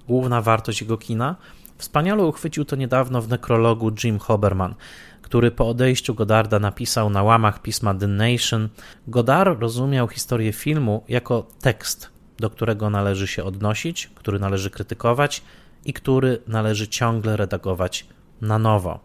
Główna 0.07 0.41
wartość 0.41 0.81
jego 0.81 0.97
kina? 0.97 1.35
Wspaniale 1.77 2.23
uchwycił 2.23 2.65
to 2.65 2.75
niedawno 2.75 3.21
w 3.21 3.29
nekrologu 3.29 3.91
Jim 4.03 4.19
Hoberman, 4.19 4.75
który 5.21 5.51
po 5.51 5.69
odejściu 5.69 6.15
Godarda 6.15 6.59
napisał 6.59 7.09
na 7.09 7.23
łamach 7.23 7.61
pisma 7.61 7.93
The 7.93 8.07
Nation. 8.07 8.69
Godard 9.07 9.61
rozumiał 9.61 10.07
historię 10.07 10.53
filmu 10.53 11.03
jako 11.07 11.47
tekst, 11.61 12.09
do 12.39 12.49
którego 12.49 12.89
należy 12.89 13.27
się 13.27 13.43
odnosić, 13.43 14.11
który 14.15 14.39
należy 14.39 14.69
krytykować 14.69 15.41
i 15.85 15.93
który 15.93 16.41
należy 16.47 16.87
ciągle 16.87 17.37
redagować 17.37 18.05
na 18.41 18.59
nowo. 18.59 18.99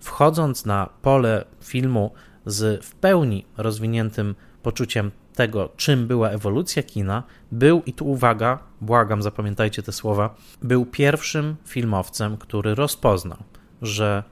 Wchodząc 0.00 0.64
na 0.64 0.88
pole 1.02 1.44
filmu 1.62 2.10
z 2.46 2.84
w 2.84 2.94
pełni 2.94 3.44
rozwiniętym 3.56 4.34
poczuciem 4.62 5.10
tego, 5.34 5.68
czym 5.76 6.06
była 6.06 6.30
ewolucja 6.30 6.82
kina, 6.82 7.22
był, 7.52 7.82
i 7.86 7.92
tu 7.92 8.10
uwaga, 8.10 8.58
błagam, 8.80 9.22
zapamiętajcie 9.22 9.82
te 9.82 9.92
słowa, 9.92 10.34
był 10.62 10.86
pierwszym 10.86 11.56
filmowcem, 11.66 12.36
który 12.36 12.74
rozpoznał, 12.74 13.38
że 13.82 14.22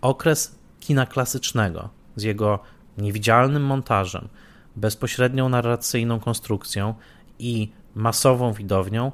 okres 0.00 0.58
kina 0.80 1.06
klasycznego 1.06 1.88
z 2.16 2.22
jego 2.22 2.58
niewidzialnym 2.98 3.64
montażem, 3.64 4.28
bezpośrednią 4.76 5.48
narracyjną 5.48 6.20
konstrukcją 6.20 6.94
i 7.38 7.72
masową 7.94 8.52
widownią 8.52 9.12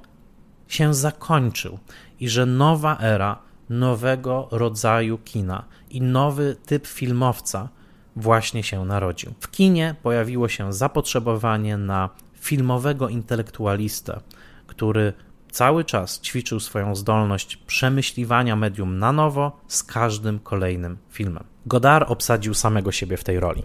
się 0.69 0.95
zakończył 0.95 1.79
i 2.21 2.29
że 2.29 2.47
nowa 2.47 2.99
era 3.01 3.39
nowego 3.69 4.49
rodzaju 4.51 5.19
kina 5.19 5.65
i 5.91 6.01
nowy 6.01 6.57
typ 6.67 6.87
filmowca 6.87 7.69
właśnie 8.19 8.63
się 8.63 8.85
narodził. 8.85 9.33
W 9.41 9.51
kinie 9.51 9.95
pojawiło 10.03 10.49
się 10.49 10.73
zapotrzebowanie 10.73 11.77
na 11.77 12.11
filmowego 12.35 13.09
intelektualistę, 13.09 14.21
który 14.67 15.13
cały 15.51 15.85
czas 15.85 16.21
ćwiczył 16.21 16.61
swoją 16.61 16.95
zdolność 16.95 17.57
przemyśliwania 17.57 18.57
medium 18.57 18.99
na 18.99 19.13
nowo 19.13 19.61
z 19.69 19.85
każdym 19.85 20.39
kolejnym 20.39 20.97
filmem. 21.11 21.45
Godard 21.67 22.11
obsadził 22.11 22.55
samego 22.55 22.93
siebie 22.93 23.17
w 23.17 23.25
tej 23.25 23.41
roli. 23.41 23.63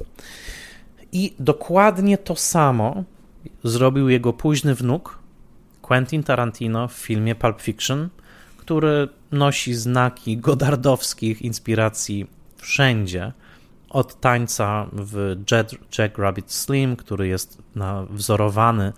I 1.12 1.34
dokładnie 1.40 2.18
to 2.18 2.36
samo 2.36 3.04
zrobił 3.64 4.10
jego 4.10 4.34
późny 4.34 4.76
wnuk 4.76 5.20
Quentin 5.82 6.24
Tarantino 6.24 6.88
w 6.88 6.94
filmie 6.94 7.36
Pulp 7.36 7.62
Fiction, 7.62 8.10
który 8.58 9.10
nosi 9.32 9.74
znaki 9.74 10.38
godardowskich 10.38 11.42
inspiracji 11.42 12.28
wszędzie, 12.58 13.32
Od 13.94 14.20
tańca 14.20 14.88
w 14.94 15.36
Jack, 15.52 15.76
Jack 15.98 16.18
Rabbit 16.18 16.52
Slim, 16.52 16.96
który 16.96 17.28
jest 17.28 17.62
na, 17.76 18.06
wzorowany 18.10 18.94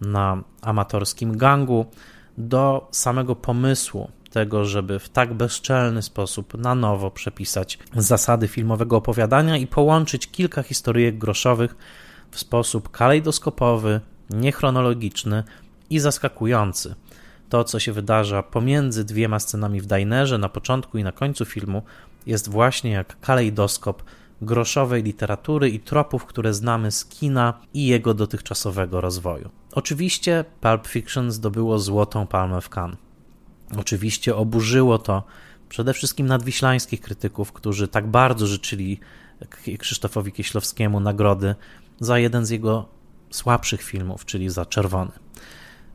na 0.00 0.42
amatorskim 0.62 1.36
gangu, 1.36 1.86
do 2.38 2.88
samego 2.90 3.36
pomysłu 3.36 4.10
tego, 4.30 4.64
żeby 4.64 4.98
w 4.98 5.08
tak 5.08 5.34
bezczelny 5.34 6.02
sposób 6.02 6.54
na 6.58 6.74
nowo 6.74 7.10
przepisać 7.10 7.78
zasady 7.96 8.48
filmowego 8.48 8.96
opowiadania 8.96 9.56
i 9.56 9.66
połączyć 9.66 10.30
kilka 10.30 10.62
historyjek 10.62 11.18
groszowych 11.18 11.76
w 12.30 12.38
sposób 12.38 12.90
kalejdoskopowy, 12.90 14.00
niechronologiczny 14.30 15.44
i 15.90 15.98
zaskakujący. 15.98 16.94
To, 17.48 17.64
co 17.64 17.80
się 17.80 17.92
wydarza 17.92 18.42
pomiędzy 18.42 19.04
dwiema 19.04 19.38
scenami 19.40 19.80
w 19.80 19.86
dinerze 19.86 20.38
na 20.38 20.48
początku 20.48 20.98
i 20.98 21.04
na 21.04 21.12
końcu 21.12 21.44
filmu, 21.44 21.82
jest 22.26 22.50
właśnie 22.50 22.90
jak 22.90 23.20
kalejdoskop 23.20 24.02
groszowej 24.42 25.02
literatury 25.02 25.70
i 25.70 25.80
tropów, 25.80 26.24
które 26.24 26.54
znamy 26.54 26.90
z 26.90 27.04
kina 27.04 27.60
i 27.74 27.86
jego 27.86 28.14
dotychczasowego 28.14 29.00
rozwoju. 29.00 29.50
Oczywiście 29.72 30.44
Pulp 30.60 30.86
Fiction 30.86 31.30
zdobyło 31.32 31.78
złotą 31.78 32.26
palmę 32.26 32.60
w 32.60 32.70
Cannes. 32.76 32.98
Oczywiście 33.78 34.36
oburzyło 34.36 34.98
to 34.98 35.22
przede 35.68 35.94
wszystkim 35.94 36.26
nadwiślańskich 36.26 37.00
krytyków, 37.00 37.52
którzy 37.52 37.88
tak 37.88 38.06
bardzo 38.06 38.46
życzyli 38.46 39.00
Krzysztofowi 39.78 40.32
Kieślowskiemu 40.32 41.00
nagrody 41.00 41.54
za 42.00 42.18
jeden 42.18 42.46
z 42.46 42.50
jego 42.50 42.88
słabszych 43.30 43.82
filmów, 43.82 44.24
czyli 44.24 44.50
za 44.50 44.66
Czerwony. 44.66 45.12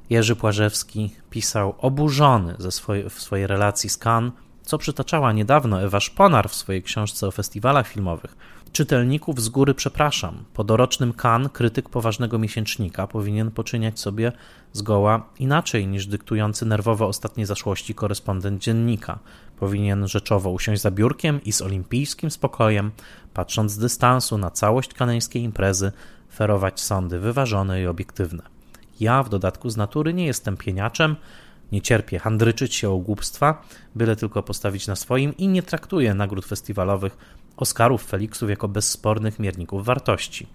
Jerzy 0.09 0.35
Płażewski 0.35 1.15
pisał 1.29 1.75
oburzony 1.77 2.55
ze 2.59 2.69
w 3.09 3.21
swojej 3.21 3.47
relacji 3.47 3.89
z 3.89 3.99
Cannes, 4.05 4.33
co 4.63 4.77
przytaczała 4.77 5.31
niedawno 5.31 5.81
Ewa 5.81 5.99
Szponar 5.99 6.49
w 6.49 6.55
swojej 6.55 6.83
książce 6.83 7.27
o 7.27 7.31
festiwalach 7.31 7.87
filmowych. 7.87 8.35
Czytelników 8.71 9.41
z 9.41 9.49
góry 9.49 9.73
przepraszam. 9.73 10.43
Po 10.53 10.63
dorocznym 10.63 11.13
Cannes 11.13 11.51
krytyk 11.51 11.89
poważnego 11.89 12.39
miesięcznika 12.39 13.07
powinien 13.07 13.51
poczyniać 13.51 13.99
sobie 13.99 14.31
zgoła 14.71 15.25
inaczej 15.39 15.87
niż 15.87 16.07
dyktujący 16.07 16.65
nerwowo 16.65 17.07
ostatnie 17.07 17.45
zaszłości 17.45 17.95
korespondent 17.95 18.61
dziennika. 18.61 19.19
Powinien 19.59 20.07
rzeczowo 20.07 20.49
usiąść 20.49 20.81
za 20.81 20.91
biurkiem 20.91 21.43
i 21.43 21.51
z 21.51 21.61
olimpijskim 21.61 22.31
spokojem, 22.31 22.91
patrząc 23.33 23.71
z 23.71 23.77
dystansu 23.77 24.37
na 24.37 24.51
całość 24.51 24.93
kaneńskiej 24.93 25.43
imprezy, 25.43 25.91
ferować 26.33 26.81
sądy 26.81 27.19
wyważone 27.19 27.81
i 27.81 27.87
obiektywne. 27.87 28.43
Ja 28.99 29.23
w 29.23 29.29
dodatku 29.29 29.69
z 29.69 29.77
natury 29.77 30.13
nie 30.13 30.25
jestem 30.25 30.57
pieniaczem, 30.57 31.15
nie 31.73 31.81
cierpię 31.81 32.19
handryczyć 32.19 32.75
się 32.75 32.89
o 32.89 32.97
głupstwa, 32.97 33.61
byle 33.95 34.15
tylko 34.15 34.43
postawić 34.43 34.87
na 34.87 34.95
swoim 34.95 35.37
i 35.37 35.47
nie 35.47 35.63
traktuję 35.63 36.13
nagród 36.13 36.45
festiwalowych, 36.45 37.17
Oscarów, 37.57 38.03
Felixów 38.03 38.49
jako 38.49 38.67
bezspornych 38.67 39.39
mierników 39.39 39.85
wartości. 39.85 40.47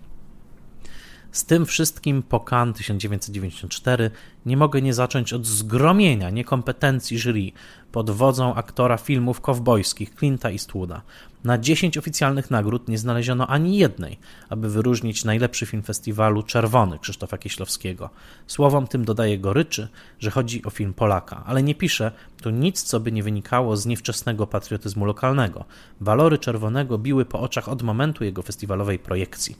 Z 1.32 1.44
tym 1.44 1.66
wszystkim 1.66 2.22
po 2.22 2.40
Cannes 2.40 2.76
1994 2.76 4.10
nie 4.46 4.56
mogę 4.56 4.82
nie 4.82 4.94
zacząć 4.94 5.32
od 5.32 5.46
zgromienia 5.46 6.30
niekompetencji 6.30 7.18
jury 7.18 7.52
pod 7.92 8.10
wodzą 8.10 8.54
aktora 8.54 8.96
filmów 8.96 9.40
kowbojskich 9.40 10.14
Clint'a 10.14 10.52
Eastwooda. 10.52 11.02
Na 11.44 11.58
10 11.58 11.98
oficjalnych 11.98 12.50
nagród 12.50 12.88
nie 12.88 12.98
znaleziono 12.98 13.46
ani 13.46 13.78
jednej, 13.78 14.18
aby 14.48 14.70
wyróżnić 14.70 15.24
najlepszy 15.24 15.66
film 15.66 15.82
festiwalu 15.82 16.42
Czerwony 16.42 16.98
Krzysztofa 16.98 17.38
Kieślowskiego. 17.38 18.10
Słowom 18.46 18.86
tym 18.86 19.04
dodaje 19.04 19.38
goryczy, 19.38 19.88
że 20.18 20.30
chodzi 20.30 20.64
o 20.64 20.70
film 20.70 20.94
Polaka, 20.94 21.42
ale 21.46 21.62
nie 21.62 21.74
pisze 21.74 22.12
tu 22.42 22.50
nic, 22.50 22.82
co 22.82 23.00
by 23.00 23.12
nie 23.12 23.22
wynikało 23.22 23.76
z 23.76 23.86
niewczesnego 23.86 24.46
patriotyzmu 24.46 25.04
lokalnego. 25.04 25.64
Walory 26.00 26.38
Czerwonego 26.38 26.98
biły 26.98 27.24
po 27.24 27.40
oczach 27.40 27.68
od 27.68 27.82
momentu 27.82 28.24
jego 28.24 28.42
festiwalowej 28.42 28.98
projekcji. 28.98 29.56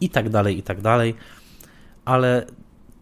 I 0.00 0.10
tak 0.10 0.30
dalej, 0.30 0.58
i 0.58 0.62
tak 0.62 0.80
dalej. 0.80 1.14
Ale 2.04 2.46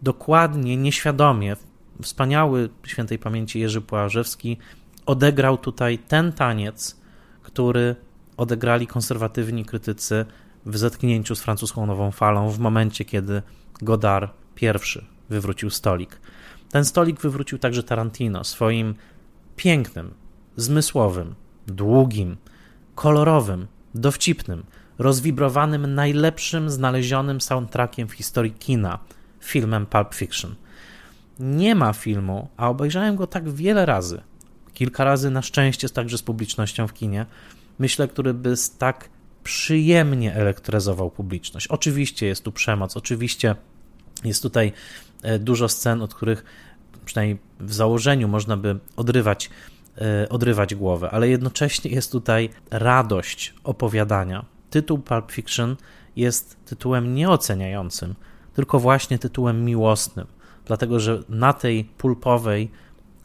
dokładnie, 0.01 0.77
nieświadomie, 0.77 1.55
wspaniały 2.01 2.69
świętej 2.85 3.19
pamięci 3.19 3.59
Jerzy 3.59 3.81
Płażewski 3.81 4.57
odegrał 5.05 5.57
tutaj 5.57 5.97
ten 5.97 6.33
taniec, 6.33 6.97
który 7.43 7.95
odegrali 8.37 8.87
konserwatywni 8.87 9.65
krytycy 9.65 10.25
w 10.65 10.77
zetknięciu 10.77 11.35
z 11.35 11.41
francuską 11.41 11.85
nową 11.85 12.11
falą 12.11 12.49
w 12.49 12.59
momencie, 12.59 13.05
kiedy 13.05 13.41
Godard 13.81 14.31
pierwszy 14.55 15.05
wywrócił 15.29 15.69
stolik. 15.69 16.19
Ten 16.71 16.85
stolik 16.85 17.21
wywrócił 17.21 17.57
także 17.57 17.83
Tarantino 17.83 18.43
swoim 18.43 18.95
pięknym, 19.55 20.13
zmysłowym, 20.55 21.35
długim, 21.67 22.37
kolorowym, 22.95 23.67
dowcipnym, 23.95 24.63
rozwibrowanym 24.97 25.93
najlepszym 25.95 26.69
znalezionym 26.69 27.41
soundtrackiem 27.41 28.07
w 28.07 28.13
historii 28.13 28.51
kina, 28.51 28.99
filmem 29.39 29.85
Pulp 29.85 30.15
Fiction. 30.15 30.55
Nie 31.39 31.75
ma 31.75 31.93
filmu, 31.93 32.47
a 32.57 32.69
obejrzałem 32.69 33.15
go 33.15 33.27
tak 33.27 33.49
wiele 33.49 33.85
razy, 33.85 34.21
kilka 34.73 35.03
razy 35.03 35.29
na 35.29 35.41
szczęście 35.41 35.89
także 35.89 36.17
z 36.17 36.21
publicznością 36.21 36.87
w 36.87 36.93
kinie, 36.93 37.25
myślę, 37.79 38.07
który 38.07 38.33
by 38.33 38.53
tak 38.77 39.09
przyjemnie 39.43 40.35
elektryzował 40.35 41.11
publiczność. 41.11 41.67
Oczywiście 41.67 42.25
jest 42.27 42.43
tu 42.43 42.51
przemoc, 42.51 42.97
oczywiście 42.97 43.55
jest 44.23 44.43
tutaj 44.43 44.73
e, 45.23 45.39
dużo 45.39 45.69
scen, 45.69 46.01
od 46.01 46.13
których 46.13 46.45
przynajmniej 47.05 47.37
w 47.59 47.73
założeniu 47.73 48.27
można 48.27 48.57
by 48.57 48.79
odrywać, 48.95 49.49
e, 49.97 50.29
odrywać 50.29 50.75
głowę, 50.75 51.09
ale 51.11 51.29
jednocześnie 51.29 51.91
jest 51.91 52.11
tutaj 52.11 52.49
radość 52.71 53.53
opowiadania. 53.63 54.45
Tytuł 54.69 54.97
Pulp 54.97 55.31
Fiction 55.31 55.75
jest 56.15 56.65
tytułem 56.65 57.15
nieoceniającym, 57.15 58.15
tylko 58.53 58.79
właśnie 58.79 59.19
tytułem 59.19 59.65
miłosnym, 59.65 60.27
dlatego 60.65 60.99
że 60.99 61.23
na 61.29 61.53
tej 61.53 61.83
pulpowej, 61.83 62.71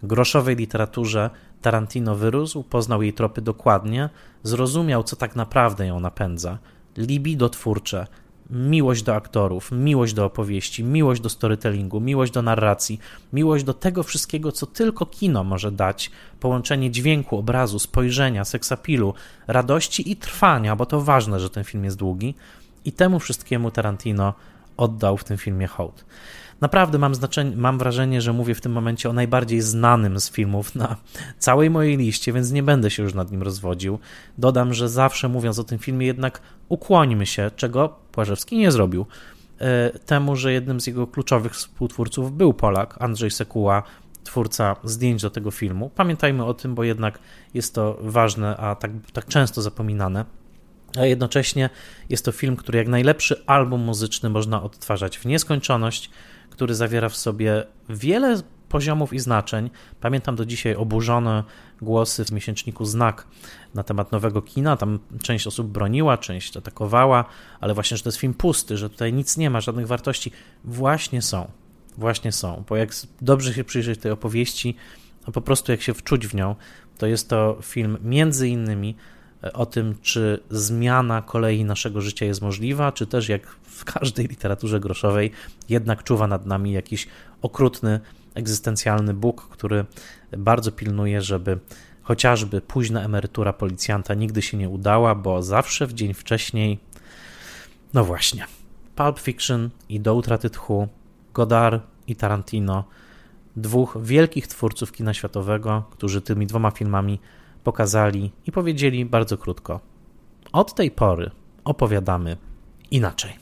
groszowej 0.02 0.56
literaturze 0.56 1.30
Tarantino 1.62 2.16
wyrósł, 2.16 2.62
poznał 2.62 3.02
jej 3.02 3.12
tropy 3.12 3.42
dokładnie, 3.42 4.08
zrozumiał, 4.42 5.04
co 5.04 5.16
tak 5.16 5.36
naprawdę 5.36 5.86
ją 5.86 6.00
napędza. 6.00 6.58
Libido 6.96 7.48
twórcze, 7.48 8.06
miłość 8.50 9.02
do 9.02 9.14
aktorów, 9.14 9.72
miłość 9.72 10.14
do 10.14 10.24
opowieści, 10.24 10.84
miłość 10.84 11.20
do 11.20 11.28
storytellingu, 11.28 12.00
miłość 12.00 12.32
do 12.32 12.42
narracji, 12.42 13.00
miłość 13.32 13.64
do 13.64 13.74
tego 13.74 14.02
wszystkiego, 14.02 14.52
co 14.52 14.66
tylko 14.66 15.06
kino 15.06 15.44
może 15.44 15.72
dać, 15.72 16.10
połączenie 16.40 16.90
dźwięku, 16.90 17.38
obrazu, 17.38 17.78
spojrzenia, 17.78 18.44
seksapilu, 18.44 19.14
radości 19.46 20.10
i 20.10 20.16
trwania, 20.16 20.76
bo 20.76 20.86
to 20.86 21.00
ważne, 21.00 21.40
że 21.40 21.50
ten 21.50 21.64
film 21.64 21.84
jest 21.84 21.96
długi. 21.96 22.34
I 22.84 22.92
temu 22.92 23.18
wszystkiemu 23.18 23.70
Tarantino 23.70 24.34
oddał 24.76 25.16
w 25.16 25.24
tym 25.24 25.38
filmie 25.38 25.66
hołd. 25.66 26.04
Naprawdę 26.60 26.98
mam, 26.98 27.14
znaczenie, 27.14 27.56
mam 27.56 27.78
wrażenie, 27.78 28.20
że 28.20 28.32
mówię 28.32 28.54
w 28.54 28.60
tym 28.60 28.72
momencie 28.72 29.10
o 29.10 29.12
najbardziej 29.12 29.60
znanym 29.60 30.20
z 30.20 30.30
filmów 30.30 30.74
na 30.74 30.96
całej 31.38 31.70
mojej 31.70 31.96
liście, 31.96 32.32
więc 32.32 32.52
nie 32.52 32.62
będę 32.62 32.90
się 32.90 33.02
już 33.02 33.14
nad 33.14 33.30
nim 33.30 33.42
rozwodził. 33.42 33.98
Dodam, 34.38 34.74
że 34.74 34.88
zawsze 34.88 35.28
mówiąc 35.28 35.58
o 35.58 35.64
tym 35.64 35.78
filmie, 35.78 36.06
jednak 36.06 36.40
ukłońmy 36.68 37.26
się, 37.26 37.50
czego 37.56 37.88
Płażewski 38.12 38.58
nie 38.58 38.70
zrobił, 38.70 39.06
e, 39.58 39.90
temu, 39.98 40.36
że 40.36 40.52
jednym 40.52 40.80
z 40.80 40.86
jego 40.86 41.06
kluczowych 41.06 41.52
współtwórców 41.52 42.36
był 42.36 42.54
Polak, 42.54 42.96
Andrzej 43.02 43.30
Sekuła, 43.30 43.82
twórca 44.24 44.76
zdjęć 44.84 45.22
do 45.22 45.30
tego 45.30 45.50
filmu. 45.50 45.90
Pamiętajmy 45.94 46.44
o 46.44 46.54
tym, 46.54 46.74
bo 46.74 46.84
jednak 46.84 47.18
jest 47.54 47.74
to 47.74 47.98
ważne, 48.00 48.56
a 48.56 48.74
tak, 48.74 48.90
tak 49.12 49.26
często 49.26 49.62
zapominane. 49.62 50.24
A 50.98 51.06
jednocześnie 51.06 51.70
jest 52.08 52.24
to 52.24 52.32
film, 52.32 52.56
który 52.56 52.78
jak 52.78 52.88
najlepszy 52.88 53.46
album 53.46 53.80
muzyczny 53.80 54.30
można 54.30 54.62
odtwarzać 54.62 55.18
w 55.18 55.26
nieskończoność 55.26 56.10
który 56.60 56.74
zawiera 56.74 57.08
w 57.08 57.16
sobie 57.16 57.64
wiele 57.88 58.42
poziomów 58.68 59.12
i 59.12 59.18
znaczeń. 59.18 59.70
Pamiętam 60.00 60.36
do 60.36 60.46
dzisiaj 60.46 60.74
oburzone 60.74 61.44
głosy 61.82 62.24
w 62.24 62.32
miesięczniku 62.32 62.84
Znak 62.84 63.26
na 63.74 63.82
temat 63.82 64.12
nowego 64.12 64.42
kina. 64.42 64.76
Tam 64.76 64.98
część 65.22 65.46
osób 65.46 65.66
broniła, 65.66 66.18
część 66.18 66.56
atakowała, 66.56 67.24
ale 67.60 67.74
właśnie, 67.74 67.96
że 67.96 68.02
to 68.02 68.08
jest 68.08 68.18
film 68.18 68.34
pusty, 68.34 68.76
że 68.76 68.90
tutaj 68.90 69.12
nic 69.12 69.36
nie 69.36 69.50
ma, 69.50 69.60
żadnych 69.60 69.86
wartości. 69.86 70.32
Właśnie 70.64 71.22
są. 71.22 71.50
Właśnie 71.98 72.32
są. 72.32 72.64
Bo 72.68 72.76
jak 72.76 72.90
dobrze 73.22 73.54
się 73.54 73.64
przyjrzeć 73.64 74.00
tej 74.00 74.12
opowieści, 74.12 74.76
a 75.26 75.30
po 75.30 75.40
prostu 75.40 75.72
jak 75.72 75.82
się 75.82 75.94
wczuć 75.94 76.26
w 76.26 76.34
nią, 76.34 76.56
to 76.98 77.06
jest 77.06 77.28
to 77.28 77.58
film 77.62 77.98
między 78.02 78.48
innymi 78.48 78.96
o 79.52 79.66
tym, 79.66 79.94
czy 80.02 80.40
zmiana 80.50 81.22
kolei 81.22 81.64
naszego 81.64 82.00
życia 82.00 82.26
jest 82.26 82.42
możliwa, 82.42 82.92
czy 82.92 83.06
też 83.06 83.28
jak 83.28 83.46
w 83.46 83.84
każdej 83.84 84.26
literaturze 84.26 84.80
groszowej 84.80 85.30
jednak 85.68 86.04
czuwa 86.04 86.26
nad 86.26 86.46
nami 86.46 86.72
jakiś 86.72 87.08
okrutny, 87.42 88.00
egzystencjalny 88.34 89.14
Bóg, 89.14 89.48
który 89.48 89.84
bardzo 90.38 90.72
pilnuje, 90.72 91.22
żeby 91.22 91.58
chociażby 92.02 92.60
późna 92.60 93.02
emerytura 93.02 93.52
policjanta 93.52 94.14
nigdy 94.14 94.42
się 94.42 94.56
nie 94.56 94.68
udała, 94.68 95.14
bo 95.14 95.42
zawsze 95.42 95.86
w 95.86 95.92
dzień 95.92 96.14
wcześniej, 96.14 96.78
no 97.94 98.04
właśnie, 98.04 98.44
Pulp 98.96 99.18
Fiction 99.18 99.70
i 99.88 100.00
Do 100.00 100.14
utraty 100.14 100.50
tchu, 100.50 100.88
Godard 101.34 101.82
i 102.06 102.16
Tarantino, 102.16 102.84
dwóch 103.56 103.98
wielkich 104.02 104.46
twórców 104.46 104.92
kina 104.92 105.14
światowego, 105.14 105.84
którzy 105.90 106.20
tymi 106.20 106.46
dwoma 106.46 106.70
filmami 106.70 107.20
pokazali 107.64 108.32
i 108.46 108.52
powiedzieli 108.52 109.04
bardzo 109.04 109.38
krótko: 109.38 109.80
Od 110.52 110.74
tej 110.74 110.90
pory, 110.90 111.30
opowiadamy 111.64 112.36
inaczej. 112.90 113.32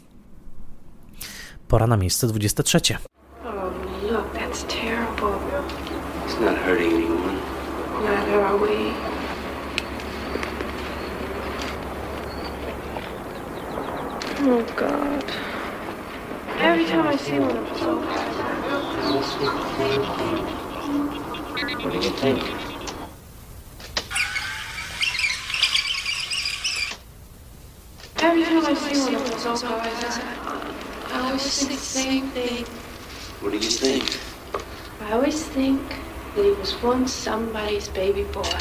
Pora 1.69 1.87
na 1.87 1.97
miejsce 1.97 2.27
23. 2.27 2.79
Oh, 3.45 3.53
look, 4.13 4.35
that's 4.35 4.65
terrible. 4.67 5.39
It's 6.27 6.41
not 6.41 6.57
hurting 6.59 6.93
anyone. 6.93 7.39
Neither 8.05 8.41
are 8.41 8.59
we. 8.59 8.93
Oh, 14.41 14.63
God. 14.77 15.25
Every 16.61 16.85
time 16.85 17.15
I 17.15 17.19
see 17.19 17.39
one 17.41 17.57
of 17.59 17.81
those. 17.81 18.09
What 21.83 21.93
do 21.93 21.99
you 21.99 22.11
think? 22.11 22.68
Every 28.23 28.43
time 28.43 28.67
I 28.67 28.75
see 28.75 29.01
one 29.01 29.15
of 29.15 29.45
those 29.45 29.65
old 29.65 29.83
guys, 29.83 30.21
I 31.15 31.21
always 31.21 31.59
think 31.59 31.71
the 31.71 31.77
same 31.87 32.31
thing. 32.31 32.65
What 33.41 33.53
do 33.53 33.59
you 33.59 33.71
think? 33.71 34.05
I 35.09 35.13
always 35.13 35.45
think 35.45 35.81
that 36.37 36.45
he 36.45 36.51
was 36.61 36.83
once 36.83 37.13
somebody's 37.13 37.89
baby 37.89 38.25
boy. 38.35 38.59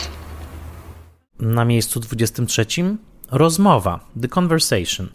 Na 1.39 1.65
miejscu 1.65 1.99
23 1.99 2.97
Rozmowa 3.31 3.99
The 4.21 4.27
Conversation. 4.27 5.09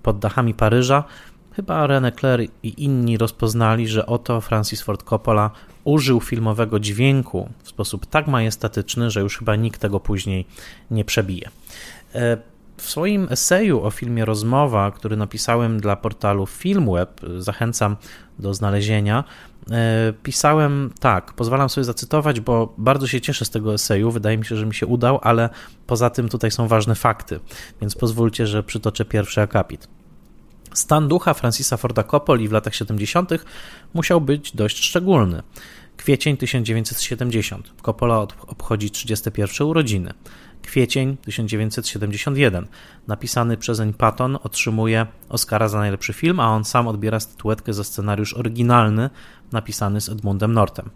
Pod 0.03 0.19
dachami 0.19 0.55
Paryża. 0.55 1.05
Chyba 1.53 1.87
René 1.87 2.21
Clair 2.21 2.49
i 2.63 2.85
inni 2.85 3.19
rozpoznali, 3.19 3.89
że 3.89 4.07
oto 4.07 4.41
Francis 4.41 4.83
Ford 4.83 5.03
Coppola 5.03 5.51
użył 5.85 6.21
filmowego 6.21 6.81
dźwięku 6.81 7.49
w 7.63 7.69
sposób 7.69 8.07
tak 8.07 8.27
majestatyczny, 8.27 9.11
że 9.11 9.21
już 9.21 9.39
chyba 9.39 9.57
nikt 9.57 9.81
tego 9.81 10.01
później 10.01 10.47
nie 10.91 11.05
przebije. 11.05 11.51
W 12.79 12.91
swoim 12.91 13.27
eseju 13.31 13.85
o 13.85 13.91
filmie 13.91 14.25
Rozmowa, 14.25 14.91
który 14.91 15.17
napisałem 15.17 15.81
dla 15.81 15.97
portalu 15.97 16.47
Filmweb, 16.47 17.21
zachęcam 17.39 17.97
do 18.39 18.55
znalezienia, 18.55 19.25
e, 19.71 20.13
pisałem 20.23 20.91
tak, 21.01 21.33
pozwalam 21.33 21.69
sobie 21.69 21.85
zacytować, 21.85 22.41
bo 22.41 22.75
bardzo 22.79 23.07
się 23.07 23.21
cieszę 23.21 23.45
z 23.45 23.51
tego 23.51 23.75
eseju, 23.75 24.11
wydaje 24.11 24.39
mi 24.39 24.45
się, 24.45 24.57
że 24.57 24.67
mi 24.67 24.75
się 24.75 24.87
udał, 24.87 25.19
ale 25.23 25.51
poza 25.87 26.11
tym 26.11 26.29
tutaj 26.29 26.51
są 26.51 26.69
ważne 26.69 26.95
fakty, 26.95 27.41
więc 27.81 27.95
pozwólcie, 27.95 28.47
że 28.47 28.63
przytoczę 28.63 29.05
pierwszy 29.05 29.41
akapit. 29.41 29.89
Stan 30.75 31.09
ducha 31.09 31.35
Francisa 31.35 31.77
Forda 31.77 32.03
Coppoli 32.03 32.49
w 32.49 32.53
latach 32.53 32.75
70. 32.75 33.31
musiał 33.95 34.21
być 34.21 34.57
dość 34.57 34.85
szczególny. 34.85 35.43
Kwiecień 35.97 36.37
1970. 36.37 37.73
Coppola 37.83 38.19
obchodzi 38.47 38.91
31 38.91 39.67
urodziny. 39.67 40.15
Kwiecień 40.63 41.17
1971. 41.17 42.67
Napisany 43.07 43.57
przezeń 43.57 43.93
Patton 43.93 44.39
otrzymuje 44.43 45.07
Oscara 45.29 45.69
za 45.69 45.79
najlepszy 45.79 46.13
film, 46.13 46.41
a 46.41 46.55
on 46.55 46.65
sam 46.65 46.89
odbiera 46.89 47.21
statuetkę 47.21 47.73
za 47.73 47.85
scenariusz 47.85 48.35
oryginalny 48.35 49.11
napisany 49.53 50.01
z 50.01 50.09
Edmundem 50.09 50.53
Nortem. 50.53 50.91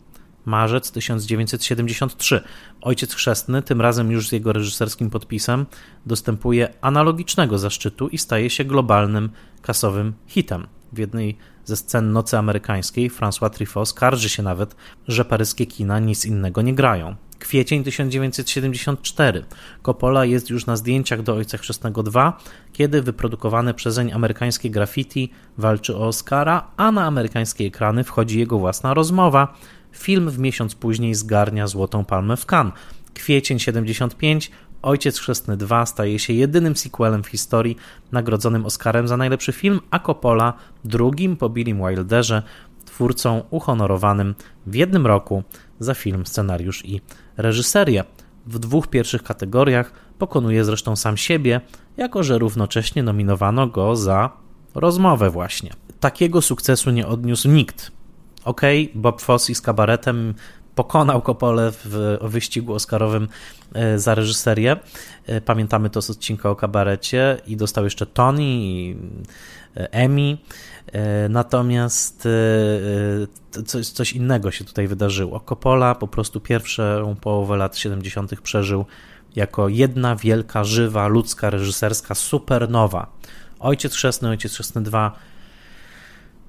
Marzec 0.44 0.90
1973. 0.90 2.40
Ojciec 2.80 3.14
chrzestny, 3.14 3.62
tym 3.62 3.80
razem 3.80 4.10
już 4.10 4.28
z 4.28 4.32
jego 4.32 4.52
reżyserskim 4.52 5.10
podpisem, 5.10 5.66
dostępuje 6.06 6.68
analogicznego 6.80 7.58
zaszczytu 7.58 8.08
i 8.08 8.18
staje 8.18 8.50
się 8.50 8.64
globalnym 8.64 9.30
kasowym 9.62 10.12
hitem. 10.26 10.66
W 10.92 10.98
jednej 10.98 11.38
ze 11.64 11.76
scen 11.76 12.12
Nocy 12.12 12.38
Amerykańskiej 12.38 13.10
François 13.10 13.50
Truffaut 13.50 13.88
skarży 13.88 14.28
się 14.28 14.42
nawet, 14.42 14.76
że 15.08 15.24
paryskie 15.24 15.66
kina 15.66 15.98
nic 15.98 16.24
innego 16.24 16.62
nie 16.62 16.74
grają. 16.74 17.16
Kwiecień 17.42 17.84
1974. 17.84 19.44
Coppola 19.82 20.24
jest 20.24 20.50
już 20.50 20.66
na 20.66 20.76
zdjęciach 20.76 21.22
do 21.22 21.34
Ojca 21.34 21.58
Chrzestnego 21.58 22.02
2, 22.02 22.38
kiedy 22.72 23.02
wyprodukowane 23.02 23.74
przezeń 23.74 24.12
amerykańskie 24.12 24.70
graffiti 24.70 25.30
walczy 25.58 25.96
o 25.96 26.06
Oscara, 26.06 26.66
a 26.76 26.92
na 26.92 27.04
amerykańskie 27.04 27.64
ekrany 27.64 28.04
wchodzi 28.04 28.38
jego 28.38 28.58
własna 28.58 28.94
rozmowa. 28.94 29.54
Film 29.92 30.30
w 30.30 30.38
miesiąc 30.38 30.74
później 30.74 31.14
zgarnia 31.14 31.66
Złotą 31.66 32.04
Palmę 32.04 32.36
w 32.36 32.46
Cannes. 32.46 32.74
Kwiecień 33.14 33.58
75. 33.58 34.50
Ojciec 34.82 35.18
Chrzestny 35.18 35.56
2 35.56 35.86
staje 35.86 36.18
się 36.18 36.32
jedynym 36.32 36.76
sequelem 36.76 37.22
w 37.22 37.26
historii 37.26 37.76
nagrodzonym 38.12 38.66
Oscarem 38.66 39.08
za 39.08 39.16
najlepszy 39.16 39.52
film, 39.52 39.80
a 39.90 39.98
Coppola 39.98 40.52
drugim 40.84 41.36
po 41.36 41.48
Billim 41.48 41.78
Wilderze, 41.78 42.42
twórcą 42.84 43.42
uhonorowanym 43.50 44.34
w 44.66 44.74
jednym 44.74 45.06
roku 45.06 45.42
za 45.84 45.94
film, 45.94 46.26
scenariusz 46.26 46.84
i 46.84 47.00
reżyserię. 47.36 48.04
W 48.46 48.58
dwóch 48.58 48.88
pierwszych 48.88 49.22
kategoriach 49.22 49.92
pokonuje 50.18 50.64
zresztą 50.64 50.96
sam 50.96 51.16
siebie, 51.16 51.60
jako 51.96 52.22
że 52.22 52.38
równocześnie 52.38 53.02
nominowano 53.02 53.66
go 53.66 53.96
za 53.96 54.30
rozmowę 54.74 55.30
właśnie. 55.30 55.70
Takiego 56.00 56.42
sukcesu 56.42 56.90
nie 56.90 57.06
odniósł 57.06 57.48
nikt. 57.48 57.92
Ok, 58.44 58.60
Bob 58.94 59.20
Fosse 59.20 59.54
z 59.54 59.60
kabaretem 59.60 60.34
pokonał 60.74 61.22
Kopole 61.22 61.72
w 61.84 62.18
wyścigu 62.22 62.74
oscarowym 62.74 63.28
e, 63.74 63.98
za 63.98 64.14
reżyserię. 64.14 64.76
E, 65.26 65.40
pamiętamy 65.40 65.90
to 65.90 66.02
z 66.02 66.10
odcinka 66.10 66.50
o 66.50 66.56
kabarecie 66.56 67.38
i 67.46 67.56
dostał 67.56 67.84
jeszcze 67.84 68.06
Tony 68.06 68.44
i 68.44 68.96
e, 69.76 69.92
Emmy. 69.92 70.38
Natomiast 71.28 72.28
coś, 73.66 73.88
coś 73.88 74.12
innego 74.12 74.50
się 74.50 74.64
tutaj 74.64 74.88
wydarzyło. 74.88 75.40
Coppola 75.40 75.94
po 75.94 76.08
prostu 76.08 76.40
pierwszą 76.40 77.16
połowę 77.20 77.56
lat 77.56 77.76
70. 77.76 78.40
przeżył 78.40 78.84
jako 79.36 79.68
jedna 79.68 80.16
wielka, 80.16 80.64
żywa, 80.64 81.06
ludzka, 81.06 81.50
reżyserska 81.50 82.14
supernowa. 82.14 83.06
Ojciec 83.60 83.94
Chrzestny, 83.94 84.28
Ojciec 84.28 84.52
Chrzestny 84.52 84.82
2, 84.82 85.12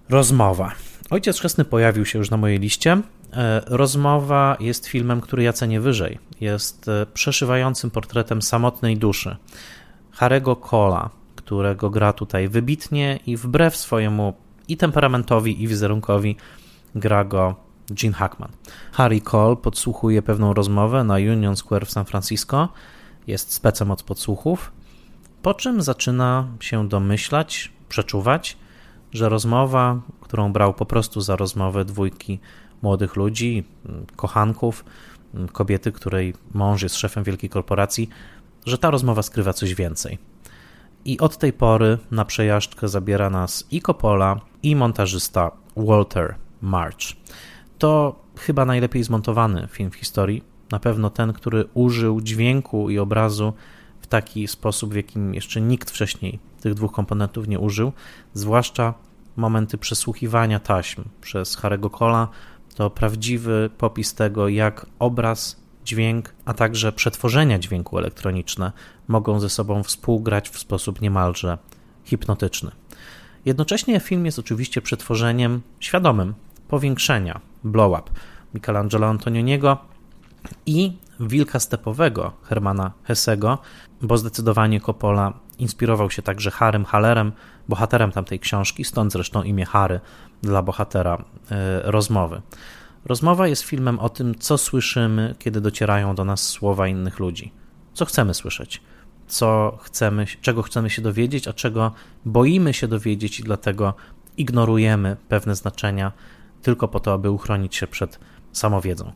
rozmowa. 0.10 0.72
Ojciec 1.10 1.38
Chrzestny 1.38 1.66
pojawił 1.66 2.06
się 2.06 2.20
już 2.20 2.30
na 2.30 2.38
mojej 2.38 2.60
liście. 2.60 3.02
E, 3.34 3.62
rozmowa 3.66 4.58
jest 4.60 4.86
filmem, 4.88 5.22
który 5.22 5.44
ja 5.44 5.54
cenię 5.54 5.82
wyżej. 5.82 6.20
Jest 6.42 6.88
e, 6.88 7.06
przeszywającym 7.14 7.92
portretem 7.92 8.42
samotnej 8.42 8.98
duszy. 8.98 9.36
Harego 10.12 10.56
Cola, 10.56 11.10
którego 11.46 11.90
gra 11.90 12.14
tutaj 12.14 12.50
wybitnie 12.50 13.20
i 13.26 13.38
wbrew 13.38 13.76
swojemu 13.78 14.34
i 14.68 14.78
temperamentowi, 14.78 15.64
i 15.64 15.68
wizerunkowi 15.68 16.36
gra 16.96 17.24
go 17.26 17.56
Gene 17.90 18.14
Hackman. 18.14 18.52
Harry 18.92 19.22
Cole 19.22 19.56
podsłuchuje 19.56 20.22
pewną 20.22 20.54
rozmowę 20.54 21.04
na 21.04 21.16
Union 21.16 21.56
Square 21.56 21.86
w 21.86 21.92
San 21.92 22.06
Francisco. 22.06 22.70
Jest 23.28 23.54
specem 23.54 23.92
od 23.92 24.04
podsłuchów, 24.04 24.72
po 25.42 25.54
czym 25.54 25.82
zaczyna 25.82 26.48
się 26.60 26.88
domyślać, 26.88 27.72
przeczuwać, 27.90 28.58
że 29.12 29.30
rozmowa, 29.30 30.02
którą 30.22 30.54
brał 30.54 30.74
po 30.74 30.86
prostu 30.86 31.22
za 31.22 31.36
rozmowę 31.36 31.86
dwójki 31.86 32.40
młodych 32.82 33.16
ludzi, 33.16 33.64
kochanków, 34.16 34.86
kobiety, 35.52 35.92
której 35.92 36.34
mąż 36.54 36.84
jest 36.84 36.96
szefem 36.96 37.24
wielkiej 37.24 37.50
korporacji, 37.50 38.10
że 38.66 38.78
ta 38.78 38.92
rozmowa 38.92 39.22
skrywa 39.22 39.54
coś 39.54 39.76
więcej. 39.76 40.18
I 41.06 41.20
od 41.20 41.38
tej 41.38 41.54
pory 41.54 41.98
na 42.12 42.26
przejażdżkę 42.26 42.88
zabiera 42.88 43.30
nas 43.30 43.68
i 43.72 43.82
Coppola, 43.82 44.40
i 44.64 44.76
montażysta 44.76 45.52
Walter 45.78 46.36
March. 46.62 47.16
To 47.78 48.16
chyba 48.38 48.66
najlepiej 48.66 49.04
zmontowany 49.04 49.68
film 49.72 49.92
w 49.92 49.96
historii. 49.96 50.44
Na 50.72 50.80
pewno 50.80 51.10
ten, 51.10 51.34
który 51.34 51.66
użył 51.74 52.22
dźwięku 52.22 52.90
i 52.90 53.00
obrazu 53.00 53.54
w 54.02 54.08
taki 54.08 54.48
sposób, 54.48 54.94
w 54.94 54.96
jakim 54.96 55.34
jeszcze 55.34 55.62
nikt 55.62 55.92
wcześniej 55.92 56.40
tych 56.62 56.74
dwóch 56.74 56.92
komponentów 56.92 57.48
nie 57.48 57.60
użył, 57.60 57.92
zwłaszcza 58.34 58.94
momenty 59.36 59.78
przesłuchiwania 59.78 60.60
taśm 60.60 61.04
przez 61.22 61.56
Harego 61.56 61.90
Cola, 61.90 62.28
to 62.76 62.90
prawdziwy 62.90 63.70
popis 63.78 64.14
tego, 64.14 64.48
jak 64.48 64.86
obraz, 65.00 65.63
dźwięk, 65.86 66.34
a 66.46 66.54
także 66.54 66.92
przetworzenia 66.92 67.60
dźwięku 67.60 67.98
elektroniczne 67.98 68.72
mogą 69.08 69.40
ze 69.40 69.50
sobą 69.50 69.84
współgrać 69.84 70.50
w 70.50 70.60
sposób 70.60 71.02
niemalże 71.02 71.58
hipnotyczny. 72.04 72.72
Jednocześnie 73.46 74.00
film 74.00 74.26
jest 74.26 74.40
oczywiście 74.40 74.82
przetworzeniem 74.82 75.62
świadomym 75.80 76.34
powiększenia 76.68 77.42
blow-up 77.64 78.12
Michelangelo 78.54 79.08
Antonioniego 79.08 79.78
i 80.66 80.98
wilka 81.20 81.60
stepowego 81.60 82.34
Hermana 82.44 82.92
Hessego, 83.04 83.58
bo 84.02 84.18
zdecydowanie 84.18 84.82
Coppola 84.82 85.34
inspirował 85.60 86.12
się 86.12 86.22
także 86.22 86.52
Harym 86.52 86.86
Hallerem, 86.86 87.32
bohaterem 87.68 88.12
tamtej 88.12 88.40
książki, 88.40 88.84
stąd 88.84 89.12
zresztą 89.12 89.44
imię 89.44 89.66
Harry 89.66 90.00
dla 90.42 90.62
bohatera 90.62 91.18
e, 91.52 91.82
rozmowy. 91.92 92.42
Rozmowa 93.06 93.48
jest 93.48 93.62
filmem 93.62 94.00
o 94.00 94.10
tym, 94.10 94.36
co 94.40 94.58
słyszymy, 94.58 95.36
kiedy 95.40 95.62
docierają 95.62 96.16
do 96.16 96.26
nas 96.26 96.48
słowa 96.48 96.88
innych 96.88 97.20
ludzi. 97.20 97.52
Co 97.94 98.06
chcemy 98.06 98.34
słyszeć, 98.34 98.82
co 99.28 99.78
chcemy, 99.82 100.26
czego 100.42 100.62
chcemy 100.62 100.90
się 100.90 101.02
dowiedzieć, 101.02 101.48
a 101.48 101.54
czego 101.54 101.92
boimy 102.26 102.74
się 102.74 102.88
dowiedzieć 102.88 103.40
i 103.40 103.44
dlatego 103.44 103.94
ignorujemy 104.38 105.18
pewne 105.30 105.56
znaczenia 105.56 106.12
tylko 106.62 106.88
po 106.88 107.00
to, 107.00 107.14
aby 107.14 107.32
uchronić 107.32 107.76
się 107.76 107.88
przed 107.88 108.20
samowiedzą. 108.52 109.12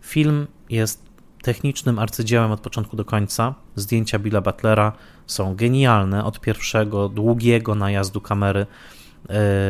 Film 0.00 0.46
jest 0.70 1.08
technicznym 1.42 1.98
arcydziełem 1.98 2.52
od 2.52 2.60
początku 2.60 2.96
do 2.96 3.04
końca. 3.04 3.54
Zdjęcia 3.76 4.18
Billa 4.18 4.40
Butlera 4.40 4.92
są 5.26 5.54
genialne 5.54 6.24
od 6.24 6.40
pierwszego 6.40 7.08
długiego 7.08 7.74
najazdu 7.74 8.20
kamery 8.20 8.66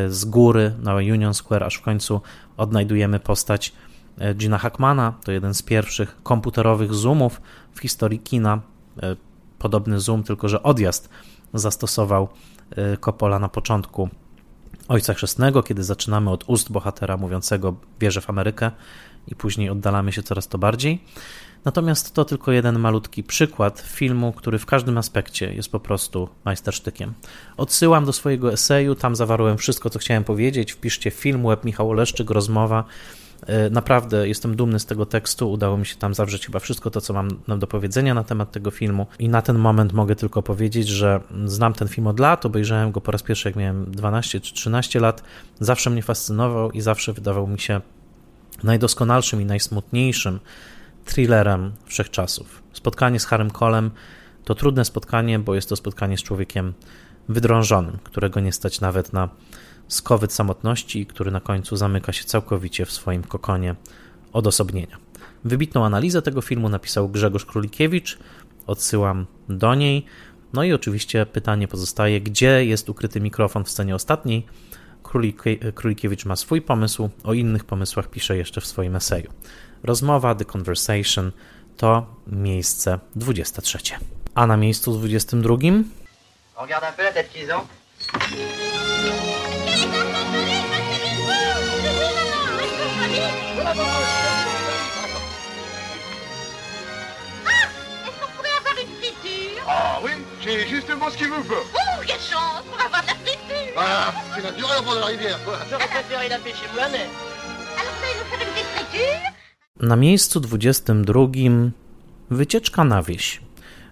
z 0.09 0.25
góry 0.25 0.75
na 0.83 0.95
Union 0.95 1.35
Square, 1.35 1.65
aż 1.65 1.75
w 1.75 1.83
końcu 1.83 2.21
odnajdujemy 2.57 3.21
postać 3.21 3.73
e, 4.19 4.35
Gina 4.35 4.59
Hackmana. 4.59 5.15
To 5.25 5.33
jeden 5.33 5.55
z 5.55 5.63
pierwszych 5.63 6.23
komputerowych 6.23 6.95
zoomów 6.95 7.41
w 7.75 7.81
historii 7.81 8.19
kina. 8.21 8.61
E, 9.03 9.17
podobny 9.59 10.01
zoom, 10.01 10.23
tylko 10.23 10.49
że 10.49 10.63
odjazd 10.63 11.09
zastosował 11.55 12.29
Coppola 13.01 13.39
na 13.39 13.49
początku 13.49 14.09
Ojca 14.89 15.15
Chrzestnego, 15.15 15.63
kiedy 15.63 15.85
zaczynamy 15.85 16.31
od 16.31 16.45
ust 16.47 16.73
bohatera 16.73 17.17
mówiącego 17.17 17.77
wierzę 18.01 18.21
w 18.21 18.31
Amerykę 18.31 18.71
i 19.27 19.35
później 19.35 19.71
oddalamy 19.71 20.13
się 20.13 20.23
coraz 20.23 20.49
to 20.49 20.59
bardziej. 20.59 21.05
Natomiast 21.65 22.15
to 22.15 22.25
tylko 22.25 22.53
jeden 22.53 22.79
malutki 22.79 23.23
przykład 23.25 23.81
filmu, 23.81 24.33
który 24.33 24.59
w 24.59 24.67
każdym 24.67 24.99
aspekcie 24.99 25.55
jest 25.55 25.73
po 25.73 25.81
prostu 25.81 26.29
majstersztykiem. 26.45 27.13
Odsyłam 27.57 28.05
do 28.05 28.13
swojego 28.13 28.53
eseju, 28.53 28.95
tam 28.95 29.17
zawarłem 29.17 29.59
wszystko, 29.59 29.91
co 29.91 29.99
chciałem 29.99 30.25
powiedzieć. 30.25 30.73
Wpiszcie 30.73 31.11
film 31.11 31.49
Web 31.49 31.65
Michał 31.65 31.91
Oleszczyk, 31.91 32.31
rozmowa. 32.31 32.85
E, 33.47 33.71
naprawdę 33.71 34.29
jestem 34.29 34.57
dumny 34.57 34.79
z 34.79 34.87
tego 34.87 35.07
tekstu. 35.07 35.53
Udało 35.53 35.77
mi 35.77 35.87
się 35.87 35.97
tam 35.97 36.15
zawrzeć 36.15 36.47
chyba 36.47 36.59
wszystko 36.59 36.91
to, 36.91 37.01
co 37.01 37.13
mam 37.13 37.59
do 37.59 37.67
powiedzenia 37.67 38.15
na 38.15 38.25
temat 38.25 38.53
tego 38.53 38.71
filmu. 38.71 39.07
I 39.19 39.29
na 39.29 39.43
ten 39.43 39.59
moment 39.59 39.93
mogę 39.93 40.17
tylko 40.17 40.43
powiedzieć, 40.43 40.89
że 40.89 41.21
znam 41.45 41.73
ten 41.73 41.89
film 41.89 42.07
od 42.07 42.21
lat. 42.21 42.47
Obejrzałem 42.47 42.93
go 42.93 43.01
po 43.01 43.13
raz 43.13 43.23
pierwszy, 43.23 43.49
jak 43.49 43.57
miałem 43.57 43.91
12 43.91 44.41
czy 44.41 44.55
13 44.55 45.01
lat. 45.01 45.23
Zawsze 45.61 45.91
mnie 45.91 46.03
fascynował 46.03 46.71
i 46.71 46.81
zawsze 46.81 47.13
wydawał 47.13 47.47
mi 47.47 47.61
się 47.61 47.81
najdoskonalszym 48.65 49.41
i 49.41 49.45
najsmutniejszym 49.45 50.41
thrillerem 51.09 51.73
wszechczasów. 51.85 52.63
Spotkanie 52.73 53.21
z 53.21 53.25
Harrym 53.25 53.51
Colem 53.51 53.91
to 54.45 54.55
trudne 54.55 54.85
spotkanie, 54.85 55.39
bo 55.39 55.55
jest 55.55 55.69
to 55.69 55.77
spotkanie 55.77 56.19
z 56.19 56.23
człowiekiem 56.23 56.75
wydrążonym, 57.29 57.99
którego 58.05 58.41
nie 58.41 58.53
stać 58.53 58.81
nawet 58.81 59.13
na 59.13 59.29
skowyt 59.89 60.33
samotności, 60.33 61.07
który 61.07 61.31
na 61.31 61.41
końcu 61.41 61.77
zamyka 61.77 62.13
się 62.13 62.25
całkowicie 62.25 62.87
w 62.87 62.93
swoim 62.93 63.23
kokonie 63.23 63.75
odosobnienia. 64.33 64.97
Wybitną 65.45 65.85
analizę 65.85 66.23
tego 66.23 66.41
filmu 66.41 66.69
napisał 66.69 67.09
Grzegorz 67.09 67.45
Królikiewicz, 67.45 68.19
odsyłam 68.67 69.27
do 69.49 69.75
niej. 69.75 70.05
No 70.53 70.65
i 70.65 70.73
oczywiście 70.73 71.27
pytanie 71.27 71.69
pozostaje, 71.69 72.21
gdzie 72.21 72.65
jest 72.65 72.89
ukryty 72.89 73.21
mikrofon 73.21 73.65
w 73.65 73.71
scenie 73.71 73.95
ostatniej? 73.95 74.47
Królikiewicz 75.75 76.25
ma 76.25 76.37
swój 76.37 76.63
pomysł, 76.63 77.11
o 77.25 77.33
innych 77.33 77.65
pomysłach 77.65 78.11
pisze 78.11 78.37
jeszcze 78.37 78.61
w 78.61 78.67
swoim 78.67 78.97
eseju. 78.97 79.31
Rozmowa, 79.85 80.35
The 80.35 80.45
Conversation 80.45 81.33
to 81.77 82.07
miejsce 82.27 82.99
23. 83.17 83.99
A 84.35 84.47
na 84.47 84.57
miejscu 84.57 84.93
22? 84.93 85.85
Regarde 86.57 86.85
un 86.85 86.93
peu 86.93 87.03
la 87.03 87.13
tête 87.13 87.31
qu'ils 87.33 87.53
ont. 87.53 87.67
Ah 99.67 99.99
oui, 100.03 100.11
j'ai 100.41 100.67
justement 100.69 101.11
ce 101.11 101.17
qu'il 101.17 101.29
vous 101.29 101.43
faut. 101.43 101.55
Oh, 101.75 101.79
quelle 102.07 102.17
chance 102.21 102.63
pour 102.71 102.81
avoir 102.85 103.03
de 103.03 103.09
la 103.09 103.15
friture 103.15 103.75
Ah, 103.77 104.13
c'est 104.35 104.43
naturel 104.43 104.79
au 104.79 104.83
bord 104.83 104.95
de 104.95 105.01
la 105.01 105.07
rivière, 105.07 105.39
quoi. 105.45 105.59
J'aurais 105.71 105.87
préféré 105.89 106.29
la 106.29 106.39
pêcher 106.39 106.67
moi-même. 106.75 107.11
Alors 107.77 107.93
ça, 108.01 108.07
il 108.13 108.19
nous 108.19 108.39
fait 108.39 108.45
une 108.45 108.51
petite 108.53 108.67
friture 108.75 109.38
Na 109.81 109.97
miejscu 109.97 110.41
22 110.41 111.21
Wycieczka 112.31 112.85
na 112.85 113.03
wieś. 113.03 113.41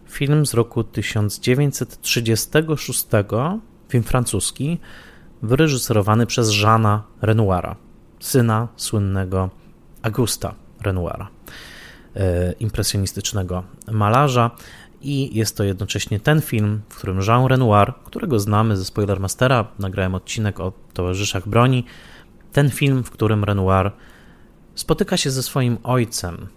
Film 0.08 0.46
z 0.46 0.54
roku 0.54 0.84
1936, 0.84 3.06
film 3.88 4.04
francuski, 4.04 4.78
wyreżyserowany 5.42 6.26
przez 6.26 6.62
Jeana 6.62 7.02
Renoira, 7.22 7.76
syna 8.20 8.68
słynnego 8.76 9.50
Augusta 10.02 10.54
Renoira, 10.82 11.28
e, 12.16 12.52
impresjonistycznego 12.52 13.62
malarza. 13.92 14.50
I 15.02 15.36
jest 15.36 15.56
to 15.56 15.64
jednocześnie 15.64 16.20
ten 16.20 16.40
film, 16.40 16.80
w 16.88 16.96
którym 16.96 17.20
Jean 17.20 17.46
Renoir, 17.46 17.94
którego 18.04 18.40
znamy 18.40 18.76
ze 18.76 18.84
Spoilermastera, 18.84 19.64
nagrałem 19.78 20.14
odcinek 20.14 20.60
o 20.60 20.72
towarzyszach 20.92 21.48
broni, 21.48 21.84
ten 22.52 22.70
film, 22.70 23.04
w 23.04 23.10
którym 23.10 23.44
Renoir 23.44 23.92
spotyka 24.76 25.16
się 25.16 25.30
ze 25.30 25.42
swoim 25.42 25.78
ojcem 25.82 26.48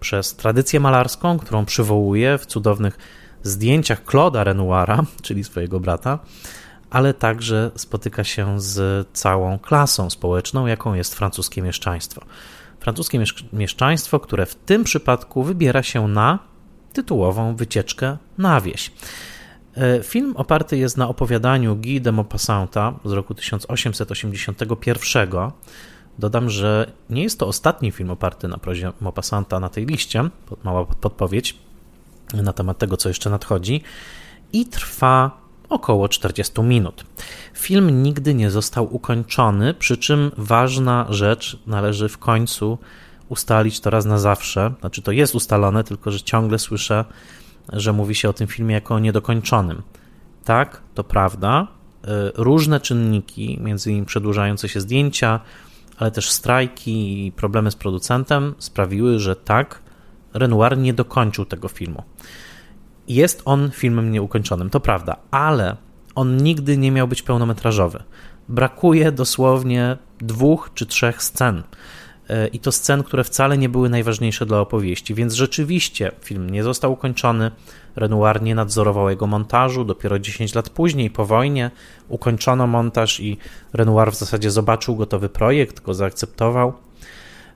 przez 0.00 0.36
tradycję 0.36 0.80
malarską, 0.80 1.38
którą 1.38 1.64
przywołuje 1.64 2.38
w 2.38 2.46
cudownych 2.46 2.98
zdjęciach 3.42 4.04
Claude'a 4.04 4.44
Renoira, 4.44 5.04
czyli 5.22 5.44
swojego 5.44 5.80
brata, 5.80 6.18
ale 6.90 7.14
także 7.14 7.70
spotyka 7.76 8.24
się 8.24 8.60
z 8.60 9.08
całą 9.12 9.58
klasą 9.58 10.10
społeczną, 10.10 10.66
jaką 10.66 10.94
jest 10.94 11.14
francuskie 11.14 11.62
mieszczaństwo. 11.62 12.22
Francuskie 12.80 13.20
mieszczaństwo, 13.52 14.20
które 14.20 14.46
w 14.46 14.54
tym 14.54 14.84
przypadku 14.84 15.42
wybiera 15.42 15.82
się 15.82 16.08
na 16.08 16.38
tytułową 16.92 17.56
wycieczkę 17.56 18.16
na 18.38 18.60
wieś. 18.60 18.92
E, 19.76 20.02
film 20.02 20.34
oparty 20.36 20.78
jest 20.78 20.96
na 20.96 21.08
opowiadaniu 21.08 21.76
Guy 21.76 22.00
de 22.00 22.12
Maupassanta 22.12 22.94
z 23.04 23.12
roku 23.12 23.34
1881, 23.34 25.30
Dodam, 26.18 26.50
że 26.50 26.92
nie 27.10 27.22
jest 27.22 27.38
to 27.38 27.46
ostatni 27.46 27.90
film 27.90 28.10
oparty 28.10 28.48
na 28.48 28.58
prozie 28.58 28.92
Maupassanta 29.00 29.60
na 29.60 29.68
tej 29.68 29.86
liście, 29.86 30.30
mała 30.64 30.84
podpowiedź 30.84 31.56
na 32.34 32.52
temat 32.52 32.78
tego, 32.78 32.96
co 32.96 33.08
jeszcze 33.08 33.30
nadchodzi, 33.30 33.82
i 34.52 34.66
trwa 34.66 35.40
około 35.68 36.08
40 36.08 36.62
minut. 36.62 37.04
Film 37.54 38.02
nigdy 38.02 38.34
nie 38.34 38.50
został 38.50 38.94
ukończony, 38.94 39.74
przy 39.74 39.96
czym 39.96 40.30
ważna 40.36 41.06
rzecz 41.08 41.58
należy 41.66 42.08
w 42.08 42.18
końcu 42.18 42.78
ustalić 43.28 43.80
to 43.80 43.90
raz 43.90 44.04
na 44.04 44.18
zawsze. 44.18 44.74
Znaczy, 44.80 45.02
to 45.02 45.12
jest 45.12 45.34
ustalone, 45.34 45.84
tylko 45.84 46.10
że 46.10 46.20
ciągle 46.20 46.58
słyszę, 46.58 47.04
że 47.72 47.92
mówi 47.92 48.14
się 48.14 48.28
o 48.28 48.32
tym 48.32 48.46
filmie 48.46 48.74
jako 48.74 48.94
o 48.94 48.98
niedokończonym. 48.98 49.82
Tak, 50.44 50.82
to 50.94 51.04
prawda. 51.04 51.66
Y, 52.04 52.08
różne 52.34 52.80
czynniki, 52.80 53.58
między 53.62 53.90
innymi 53.90 54.06
przedłużające 54.06 54.68
się 54.68 54.80
zdjęcia, 54.80 55.40
ale 55.98 56.10
też 56.10 56.30
strajki 56.30 57.26
i 57.26 57.32
problemy 57.32 57.70
z 57.70 57.76
producentem 57.76 58.54
sprawiły, 58.58 59.18
że 59.18 59.36
tak, 59.36 59.82
Renoir 60.34 60.78
nie 60.78 60.94
dokończył 60.94 61.44
tego 61.44 61.68
filmu. 61.68 62.02
Jest 63.08 63.42
on 63.44 63.70
filmem 63.70 64.12
nieukończonym, 64.12 64.70
to 64.70 64.80
prawda, 64.80 65.16
ale 65.30 65.76
on 66.14 66.36
nigdy 66.36 66.76
nie 66.76 66.92
miał 66.92 67.08
być 67.08 67.22
pełnometrażowy. 67.22 68.02
Brakuje 68.48 69.12
dosłownie 69.12 69.96
dwóch 70.18 70.70
czy 70.74 70.86
trzech 70.86 71.22
scen. 71.22 71.62
E, 72.28 72.48
I 72.48 72.58
to 72.58 72.72
scen, 72.72 73.02
które 73.02 73.24
wcale 73.24 73.58
nie 73.58 73.68
były 73.68 73.88
najważniejsze 73.88 74.46
dla 74.46 74.60
opowieści, 74.60 75.14
więc 75.14 75.34
rzeczywiście 75.34 76.12
film 76.24 76.50
nie 76.50 76.62
został 76.62 76.92
ukończony. 76.92 77.50
Renoir 77.96 78.42
nie 78.42 78.54
nadzorował 78.54 79.10
jego 79.10 79.26
montażu. 79.26 79.84
Dopiero 79.84 80.18
10 80.18 80.54
lat 80.54 80.70
później, 80.70 81.10
po 81.10 81.26
wojnie, 81.26 81.70
ukończono 82.08 82.66
montaż 82.66 83.20
i 83.20 83.36
Renoir 83.72 84.12
w 84.12 84.14
zasadzie 84.14 84.50
zobaczył 84.50 84.96
gotowy 84.96 85.28
projekt, 85.28 85.80
go 85.80 85.94
zaakceptował, 85.94 86.72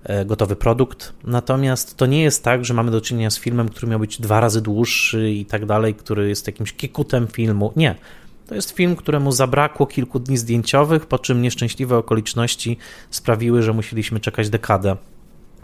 e, 0.05 0.25
gotowy 0.25 0.57
produkt. 0.57 1.13
Natomiast 1.25 1.97
to 1.97 2.07
nie 2.07 2.23
jest 2.23 2.45
tak, 2.45 2.65
że 2.65 2.75
mamy 2.75 2.91
do 2.91 3.01
czynienia 3.01 3.31
z 3.31 3.39
filmem, 3.39 3.69
który 3.69 3.87
miał 3.87 4.01
być 4.01 4.21
dwa 4.21 4.41
razy 4.41 4.63
dłuższy 4.63 5.31
i 5.31 5.47
tak 5.47 5.67
dalej, 5.67 5.95
który 5.95 6.29
jest 6.29 6.47
jakimś 6.47 6.73
kikutem 6.73 7.27
filmu. 7.27 7.73
Nie. 7.77 7.95
To 8.47 8.55
jest 8.55 8.71
film, 8.71 8.97
któremu 8.97 9.33
zabrakło 9.33 9.87
kilku 9.87 10.19
dni 10.19 10.39
zdjęciowych, 10.39 11.07
po 11.07 11.19
czym 11.19 11.43
nieszczęśliwe 11.43 11.97
okoliczności 11.99 12.79
sprawiły, 13.11 13.63
że 13.63 13.73
musieliśmy 13.73 14.21
czekać 14.21 14.51
dekadę 14.51 14.97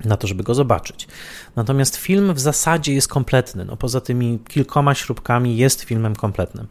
na 0.04 0.16
to, 0.16 0.26
żeby 0.26 0.42
go 0.42 0.54
zobaczyć. 0.54 1.08
Natomiast 1.56 1.96
film 1.96 2.34
w 2.34 2.40
zasadzie 2.40 2.94
jest 2.94 3.08
kompletny. 3.08 3.64
No, 3.64 3.76
poza 3.76 4.00
tymi 4.00 4.38
kilkoma 4.48 4.94
śrubkami 4.94 5.56
jest 5.56 5.82
filmem 5.82 6.16
kompletnym. 6.16 6.66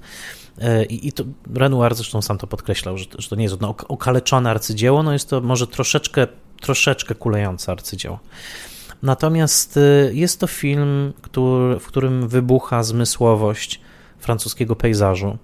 E, 0.58 0.86
I, 0.86 1.08
i 1.08 1.12
to 1.12 1.24
Renoir 1.56 1.96
zresztą 1.96 2.22
sam 2.22 2.38
to 2.38 2.48
podkreślał, 2.48 2.98
że, 2.98 3.06
że 3.18 3.30
to 3.30 3.36
nie 3.36 3.44
jest 3.44 3.54
jedno 3.54 3.76
okaleczone 3.88 4.50
arcydzieło, 4.50 5.04
no 5.04 5.14
jest 5.14 5.30
to 5.30 5.42
może 5.42 5.68
troszeczkę, 5.68 6.28
troszeczkę 6.62 7.16
kulejące 7.16 7.72
arcydzieło. 7.72 8.20
Natomiast 9.04 9.78
e, 9.78 9.82
jest 10.14 10.40
to 10.40 10.48
film, 10.48 11.14
który, 11.22 11.80
w 11.80 11.88
którym 11.88 12.28
wybucha 12.28 12.84
zmysłowość 12.84 13.82
francuskiego 14.20 14.76
pejzażu. 14.76 15.38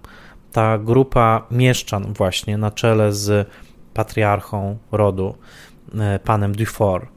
Ta 0.52 0.78
grupa 0.78 1.46
mieszczan 1.50 2.12
właśnie 2.12 2.58
na 2.58 2.70
czele 2.70 3.12
z 3.12 3.48
patriarchą 3.94 4.78
rodu, 4.92 5.34
e, 5.98 6.18
panem 6.18 6.54
Dufour, 6.54 7.13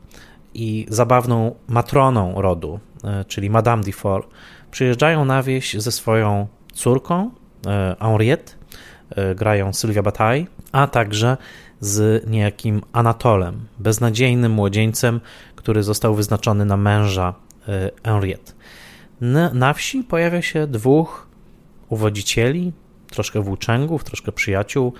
i 0.57 0.85
zabawną 0.89 1.55
matroną 1.67 2.41
rodu, 2.41 2.79
e, 3.03 3.25
czyli 3.25 3.49
Madame 3.49 3.83
Dufour, 3.83 4.27
przyjeżdżają 4.71 5.25
na 5.25 5.43
wieś 5.43 5.73
ze 5.73 5.91
swoją 5.91 6.47
córką 6.73 7.31
e, 7.67 7.95
Henriette, 7.99 8.53
e, 9.09 9.35
grają 9.35 9.73
Sylwia 9.73 10.03
Bataille, 10.03 10.47
a 10.71 10.87
także 10.87 11.37
z 11.79 12.27
niejakim 12.29 12.81
Anatolem, 12.93 13.67
beznadziejnym 13.79 14.51
młodzieńcem, 14.51 15.21
który 15.55 15.83
został 15.83 16.15
wyznaczony 16.15 16.65
na 16.65 16.77
męża 16.77 17.33
Henriette. 18.03 18.53
Na 19.53 19.73
wsi 19.73 20.03
pojawia 20.03 20.41
się 20.41 20.67
dwóch 20.67 21.27
uwodzicieli, 21.89 22.73
troszkę 23.09 23.41
włóczęgów, 23.41 24.03
troszkę 24.03 24.31
przyjaciół, 24.31 24.93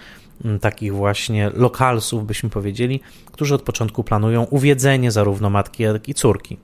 takich 0.62 0.94
właśnie 0.94 1.50
lokalsów, 1.50 2.26
byśmy 2.26 2.50
powiedzieli, 2.50 3.00
którzy 3.32 3.56
od 3.56 3.62
początku 3.62 4.04
planują 4.04 4.44
uwiedzenie 4.44 5.12
zarówno 5.12 5.50
matki, 5.50 5.84
jak 5.84 6.10
i 6.10 6.14
córki. 6.14 6.58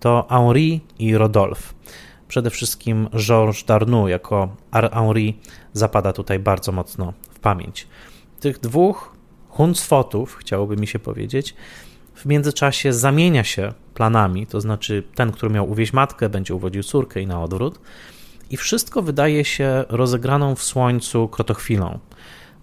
To 0.00 0.26
Henri 0.30 0.80
i 0.98 1.16
Rodolphe. 1.16 1.74
Przede 2.28 2.50
wszystkim 2.50 3.08
Georges 3.16 3.64
Darnoux 3.64 4.10
jako 4.10 4.48
Henri 4.92 5.38
zapada 5.72 6.12
tutaj 6.12 6.38
bardzo 6.38 6.72
mocno 6.72 7.12
w 7.30 7.38
pamięć. 7.38 7.86
Tych 8.40 8.58
dwóch 8.58 9.16
huncwotów, 9.48 10.36
chciałoby 10.36 10.76
mi 10.76 10.86
się 10.86 10.98
powiedzieć, 10.98 11.54
w 12.14 12.26
międzyczasie 12.26 12.92
zamienia 12.92 13.44
się 13.44 13.72
planami, 13.94 14.46
to 14.46 14.60
znaczy 14.60 15.02
ten, 15.14 15.32
który 15.32 15.52
miał 15.52 15.70
uwieźć 15.70 15.92
matkę, 15.92 16.28
będzie 16.28 16.54
uwodził 16.54 16.82
córkę 16.82 17.20
i 17.20 17.26
na 17.26 17.42
odwrót. 17.42 17.80
I 18.50 18.56
wszystko 18.56 19.02
wydaje 19.02 19.44
się 19.44 19.84
rozegraną 19.88 20.54
w 20.54 20.62
słońcu 20.62 21.28
krotochwilą. 21.28 21.98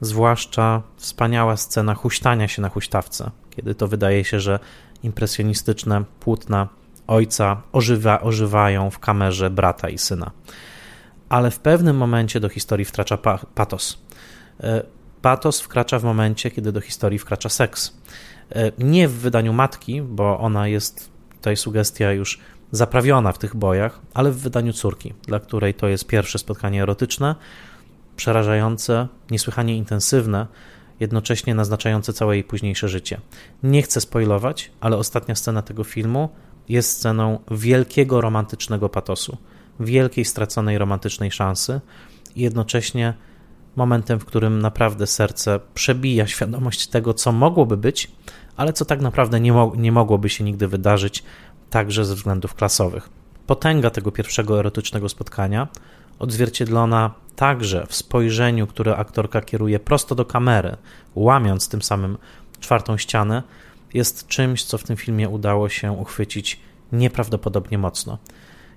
Zwłaszcza 0.03 0.81
wspaniała 0.97 1.57
scena 1.57 1.95
huśtania 1.95 2.47
się 2.47 2.61
na 2.61 2.69
huśtawce, 2.69 3.31
kiedy 3.49 3.75
to 3.75 3.87
wydaje 3.87 4.23
się, 4.23 4.39
że 4.39 4.59
impresjonistyczne 5.03 6.03
płótna 6.19 6.67
ojca 7.07 7.61
ożywa, 7.71 8.21
ożywają 8.21 8.89
w 8.89 8.99
kamerze 8.99 9.49
brata 9.49 9.89
i 9.89 9.97
syna. 9.97 10.31
Ale 11.29 11.51
w 11.51 11.59
pewnym 11.59 11.97
momencie 11.97 12.39
do 12.39 12.49
historii 12.49 12.85
wkracza 12.85 13.17
patos. 13.55 13.97
E, 14.59 14.83
patos 15.21 15.61
wkracza 15.61 15.99
w 15.99 16.03
momencie, 16.03 16.51
kiedy 16.51 16.71
do 16.71 16.81
historii 16.81 17.19
wkracza 17.19 17.49
seks. 17.49 17.97
E, 18.51 18.71
nie 18.77 19.07
w 19.07 19.13
wydaniu 19.13 19.53
matki, 19.53 20.01
bo 20.01 20.39
ona 20.39 20.67
jest 20.67 21.11
tutaj 21.35 21.57
sugestia 21.57 22.11
już 22.11 22.39
zaprawiona 22.71 23.31
w 23.31 23.37
tych 23.37 23.55
bojach, 23.55 23.99
ale 24.13 24.31
w 24.31 24.37
wydaniu 24.37 24.73
córki, 24.73 25.13
dla 25.27 25.39
której 25.39 25.73
to 25.73 25.87
jest 25.87 26.07
pierwsze 26.07 26.39
spotkanie 26.39 26.83
erotyczne, 26.83 27.35
przerażające, 28.15 29.07
niesłychanie 29.31 29.77
intensywne, 29.77 30.47
jednocześnie 30.99 31.55
naznaczające 31.55 32.13
całe 32.13 32.35
jej 32.35 32.43
późniejsze 32.43 32.89
życie. 32.89 33.21
Nie 33.63 33.81
chcę 33.81 34.01
spoilować, 34.01 34.71
ale 34.79 34.97
ostatnia 34.97 35.35
scena 35.35 35.61
tego 35.61 35.83
filmu 35.83 36.29
jest 36.69 36.91
sceną 36.91 37.39
wielkiego 37.51 38.21
romantycznego 38.21 38.89
patosu, 38.89 39.37
wielkiej 39.79 40.25
straconej 40.25 40.77
romantycznej 40.77 41.31
szansy 41.31 41.81
i 42.35 42.41
jednocześnie 42.41 43.13
momentem, 43.75 44.19
w 44.19 44.25
którym 44.25 44.59
naprawdę 44.59 45.07
serce 45.07 45.59
przebija 45.73 46.27
świadomość 46.27 46.87
tego, 46.87 47.13
co 47.13 47.31
mogłoby 47.31 47.77
być, 47.77 48.11
ale 48.57 48.73
co 48.73 48.85
tak 48.85 49.01
naprawdę 49.01 49.39
nie, 49.39 49.53
mo 49.53 49.73
nie 49.77 49.91
mogłoby 49.91 50.29
się 50.29 50.43
nigdy 50.43 50.67
wydarzyć, 50.67 51.23
także 51.69 52.05
ze 52.05 52.15
względów 52.15 52.55
klasowych. 52.55 53.09
Potęga 53.47 53.89
tego 53.89 54.11
pierwszego 54.11 54.59
erotycznego 54.59 55.09
spotkania, 55.09 55.67
odzwierciedlona 56.19 57.13
także 57.35 57.85
w 57.89 57.95
spojrzeniu, 57.95 58.67
które 58.67 58.95
aktorka 58.97 59.41
kieruje 59.41 59.79
prosto 59.79 60.15
do 60.15 60.25
kamery, 60.25 60.77
łamiąc 61.15 61.69
tym 61.69 61.81
samym 61.81 62.17
czwartą 62.59 62.97
ścianę, 62.97 63.43
jest 63.93 64.27
czymś, 64.27 64.63
co 64.63 64.77
w 64.77 64.83
tym 64.83 64.97
filmie 64.97 65.29
udało 65.29 65.69
się 65.69 65.91
uchwycić 65.91 66.59
nieprawdopodobnie 66.91 67.77
mocno. 67.77 68.17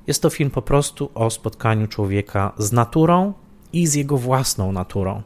Jest 0.07 0.23
to 0.23 0.31
film 0.31 0.51
po 0.51 0.63
prostu 0.63 1.11
o 1.15 1.31
spotkaniu 1.31 1.87
człowieka 1.87 2.53
z 2.59 2.73
naturą 2.73 3.33
i 3.73 3.87
z 3.87 3.95
jego 3.95 4.17
własną 4.17 4.73
naturą. 4.73 5.23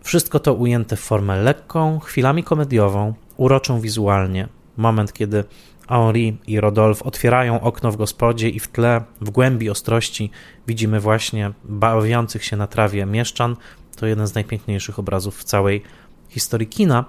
Wszystko 0.00 0.40
to 0.40 0.54
ujęte 0.54 0.96
w 0.96 1.00
formę 1.00 1.42
lekką, 1.42 1.98
chwilami 1.98 2.44
komediową, 2.44 3.14
uroczą 3.36 3.80
wizualnie. 3.80 4.48
Moment, 4.76 5.12
kiedy 5.12 5.44
Henri 5.88 6.36
i 6.46 6.60
Rodolphe 6.60 7.04
otwierają 7.04 7.60
okno 7.60 7.92
w 7.92 7.96
gospodzie 7.96 8.48
i 8.48 8.60
w 8.60 8.68
tle, 8.68 9.04
w 9.20 9.30
głębi 9.30 9.70
ostrości 9.70 10.30
widzimy 10.66 11.00
właśnie 11.00 11.52
bawiących 11.64 12.44
się 12.44 12.56
na 12.56 12.66
trawie 12.66 13.06
mieszczan. 13.06 13.56
To 13.96 14.06
jeden 14.06 14.26
z 14.26 14.34
najpiękniejszych 14.34 14.98
obrazów 14.98 15.38
w 15.38 15.44
całej 15.44 15.82
historii 16.28 16.66
kina, 16.66 17.04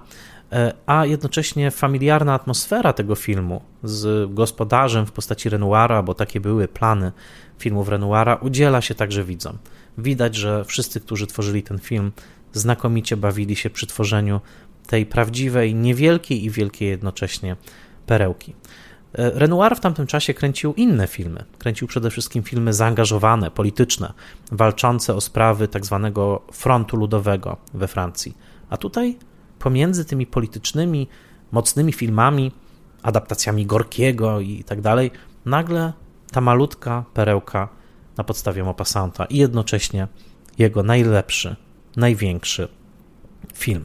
e, 0.52 0.72
a 0.86 1.06
jednocześnie 1.06 1.70
familiarna 1.70 2.34
atmosfera 2.34 2.92
tego 2.92 3.14
filmu 3.14 3.62
z 3.82 4.34
gospodarzem 4.34 5.06
w 5.06 5.12
postaci 5.12 5.48
Renoira, 5.48 6.02
bo 6.02 6.14
takie 6.14 6.40
były 6.40 6.68
plany 6.68 7.12
filmów 7.58 7.88
Renoira, 7.88 8.34
udziela 8.34 8.80
się 8.80 8.94
także 8.94 9.24
widzom. 9.24 9.58
Widać, 9.98 10.34
że 10.34 10.64
wszyscy, 10.64 11.00
którzy 11.00 11.26
tworzyli 11.26 11.62
ten 11.62 11.78
film, 11.78 12.12
znakomicie 12.52 13.16
bawili 13.16 13.56
się 13.56 13.70
przy 13.70 13.86
tworzeniu 13.86 14.40
tej 14.86 15.06
prawdziwej, 15.06 15.74
niewielkiej 15.74 16.44
i 16.44 16.50
wielkiej 16.50 16.88
jednocześnie 16.88 17.56
perełki. 18.06 18.54
E, 19.12 19.30
Renoir 19.30 19.76
w 19.76 19.80
tamtym 19.80 20.06
czasie 20.06 20.34
kręcił 20.34 20.74
inne 20.74 21.06
filmy. 21.06 21.44
Kręcił 21.58 21.88
przede 21.88 22.10
wszystkim 22.10 22.42
filmy 22.42 22.72
zaangażowane, 22.72 23.50
polityczne, 23.50 24.12
walczące 24.52 25.14
o 25.14 25.20
sprawy 25.20 25.68
tak 25.68 25.86
zwanego 25.86 26.42
frontu 26.52 26.96
ludowego 26.96 27.56
we 27.74 27.88
Francji. 27.88 28.36
A 28.70 28.76
tutaj 28.76 29.18
pomiędzy 29.58 30.04
tymi 30.04 30.26
politycznymi, 30.26 31.08
mocnymi 31.52 31.92
filmami, 31.92 32.52
adaptacjami 33.02 33.66
Gorkiego 33.66 34.40
i 34.40 34.64
tak 34.64 34.80
dalej, 34.80 35.10
nagle 35.44 35.92
ta 36.32 36.40
malutka 36.40 37.04
perełka 37.14 37.68
na 38.16 38.24
podstawie 38.24 38.64
Maupassanta 38.64 39.24
i 39.24 39.36
jednocześnie 39.36 40.08
jego 40.58 40.82
najlepszy, 40.82 41.56
największy 41.96 42.68
film. 43.54 43.84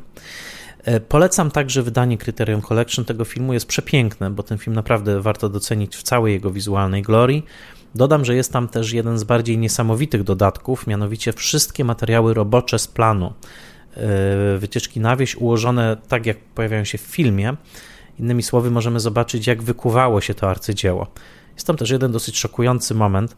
E, 0.83 0.99
polecam 0.99 1.51
także 1.51 1.83
wydanie 1.83 2.17
Criterion 2.17 2.61
Collection 2.61 3.05
tego 3.05 3.25
filmu. 3.25 3.53
Jest 3.53 3.65
przepiękne, 3.65 4.29
bo 4.29 4.43
ten 4.43 4.57
film 4.57 4.75
naprawdę 4.75 5.21
warto 5.21 5.49
docenić 5.49 5.95
w 5.95 6.03
całej 6.03 6.33
jego 6.33 6.51
wizualnej 6.51 7.01
glorii. 7.01 7.45
Dodam, 7.95 8.25
że 8.25 8.35
jest 8.35 8.53
tam 8.53 8.67
też 8.67 8.91
jeden 8.91 9.19
z 9.19 9.23
bardziej 9.23 9.57
niesamowitych 9.57 10.23
dodatków, 10.23 10.87
mianowicie 10.87 11.33
wszystkie 11.33 11.83
materiały 11.83 12.33
robocze 12.33 12.79
z 12.79 12.87
planu 12.87 13.33
e, 13.93 14.57
wycieczki 14.57 14.99
na 14.99 15.15
wieś 15.15 15.35
ułożone 15.35 15.97
tak, 16.07 16.25
jak 16.25 16.37
pojawiają 16.37 16.83
się 16.83 16.97
w 16.97 17.01
filmie. 17.01 17.55
Innymi 18.19 18.43
słowy, 18.43 18.71
możemy 18.71 18.99
zobaczyć, 18.99 19.47
jak 19.47 19.63
wykuwało 19.63 20.21
się 20.21 20.33
to 20.33 20.49
arcydzieło. 20.49 21.07
Jest 21.55 21.67
tam 21.67 21.77
też 21.77 21.89
jeden 21.89 22.11
dosyć 22.11 22.37
szokujący 22.37 22.95
moment, 22.95 23.37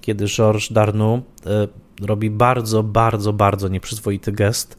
kiedy 0.00 0.26
Georges 0.26 0.72
Darnoux 0.72 1.26
e, 1.46 1.68
robi 2.06 2.30
bardzo, 2.30 2.82
bardzo, 2.82 3.32
bardzo 3.32 3.68
nieprzyzwoity 3.68 4.32
gest, 4.32 4.76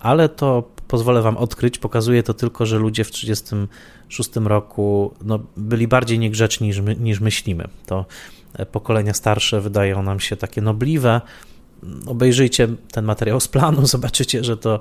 ale 0.00 0.28
to 0.28 0.70
pozwolę 0.92 1.22
wam 1.22 1.36
odkryć, 1.36 1.78
pokazuje 1.78 2.22
to 2.22 2.34
tylko, 2.34 2.66
że 2.66 2.78
ludzie 2.78 3.04
w 3.04 3.10
1936 3.10 4.30
roku 4.36 5.14
no, 5.24 5.38
byli 5.56 5.88
bardziej 5.88 6.18
niegrzeczni 6.18 6.66
niż, 6.66 6.80
my, 6.80 6.96
niż 6.96 7.20
myślimy. 7.20 7.68
To 7.86 8.06
e, 8.54 8.66
pokolenia 8.66 9.14
starsze 9.14 9.60
wydają 9.60 10.02
nam 10.02 10.20
się 10.20 10.36
takie 10.36 10.62
nobliwe. 10.62 11.20
Obejrzyjcie 12.06 12.68
ten 12.90 13.04
materiał 13.04 13.40
z 13.40 13.48
planu, 13.48 13.86
zobaczycie, 13.96 14.44
że 14.44 14.56
to 14.56 14.80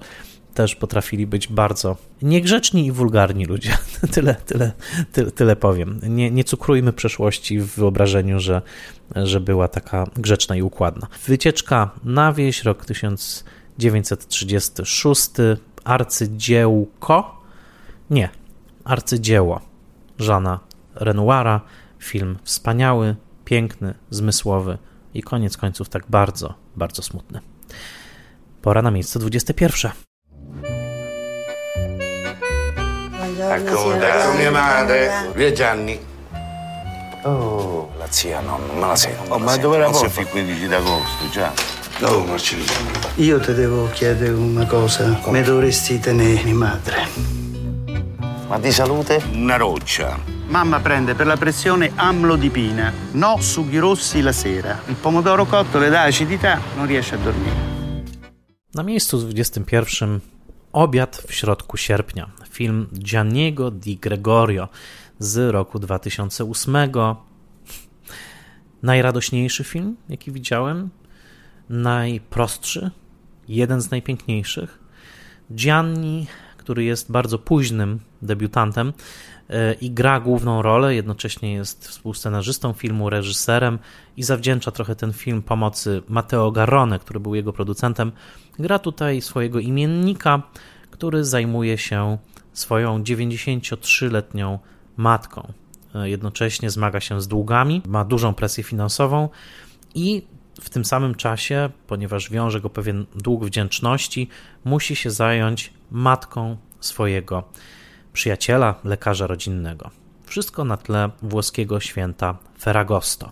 też 0.53 0.75
potrafili 0.75 1.27
być 1.27 1.47
bardzo 1.47 1.97
niegrzeczni 2.21 2.85
i 2.85 2.91
wulgarni 2.91 3.45
ludzie. 3.45 3.77
tyle, 4.13 4.35
tyle, 4.35 4.71
tyle, 5.11 5.31
tyle 5.31 5.55
powiem. 5.55 5.99
Nie, 6.03 6.31
nie 6.31 6.43
cukrujmy 6.43 6.93
przeszłości 6.93 7.59
w 7.59 7.75
wyobrażeniu, 7.75 8.39
że, 8.39 8.61
że 9.15 9.39
była 9.39 9.67
taka 9.67 10.07
grzeczna 10.15 10.55
i 10.55 10.61
układna. 10.61 11.07
Wycieczka 11.27 11.91
na 12.03 12.33
wieś, 12.33 12.63
rok 12.63 12.85
1936, 12.85 15.31
arcydziełko, 15.83 17.41
nie, 18.09 18.29
arcydzieło 18.83 19.61
Żana 20.19 20.59
Renoira, 20.95 21.61
film 21.99 22.37
wspaniały, 22.43 23.15
piękny, 23.45 23.93
zmysłowy 24.09 24.77
i 25.13 25.21
koniec 25.23 25.57
końców 25.57 25.89
tak 25.89 26.03
bardzo, 26.09 26.53
bardzo 26.75 27.01
smutny. 27.01 27.39
Pora 28.61 28.81
na 28.81 28.91
miejsce 28.91 29.19
21. 29.19 29.91
Ecco, 33.51 33.95
ecco 33.95 34.33
mia 34.39 34.51
madre. 34.51 35.11
Via 35.35 35.51
Gianni. 35.51 35.97
Oh, 37.23 37.89
la 37.99 38.07
zia 38.07 38.41
no, 38.41 38.57
non 38.57 38.79
me 38.79 38.87
la 38.87 38.95
sento. 38.95 39.33
Oh, 39.33 39.39
ma 39.39 39.57
dove 39.57 39.77
la 39.77 39.89
porti 39.89 40.21
il 40.21 40.27
15 40.27 40.67
d'agosto, 40.67 41.29
già? 41.31 41.80
No, 42.01 42.25
Marcellino. 42.25 42.71
Io 43.17 43.39
ti 43.39 43.53
devo 43.53 43.87
chiedere 43.91 44.33
una 44.33 44.65
cosa. 44.65 45.19
Come? 45.21 45.39
Mi 45.39 45.45
dovresti 45.45 45.99
tenere 45.99 46.43
mia 46.43 46.55
madre. 46.55 47.07
Ma 48.47 48.57
di 48.57 48.71
salute? 48.71 49.23
Una 49.33 49.55
roccia. 49.55 50.19
Mamma 50.47 50.79
prende 50.79 51.13
per 51.13 51.27
la 51.27 51.37
pressione 51.37 51.91
amlodipina, 51.93 52.91
no 53.11 53.39
sughi 53.39 53.77
rossi 53.77 54.21
la 54.21 54.31
sera. 54.31 54.81
Il 54.87 54.95
pomodoro 54.95 55.45
cotto 55.45 55.77
le 55.77 55.89
dà 55.89 56.01
acidità, 56.01 56.59
non 56.75 56.87
riesce 56.87 57.13
a 57.13 57.17
dormire. 57.19 57.69
Na 58.71 58.81
miejscu 58.81 59.17
21 59.17 60.19
Obiad 60.71 61.23
w 61.27 61.31
środku 61.31 61.77
sierpnia. 61.77 62.27
film 62.49 62.87
Gianniego 62.91 63.69
di 63.69 63.99
Gregorio 63.99 64.69
z 65.19 65.51
roku 65.51 65.77
2008. 65.77 66.89
Najradośniejszy 68.81 69.63
film, 69.63 69.97
jaki 70.09 70.31
widziałem, 70.31 70.89
najprostszy, 71.71 72.91
jeden 73.47 73.81
z 73.81 73.91
najpiękniejszych. 73.91 74.79
Gianni, 75.55 76.27
który 76.57 76.83
jest 76.83 77.11
bardzo 77.11 77.39
późnym 77.39 77.99
debiutantem 78.21 78.93
e, 79.49 79.73
i 79.73 79.91
gra 79.91 80.19
główną 80.19 80.61
rolę, 80.61 80.95
jednocześnie 80.95 81.53
jest 81.53 81.87
współscenarzystą 81.87 82.73
filmu, 82.73 83.09
reżyserem 83.09 83.79
i 84.17 84.23
zawdzięcza 84.23 84.71
trochę 84.71 84.95
ten 84.95 85.13
film 85.13 85.41
pomocy 85.41 86.01
Matteo 86.09 86.51
Garrone, 86.51 86.99
który 86.99 87.19
był 87.19 87.35
jego 87.35 87.53
producentem. 87.53 88.11
Gra 88.59 88.79
tutaj 88.79 89.21
swojego 89.21 89.59
imiennika, 89.59 90.41
który 90.91 91.25
zajmuje 91.25 91.77
się 91.77 92.17
swoją 92.53 93.03
93-letnią 93.03 94.59
matką. 94.97 95.53
E, 95.95 96.09
jednocześnie 96.09 96.69
zmaga 96.69 96.99
się 96.99 97.21
z 97.21 97.27
długami, 97.27 97.81
ma 97.87 98.05
dużą 98.05 98.33
presję 98.33 98.63
finansową 98.63 99.29
i 99.95 100.23
w 100.61 100.69
tym 100.69 100.85
samym 100.85 101.15
czasie, 101.15 101.69
ponieważ 101.87 102.29
wiąże 102.29 102.61
go 102.61 102.69
pewien 102.69 103.05
dług 103.15 103.45
wdzięczności, 103.45 104.29
musi 104.65 104.95
się 104.95 105.11
zająć 105.11 105.73
matką 105.91 106.57
swojego 106.79 107.43
przyjaciela, 108.13 108.75
lekarza 108.83 109.27
rodzinnego. 109.27 109.89
Wszystko 110.25 110.65
na 110.65 110.77
tle 110.77 111.09
włoskiego 111.21 111.79
święta 111.79 112.37
Ferragosto. 112.59 113.31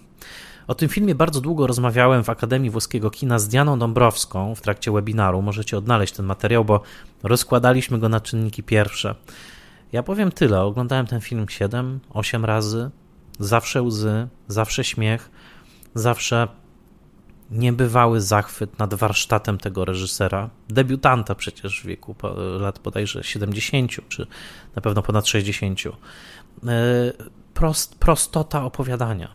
O 0.67 0.75
tym 0.75 0.89
filmie 0.89 1.15
bardzo 1.15 1.41
długo 1.41 1.67
rozmawiałem 1.67 2.23
w 2.23 2.29
Akademii 2.29 2.69
Włoskiego 2.69 3.11
Kina 3.11 3.39
z 3.39 3.47
Dianą 3.47 3.79
Dąbrowską 3.79 4.55
w 4.55 4.61
trakcie 4.61 4.91
webinaru. 4.91 5.41
Możecie 5.41 5.77
odnaleźć 5.77 6.13
ten 6.13 6.25
materiał, 6.25 6.65
bo 6.65 6.81
rozkładaliśmy 7.23 7.99
go 7.99 8.09
na 8.09 8.21
czynniki 8.21 8.63
pierwsze. 8.63 9.15
Ja 9.91 10.03
powiem 10.03 10.31
tyle. 10.31 10.61
Oglądałem 10.61 11.07
ten 11.07 11.21
film 11.21 11.45
7, 11.49 11.99
8 12.09 12.45
razy. 12.45 12.89
Zawsze 13.39 13.81
łzy, 13.81 14.27
zawsze 14.47 14.83
śmiech, 14.83 15.31
zawsze 15.95 16.47
niebywały 17.51 18.21
zachwyt 18.21 18.79
nad 18.79 18.93
warsztatem 18.93 19.57
tego 19.57 19.85
reżysera, 19.85 20.49
debiutanta 20.69 21.35
przecież 21.35 21.81
w 21.81 21.85
wieku 21.85 22.15
lat 22.59 22.79
bodajże 22.79 23.23
70, 23.23 23.91
czy 24.09 24.27
na 24.75 24.81
pewno 24.81 25.01
ponad 25.01 25.27
60. 25.27 25.79
E, 25.85 25.91
prost, 27.53 27.99
prostota 27.99 28.63
opowiadania. 28.63 29.33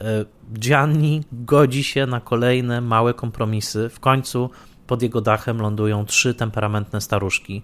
E, 0.00 0.24
Gianni 0.58 1.22
godzi 1.32 1.84
się 1.84 2.06
na 2.06 2.20
kolejne 2.20 2.80
małe 2.80 3.14
kompromisy. 3.14 3.88
W 3.88 4.00
końcu 4.00 4.50
pod 4.86 5.02
jego 5.02 5.20
dachem 5.20 5.60
lądują 5.60 6.06
trzy 6.06 6.34
temperamentne 6.34 7.00
staruszki. 7.00 7.62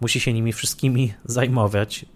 Musi 0.00 0.20
się 0.20 0.32
nimi 0.32 0.52
wszystkimi 0.52 1.14
zajmować, 1.24 2.06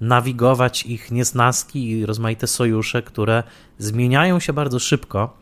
nawigować 0.00 0.86
ich 0.86 1.10
niesnaski 1.10 1.90
i 1.90 2.06
rozmaite 2.06 2.46
sojusze, 2.46 3.02
które 3.02 3.42
zmieniają 3.78 4.40
się 4.40 4.52
bardzo 4.52 4.78
szybko 4.78 5.36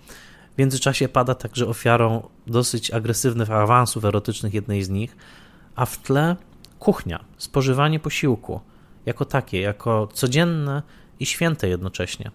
w 0.54 0.58
międzyczasie 0.58 1.08
pada 1.08 1.34
także 1.34 1.66
ofiarą 1.66 2.28
dosyć 2.46 2.90
agresywnych 2.90 3.50
awansów 3.50 4.04
erotycznych 4.04 4.54
jednej 4.54 4.82
z 4.82 4.90
nich, 4.90 5.16
a 5.76 5.86
w 5.86 5.98
tle 5.98 6.36
kuchnia, 6.78 7.24
spożywanie 7.36 8.00
posiłku 8.00 8.60
jako 9.06 9.24
takie, 9.24 9.60
jako 9.60 10.08
codzienne 10.12 10.82
i 11.20 11.26
święte 11.26 11.68
jednocześnie. 11.68 12.30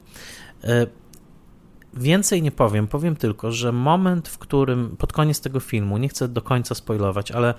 E, 0.63 0.87
więcej 1.93 2.41
nie 2.41 2.51
powiem, 2.51 2.87
powiem 2.87 3.15
tylko, 3.15 3.51
że 3.51 3.71
moment, 3.71 4.27
w 4.27 4.37
którym 4.37 4.97
pod 4.97 5.13
koniec 5.13 5.41
tego 5.41 5.59
filmu, 5.59 5.97
nie 5.97 6.09
chcę 6.09 6.27
do 6.27 6.41
końca 6.41 6.75
spoilować, 6.75 7.31
ale 7.31 7.53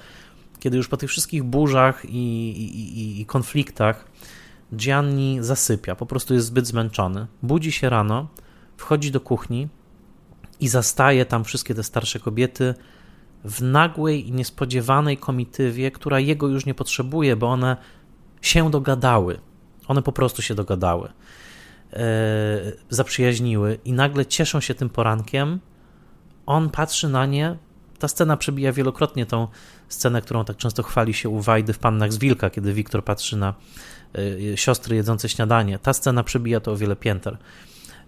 kiedy 0.59 0.77
już 0.77 0.89
po 0.89 0.97
tych 0.97 1.11
wszystkich 1.11 1.43
burzach 1.45 2.05
i, 2.05 2.49
i, 2.51 3.21
i 3.21 3.27
konfliktach 3.27 4.05
Gianni 4.77 5.39
zasypia, 5.41 5.95
po 5.95 6.07
prostu 6.07 6.35
jest 6.35 6.47
zbyt 6.47 6.67
zmęczony, 6.67 7.27
budzi 7.43 7.73
się 7.73 7.91
rano, 7.91 8.29
wchodzi 8.77 9.11
do 9.11 9.21
kuchni, 9.21 9.69
i 10.61 10.69
zastaje 10.69 11.25
tam 11.25 11.45
wszystkie 11.45 11.75
te 11.75 11.83
starsze 11.83 12.21
kobiety 12.21 12.75
w 13.45 13.63
nagłej 13.63 14.29
i 14.29 14.33
niespodziewanej 14.33 15.17
komitywie, 15.17 15.91
która 15.91 16.21
jego 16.21 16.49
już 16.49 16.67
nie 16.67 16.75
potrzebuje, 16.75 17.37
bo 17.37 17.47
one 17.47 17.77
się 18.43 18.71
dogadały. 18.71 19.41
One 19.89 20.03
po 20.03 20.13
prostu 20.13 20.43
się 20.43 20.55
dogadały, 20.55 21.09
e, 21.93 22.03
zaprzyjaźniły 22.91 23.79
i 23.85 23.93
nagle 23.93 24.27
cieszą 24.27 24.61
się 24.61 24.75
tym 24.75 24.89
porankiem. 24.89 25.61
On 26.47 26.71
patrzy 26.71 27.09
na 27.09 27.27
nie. 27.27 27.57
Ta 27.99 28.09
scena 28.09 28.37
przebija 28.37 28.73
wielokrotnie 28.73 29.27
tą 29.27 29.49
scenę, 29.89 30.23
którą 30.23 30.45
tak 30.45 30.57
często 30.57 30.83
chwali 30.83 31.15
się 31.15 31.29
u 31.29 31.41
Wajdy 31.41 31.73
w 31.73 31.79
Pannach 31.79 32.13
z 32.13 32.19
Wilka, 32.19 32.51
kiedy 32.51 32.73
Wiktor 32.73 33.05
patrzy 33.05 33.37
na 33.37 33.55
e, 34.53 34.57
siostry 34.57 34.97
jedzące 34.97 35.29
śniadanie. 35.29 35.79
Ta 35.79 35.93
scena 35.93 36.25
przebija 36.25 36.61
to 36.61 36.73
o 36.73 36.77
wiele 36.77 36.97
pięter. 36.97 37.39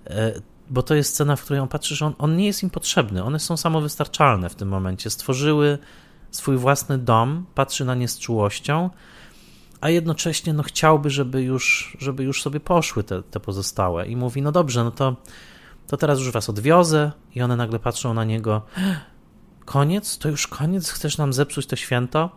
E, 0.07 0.33
bo 0.71 0.83
to 0.83 0.95
jest 0.95 1.15
scena, 1.15 1.37
w 1.37 1.45
której 1.45 1.61
on 1.61 1.69
patrzy, 1.69 1.97
że 1.97 2.07
on, 2.07 2.15
on 2.19 2.37
nie 2.37 2.47
jest 2.47 2.63
im 2.63 2.71
potrzebny. 2.71 3.25
One 3.25 3.39
są 3.39 3.57
samowystarczalne 3.57 4.49
w 4.49 4.55
tym 4.55 4.69
momencie. 4.69 5.11
Stworzyły 5.11 5.79
swój 6.31 6.57
własny 6.57 6.99
dom, 6.99 7.47
patrzy 7.55 7.85
na 7.85 7.95
nie 7.95 8.09
z 8.09 8.19
czułością, 8.19 8.91
a 9.81 9.91
jednocześnie 9.91 10.53
no, 10.53 10.63
chciałby, 10.63 11.11
żeby 11.11 11.43
już, 11.43 11.97
żeby 12.01 12.25
już 12.25 12.43
sobie 12.43 12.61
poszły 12.61 13.05
te, 13.05 13.23
te 13.23 13.41
pozostałe. 13.41 14.07
I 14.07 14.17
mówi: 14.17 14.43
No 14.43 14.53
dobrze, 14.53 14.85
no 14.85 14.91
to, 14.91 15.17
to 15.87 15.97
teraz 15.97 16.19
już 16.19 16.31
was 16.31 16.49
odwiozę. 16.49 17.13
I 17.35 17.43
one 17.43 17.57
nagle 17.57 17.79
patrzą 17.79 18.15
na 18.15 18.25
niego: 18.25 18.63
Koniec? 19.65 20.19
To 20.19 20.29
już 20.29 20.47
koniec? 20.47 20.91
Chcesz 20.91 21.19
nam 21.19 21.33
zepsuć 21.33 21.67
to 21.67 21.77
święto? 21.77 22.31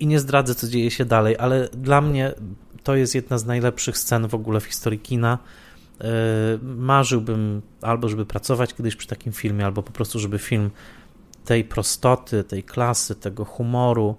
I 0.00 0.06
nie 0.06 0.20
zdradzę, 0.20 0.54
co 0.54 0.68
dzieje 0.68 0.90
się 0.90 1.04
dalej, 1.04 1.36
ale 1.38 1.68
dla 1.68 2.00
mnie 2.00 2.34
to 2.82 2.96
jest 2.96 3.14
jedna 3.14 3.38
z 3.38 3.44
najlepszych 3.44 3.98
scen 3.98 4.28
w 4.28 4.34
ogóle 4.34 4.60
w 4.60 4.64
historii 4.64 4.98
kina 4.98 5.38
marzyłbym 6.62 7.62
albo, 7.82 8.08
żeby 8.08 8.26
pracować 8.26 8.74
kiedyś 8.74 8.96
przy 8.96 9.08
takim 9.08 9.32
filmie, 9.32 9.64
albo 9.64 9.82
po 9.82 9.92
prostu, 9.92 10.18
żeby 10.18 10.38
film 10.38 10.70
tej 11.44 11.64
prostoty, 11.64 12.44
tej 12.44 12.62
klasy, 12.62 13.14
tego 13.14 13.44
humoru 13.44 14.16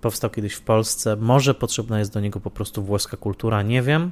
powstał 0.00 0.30
kiedyś 0.30 0.54
w 0.54 0.60
Polsce. 0.60 1.16
Może 1.16 1.54
potrzebna 1.54 1.98
jest 1.98 2.12
do 2.12 2.20
niego 2.20 2.40
po 2.40 2.50
prostu 2.50 2.82
włoska 2.82 3.16
kultura, 3.16 3.62
nie 3.62 3.82
wiem. 3.82 4.10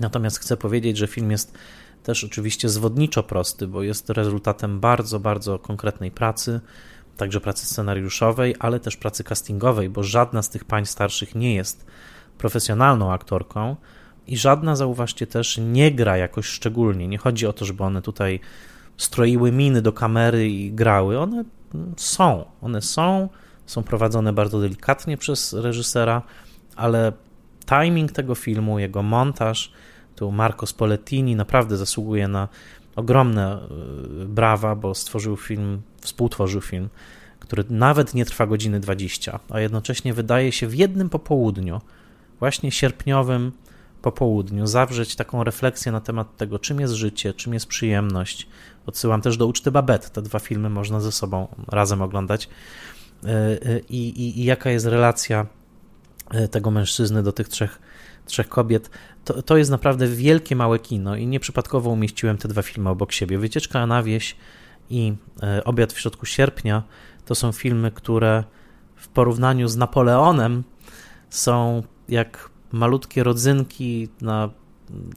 Natomiast 0.00 0.38
chcę 0.38 0.56
powiedzieć, 0.56 0.96
że 0.96 1.06
film 1.06 1.30
jest 1.30 1.58
też 2.02 2.24
oczywiście 2.24 2.68
zwodniczo 2.68 3.22
prosty, 3.22 3.66
bo 3.66 3.82
jest 3.82 4.10
rezultatem 4.10 4.80
bardzo, 4.80 5.20
bardzo 5.20 5.58
konkretnej 5.58 6.10
pracy, 6.10 6.60
także 7.16 7.40
pracy 7.40 7.66
scenariuszowej, 7.66 8.54
ale 8.58 8.80
też 8.80 8.96
pracy 8.96 9.24
castingowej, 9.24 9.90
bo 9.90 10.02
żadna 10.02 10.42
z 10.42 10.50
tych 10.50 10.64
pań 10.64 10.86
starszych 10.86 11.34
nie 11.34 11.54
jest 11.54 11.86
profesjonalną 12.38 13.12
aktorką 13.12 13.76
i 14.26 14.36
żadna, 14.36 14.76
zauważcie 14.76 15.26
też, 15.26 15.58
nie 15.58 15.90
gra 15.90 16.16
jakoś 16.16 16.46
szczególnie. 16.46 17.08
Nie 17.08 17.18
chodzi 17.18 17.46
o 17.46 17.52
to, 17.52 17.64
żeby 17.64 17.84
one 17.84 18.02
tutaj 18.02 18.40
stroiły 18.96 19.52
miny 19.52 19.82
do 19.82 19.92
kamery 19.92 20.50
i 20.50 20.72
grały. 20.72 21.18
One 21.18 21.44
są, 21.96 22.44
one 22.60 22.82
są, 22.82 23.28
są 23.66 23.82
prowadzone 23.82 24.32
bardzo 24.32 24.60
delikatnie 24.60 25.16
przez 25.16 25.52
reżysera, 25.52 26.22
ale 26.76 27.12
timing 27.66 28.12
tego 28.12 28.34
filmu, 28.34 28.78
jego 28.78 29.02
montaż, 29.02 29.72
tu 30.16 30.32
Marco 30.32 30.66
Spoletini 30.66 31.36
naprawdę 31.36 31.76
zasługuje 31.76 32.28
na 32.28 32.48
ogromne 32.96 33.58
y, 34.22 34.24
brawa, 34.26 34.74
bo 34.74 34.94
stworzył 34.94 35.36
film, 35.36 35.82
współtworzył 36.00 36.60
film, 36.60 36.88
który 37.40 37.64
nawet 37.70 38.14
nie 38.14 38.24
trwa 38.24 38.46
godziny 38.46 38.80
20, 38.80 39.40
a 39.50 39.60
jednocześnie 39.60 40.14
wydaje 40.14 40.52
się 40.52 40.66
w 40.66 40.74
jednym 40.74 41.08
popołudniu, 41.08 41.80
właśnie 42.38 42.70
sierpniowym, 42.70 43.52
po 44.02 44.12
południu 44.12 44.66
zawrzeć 44.66 45.16
taką 45.16 45.44
refleksję 45.44 45.92
na 45.92 46.00
temat 46.00 46.36
tego, 46.36 46.58
czym 46.58 46.80
jest 46.80 46.94
życie, 46.94 47.34
czym 47.34 47.54
jest 47.54 47.66
przyjemność. 47.66 48.48
Odsyłam 48.86 49.22
też 49.22 49.36
do 49.36 49.46
Uczty 49.46 49.70
Babet. 49.70 50.10
Te 50.10 50.22
dwa 50.22 50.38
filmy 50.38 50.70
można 50.70 51.00
ze 51.00 51.12
sobą 51.12 51.48
razem 51.68 52.02
oglądać. 52.02 52.48
E, 53.24 53.28
e, 53.28 53.78
I, 53.78 54.08
i, 54.08 54.40
i 54.40 54.44
jaka 54.44 54.70
jest 54.70 54.86
relacja 54.86 55.46
e, 56.30 56.48
tego 56.48 56.70
mężczyzny 56.70 57.22
do 57.22 57.32
tych 57.32 57.48
trzech, 57.48 57.78
trzech 58.26 58.48
kobiet. 58.48 58.90
To, 59.24 59.42
to 59.42 59.56
jest 59.56 59.70
naprawdę 59.70 60.06
wielkie, 60.06 60.56
małe 60.56 60.78
kino 60.78 61.16
i 61.16 61.26
nieprzypadkowo 61.26 61.90
umieściłem 61.90 62.38
te 62.38 62.48
dwa 62.48 62.62
filmy 62.62 62.90
obok 62.90 63.12
siebie. 63.12 63.38
Wycieczka 63.38 63.86
na 63.86 64.02
wieś 64.02 64.36
i 64.90 65.14
Obiad 65.64 65.92
w 65.92 66.00
środku 66.00 66.26
sierpnia 66.26 66.82
to 67.24 67.34
są 67.34 67.52
filmy, 67.52 67.90
które 67.90 68.44
w 68.96 69.08
porównaniu 69.08 69.68
z 69.68 69.76
Napoleonem 69.76 70.64
są 71.30 71.82
jak 72.08 72.50
malutkie 72.72 73.22
rodzynki 73.22 74.08
na 74.20 74.50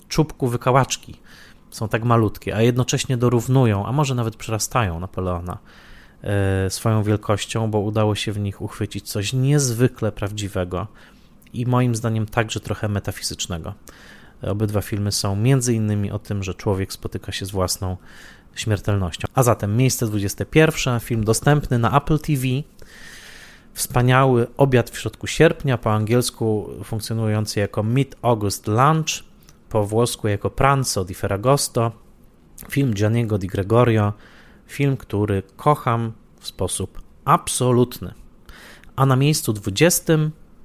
czubku 0.07 0.47
wykałaczki. 0.47 1.15
Są 1.71 1.87
tak 1.87 2.03
malutkie, 2.03 2.55
a 2.55 2.61
jednocześnie 2.61 3.17
dorównują, 3.17 3.85
a 3.85 3.91
może 3.91 4.15
nawet 4.15 4.35
przerastają 4.35 4.99
Napoleona 4.99 5.57
e, 6.23 6.69
swoją 6.69 7.03
wielkością, 7.03 7.71
bo 7.71 7.79
udało 7.79 8.15
się 8.15 8.31
w 8.31 8.39
nich 8.39 8.61
uchwycić 8.61 9.09
coś 9.09 9.33
niezwykle 9.33 10.11
prawdziwego 10.11 10.87
i 11.53 11.65
moim 11.65 11.95
zdaniem 11.95 12.25
także 12.25 12.59
trochę 12.59 12.89
metafizycznego. 12.89 13.73
Obydwa 14.41 14.81
filmy 14.81 15.11
są 15.11 15.35
między 15.35 15.73
innymi 15.73 16.11
o 16.11 16.19
tym, 16.19 16.43
że 16.43 16.53
człowiek 16.53 16.93
spotyka 16.93 17.31
się 17.31 17.45
z 17.45 17.51
własną 17.51 17.97
śmiertelnością. 18.55 19.27
A 19.33 19.43
zatem 19.43 19.77
miejsce 19.77 20.05
21, 20.05 20.99
film 20.99 21.23
dostępny 21.23 21.79
na 21.79 21.97
Apple 21.97 22.19
TV 22.19 22.43
wspaniały 23.75 24.47
obiad 24.57 24.89
w 24.89 24.97
środku 24.97 25.27
sierpnia, 25.27 25.77
po 25.77 25.93
angielsku 25.93 26.69
funkcjonujący 26.83 27.59
jako 27.59 27.83
Mid-August 27.83 28.67
Lunch, 28.67 29.23
po 29.69 29.85
włosku 29.85 30.27
jako 30.27 30.49
Pranzo 30.49 31.05
di 31.05 31.13
Ferragosto, 31.13 31.91
film 32.69 32.93
Gianniego 32.93 33.37
di 33.37 33.47
Gregorio, 33.47 34.13
film, 34.67 34.97
który 34.97 35.43
kocham 35.57 36.11
w 36.39 36.47
sposób 36.47 37.01
absolutny. 37.25 38.13
A 38.95 39.05
na 39.05 39.15
miejscu 39.15 39.53
20, 39.53 40.13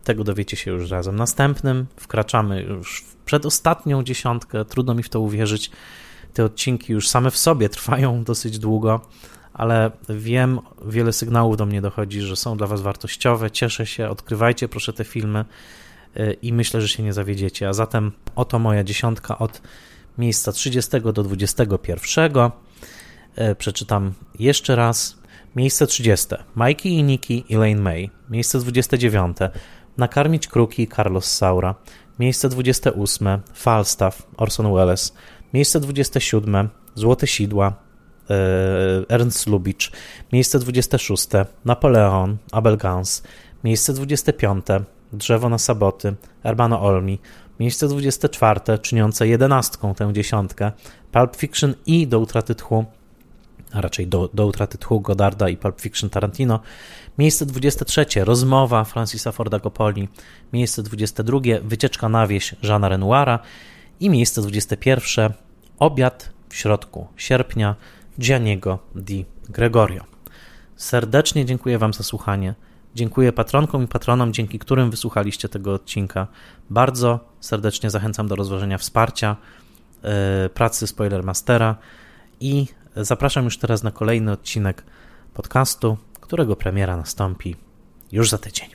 tego 0.05 0.25
dowiecie 0.25 0.57
się 0.57 0.71
już 0.71 0.91
razem 0.91 1.17
następnym, 1.17 1.87
wkraczamy 1.97 2.63
już 2.63 3.03
w 3.03 3.17
przedostatnią 3.17 4.03
dziesiątkę, 4.03 4.65
trudno 4.65 4.95
mi 4.95 5.03
w 5.03 5.09
to 5.09 5.21
uwierzyć. 5.21 5.71
Te 6.35 6.45
odcinki 6.45 6.93
już 6.93 7.09
same 7.09 7.31
w 7.31 7.37
sobie 7.37 7.69
trwają 7.69 8.25
dosyć 8.25 8.59
długo, 8.59 9.01
ale 9.53 9.91
wiem, 10.09 10.61
wiele 10.87 11.13
sygnałów 11.13 11.57
do 11.57 11.67
mnie 11.67 11.81
dochodzi, 11.81 12.21
że 12.21 12.37
są 12.37 12.57
dla 12.57 12.67
Was 12.67 12.81
wartościowe. 12.81 13.51
Cieszę 13.51 13.87
się, 13.87 14.09
odkrywajcie 14.09 14.69
proszę 14.69 14.93
te 14.93 15.05
filmy 15.05 15.45
y, 16.17 16.37
i 16.43 16.53
myślę, 16.53 16.81
że 16.81 16.89
się 16.89 17.03
nie 17.03 17.13
zawiedziecie. 17.13 17.69
A 17.69 17.73
zatem 17.73 18.13
oto 18.37 18.59
moja 18.59 18.85
dziesiątka 18.85 19.39
od 19.39 19.63
miejsca 20.19 20.53
30 20.53 21.01
do 21.01 21.13
21. 21.13 22.51
Y, 23.39 23.55
przeczytam 23.55 24.13
jeszcze 24.39 24.77
raz. 24.77 25.21
Miejsce 25.57 25.87
30. 25.87 26.27
Mikey 26.57 26.89
i 26.93 27.03
Nikki 27.03 27.45
Elaine 27.51 27.81
May. 27.81 28.11
Miejsce 28.31 28.59
29. 28.59 29.37
Nakarmić 29.97 30.49
kruki 30.49 30.89
Carlos 30.89 31.25
Saura. 31.25 31.75
Miejsce 32.19 32.49
28. 32.49 33.29
Falstaff 33.55 34.27
Orson 34.37 34.75
Welles. 34.75 35.15
Miejsce 35.53 35.81
27. 35.81 36.69
Złote 36.95 37.27
Sidła 37.27 37.90
Ernst 39.09 39.47
Lubitsch. 39.47 39.93
Miejsce 40.33 40.59
26. 40.59 41.29
Napoleon 41.65 42.37
Abel 42.53 42.77
Gans. 42.77 43.23
Miejsce 43.65 43.93
25. 43.93 44.67
Drzewo 45.13 45.49
na 45.49 45.59
saboty 45.59 46.15
Hermano 46.43 46.83
Olmi. 46.83 47.19
Miejsce 47.61 47.89
24. 47.89 48.61
Czyniące 48.83 49.29
jedenastką 49.29 49.95
tę 49.95 50.13
dziesiątkę 50.13 50.73
Pulp 51.13 51.37
Fiction 51.37 51.75
i 51.87 52.07
Do 52.07 52.19
utraty 52.19 52.55
tchu 52.55 52.85
a 53.73 53.81
raczej 53.81 54.07
do, 54.07 54.31
do 54.35 54.47
utraty 54.47 54.79
tchu 54.79 55.01
Godarda 55.01 55.49
i 55.49 55.57
Pulp 55.57 55.81
Fiction 55.81 56.11
Tarantino. 56.11 56.61
Miejsce 57.19 57.47
23. 57.47 58.07
Rozmowa 58.25 58.85
Francisa 58.85 59.33
Forda 59.33 59.61
Coppoli. 59.61 60.09
Miejsce 60.53 60.83
22. 60.83 61.41
Wycieczka 61.63 62.09
na 62.09 62.27
wieś 62.27 62.55
Jeana 62.63 62.89
Renoira. 62.89 63.39
I 64.01 64.11
miejsce 64.11 64.43
21. 64.43 65.33
Obiad 65.79 66.31
w 66.49 66.57
środku 66.57 67.07
sierpnia 67.17 67.77
Gianniego 68.21 68.79
di 68.95 69.25
Gregorio. 69.49 70.05
Serdecznie 70.77 71.45
dziękuję 71.45 71.79
Wam 71.79 71.95
za 71.95 72.03
słuchanie. 72.03 72.55
Dziękuję 72.95 73.33
patronkom 73.33 73.85
i 73.85 73.87
patronom, 73.87 74.33
dzięki 74.33 74.59
którym 74.59 74.91
wysłuchaliście 74.91 75.49
tego 75.49 75.75
odcinka. 75.75 76.27
Bardzo 76.71 77.21
serdecznie 77.41 77.91
zachęcam 77.91 78.29
do 78.29 78.37
rozważenia 78.37 78.79
wsparcia 78.79 79.37
yy, 80.03 80.11
pracy 80.49 80.87
Spoilermastera 80.87 81.77
i 82.41 82.67
zapraszam 82.97 83.45
już 83.45 83.59
teraz 83.59 83.83
na 83.83 83.91
kolejny 83.91 84.33
odcinek 84.33 84.85
podcastu, 85.35 85.97
którego 86.21 86.57
premiera 86.57 86.97
nastąpi 86.97 87.57
już 88.13 88.31
za 88.31 88.39
tydzień. 88.39 88.69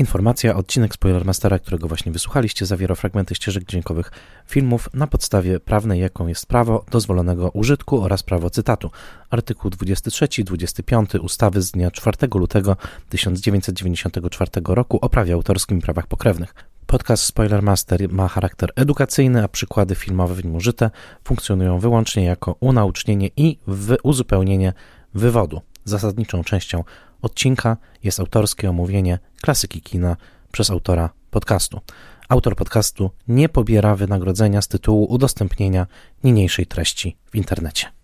Informacja, 0.00 0.56
odcinek 0.56 0.94
Spoilermastera, 0.94 1.58
którego 1.58 1.88
właśnie 1.88 2.12
wysłuchaliście, 2.12 2.66
zawiera 2.66 2.94
fragmenty 2.94 3.34
ścieżek 3.34 3.64
dźwiękowych 3.64 4.12
filmów 4.46 4.88
na 4.94 5.06
podstawie 5.06 5.60
prawnej, 5.60 6.00
jaką 6.00 6.26
jest 6.26 6.46
prawo 6.46 6.84
dozwolonego 6.90 7.50
użytku 7.50 8.02
oraz 8.02 8.22
prawo 8.22 8.50
cytatu. 8.50 8.90
Artykuł 9.30 9.70
23-25 9.70 11.20
ustawy 11.24 11.62
z 11.62 11.70
dnia 11.70 11.90
4 11.90 12.16
lutego 12.34 12.76
1994 13.08 14.50
roku 14.68 14.98
o 15.02 15.08
prawie 15.08 15.34
autorskim 15.34 15.78
i 15.78 15.82
prawach 15.82 16.06
pokrewnych. 16.06 16.54
Podcast 16.86 17.22
Spoilermaster 17.22 18.12
ma 18.12 18.28
charakter 18.28 18.70
edukacyjny, 18.76 19.44
a 19.44 19.48
przykłady 19.48 19.94
filmowe 19.94 20.34
w 20.34 20.44
nim 20.44 20.54
użyte 20.54 20.90
funkcjonują 21.24 21.78
wyłącznie 21.78 22.24
jako 22.24 22.56
unaucznienie 22.60 23.30
i 23.36 23.58
uzupełnienie 24.02 24.72
wywodu. 25.14 25.60
Zasadniczą 25.84 26.44
częścią 26.44 26.84
odcinka 27.22 27.76
jest 28.02 28.20
autorskie 28.20 28.70
omówienie 28.70 29.18
klasyki 29.42 29.82
kina 29.82 30.16
przez 30.52 30.70
autora 30.70 31.10
podcastu. 31.30 31.80
Autor 32.28 32.56
podcastu 32.56 33.10
nie 33.28 33.48
pobiera 33.48 33.96
wynagrodzenia 33.96 34.62
z 34.62 34.68
tytułu 34.68 35.04
udostępnienia 35.04 35.86
niniejszej 36.24 36.66
treści 36.66 37.16
w 37.30 37.36
internecie. 37.36 37.99